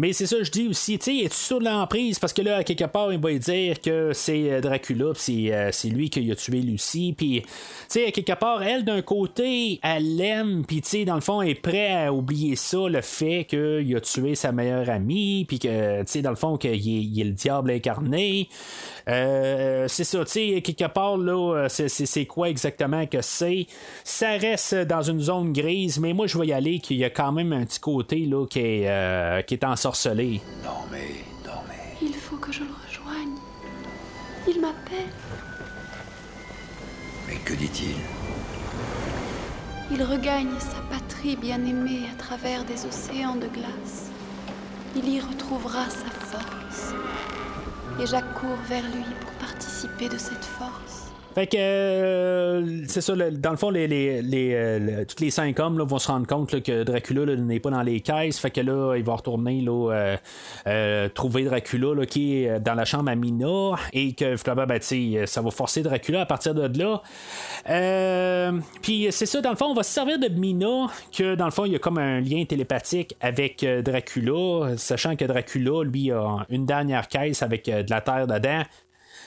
Mais 0.00 0.14
c'est 0.14 0.24
ça, 0.24 0.42
je 0.42 0.50
dis 0.50 0.66
aussi, 0.66 0.98
tu 0.98 1.04
sais, 1.04 1.24
es-tu 1.26 1.36
sur 1.36 1.60
l'emprise? 1.60 2.18
Parce 2.18 2.32
que 2.32 2.40
là, 2.40 2.56
à 2.56 2.64
quelque 2.64 2.86
part, 2.86 3.12
il 3.12 3.20
va 3.20 3.34
dire 3.34 3.78
que 3.82 4.14
c'est 4.14 4.50
euh, 4.50 4.62
Dracula, 4.62 5.12
puis 5.12 5.52
euh, 5.52 5.68
c'est, 5.72 5.90
lui 5.90 6.08
qui 6.08 6.32
a 6.32 6.34
tué 6.34 6.62
Lucie, 6.62 7.14
puis, 7.14 7.42
tu 7.42 7.48
sais, 7.86 8.06
à 8.06 8.10
quelque 8.10 8.32
part, 8.32 8.62
elle, 8.62 8.86
d'un 8.86 9.02
côté, 9.02 9.78
elle 9.82 10.16
l'aime, 10.16 10.64
puis, 10.66 10.80
tu 10.80 10.88
sais, 10.88 11.04
dans 11.04 11.16
le 11.16 11.20
fond, 11.20 11.42
elle 11.42 11.50
est 11.50 11.54
prête 11.54 11.92
à 11.92 12.14
oublier 12.14 12.56
ça, 12.56 12.78
le 12.88 13.02
fait 13.02 13.44
qu'il 13.44 13.94
a 13.94 14.00
tué 14.00 14.34
sa 14.36 14.52
meilleure 14.52 14.88
amie, 14.88 15.44
puis 15.46 15.58
que, 15.58 16.00
tu 16.00 16.06
sais, 16.06 16.22
dans 16.22 16.30
le 16.30 16.36
fond, 16.36 16.56
qu'il 16.56 17.20
est, 17.20 17.24
le 17.24 17.32
diable 17.32 17.70
incarné. 17.70 18.48
Euh, 19.06 19.84
c'est 19.86 20.04
ça, 20.04 20.24
tu 20.24 20.30
sais, 20.30 20.62
quelque 20.62 20.90
part, 20.90 21.18
là, 21.18 21.66
c'est, 21.68 22.24
quoi 22.24 22.48
exactement 22.48 23.04
que 23.04 23.20
c'est? 23.20 23.66
Ça 24.04 24.30
reste 24.30 24.74
dans 24.76 25.02
une 25.02 25.20
zone 25.20 25.52
grise, 25.52 26.00
mais 26.00 26.14
moi, 26.14 26.26
je 26.26 26.38
vais 26.38 26.46
y 26.46 26.54
aller 26.54 26.78
qu'il 26.78 26.96
y 26.96 27.04
a 27.04 27.10
quand 27.10 27.32
même 27.32 27.52
un 27.52 27.66
petit 27.66 27.80
côté, 27.80 28.20
là, 28.24 28.46
qui 28.46 28.60
est, 28.60 29.46
qui 29.46 29.52
est 29.52 29.64
en 29.64 29.76
Dormez, 30.62 31.24
dormez. 31.44 31.96
Il 32.00 32.14
faut 32.14 32.36
que 32.36 32.52
je 32.52 32.60
le 32.60 32.70
rejoigne. 32.86 33.36
Il 34.46 34.60
m'appelle. 34.60 35.12
Mais 37.26 37.36
que 37.36 37.54
dit-il? 37.54 37.96
Il 39.90 40.02
regagne 40.04 40.58
sa 40.60 40.80
patrie 40.88 41.34
bien-aimée 41.34 42.08
à 42.12 42.16
travers 42.16 42.64
des 42.64 42.86
océans 42.86 43.34
de 43.34 43.48
glace. 43.48 44.10
Il 44.94 45.08
y 45.08 45.18
retrouvera 45.20 45.90
sa 45.90 46.10
force. 46.26 46.94
Et 48.00 48.06
j'accours 48.06 48.58
vers 48.68 48.84
lui 48.84 49.04
pour 49.20 49.32
participer 49.48 50.08
de 50.08 50.18
cette 50.18 50.44
force. 50.44 50.99
Fait 51.34 51.46
que 51.46 51.56
euh, 51.56 52.86
c'est 52.88 53.00
ça, 53.00 53.14
dans 53.14 53.50
le 53.50 53.56
fond, 53.56 53.70
les, 53.70 53.86
les, 53.86 54.20
les, 54.20 54.52
euh, 54.54 55.04
tous 55.04 55.22
les 55.22 55.30
cinq 55.30 55.60
hommes 55.60 55.78
là, 55.78 55.84
vont 55.84 56.00
se 56.00 56.08
rendre 56.08 56.26
compte 56.26 56.60
que 56.60 56.82
Dracula 56.82 57.36
n'est 57.36 57.60
pas 57.60 57.70
dans 57.70 57.82
les 57.82 58.00
caisses. 58.00 58.38
Fait 58.38 58.50
que 58.50 58.60
là, 58.60 58.96
il 58.96 59.04
va 59.04 59.14
retourner 59.14 59.60
là, 59.60 60.16
euh, 60.66 61.08
trouver 61.10 61.44
Dracula 61.44 62.04
qui 62.06 62.42
est 62.42 62.58
dans 62.58 62.74
la 62.74 62.84
chambre 62.84 63.10
à 63.10 63.14
Mina 63.14 63.76
et 63.92 64.12
que 64.14 64.36
finalement, 64.36 64.66
ben, 64.66 64.80
ça 65.26 65.40
va 65.40 65.50
forcer 65.50 65.82
Dracula 65.82 66.22
à 66.22 66.26
partir 66.26 66.52
de 66.54 66.78
là. 66.78 67.00
Puis 68.82 69.06
c'est 69.10 69.26
ça, 69.26 69.40
dans 69.40 69.50
le 69.50 69.56
fond, 69.56 69.66
on 69.66 69.74
va 69.74 69.84
se 69.84 69.92
servir 69.92 70.18
de 70.18 70.28
Mina, 70.28 70.88
que 71.16 71.36
dans 71.36 71.44
le 71.44 71.52
fond, 71.52 71.64
il 71.64 71.72
y 71.72 71.76
a 71.76 71.78
comme 71.78 71.98
un 71.98 72.20
lien 72.20 72.44
télépathique 72.44 73.16
avec 73.20 73.64
Dracula, 73.64 74.76
sachant 74.76 75.14
que 75.14 75.24
Dracula, 75.24 75.84
lui, 75.84 76.10
a 76.10 76.44
une 76.48 76.66
dernière 76.66 77.06
caisse 77.06 77.42
avec 77.42 77.66
de 77.66 77.88
la 77.88 78.00
terre 78.00 78.26
dedans 78.26 78.64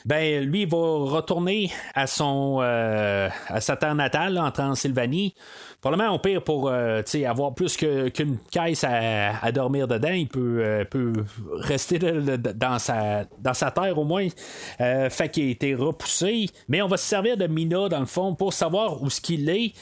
ben 0.06 0.44
lui 0.44 0.66
va 0.66 0.78
retourner 0.78 1.72
à 1.94 2.08
son 2.08 2.60
euh, 2.62 3.30
à 3.48 3.62
sa 3.62 3.76
terre 3.76 3.96
natale 3.96 4.38
en 4.38 4.52
Transylvanie. 4.52 5.34
Probablement 5.82 6.16
au 6.16 6.20
pire 6.20 6.44
pour 6.44 6.70
euh, 6.70 7.02
avoir 7.26 7.54
plus 7.54 7.76
qu'une 7.76 8.38
caisse 8.50 8.86
à, 8.88 9.52
dormir 9.52 9.88
dedans, 9.88 10.14
il 10.14 10.28
peut, 10.28 10.60
euh, 10.62 10.86
peut 10.86 11.14
rester 11.56 12.00
dans, 12.00 12.80
sa, 12.80 13.26
dans 13.40 13.54
sa 13.54 13.70
terre 13.72 13.98
au 13.98 14.06
moins. 14.06 14.28
fait 14.78 15.30
qu'il 15.30 15.48
a 15.48 15.52
été 15.52 15.76
repoussé. 15.76 16.48
Mais 16.70 16.82
on 16.82 16.88
va 16.88 16.96
se 16.98 17.06
servir 17.06 17.36
de 17.36 17.48
Mina 17.48 17.90
dans 17.90 18.00
le 18.00 18.06
fond 18.06 18.34
pour 18.34 18.54
savoir 18.54 19.02
où 19.02 19.10
ce 19.10 19.20
qu'il 19.20 19.50
est. 19.50 19.74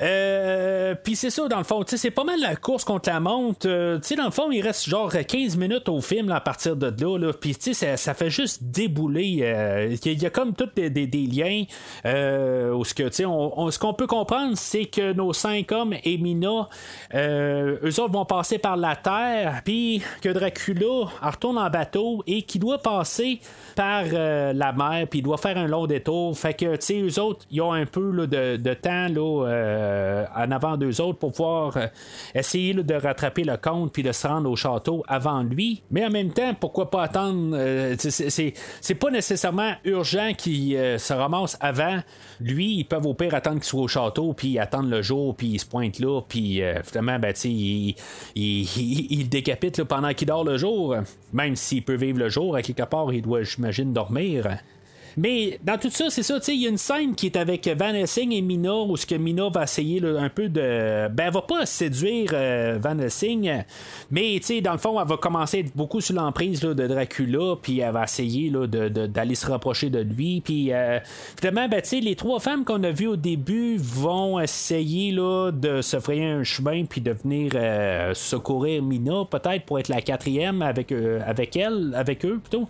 Euh, 0.00 0.94
puis 1.02 1.16
c'est 1.16 1.30
ça, 1.30 1.46
dans 1.48 1.58
le 1.58 1.64
fond, 1.64 1.82
c'est 1.86 2.10
pas 2.10 2.24
mal 2.24 2.40
la 2.40 2.56
course 2.56 2.84
contre 2.84 3.10
la 3.10 3.20
montre. 3.20 3.66
Euh, 3.68 3.98
dans 4.16 4.24
le 4.24 4.30
fond, 4.30 4.50
il 4.50 4.62
reste 4.62 4.88
genre 4.88 5.12
15 5.12 5.56
minutes 5.56 5.88
au 5.88 6.00
film 6.00 6.30
à 6.30 6.40
partir 6.40 6.76
de 6.76 6.86
là. 6.86 7.18
là. 7.18 7.32
Puis 7.32 7.56
ça, 7.58 7.96
ça 7.96 8.14
fait 8.14 8.30
juste 8.30 8.62
débouler. 8.62 9.40
Euh, 9.42 9.96
il 10.04 10.22
y, 10.22 10.26
a 10.26 10.30
comme 10.30 10.54
tous 10.54 10.68
des, 10.74 11.06
liens. 11.06 11.64
ce 12.04 13.78
qu'on 13.78 13.94
peut 13.94 14.06
comprendre, 14.06 14.56
c'est 14.56 14.86
que 14.86 15.12
nos 15.12 15.32
cinq 15.32 15.72
hommes 15.72 15.94
et 16.04 16.18
Mina, 16.18 16.68
eux 17.14 18.00
autres 18.00 18.12
vont 18.12 18.24
passer 18.24 18.58
par 18.58 18.76
la 18.76 18.96
Terre. 18.96 19.60
Puis 19.64 20.02
que 20.20 20.28
Dracula 20.28 21.08
retourne 21.22 21.58
en 21.58 21.70
bateau 21.70 22.22
et 22.26 22.42
qui 22.42 22.58
doit 22.58 22.78
passer 22.78 23.40
par 23.74 24.04
la 24.04 24.72
mer. 24.72 25.06
Puis 25.08 25.20
il 25.20 25.22
doit 25.22 25.38
faire 25.38 25.56
un 25.58 25.66
long 25.66 25.86
détour. 25.86 26.36
Fait 26.38 26.54
que, 26.54 26.76
tu 26.76 26.80
sais, 26.80 27.00
eux 27.00 27.20
autres, 27.20 27.44
ils 27.50 27.60
ont 27.60 27.72
un 27.72 27.86
peu 27.86 28.26
de, 28.26 28.56
de 28.56 28.74
temps 28.74 29.08
là 29.08 29.81
euh, 29.82 30.24
en 30.36 30.50
avant 30.50 30.76
d'eux 30.76 31.00
autres 31.00 31.18
pour 31.18 31.32
pouvoir 31.32 31.76
euh, 31.76 31.86
essayer 32.34 32.74
de 32.74 32.94
rattraper 32.94 33.44
le 33.44 33.56
compte 33.56 33.92
puis 33.92 34.02
de 34.02 34.12
se 34.12 34.26
rendre 34.26 34.50
au 34.50 34.56
château 34.56 35.02
avant 35.08 35.42
lui. 35.42 35.82
Mais 35.90 36.04
en 36.04 36.10
même 36.10 36.32
temps, 36.32 36.54
pourquoi 36.58 36.90
pas 36.90 37.02
attendre 37.02 37.54
euh, 37.54 37.94
C'est 37.98 38.94
pas 38.94 39.10
nécessairement 39.10 39.72
urgent 39.84 40.32
qu'il 40.36 40.72
se 40.98 41.12
ramasse 41.12 41.56
avant. 41.60 42.00
Lui, 42.40 42.76
ils 42.78 42.84
peuvent 42.84 43.06
au 43.06 43.14
pire 43.14 43.34
attendre 43.34 43.56
qu'il 43.56 43.64
soit 43.64 43.82
au 43.82 43.88
château 43.88 44.32
puis 44.32 44.58
attendre 44.58 44.88
le 44.88 45.02
jour 45.02 45.34
puis 45.34 45.48
il 45.48 45.58
se 45.58 45.66
pointe 45.66 45.98
là 45.98 46.20
puis 46.28 46.62
finalement, 46.84 47.18
ben, 47.18 47.34
il, 47.44 47.94
il, 48.34 49.12
il, 49.12 49.28
décapite 49.28 49.82
pendant 49.84 50.12
qu'il 50.14 50.28
dort 50.28 50.44
le 50.44 50.56
jour. 50.56 50.96
Même 51.32 51.56
s'il 51.56 51.82
peut 51.82 51.96
vivre 51.96 52.18
le 52.18 52.28
jour, 52.28 52.56
à 52.56 52.62
quelque 52.62 52.82
part, 52.84 53.12
il 53.12 53.22
doit, 53.22 53.42
j'imagine, 53.42 53.92
dormir. 53.92 54.58
Mais 55.16 55.58
dans 55.62 55.78
tout 55.78 55.90
ça, 55.90 56.06
c'est 56.08 56.22
ça, 56.22 56.38
il 56.48 56.62
y 56.62 56.66
a 56.66 56.70
une 56.70 56.78
scène 56.78 57.14
qui 57.14 57.26
est 57.26 57.36
avec 57.36 57.68
Van 57.68 57.94
Helsing 57.94 58.32
et 58.32 58.40
Mina, 58.40 58.74
où 58.74 58.96
ce 58.96 59.06
que 59.06 59.14
Mina 59.14 59.48
va 59.48 59.64
essayer 59.64 60.02
un 60.04 60.28
peu 60.28 60.48
de. 60.48 61.08
Ben, 61.08 61.26
elle 61.26 61.32
va 61.32 61.42
pas 61.42 61.66
séduire 61.66 62.30
euh, 62.32 62.78
Van 62.80 62.98
Helsing, 62.98 63.62
mais 64.10 64.40
dans 64.62 64.72
le 64.72 64.78
fond, 64.78 65.00
elle 65.00 65.08
va 65.08 65.16
commencer 65.16 65.58
à 65.58 65.60
être 65.60 65.76
beaucoup 65.76 66.00
sous 66.00 66.12
l'emprise 66.12 66.60
de 66.60 66.72
Dracula, 66.86 67.56
puis 67.60 67.80
elle 67.80 67.92
va 67.92 68.04
essayer 68.04 68.50
d'aller 68.50 69.34
se 69.34 69.46
rapprocher 69.46 69.90
de 69.90 70.00
lui. 70.00 70.40
Puis 70.40 70.72
euh, 70.72 70.98
finalement, 71.38 71.68
ben, 71.68 71.82
les 71.92 72.16
trois 72.16 72.40
femmes 72.40 72.64
qu'on 72.64 72.82
a 72.82 72.90
vues 72.90 73.08
au 73.08 73.16
début 73.16 73.76
vont 73.78 74.40
essayer 74.40 75.12
là, 75.12 75.50
de 75.52 75.82
se 75.82 76.00
frayer 76.00 76.26
un 76.26 76.44
chemin, 76.44 76.84
puis 76.84 77.00
de 77.00 77.12
venir 77.12 77.52
euh, 77.54 78.14
secourir 78.14 78.82
Mina, 78.82 79.24
peut-être 79.30 79.64
pour 79.64 79.78
être 79.78 79.88
la 79.88 80.00
quatrième 80.00 80.62
avec, 80.62 80.92
avec 80.92 81.56
elle, 81.56 81.94
avec 81.94 82.24
eux 82.24 82.40
plutôt. 82.42 82.68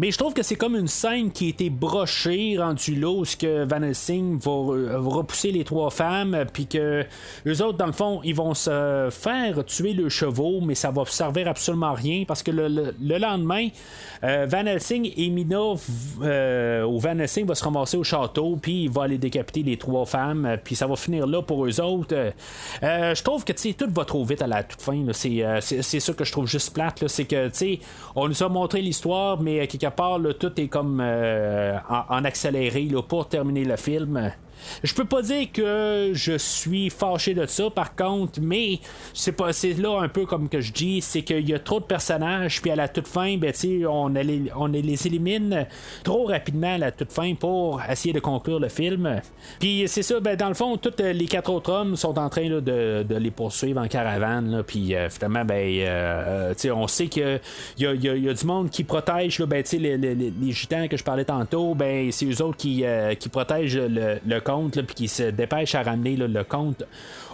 Mais 0.00 0.10
je 0.10 0.16
trouve 0.16 0.32
que 0.32 0.42
c'est 0.42 0.56
comme 0.56 0.76
une 0.76 0.88
scène 0.88 1.30
qui 1.30 1.44
a 1.44 1.48
été 1.50 1.68
brochée, 1.68 2.56
rendue 2.58 2.94
là, 2.94 3.10
où 3.10 3.22
que 3.38 3.64
Van 3.64 3.82
Helsing 3.82 4.38
va, 4.38 4.50
repousser 4.98 5.52
les 5.52 5.62
trois 5.62 5.90
femmes, 5.90 6.46
puis 6.54 6.66
que 6.66 7.04
les 7.44 7.60
autres, 7.60 7.76
dans 7.76 7.84
le 7.84 7.92
fond, 7.92 8.22
ils 8.24 8.34
vont 8.34 8.54
se 8.54 9.08
faire 9.10 9.62
tuer 9.66 9.92
le 9.92 10.08
chevaux, 10.08 10.62
mais 10.62 10.74
ça 10.74 10.90
va 10.90 11.04
servir 11.04 11.48
absolument 11.48 11.88
à 11.88 11.94
rien, 11.94 12.24
parce 12.26 12.42
que 12.42 12.50
le, 12.50 12.94
lendemain, 13.18 13.68
euh, 14.24 14.46
Van 14.48 14.64
Helsing 14.64 15.12
et 15.14 15.28
Mina, 15.28 15.74
euh, 16.22 16.82
ou 16.84 16.98
Van 16.98 17.18
Helsing 17.18 17.44
va 17.44 17.54
se 17.54 17.64
ramasser 17.64 17.98
au 17.98 18.04
château, 18.04 18.56
puis 18.56 18.84
il 18.84 18.90
va 18.90 19.02
aller 19.02 19.18
décapiter 19.18 19.62
les 19.62 19.76
trois 19.76 20.06
femmes, 20.06 20.56
puis 20.64 20.76
ça 20.76 20.86
va 20.86 20.96
finir 20.96 21.26
là 21.26 21.42
pour 21.42 21.66
eux 21.66 21.78
autres. 21.78 22.32
Euh, 22.82 23.14
je 23.14 23.22
trouve 23.22 23.44
que 23.44 23.52
tout 23.52 23.90
va 23.90 24.06
trop 24.06 24.24
vite 24.24 24.40
à 24.40 24.46
la 24.46 24.62
toute 24.62 24.80
fin. 24.80 25.04
C'est 25.12 26.00
ça 26.00 26.12
que 26.14 26.24
je 26.24 26.32
trouve 26.32 26.46
juste 26.46 26.72
plate. 26.72 27.06
C'est 27.06 27.26
que, 27.26 27.48
tu 27.48 27.54
sais, 27.54 27.80
on 28.16 28.28
nous 28.28 28.42
a 28.42 28.48
montré 28.48 28.80
l'histoire, 28.80 29.42
mais 29.42 29.60
part, 29.90 30.18
tout 30.38 30.60
est 30.60 30.68
comme 30.68 31.00
euh, 31.02 31.78
en, 31.88 32.24
accéléré 32.24 32.88
pour 33.08 33.28
terminer 33.28 33.64
le 33.64 33.76
film. 33.76 34.32
Je 34.82 34.94
peux 34.94 35.04
pas 35.04 35.22
dire 35.22 35.48
que 35.52 36.10
je 36.14 36.36
suis 36.38 36.90
fâché 36.90 37.34
de 37.34 37.46
ça, 37.46 37.70
par 37.70 37.94
contre, 37.94 38.40
mais 38.40 38.78
c'est 39.14 39.32
pas 39.32 39.52
c'est 39.52 39.74
là 39.74 40.00
un 40.00 40.08
peu 40.08 40.26
comme 40.26 40.48
que 40.48 40.60
je 40.60 40.72
dis, 40.72 41.00
c'est 41.00 41.22
qu'il 41.22 41.48
y 41.48 41.54
a 41.54 41.58
trop 41.58 41.80
de 41.80 41.84
personnages, 41.84 42.60
puis 42.60 42.70
à 42.70 42.76
la 42.76 42.88
toute 42.88 43.08
fin, 43.08 43.36
ben, 43.36 43.52
on, 43.88 44.08
les, 44.08 44.44
on 44.56 44.66
les 44.66 45.06
élimine 45.06 45.66
trop 46.04 46.26
rapidement 46.26 46.74
à 46.74 46.78
la 46.78 46.92
toute 46.92 47.12
fin 47.12 47.34
pour 47.34 47.80
essayer 47.88 48.12
de 48.12 48.20
conclure 48.20 48.60
le 48.60 48.68
film. 48.68 49.20
Puis 49.58 49.84
c'est 49.86 50.02
ça, 50.02 50.20
ben, 50.20 50.36
dans 50.36 50.48
le 50.48 50.54
fond, 50.54 50.76
tous 50.76 50.94
les 50.98 51.26
quatre 51.26 51.50
autres 51.50 51.72
hommes 51.72 51.96
sont 51.96 52.18
en 52.18 52.28
train 52.28 52.48
de, 52.48 52.60
de, 52.60 53.16
les 53.16 53.30
poursuivre 53.30 53.80
en 53.80 53.88
caravane, 53.88 54.62
puis 54.66 54.94
euh, 54.94 55.08
finalement, 55.08 55.44
ben, 55.44 55.54
euh, 55.56 56.52
euh, 56.64 56.70
on 56.74 56.86
sait 56.86 57.06
qu'il 57.06 57.40
y 57.78 57.86
a, 57.86 57.94
y, 57.94 58.28
a, 58.28 58.34
du 58.34 58.46
monde 58.46 58.70
qui 58.70 58.84
protège 58.84 59.38
là, 59.38 59.46
ben, 59.46 59.62
les, 59.72 59.96
les, 59.96 60.14
les, 60.14 60.52
gitans 60.52 60.88
que 60.88 60.96
je 60.96 61.04
parlais 61.04 61.24
tantôt, 61.24 61.74
ben, 61.74 62.10
c'est 62.12 62.26
eux 62.26 62.42
autres 62.42 62.56
qui, 62.56 62.84
qui 63.18 63.28
protègent 63.28 63.76
le, 63.78 64.18
le 64.26 64.40
puis 64.86 64.94
qui 64.94 65.08
se 65.08 65.24
dépêchent 65.24 65.74
à 65.74 65.82
ramener 65.82 66.16
le 66.16 66.44
compte 66.44 66.84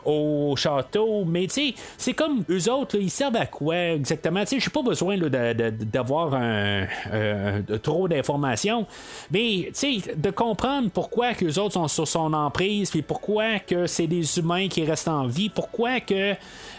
au 0.07 0.55
château. 0.57 1.25
Mais 1.25 1.47
tu 1.47 1.55
sais, 1.55 1.75
c'est 1.99 2.15
comme 2.15 2.45
eux 2.49 2.71
autres, 2.71 2.97
ils 2.97 3.11
servent 3.11 3.37
à 3.37 3.47
quoi 3.47 3.77
exactement? 3.77 4.41
Tu 4.41 4.47
sais, 4.47 4.61
j'ai 4.61 4.71
pas 4.71 4.83
besoin 4.83 5.19
d'avoir 5.19 6.35
un, 6.35 6.87
trop 7.83 8.09
d'informations. 8.09 8.87
Mais 9.31 9.71
tu 9.75 10.01
sais, 10.01 10.15
de 10.17 10.31
comprendre 10.31 10.91
pourquoi 10.91 11.35
que 11.35 11.45
les 11.45 11.59
autres 11.59 11.75
sont 11.75 11.89
sur 11.89 12.09
son 12.09 12.33
emprise, 12.33 12.91
puis 12.91 13.03
pourquoi 13.03 13.59
que 13.59 13.87
c'est 13.87 14.07
des 14.07 14.39
humains 14.39 14.69
qui 14.69 14.85
restent 14.85 15.09
en 15.09 15.27
vie, 15.27 15.49
pourquoi 15.49 16.01
que 16.01 16.35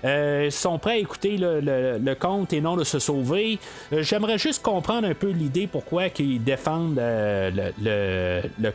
euh, 0.06 0.50
sont 0.50 0.80
prêts 0.80 0.94
à 0.94 0.98
écouter 0.98 1.38
le, 1.38 1.60
le, 1.60 2.18
et 2.52 2.62
non 2.62 2.78
de 2.78 2.84
se 2.84 3.00
sauver. 3.00 3.60
Euh, 3.92 4.02
j'aimerais 4.02 4.38
juste 4.38 4.64
comprendre 4.64 5.08
un 5.08 5.14
peu 5.14 5.30
l'idée 5.30 5.68
pourquoi 5.68 6.10
qu'ils 6.10 6.44
défendent 6.44 7.00
euh, 7.00 7.52
le, 7.82 8.42
le, 8.60 8.72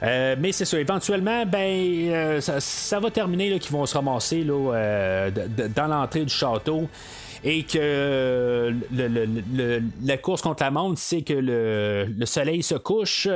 conte. 0.00 0.38
mais 0.38 0.52
c'est 0.52 0.64
ça, 0.64 0.78
éventuellement, 0.78 1.44
ben, 1.46 2.40
ça, 2.40 3.00
va 3.00 3.10
terminer 3.10 3.58
qu'ils 3.58 3.72
vont 3.72 3.86
se 3.86 3.94
ramasser 3.94 4.44
là, 4.44 5.30
dans 5.74 5.86
l'entrée 5.86 6.24
du 6.24 6.32
château 6.32 6.88
et 7.44 7.62
que 7.62 8.74
la 10.02 10.16
course 10.16 10.42
contre 10.42 10.62
la 10.62 10.70
montre, 10.70 10.98
c'est 10.98 11.22
que 11.22 11.34
le, 11.34 12.26
soleil 12.26 12.62
se 12.62 12.74
couche. 12.74 13.28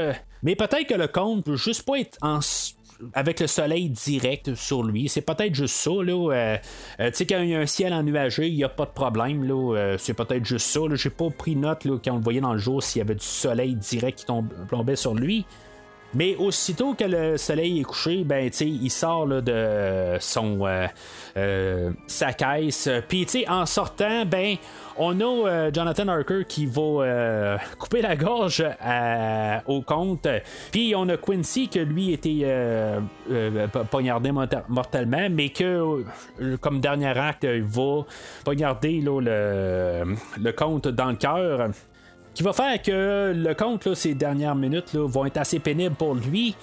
Mais 0.43 0.57
peut-être 0.57 0.87
que 0.87 0.95
le 0.95 1.07
conte 1.07 1.45
peut 1.45 1.57
juste 1.57 1.85
pas 1.85 1.99
être 1.99 2.19
avec 3.15 3.41
le 3.41 3.47
soleil 3.47 3.89
direct 3.89 4.55
sur 4.55 4.83
lui. 4.83 5.09
C'est 5.09 5.23
peut-être 5.23 5.55
juste 5.55 5.75
ça. 5.75 5.91
Là, 5.91 6.33
euh, 6.33 6.57
euh, 7.01 7.11
tu 7.11 7.17
sais, 7.17 7.27
quand 7.27 7.41
il 7.41 7.51
y 7.51 7.55
a 7.55 7.61
un 7.61 7.67
ciel 7.67 7.93
ennuagé, 7.93 8.49
il 8.49 8.57
n'y 8.57 8.65
a 8.65 8.69
pas 8.69 8.85
de 8.85 8.91
problème. 8.91 9.45
Là, 9.45 9.77
euh, 9.77 9.97
c'est 9.99 10.15
peut-être 10.15 10.45
juste 10.45 10.67
ça. 10.67 10.81
J'ai 10.95 11.11
pas 11.11 11.31
pris 11.31 11.57
note 11.57 11.85
là, 11.85 11.99
quand 12.03 12.13
on 12.13 12.17
le 12.17 12.23
voyait 12.23 12.41
dans 12.41 12.53
le 12.53 12.59
jour 12.59 12.83
s'il 12.83 12.99
y 13.01 13.03
avait 13.03 13.15
du 13.15 13.25
soleil 13.25 13.75
direct 13.75 14.19
qui 14.19 14.27
tombait 14.27 14.97
sur 14.97 15.15
lui. 15.15 15.47
Mais 16.15 16.37
aussitôt 16.37 16.95
que 16.95 17.05
le 17.05 17.37
soleil 17.37 17.81
est 17.81 17.85
couché, 17.85 18.25
ben, 18.25 18.51
il 18.61 18.91
sort 18.91 19.27
de 19.27 20.17
son 20.19 20.69
sa 22.07 22.33
caisse. 22.33 22.89
Puis, 23.09 23.27
en 23.49 23.67
sortant, 23.67 24.25
ben, 24.27 24.57
on 25.03 25.19
a 25.21 25.25
euh, 25.25 25.71
Jonathan 25.73 26.09
Harker 26.09 26.45
qui 26.47 26.67
va 26.67 26.83
euh, 26.83 27.59
couper 27.79 28.03
la 28.03 28.17
gorge 28.17 28.63
au 29.67 29.81
compte. 29.81 30.29
Puis 30.71 30.95
on 30.95 31.09
a 31.09 31.17
Quincy 31.17 31.69
que 31.69 31.79
lui 31.79 32.13
était 32.13 32.41
euh, 32.45 33.01
poignardé 33.91 34.31
mortellement, 34.69 35.29
mais 35.31 35.49
que 35.49 36.05
comme 36.61 36.81
dernier 36.81 37.17
acte, 37.19 37.45
il 37.45 37.63
va 37.63 38.05
poignarder 38.45 39.01
le, 39.01 40.17
le 40.39 40.53
compte 40.53 40.89
dans 40.89 41.11
le 41.11 41.17
cœur 41.17 41.71
qui 42.35 42.43
va 42.43 42.53
faire 42.53 42.81
que 42.81 43.33
le 43.35 43.55
compte, 43.55 43.95
ces 43.95 44.15
dernières 44.15 44.55
minutes, 44.55 44.95
vont 44.95 45.27
être 45.27 45.39
assez 45.39 45.59
pénibles 45.59 45.97
pour 45.97 46.15
lui. 46.15 46.55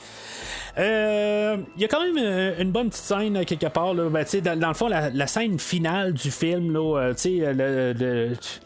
Euh, 0.77 1.57
il 1.76 1.81
y 1.81 1.85
a 1.85 1.88
quand 1.88 2.03
même 2.03 2.18
euh, 2.19 2.53
une 2.60 2.72
bonne 2.72 2.89
petite 2.89 3.03
scène 3.03 3.44
quelque 3.45 3.65
part. 3.68 3.95
Ben, 3.95 4.26
dans, 4.44 4.68
le 4.68 4.73
fond, 4.76 4.88
la, 4.88 5.27
scène 5.27 5.57
finale 5.57 6.14
du 6.14 6.30
film, 6.30 6.76
euh, 6.76 7.14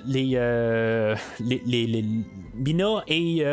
les, 0.06 2.06
Mina 2.54 3.04
et 3.08 3.46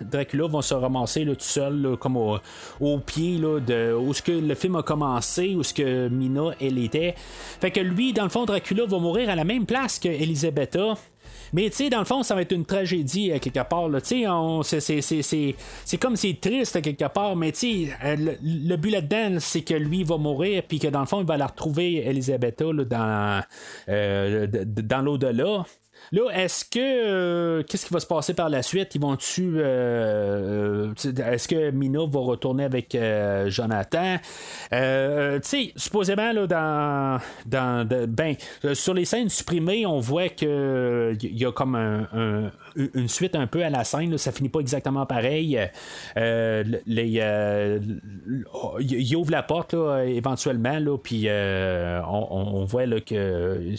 Dracula 0.00 0.48
vont 0.48 0.62
se 0.62 0.74
ramasser 0.74 1.24
tout 1.24 1.36
seul, 1.38 1.96
comme 2.00 2.16
au, 2.16 2.98
pied 2.98 3.38
de 3.38 3.94
où 3.94 4.12
ce 4.12 4.22
que 4.22 4.32
le 4.32 4.54
film 4.56 4.74
a 4.76 4.82
commencé, 4.82 5.54
où 5.54 5.62
ce 5.62 5.72
que 5.72 6.08
Mina 6.08 6.50
elle 6.60 6.78
était. 6.78 7.14
Fait 7.60 7.70
que 7.70 7.80
lui, 7.80 8.12
dans 8.12 8.24
le 8.24 8.30
fond, 8.30 8.44
Dracula 8.44 8.86
va 8.86 8.98
mourir 8.98 9.30
à 9.30 9.36
la 9.36 9.44
même 9.44 9.66
place 9.66 10.00
que 10.00 10.08
Elisabetta. 10.08 10.96
Mais 11.52 11.70
tu 11.70 11.76
sais, 11.76 11.90
dans 11.90 11.98
le 11.98 12.04
fond, 12.04 12.22
ça 12.22 12.34
va 12.34 12.42
être 12.42 12.52
une 12.52 12.64
tragédie 12.64 13.32
à 13.32 13.36
euh, 13.36 13.38
quelque 13.38 13.62
part. 13.68 13.88
C'est 14.02 15.98
comme 15.98 16.16
c'est 16.16 16.40
triste 16.40 16.76
à 16.76 16.80
quelque 16.80 17.08
part, 17.08 17.36
mais 17.36 17.52
tu 17.52 17.86
sais, 17.86 17.92
euh, 18.04 18.34
le, 18.42 18.76
but 18.76 18.90
là-dedans, 18.90 19.38
c'est 19.40 19.62
que 19.62 19.74
lui 19.74 20.04
va 20.04 20.16
mourir, 20.16 20.62
puis 20.66 20.78
que 20.78 20.88
dans 20.88 21.00
le 21.00 21.06
fond, 21.06 21.20
il 21.20 21.26
va 21.26 21.36
la 21.36 21.46
retrouver, 21.46 21.96
Elisabetta, 22.06 22.64
dans, 22.64 23.42
euh, 23.88 24.46
dans 24.46 25.02
l'au-delà. 25.02 25.64
Là, 26.12 26.28
est-ce 26.32 26.64
que. 26.64 26.78
Euh, 26.80 27.62
qu'est-ce 27.62 27.86
qui 27.86 27.94
va 27.94 28.00
se 28.00 28.06
passer 28.06 28.34
par 28.34 28.48
la 28.48 28.62
suite? 28.62 28.94
Ils 28.94 29.00
vont-tu. 29.00 29.54
Euh, 29.56 30.92
euh, 31.04 31.32
est-ce 31.32 31.46
que 31.46 31.70
Mina 31.70 32.00
va 32.06 32.20
retourner 32.20 32.64
avec 32.64 32.96
Jonathan? 33.46 34.16
tu 34.70 34.76
sais, 35.42 35.72
supposément, 35.76 36.32
là, 36.32 36.46
dans. 36.46 37.20
dans 37.46 37.88
ben, 38.08 38.34
sur 38.74 38.94
les 38.94 39.04
scènes 39.04 39.28
supprimées, 39.28 39.86
on 39.86 40.00
voit 40.00 40.28
qu'il 40.28 41.16
y 41.20 41.44
a 41.44 41.52
comme 41.52 41.76
un, 41.76 42.50
une 42.76 43.08
suite 43.08 43.34
un 43.34 43.46
peu 43.46 43.64
à 43.64 43.70
la 43.70 43.84
scène. 43.84 44.16
ça 44.18 44.32
finit 44.32 44.48
pas 44.48 44.60
exactement 44.60 45.06
pareil. 45.06 45.58
les, 46.16 47.22
il 48.80 49.16
ouvre 49.16 49.30
la 49.30 49.42
porte 49.42 49.74
éventuellement, 50.06 50.78
là, 50.78 50.96
puis 50.98 51.28
on, 51.30 52.26
on, 52.30 52.64
voit 52.64 52.86
là, 52.86 53.00
que 53.00 53.74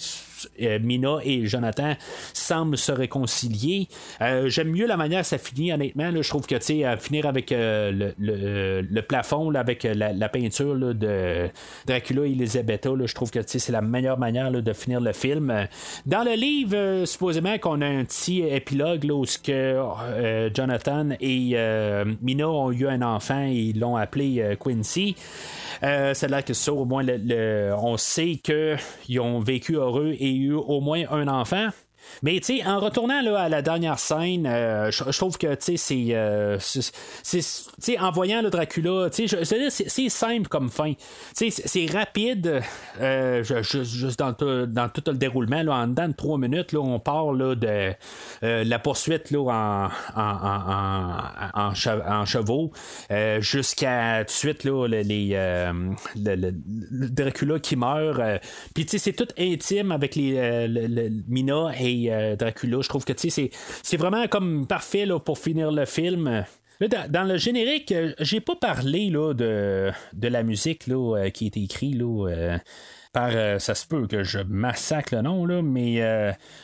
Mina 0.60 1.18
et 1.24 1.46
Jonathan 1.46 1.96
semblent 2.34 2.78
se 2.78 2.92
réconcilier. 2.92 3.88
Euh, 4.22 4.50
j'aime 4.50 4.70
mieux 4.70 4.88
la 4.88 4.98
manière 4.98 5.22
que 5.22 5.28
ça 5.28 5.38
finit, 5.38 5.72
honnêtement. 5.72 6.12
je 6.22 6.30
trouve 6.30 6.48
que, 6.48 6.60
finir 6.60 7.26
avec 7.26 7.52
euh, 7.52 8.12
le, 8.20 9.02
plafond, 9.02 9.54
avec 9.56 9.86
euh, 9.86 9.94
la, 9.94 10.30
peinture 10.30 10.76
de 10.76 11.50
Dracula 11.86 12.26
et 12.26 12.32
Elisabetta, 12.32 12.90
je 13.06 13.14
trouve 13.14 13.32
que, 13.32 13.40
c'est 13.46 13.70
la 13.70 13.82
meilleure 13.82 14.20
manière 14.20 14.52
de 14.52 14.74
finir 14.74 15.02
le 15.02 15.14
film. 15.14 15.68
Dans 16.06 16.24
le 16.24 16.36
livre, 16.36 17.06
supposément 17.06 17.58
qu'on 17.58 17.82
a 17.82 17.88
un 17.88 18.06
petit 18.06 18.42
épilogue 18.42 18.81
où 18.82 19.26
que, 19.44 20.50
Jonathan 20.54 21.10
et 21.20 21.56
Mina 22.22 22.50
ont 22.50 22.72
eu 22.72 22.88
un 22.88 23.02
enfant 23.02 23.46
et 23.46 23.54
ils 23.54 23.80
l'ont 23.80 23.96
appelé 23.96 24.58
Quincy. 24.60 25.16
c'est 25.82 26.30
là 26.30 26.42
que 26.42 26.54
ça, 26.54 26.74
au 26.74 26.86
moins, 26.86 27.06
on 27.78 27.98
sait 27.98 28.40
qu'ils 28.44 29.20
ont 29.20 29.40
vécu 29.40 29.76
heureux 29.76 30.16
et 30.20 30.34
eu 30.34 30.54
au 30.54 30.82
moins 30.82 31.04
un 31.12 31.28
enfant. 31.28 31.70
Mais 32.24 32.40
tu 32.40 32.58
sais, 32.58 32.66
en 32.66 32.80
retournant 32.80 33.22
là, 33.22 33.40
à 33.40 33.50
la 33.50 33.62
dernière 33.62 34.00
scène, 34.00 34.46
euh, 34.46 34.92
je, 34.92 35.18
trouve 35.18 35.38
que 35.38 35.56
tu 35.56 35.78
sais, 35.78 36.08
euh, 36.12 36.58
c'est. 36.60 38.00
en 38.00 38.12
voyant 38.12 38.42
le 38.42 38.50
Dracula, 38.50 39.10
tu 39.10 39.28
c'est 39.28 40.10
simple 40.10 40.48
comme 40.48 40.70
fin. 40.70 40.94
C'est 41.34 41.86
rapide, 41.92 42.62
euh, 43.00 43.44
juste 43.44 44.20
dans, 44.20 44.32
dans, 44.32 44.90
tout 44.90 45.04
le 45.08 45.18
déroulement. 45.18 45.64
Là, 45.64 45.76
en 45.76 45.88
dedans 45.88 46.08
de 46.08 46.14
trois 46.14 46.38
minutes, 46.38 46.72
là, 46.74 46.80
on 46.80 47.00
part 47.00 47.34
là, 47.34 47.56
de 47.56 47.94
la 48.42 48.80
poursuite 48.80 49.32
là, 49.32 49.40
en, 49.40 49.90
en, 50.16 51.72
en, 51.72 51.74
en, 52.08 52.26
chevaux 52.26 52.72
jusqu'à 53.40 54.20
tout 54.20 54.26
de 54.26 54.32
suite 54.32 54.64
là, 54.64 54.88
les, 54.88 55.04
le, 56.16 57.10
Dracula 57.10 57.60
qui 57.60 57.76
meurt. 57.76 58.22
Puis 58.74 58.86
tu 58.86 58.92
sais, 58.92 58.98
c'est 58.98 59.14
tout 59.14 59.28
intime 59.38 59.92
avec 59.92 60.16
les 60.16 61.10
Mina 61.28 61.72
et 61.80 61.91
euh, 62.10 62.36
Dracula. 62.36 62.82
Je 62.82 62.90
trouve 62.90 63.06
que 63.06 63.14
c'est 63.18 63.98
vraiment 63.98 64.28
comme 64.28 64.68
parfait 64.68 65.06
pour 65.24 65.38
finir 65.38 65.72
le 65.72 65.86
film. 65.86 66.46
dans, 67.10 67.28
le 67.28 67.38
générique, 67.38 67.92
euh, 67.92 68.14
j'ai 68.20 68.40
pas 68.40 68.56
parlé 68.56 69.10
de, 69.10 69.92
la 70.22 70.44
musique 70.44 70.88
là, 70.88 71.18
euh, 71.18 71.30
qui 71.30 71.46
est 71.46 71.58
écrite 71.58 72.02
par 73.14 73.32
ça 73.60 73.76
se 73.76 73.86
peut 73.86 74.08
que 74.08 74.24
je 74.24 74.40
massacre 74.40 75.16
le 75.16 75.22
nom 75.22 75.46
là, 75.46 75.62
mais 75.62 76.02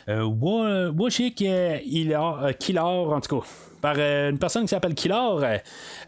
Wojcik 0.08 1.36
Killer 1.36 2.16
en 2.16 3.20
tout 3.20 3.40
cas 3.40 3.46
par 3.80 3.94
euh, 3.98 4.30
une 4.30 4.38
personne 4.38 4.62
qui 4.62 4.68
s'appelle 4.68 4.94
Killer. 4.94 5.58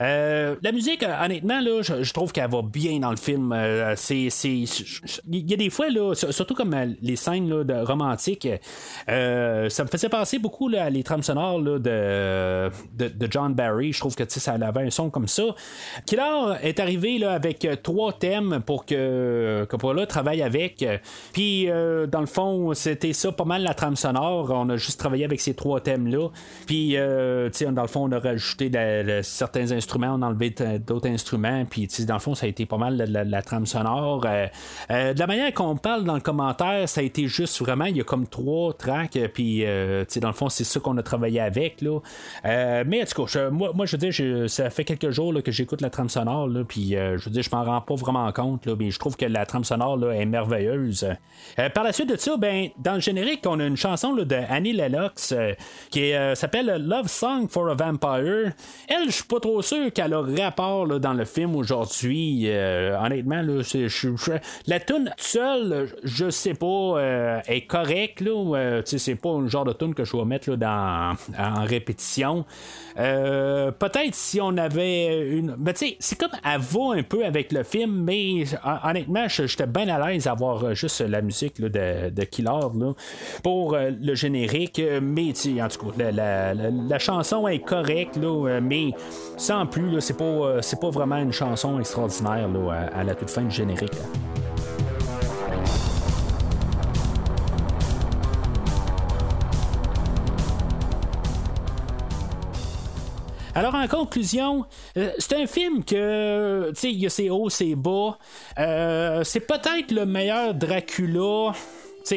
Euh, 0.01 0.57
la 0.63 0.73
musique, 0.73 1.03
euh, 1.03 1.25
honnêtement, 1.25 1.61
là, 1.61 1.83
je, 1.83 2.13
trouve 2.13 2.33
qu'elle 2.33 2.51
va 2.51 2.63
bien 2.63 2.99
dans 2.99 3.11
le 3.11 3.17
film. 3.17 3.55
c'est, 3.97 4.29
il 4.45 5.51
y 5.51 5.55
a 5.55 5.57
des 5.57 5.71
fois, 5.71 5.89
là, 5.89 6.15
surtout 6.15 6.55
comme 6.55 6.75
les 7.01 7.17
scènes 7.17 7.49
là, 7.49 7.85
romantiques, 7.85 8.49
ça 9.07 9.85
me 9.85 9.89
faisait 9.91 10.09
penser 10.09 10.39
beaucoup 10.39 10.69
là, 10.69 10.85
à 10.85 10.91
les 10.91 11.03
trames 11.03 11.23
sonores 11.23 11.61
de, 11.61 12.71
de, 12.99 13.29
John 13.31 13.55
Barry. 13.55 13.93
Je 13.93 14.01
trouve 14.01 14.15
que 14.15 14.25
ça 14.29 14.53
avait 14.53 14.83
un 14.83 14.91
son 14.91 15.11
comme 15.11 15.29
ça. 15.29 15.43
Killer 16.07 16.57
est 16.63 16.81
arrivé 16.81 17.19
là, 17.19 17.33
avec 17.33 17.67
trois 17.83 18.13
thèmes 18.13 18.61
pour 18.65 18.85
que 18.87 19.67
Coppola 19.69 20.07
travaille 20.07 20.43
avec. 20.43 20.85
Puis, 21.33 21.71
euh, 21.71 22.07
dans 22.07 22.21
le 22.21 22.27
fond, 22.27 22.75
c'était 22.75 23.13
ça 23.13 23.33
pas 23.33 23.45
mal 23.45 23.63
la 23.63 23.75
trame 23.75 23.97
sonore. 23.97 24.51
On 24.51 24.69
a 24.69 24.77
juste 24.77 24.99
travaillé 24.99 25.25
avec 25.25 25.41
ces 25.41 25.55
trois 25.55 25.81
thèmes-là. 25.81 26.29
Puis, 26.67 26.97
euh, 26.97 27.49
dans 27.67 27.83
le 27.83 27.89
fond, 27.89 28.09
on 28.09 28.13
a 28.13 28.19
rajouté 28.19 28.71
certains 29.23 29.73
instruments, 29.73 30.15
on 30.19 30.23
a 30.23 30.27
enlevé 30.27 30.55
d'autres 30.87 31.09
instruments. 31.09 31.65
Puis, 31.65 31.89
dans 32.07 32.15
le 32.15 32.21
fond, 32.21 32.35
ça 32.35 32.47
a 32.47 32.49
été 32.49 32.67
pas 32.67 32.77
mal 32.77 32.97
la, 32.97 33.43
trame 33.43 33.67
sonore. 33.67 34.25
Euh, 34.27 34.47
euh, 34.91 35.15
de 35.15 35.19
la 35.19 35.27
manière 35.27 35.53
qu'on 35.53 35.77
parle 35.77 36.05
dans 36.05 36.15
le 36.15 36.21
commentaire, 36.21 36.89
ça 36.89 37.01
a 37.01 37.05
été 37.05 37.27
juste 37.27 37.61
vraiment, 37.61 37.87
il 37.87 37.97
y 37.97 38.01
a 38.01 38.05
comme 38.05 38.27
trois 38.27 38.73
tracks. 38.75 39.19
Puis, 39.35 39.65
euh, 39.65 40.05
tu 40.05 40.15
sais, 40.15 40.21
dans 40.21 40.29
le 40.29 40.35
fond, 40.35 40.49
c'est 40.49 40.65
ça 40.65 40.81
qu'on 40.81 40.97
a 40.99 41.03
travaillé 41.03 41.41
avec. 41.41 41.81
Là. 41.83 42.01
Mais, 42.85 43.03
en 43.03 43.07
tout 43.07 43.25
cas, 43.25 43.51
moi, 43.51 43.73
moi, 43.75 43.87
je 43.87 43.97
veux 43.97 44.11
dire, 44.11 44.51
ça 44.51 44.71
fait 44.71 44.85
quelques 44.85 45.11
jours 45.11 45.35
que 45.43 45.53
j'écoute 45.53 45.81
la 45.81 45.91
trame 45.91 46.09
sonore. 46.09 46.49
Là, 46.49 46.65
puis, 46.67 46.91
je 46.93 47.25
veux 47.25 47.31
dire, 47.31 47.43
je 47.43 47.51
m'en 47.51 47.65
rends 47.65 47.81
pas 47.81 47.95
vraiment 47.95 48.31
compte. 48.33 48.67
Là, 48.67 48.75
mais 48.79 48.91
je 48.91 48.99
trouve 48.99 49.17
que 49.17 49.27
la 49.27 49.47
trame 49.47 49.65
sonore 49.65 49.97
là, 49.97 50.13
est 50.13 50.27
merveilleuse. 50.27 51.07
Par 51.75 51.85
la 51.85 51.93
suite 51.93 52.09
de 52.09 52.17
ça, 52.17 52.37
ben, 52.37 52.69
dans 52.79 52.95
le 52.95 53.01
générique, 53.01 53.43
on 53.47 53.59
a 53.61 53.65
une 53.67 53.77
chanson 53.77 54.15
là, 54.15 54.25
de 54.25 54.37
Annie 54.49 54.73
Lennox 54.73 55.35
qui 55.91 56.13
s'appelle 56.35 56.85
Love 56.87 57.09
Song 57.09 57.49
for 57.51 57.69
a 57.71 57.75
Vampire. 57.75 58.53
Elle, 58.89 59.07
je 59.07 59.11
suis 59.11 59.25
pas 59.25 59.41
trop 59.41 59.61
sûr 59.63 59.93
qu'elle 59.93 60.15
a 60.15 60.23
rapport 60.23 60.87
dans 61.01 61.13
le 61.13 61.25
film 61.25 61.57
aujourd'hui. 61.57 62.45
Euh, 62.47 62.97
honnêtement, 62.99 63.43
la 64.67 64.81
tune 64.81 65.11
seule, 65.17 65.89
je 66.05 66.31
sais 66.31 66.55
pas, 66.55 66.67
euh, 66.67 67.41
est 67.47 67.63
correcte. 67.67 68.23
Euh, 68.27 68.83
c'est 68.85 69.15
pas 69.17 69.31
un 69.31 69.49
genre 69.49 69.65
de 69.65 69.73
tune 69.73 69.95
que 69.95 70.05
je 70.05 70.17
vais 70.17 70.25
mettre 70.25 70.55
dans, 70.57 71.15
en 71.39 71.65
répétition. 71.65 72.45
Euh, 72.99 73.71
Peut-être 73.73 74.15
si 74.15 74.41
on 74.41 74.57
avait 74.57 75.29
une. 75.31 75.57
Mais 75.59 75.73
tu 75.73 75.87
sais, 75.89 75.97
c'est 76.01 76.19
comme 76.19 76.31
elle 76.45 76.61
va 76.61 76.95
un 76.99 77.03
peu 77.03 77.25
avec 77.25 77.53
le 77.53 77.63
film, 77.63 78.03
mais 78.05 78.45
hon- 78.65 78.89
honnêtement, 78.91 79.27
j'étais 79.29 79.67
bien 79.67 79.89
à 79.89 80.11
l'aise 80.11 80.27
à 80.27 80.33
avoir 80.33 80.75
juste 80.75 81.01
la 81.01 81.21
musique 81.23 81.61
de, 81.61 82.11
de 82.11 82.25
Killer 82.25 82.51
pour 83.43 83.77
le 83.77 84.15
générique. 84.15 84.81
Mais 85.03 85.33
en 85.63 85.69
tout 85.69 85.91
cas, 85.91 86.11
la 86.11 86.99
chanson 86.99 87.40
est 87.49 87.61
correcte, 87.61 88.17
là, 88.17 88.49
euh, 88.49 88.61
mais 88.63 88.93
sans 89.37 89.67
plus, 89.67 90.01
c'est 90.01 90.17
pas, 90.17 90.25
euh, 90.25 90.63
c'est 90.63 90.81
pas 90.81 90.91
vraiment 90.91 91.17
une 91.17 91.33
chanson 91.33 91.79
extraordinaire 91.79 92.49
là, 92.49 92.89
à, 92.95 93.05
la 93.05 93.15
toute 93.15 93.31
fin 93.31 93.43
du 93.43 93.51
générique. 93.51 93.93
Alors, 103.55 103.75
en 103.75 103.89
conclusion, 103.89 104.65
euh, 104.97 105.11
c'est 105.19 105.35
un 105.35 105.47
film 105.47 105.85
que, 105.85 106.71
tu 106.71 106.81
sais, 106.81 106.91
il 106.91 107.01
y 107.01 107.07
a 107.07 107.11
ses 107.11 107.31
hauts, 107.31 107.51
ses 107.51 107.75
bas. 107.75 108.17
C'est 109.25 109.47
peut-être 109.47 109.91
le 109.91 110.07
meilleur 110.07 110.55
Dracula. 110.55 111.53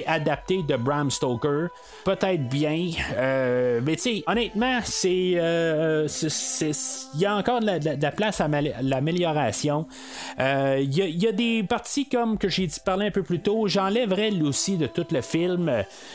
Adapté 0.06 0.64
de 0.64 0.76
Bram 0.76 1.12
Stoker, 1.12 1.68
peut-être 2.04 2.48
bien, 2.50 2.90
euh, 3.16 3.80
mais 3.84 3.96
honnêtement, 4.28 4.80
c'est, 4.84 5.34
euh, 5.36 6.08
c'est- 6.08 6.74
il 7.14 7.20
y 7.22 7.26
a 7.26 7.36
encore 7.36 7.60
de 7.60 8.02
la, 8.02 8.12
place 8.12 8.42
à 8.42 8.48
l'amélioration. 8.82 9.86
Euh, 10.40 10.80
Il 10.84 10.94
y, 10.98 11.28
a- 11.28 11.32
des 11.32 11.64
parties 11.64 12.08
comme 12.08 12.38
que 12.38 12.50
j'ai 12.50 12.68
parler 12.86 13.08
un 13.08 13.12
peu 13.12 13.24
plus 13.24 13.40
tôt, 13.40 13.68
j'enlèverais 13.68 14.32
aussi 14.42 14.78
de 14.78 14.88
tout 14.88 15.06
le 15.12 15.22
film, 15.22 15.72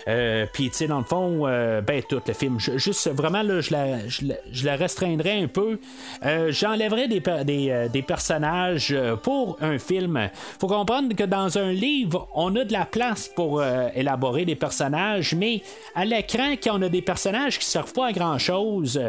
euh, 0.08 0.46
puis 0.52 0.70
tu 0.70 0.76
sais, 0.76 0.86
dans 0.86 0.98
le 0.98 1.04
fond, 1.04 1.42
ben 1.42 2.02
tout 2.08 2.20
le 2.26 2.32
film, 2.34 2.58
juste 2.58 3.08
vraiment 3.10 3.42
là, 3.42 3.60
je 3.60 3.72
la, 3.72 4.08
je 4.08 4.22
je 4.52 4.66
la 4.66 4.76
un 5.42 5.46
peu. 5.48 5.78
J'enlèverais 6.50 7.08
des, 7.08 7.20
des, 7.44 7.88
des 7.92 8.02
personnages 8.02 8.96
pour 9.22 9.56
un 9.60 9.78
film. 9.78 10.28
Faut 10.60 10.66
comprendre 10.66 11.14
que 11.14 11.24
dans 11.24 11.58
un 11.58 11.72
livre, 11.72 12.28
on 12.34 12.54
a 12.56 12.64
de 12.64 12.72
la 12.72 12.84
place 12.84 13.28
pour 13.28 13.60
euh, 13.68 13.88
élaborer 13.94 14.44
des 14.44 14.56
personnages, 14.56 15.34
mais 15.34 15.62
à 15.94 16.04
l'écran, 16.04 16.54
quand 16.62 16.78
on 16.78 16.82
a 16.82 16.88
des 16.88 17.02
personnages 17.02 17.58
qui 17.58 17.64
servent 17.66 17.92
pas 17.92 18.06
à 18.08 18.12
grand 18.12 18.38
chose, 18.38 19.00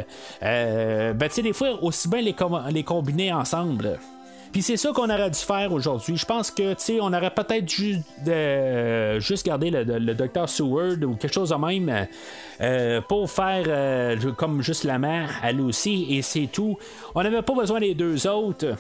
euh, 0.43 1.13
ben 1.13 1.27
tu 1.29 1.35
sais, 1.35 1.41
des 1.41 1.53
fois, 1.53 1.81
aussi 1.83 2.07
bien 2.07 2.21
les, 2.21 2.33
com- 2.33 2.63
les 2.69 2.83
combiner 2.83 3.33
ensemble. 3.33 3.99
Puis 4.51 4.63
c'est 4.63 4.77
ça 4.77 4.91
qu'on 4.93 5.09
aurait 5.11 5.29
dû 5.29 5.37
faire 5.39 5.71
aujourd'hui. 5.71 6.17
Je 6.17 6.25
pense 6.25 6.49
que, 6.49 6.73
tu 6.73 6.79
sais, 6.79 6.97
on 6.99 7.13
aurait 7.13 7.29
peut-être 7.29 7.65
dû 7.65 7.97
juste 9.19 9.45
garder 9.45 9.69
le, 9.69 9.83
le 9.83 10.13
Dr. 10.15 10.49
Seward 10.49 11.03
ou 11.03 11.13
quelque 11.15 11.33
chose 11.33 11.49
de 11.49 11.55
même 11.55 12.07
euh, 12.61 12.99
pour 13.07 13.29
faire 13.29 13.63
euh, 13.67 14.17
comme 14.35 14.61
juste 14.63 14.85
la 14.85 14.97
mère, 14.97 15.29
elle 15.43 15.61
aussi, 15.61 16.07
et 16.09 16.21
c'est 16.23 16.47
tout. 16.51 16.77
On 17.13 17.21
n'avait 17.21 17.43
pas 17.43 17.53
besoin 17.53 17.79
des 17.79 17.93
deux 17.93 18.25
autres. 18.27 18.75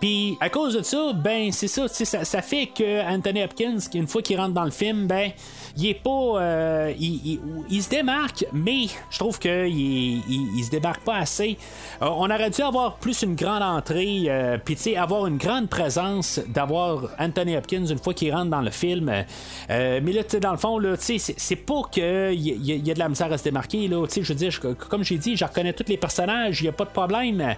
Puis 0.00 0.36
à 0.40 0.48
cause 0.48 0.74
de 0.74 0.82
ça, 0.82 1.12
ben 1.14 1.52
c'est 1.52 1.68
ça, 1.68 1.88
ça, 1.88 2.24
ça 2.24 2.42
fait 2.42 2.66
que 2.66 3.02
Anthony 3.08 3.42
Hopkins, 3.42 3.78
une 3.94 4.06
fois 4.06 4.22
qu'il 4.22 4.38
rentre 4.38 4.54
dans 4.54 4.64
le 4.64 4.70
film, 4.70 5.06
ben 5.06 5.30
il 5.76 5.86
est 5.86 5.94
pas, 5.94 6.10
euh, 6.10 6.92
il, 6.98 7.82
se 7.82 7.88
démarque, 7.88 8.46
mais 8.52 8.86
je 9.10 9.18
trouve 9.18 9.38
qu'il 9.38 9.66
il, 9.66 10.64
se 10.64 10.70
démarque 10.70 11.02
pas 11.02 11.16
assez. 11.16 11.58
Euh, 12.00 12.06
on 12.06 12.30
aurait 12.30 12.50
dû 12.50 12.62
avoir 12.62 12.96
plus 12.96 13.22
une 13.22 13.34
grande 13.34 13.62
entrée, 13.62 14.24
euh, 14.28 14.58
puis 14.62 14.76
tu 14.76 14.82
sais 14.82 14.96
avoir 14.96 15.26
une 15.26 15.36
grande 15.36 15.68
présence, 15.68 16.40
d'avoir 16.48 17.08
Anthony 17.18 17.56
Hopkins 17.56 17.86
une 17.86 17.98
fois 17.98 18.14
qu'il 18.14 18.32
rentre 18.32 18.50
dans 18.50 18.60
le 18.60 18.70
film. 18.70 19.24
Mais 19.68 20.00
là, 20.00 20.24
tu 20.24 20.30
sais 20.30 20.40
dans 20.40 20.52
le 20.52 20.58
fond 20.58 20.78
là, 20.78 20.96
tu 20.96 21.18
sais 21.18 21.34
c'est- 21.36 21.56
pas 21.56 21.82
que 21.90 22.32
il 22.32 22.40
y, 22.40 22.78
y 22.78 22.90
a 22.90 22.94
de 22.94 22.98
la 22.98 23.08
misère 23.08 23.32
à 23.32 23.38
se 23.38 23.44
démarquer 23.44 23.88
là, 23.88 24.06
tu 24.06 24.14
sais 24.14 24.22
je 24.22 24.32
veux 24.32 24.38
dire, 24.38 24.60
comme 24.90 25.02
j'ai 25.02 25.18
dit, 25.18 25.36
je 25.36 25.44
reconnais 25.44 25.72
tous 25.72 25.88
les 25.88 25.96
personnages, 25.96 26.60
il 26.60 26.66
y 26.66 26.68
a 26.68 26.72
pas 26.72 26.84
de 26.84 26.90
problème, 26.90 27.54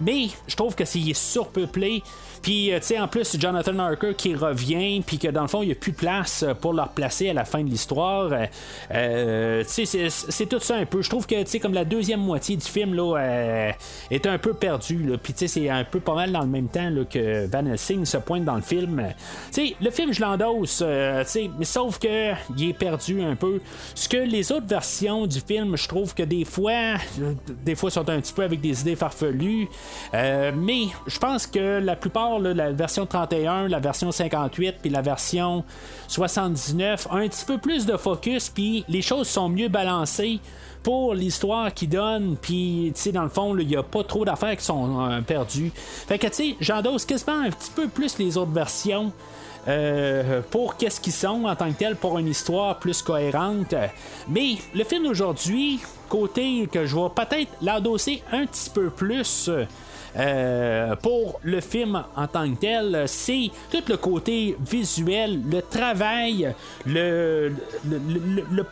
mais 0.00 0.28
je 0.46 0.56
trouve 0.56 0.74
que 0.74 0.84
c'est 0.84 0.98
il 0.98 1.14
est 1.84 2.02
surpeuplé. 2.02 2.02
Puis, 2.42 2.72
euh, 2.72 2.78
tu 2.78 2.86
sais, 2.86 2.98
en 3.00 3.08
plus, 3.08 3.36
Jonathan 3.38 3.78
Harker 3.78 4.14
qui 4.16 4.34
revient, 4.34 5.02
puis 5.06 5.18
que 5.18 5.28
dans 5.28 5.42
le 5.42 5.48
fond, 5.48 5.62
il 5.62 5.66
n'y 5.66 5.72
a 5.72 5.76
plus 5.76 5.92
de 5.92 5.96
place 5.96 6.44
pour 6.60 6.72
le 6.72 6.82
replacer 6.82 7.28
à 7.30 7.32
la 7.32 7.44
fin 7.44 7.62
de 7.62 7.68
l'histoire. 7.70 8.30
Euh, 8.32 8.46
euh, 8.92 9.64
tu 9.64 9.86
sais, 9.86 10.08
c'est- 10.10 10.46
tout 10.46 10.60
ça 10.60 10.76
un 10.76 10.86
peu. 10.86 11.02
Je 11.02 11.10
trouve 11.10 11.26
que, 11.26 11.34
tu 11.42 11.46
sais, 11.50 11.60
comme 11.60 11.74
la 11.74 11.84
deuxième 11.84 12.20
moitié 12.20 12.56
du 12.56 12.64
film, 12.66 12.94
là, 12.94 13.72
est 14.10 14.26
un 14.26 14.38
peu 14.38 14.54
perdue. 14.54 15.12
Puis, 15.22 15.32
tu 15.32 15.40
sais, 15.40 15.48
c'est 15.48 15.68
un 15.68 15.84
peu 15.84 16.00
pas 16.00 16.14
mal 16.14 16.32
dans 16.32 16.40
le 16.40 16.46
même 16.46 16.68
temps, 16.68 16.88
là, 16.90 17.04
que 17.04 17.46
Van 17.46 17.66
Helsing 17.66 18.04
se 18.04 18.16
pointe 18.18 18.44
dans 18.44 18.56
le 18.56 18.62
film. 18.62 19.02
Tu 19.52 19.68
sais, 19.68 19.76
le 19.80 19.90
film, 19.90 20.12
je 20.12 20.20
l'endosse, 20.20 20.78
tu 20.78 20.84
sais, 21.26 21.50
mais 21.58 21.64
sauf 21.64 21.98
que 21.98 22.32
il 22.56 22.70
est 22.70 22.72
perdu 22.78 23.22
un 23.22 23.36
peu. 23.36 23.60
Ce 23.94 24.08
que 24.08 24.16
les 24.16 24.50
autres 24.52 24.66
versions 24.66 25.26
du 25.26 25.40
film, 25.40 25.76
je 25.76 25.86
trouve 25.88 26.14
que 26.14 26.22
des 26.22 26.44
fois, 26.44 26.94
des 27.64 27.74
fois, 27.74 27.90
sont 27.90 28.08
un 28.08 28.20
petit 28.20 28.32
peu 28.32 28.42
avec 28.42 28.60
des 28.60 28.80
idées 28.80 28.96
farfelues. 28.96 29.68
Mais 30.12 30.84
je 31.06 31.18
pense 31.18 31.46
que 31.46 31.78
la 31.80 31.96
plupart, 31.96 32.27
la 32.36 32.72
version 32.72 33.06
31, 33.06 33.68
la 33.68 33.78
version 33.78 34.12
58, 34.12 34.76
puis 34.82 34.90
la 34.90 35.00
version 35.00 35.64
79, 36.08 37.06
ont 37.10 37.16
un 37.16 37.28
petit 37.28 37.44
peu 37.46 37.58
plus 37.58 37.86
de 37.86 37.96
focus, 37.96 38.50
puis 38.50 38.84
les 38.88 39.02
choses 39.02 39.28
sont 39.28 39.48
mieux 39.48 39.68
balancées 39.68 40.40
pour 40.82 41.14
l'histoire 41.14 41.72
qu'ils 41.72 41.88
donnent, 41.88 42.36
puis 42.40 42.92
tu 42.94 43.00
sais, 43.00 43.12
dans 43.12 43.22
le 43.22 43.28
fond, 43.28 43.56
il 43.56 43.66
n'y 43.66 43.76
a 43.76 43.82
pas 43.82 44.04
trop 44.04 44.24
d'affaires 44.24 44.56
qui 44.56 44.64
sont 44.64 45.00
euh, 45.00 45.20
perdues. 45.22 45.72
Fait 45.74 46.18
que 46.18 46.26
tu 46.26 46.34
sais, 46.34 46.56
j'endosse 46.60 47.04
quasiment 47.04 47.40
un 47.40 47.50
petit 47.50 47.70
peu 47.74 47.88
plus 47.88 48.18
les 48.18 48.36
autres 48.36 48.52
versions. 48.52 49.12
euh, 49.68 50.40
pour 50.50 50.76
qu'est-ce 50.76 51.00
qu'ils 51.00 51.12
sont 51.12 51.44
en 51.44 51.54
tant 51.54 51.70
que 51.70 51.78
tel 51.78 51.96
pour 51.96 52.18
une 52.18 52.28
histoire 52.28 52.78
plus 52.78 53.02
cohérente. 53.02 53.74
Mais 54.28 54.56
le 54.74 54.84
film 54.84 55.04
d'aujourd'hui, 55.04 55.80
côté 56.08 56.68
que 56.72 56.86
je 56.86 56.96
vais 56.96 57.10
peut-être 57.14 57.50
l'endosser 57.60 58.22
un 58.32 58.46
petit 58.46 58.70
peu 58.70 58.88
plus. 58.90 59.50
Euh, 60.16 60.96
pour 60.96 61.40
le 61.42 61.60
film 61.60 62.02
en 62.16 62.26
tant 62.26 62.50
que 62.50 62.60
tel, 62.60 63.04
c'est 63.06 63.50
tout 63.70 63.82
le 63.88 63.96
côté 63.96 64.56
visuel, 64.60 65.40
le 65.50 65.62
travail, 65.62 66.54
le, 66.86 67.52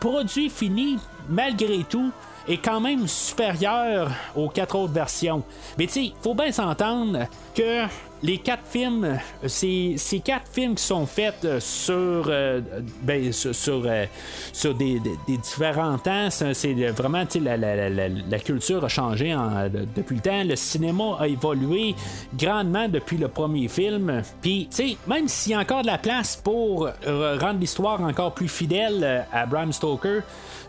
produit 0.00 0.50
fini, 0.50 0.98
malgré 1.28 1.84
tout, 1.88 2.10
est 2.48 2.58
quand 2.58 2.80
même 2.80 3.06
supérieur 3.08 4.10
aux 4.34 4.48
quatre 4.48 4.76
autres 4.76 4.92
versions. 4.92 5.42
Mais 5.78 5.86
tu 5.86 5.92
sais, 5.92 6.12
faut 6.22 6.34
bien 6.34 6.52
s'entendre 6.52 7.26
que 7.54 7.84
les 8.22 8.38
quatre 8.38 8.66
films, 8.66 9.18
c'est 9.46 9.94
ces 9.98 10.20
quatre 10.20 10.48
films 10.50 10.74
qui 10.74 10.82
sont 10.84 11.06
faits 11.06 11.44
euh, 11.44 11.60
sur, 11.60 12.24
euh, 12.28 12.60
ben, 13.02 13.30
euh, 13.30 14.72
des, 14.74 15.00
différents 15.42 15.98
temps. 15.98 16.28
C'est 16.30 16.72
vraiment, 16.90 17.24
la, 17.40 17.56
la- 17.56 17.90
la- 17.90 18.38
culture 18.38 18.84
a 18.84 18.88
changé 18.88 19.34
depuis 19.94 20.16
le 20.16 20.22
temps. 20.22 20.44
Le 20.44 20.56
cinéma 20.56 21.16
a 21.20 21.26
évolué 21.28 21.94
grandement 22.36 22.88
depuis 22.88 23.16
le 23.16 23.28
premier 23.28 23.68
film. 23.68 24.22
Puis, 24.40 24.68
tu 24.70 24.76
sais, 24.76 24.96
même 25.06 25.28
s'il 25.28 25.52
y 25.52 25.54
a 25.54 25.60
encore 25.60 25.82
de 25.82 25.86
la 25.88 25.98
place 25.98 26.36
pour 26.36 26.88
euh, 27.06 27.38
rendre 27.40 27.60
l'histoire 27.60 28.00
encore 28.00 28.32
plus 28.34 28.48
fidèle 28.48 29.00
euh, 29.02 29.20
à 29.32 29.46
Bram 29.46 29.72
Stoker, 29.72 30.20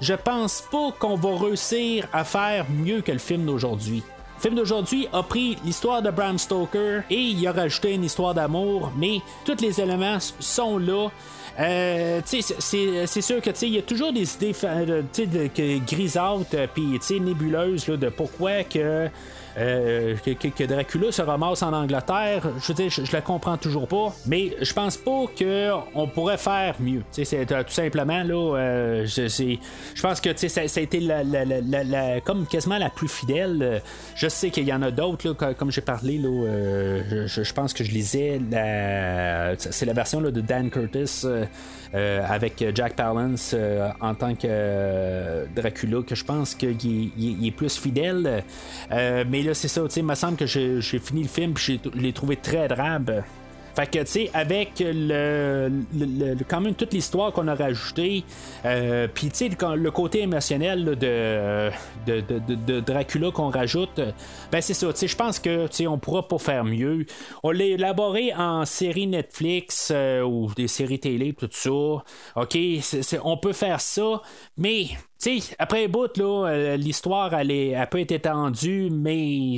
je 0.02 0.14
pense 0.14 0.64
pas 0.72 0.92
qu'on 1.00 1.16
va 1.16 1.38
réussir 1.38 2.08
à 2.14 2.24
faire 2.24 2.66
mieux 2.70 3.02
que 3.02 3.12
le 3.12 3.20
film 3.20 3.46
d'aujourd'hui. 3.46 4.04
Le 4.38 4.42
film 4.42 4.56
d'aujourd'hui 4.56 5.08
a 5.14 5.24
pris 5.24 5.58
l'histoire 5.66 6.02
de 6.02 6.12
Bram 6.12 6.38
Stoker 6.38 7.02
et 7.10 7.16
il 7.20 7.48
a 7.48 7.52
rajouté 7.52 7.94
une 7.96 8.04
histoire 8.04 8.34
d'amour, 8.36 8.92
mais 8.96 9.20
tous 9.46 9.60
les 9.62 9.82
éléments 9.82 10.20
sont 10.40 10.78
là. 10.78 11.10
Euh, 11.60 12.22
c'est- 12.24 12.60
sûr 13.22 13.42
que 13.42 13.50
il 13.64 13.70
y 13.74 13.78
a 13.80 13.82
toujours 13.82 14.14
des 14.14 14.32
idées 14.36 14.54
fa- 14.54 14.86
de- 14.86 15.04
grisâtres 15.80 16.46
euh, 16.54 16.68
puis 16.72 16.84
nébuleuses 17.20 17.88
là, 17.88 17.98
de 17.98 18.10
pourquoi 18.10 18.64
que 18.64 19.08
euh, 19.58 20.16
que, 20.24 20.64
Dracula 20.66 21.12
se 21.12 21.22
ramasse 21.22 21.64
en 21.64 21.74
Angleterre, 21.74 22.44
je 22.62 22.68
veux 22.68 22.74
dire, 22.76 22.90
je, 22.90 23.04
je 23.04 23.12
la 23.12 23.22
comprends 23.22 23.58
toujours 23.58 23.88
pas, 23.88 24.14
mais 24.28 24.56
je 24.62 24.72
pense 24.74 24.98
pas 24.98 25.26
qu'on 25.38 26.08
pourrait 26.08 26.38
faire 26.38 26.76
mieux. 26.80 27.02
C'est 27.12 27.34
euh, 27.52 27.64
tout 27.64 27.74
simplement, 27.74 28.22
là, 28.24 28.56
euh, 28.58 29.06
je, 29.06 29.28
je 29.96 30.02
pense 30.02 30.22
que 30.22 30.30
ça, 30.36 30.68
ça 30.68 30.80
a 30.80 30.84
été 30.84 31.00
la, 31.00 31.24
la- 31.24 31.44
la- 31.46 32.22
comme 32.22 32.46
quasiment 32.46 32.78
la 32.78 32.90
plus 32.90 33.08
fidèle. 33.08 33.60
Euh, 33.62 33.80
Je 34.16 34.28
sais 34.28 34.50
qu'il 34.52 34.66
y 34.68 34.74
en 34.74 34.82
a 34.84 34.92
d'autres, 34.92 35.34
comme 35.54 35.72
j'ai 35.72 35.82
parlé, 35.82 36.18
là, 36.18 36.30
je, 37.26 37.54
pense 37.54 37.74
que 37.74 37.84
je 37.84 37.92
lisais, 37.92 38.40
c'est 39.58 39.86
la 39.86 39.94
version 39.94 40.20
là, 40.22 40.32
de 40.32 40.42
Dan 40.42 40.70
Curtis 40.70 41.26
avec 41.94 42.64
Jack 42.76 42.96
Palance 42.96 43.56
en 44.02 44.14
tant 44.14 44.36
que 44.36 45.46
Dracula, 45.56 46.02
que 46.06 46.16
je 46.16 46.24
pense 46.26 46.54
qu'il 46.56 47.12
est, 47.44 47.52
plus 47.52 47.78
fidèle. 47.78 48.44
Mais 48.92 49.42
c'est 49.54 49.68
ça, 49.68 49.82
il 49.96 50.04
me 50.04 50.16
semble 50.16 50.38
que 50.38 50.46
j'ai 50.46 51.00
fini 51.00 51.24
le 51.24 51.28
film, 51.28 51.54
puis 51.54 51.80
je 51.84 52.00
l'ai 52.00 52.14
trouvé 52.14 52.36
très 52.38 52.68
drabe. 52.68 53.24
Fait 53.78 53.86
que, 53.86 54.00
tu 54.00 54.06
sais, 54.08 54.32
avec 54.34 54.72
le, 54.84 55.70
quand 56.48 56.62
même 56.62 56.74
toute 56.74 56.96
l'histoire 56.96 57.32
qu'on 57.32 57.48
a 57.48 57.54
rajoutée, 57.54 58.24
euh, 58.66 59.08
puis, 59.08 59.30
tu 59.30 59.36
sais, 59.36 59.50
le, 59.50 59.92
côté 59.92 60.24
émotionnel 60.24 60.84
de, 60.84 61.70
de, 62.08 62.24
de- 62.66 62.80
Dracula 62.80 63.30
qu'on 63.30 63.50
rajoute, 63.52 64.02
ben 64.52 64.62
c'est 64.62 64.74
ça, 64.74 64.92
tu 64.92 64.98
sais, 64.98 65.08
je 65.08 65.16
pense 65.16 65.38
que, 65.38 65.68
tu 65.68 65.76
sais, 65.76 65.88
on 65.88 66.00
pourra 66.00 66.28
pas 66.28 66.40
faire 66.40 66.64
mieux. 66.64 67.06
On 67.44 67.52
l'a 67.52 67.66
élaboré 67.66 68.34
en 68.34 68.66
série 68.66 69.06
Netflix 69.06 69.92
euh, 69.94 70.24
ou 70.24 70.52
des 70.56 70.68
séries 70.68 71.00
télé, 71.00 71.34
tout 71.34 71.48
ça. 71.52 71.70
OK, 71.70 72.58
on 73.24 73.38
peut 73.38 73.54
faire 73.54 73.80
ça, 73.80 74.24
mais 74.58 74.88
tu 75.20 75.40
sais, 75.42 75.56
après 75.58 75.86
un 75.86 75.88
bout, 75.88 76.16
là, 76.18 76.48
euh, 76.48 76.78
l'histoire, 76.78 77.34
elle, 77.34 77.52
est- 77.52 77.70
elle 77.70 77.90
peut 77.90 78.00
être 78.00 78.12
étendue, 78.12 78.90
mais 78.92 79.58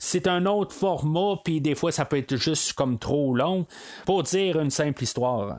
c'est 0.00 0.26
un 0.26 0.46
autre 0.46 0.74
format, 0.74 1.36
puis 1.44 1.60
des 1.60 1.74
fois, 1.74 1.92
ça 1.92 2.04
peut 2.04 2.16
être 2.18 2.36
juste 2.36 2.72
comme 2.74 2.98
trop 2.98 3.34
long 3.34 3.66
pour 4.06 4.22
dire 4.22 4.60
une 4.60 4.70
simple 4.70 5.02
histoire. 5.02 5.58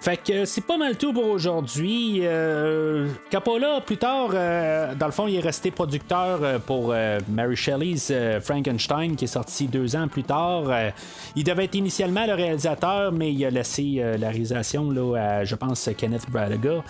Fait 0.00 0.16
que 0.16 0.44
c'est 0.44 0.64
pas 0.64 0.76
mal 0.76 0.96
tout 0.96 1.12
pour 1.12 1.26
aujourd'hui. 1.26 2.20
Euh, 2.22 3.08
Capola, 3.30 3.80
plus 3.80 3.96
tard, 3.96 4.30
euh, 4.32 4.94
dans 4.94 5.06
le 5.06 5.12
fond, 5.12 5.26
il 5.26 5.36
est 5.36 5.40
resté 5.40 5.70
producteur 5.70 6.38
euh, 6.42 6.58
pour 6.58 6.94
Mary 7.28 7.56
Shelley's 7.56 8.12
Frankenstein, 8.40 9.16
qui 9.16 9.24
est 9.24 9.28
sorti 9.28 9.66
deux 9.66 9.96
ans 9.96 10.06
plus 10.06 10.22
tard. 10.22 10.64
Il 11.34 11.44
devait 11.44 11.64
être 11.64 11.74
initialement 11.74 12.26
le 12.26 12.34
réalisateur, 12.34 13.12
mais 13.12 13.32
il 13.32 13.44
a 13.44 13.50
laissé 13.50 14.02
la 14.18 14.28
réalisation 14.28 14.90
là, 14.90 15.16
à, 15.16 15.44
je 15.44 15.54
pense, 15.54 15.90
Kenneth 15.96 16.30
Branagh. 16.30 16.82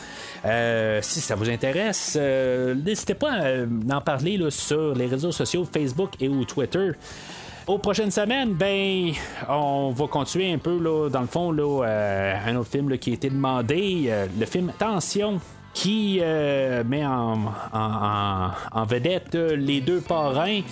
Si 1.03 1.21
ça 1.21 1.35
vous 1.35 1.49
intéresse, 1.49 2.17
n'hésitez 2.17 3.15
pas 3.15 3.33
à 3.33 3.97
en 3.97 4.01
parler 4.01 4.37
là, 4.37 4.51
sur 4.51 4.95
les 4.95 5.07
réseaux 5.07 5.33
sociaux 5.33 5.67
Facebook 5.71 6.13
et 6.21 6.29
ou 6.29 6.45
Twitter. 6.45 6.93
Aux 7.69 7.77
prochaines 7.77 8.11
semaines, 8.11 8.55
ben, 8.55 9.13
on 9.47 9.91
va 9.91 10.07
continuer 10.07 10.51
un 10.51 10.57
peu, 10.57 10.79
là, 10.79 11.11
dans 11.11 11.21
le 11.21 11.27
fond, 11.27 11.53
là, 11.53 11.85
euh, 11.85 12.35
un 12.47 12.57
autre 12.57 12.71
film 12.71 12.97
qui 12.97 13.11
a 13.11 13.13
été 13.13 13.29
demandé, 13.29 14.07
euh, 14.07 14.27
le 14.41 14.47
film 14.47 14.73
Tension, 14.79 15.39
qui 15.75 16.19
euh, 16.23 16.83
met 16.83 17.05
en, 17.05 17.53
vedette 18.87 19.35
les 19.35 19.83
deux 19.83 20.01
parrains. 20.01 20.63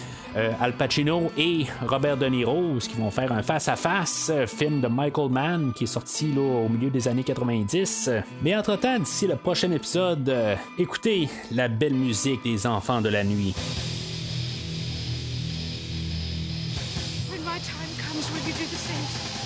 Al 0.60 0.74
Pacino 0.74 1.32
et 1.38 1.64
Robert 1.86 2.18
De 2.18 2.26
Niro, 2.26 2.76
qui 2.78 2.94
vont 2.96 3.10
faire 3.10 3.32
un 3.32 3.42
face-à-face, 3.42 4.30
film 4.46 4.82
de 4.82 4.88
Michael 4.88 5.30
Mann 5.30 5.72
qui 5.74 5.84
est 5.84 5.86
sorti 5.86 6.30
là, 6.30 6.42
au 6.42 6.68
milieu 6.68 6.90
des 6.90 7.08
années 7.08 7.24
90. 7.24 8.10
Mais 8.42 8.54
entre-temps, 8.54 8.98
d'ici 8.98 9.26
le 9.26 9.36
prochain 9.36 9.70
épisode, 9.70 10.30
écoutez 10.78 11.30
la 11.52 11.68
belle 11.68 11.94
musique 11.94 12.44
des 12.44 12.66
enfants 12.66 13.00
de 13.00 13.08
la 13.08 13.24
nuit. 13.24 13.54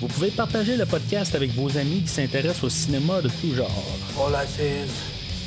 Vous 0.00 0.08
pouvez 0.08 0.30
partager 0.30 0.76
le 0.76 0.86
podcast 0.86 1.34
avec 1.34 1.50
vos 1.52 1.76
amis 1.78 2.02
qui 2.02 2.08
s'intéressent 2.08 2.64
au 2.64 2.68
cinéma 2.68 3.20
de 3.22 3.28
tout 3.28 3.54
genre. 3.54 3.70
All 4.18 4.32
I 4.34 4.46
say 4.46 4.84
is, 4.84 4.90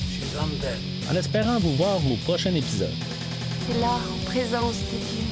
she's 0.09 0.35
undead. 0.39 0.77
En 1.11 1.15
espérant 1.15 1.59
vous 1.59 1.75
voir 1.75 1.97
au 1.97 2.15
prochain 2.23 2.53
épisode. 2.55 2.93
Et 3.69 3.79
là, 3.81 3.91
en 3.91 4.25
présence 4.25 4.77
de 4.91 4.97
Dieu, 4.97 5.25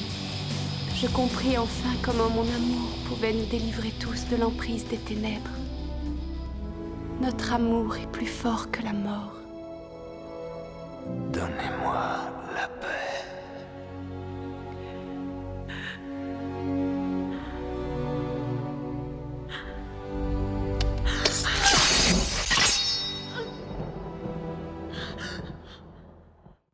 je 1.02 1.06
compris 1.08 1.56
enfin 1.56 1.94
comment 2.02 2.28
mon 2.30 2.42
amour 2.42 2.88
pouvait 3.08 3.32
nous 3.32 3.46
délivrer 3.46 3.92
tous 3.98 4.26
de 4.30 4.36
l'emprise 4.36 4.84
des 4.88 4.98
ténèbres. 4.98 5.50
Notre 7.22 7.54
amour 7.54 7.96
est 7.96 8.10
plus 8.12 8.26
fort 8.26 8.70
que 8.70 8.82
la 8.82 8.92
mort. 8.92 9.32
Donnez-moi 11.32 12.18
la 12.54 12.68
paix. 12.68 13.35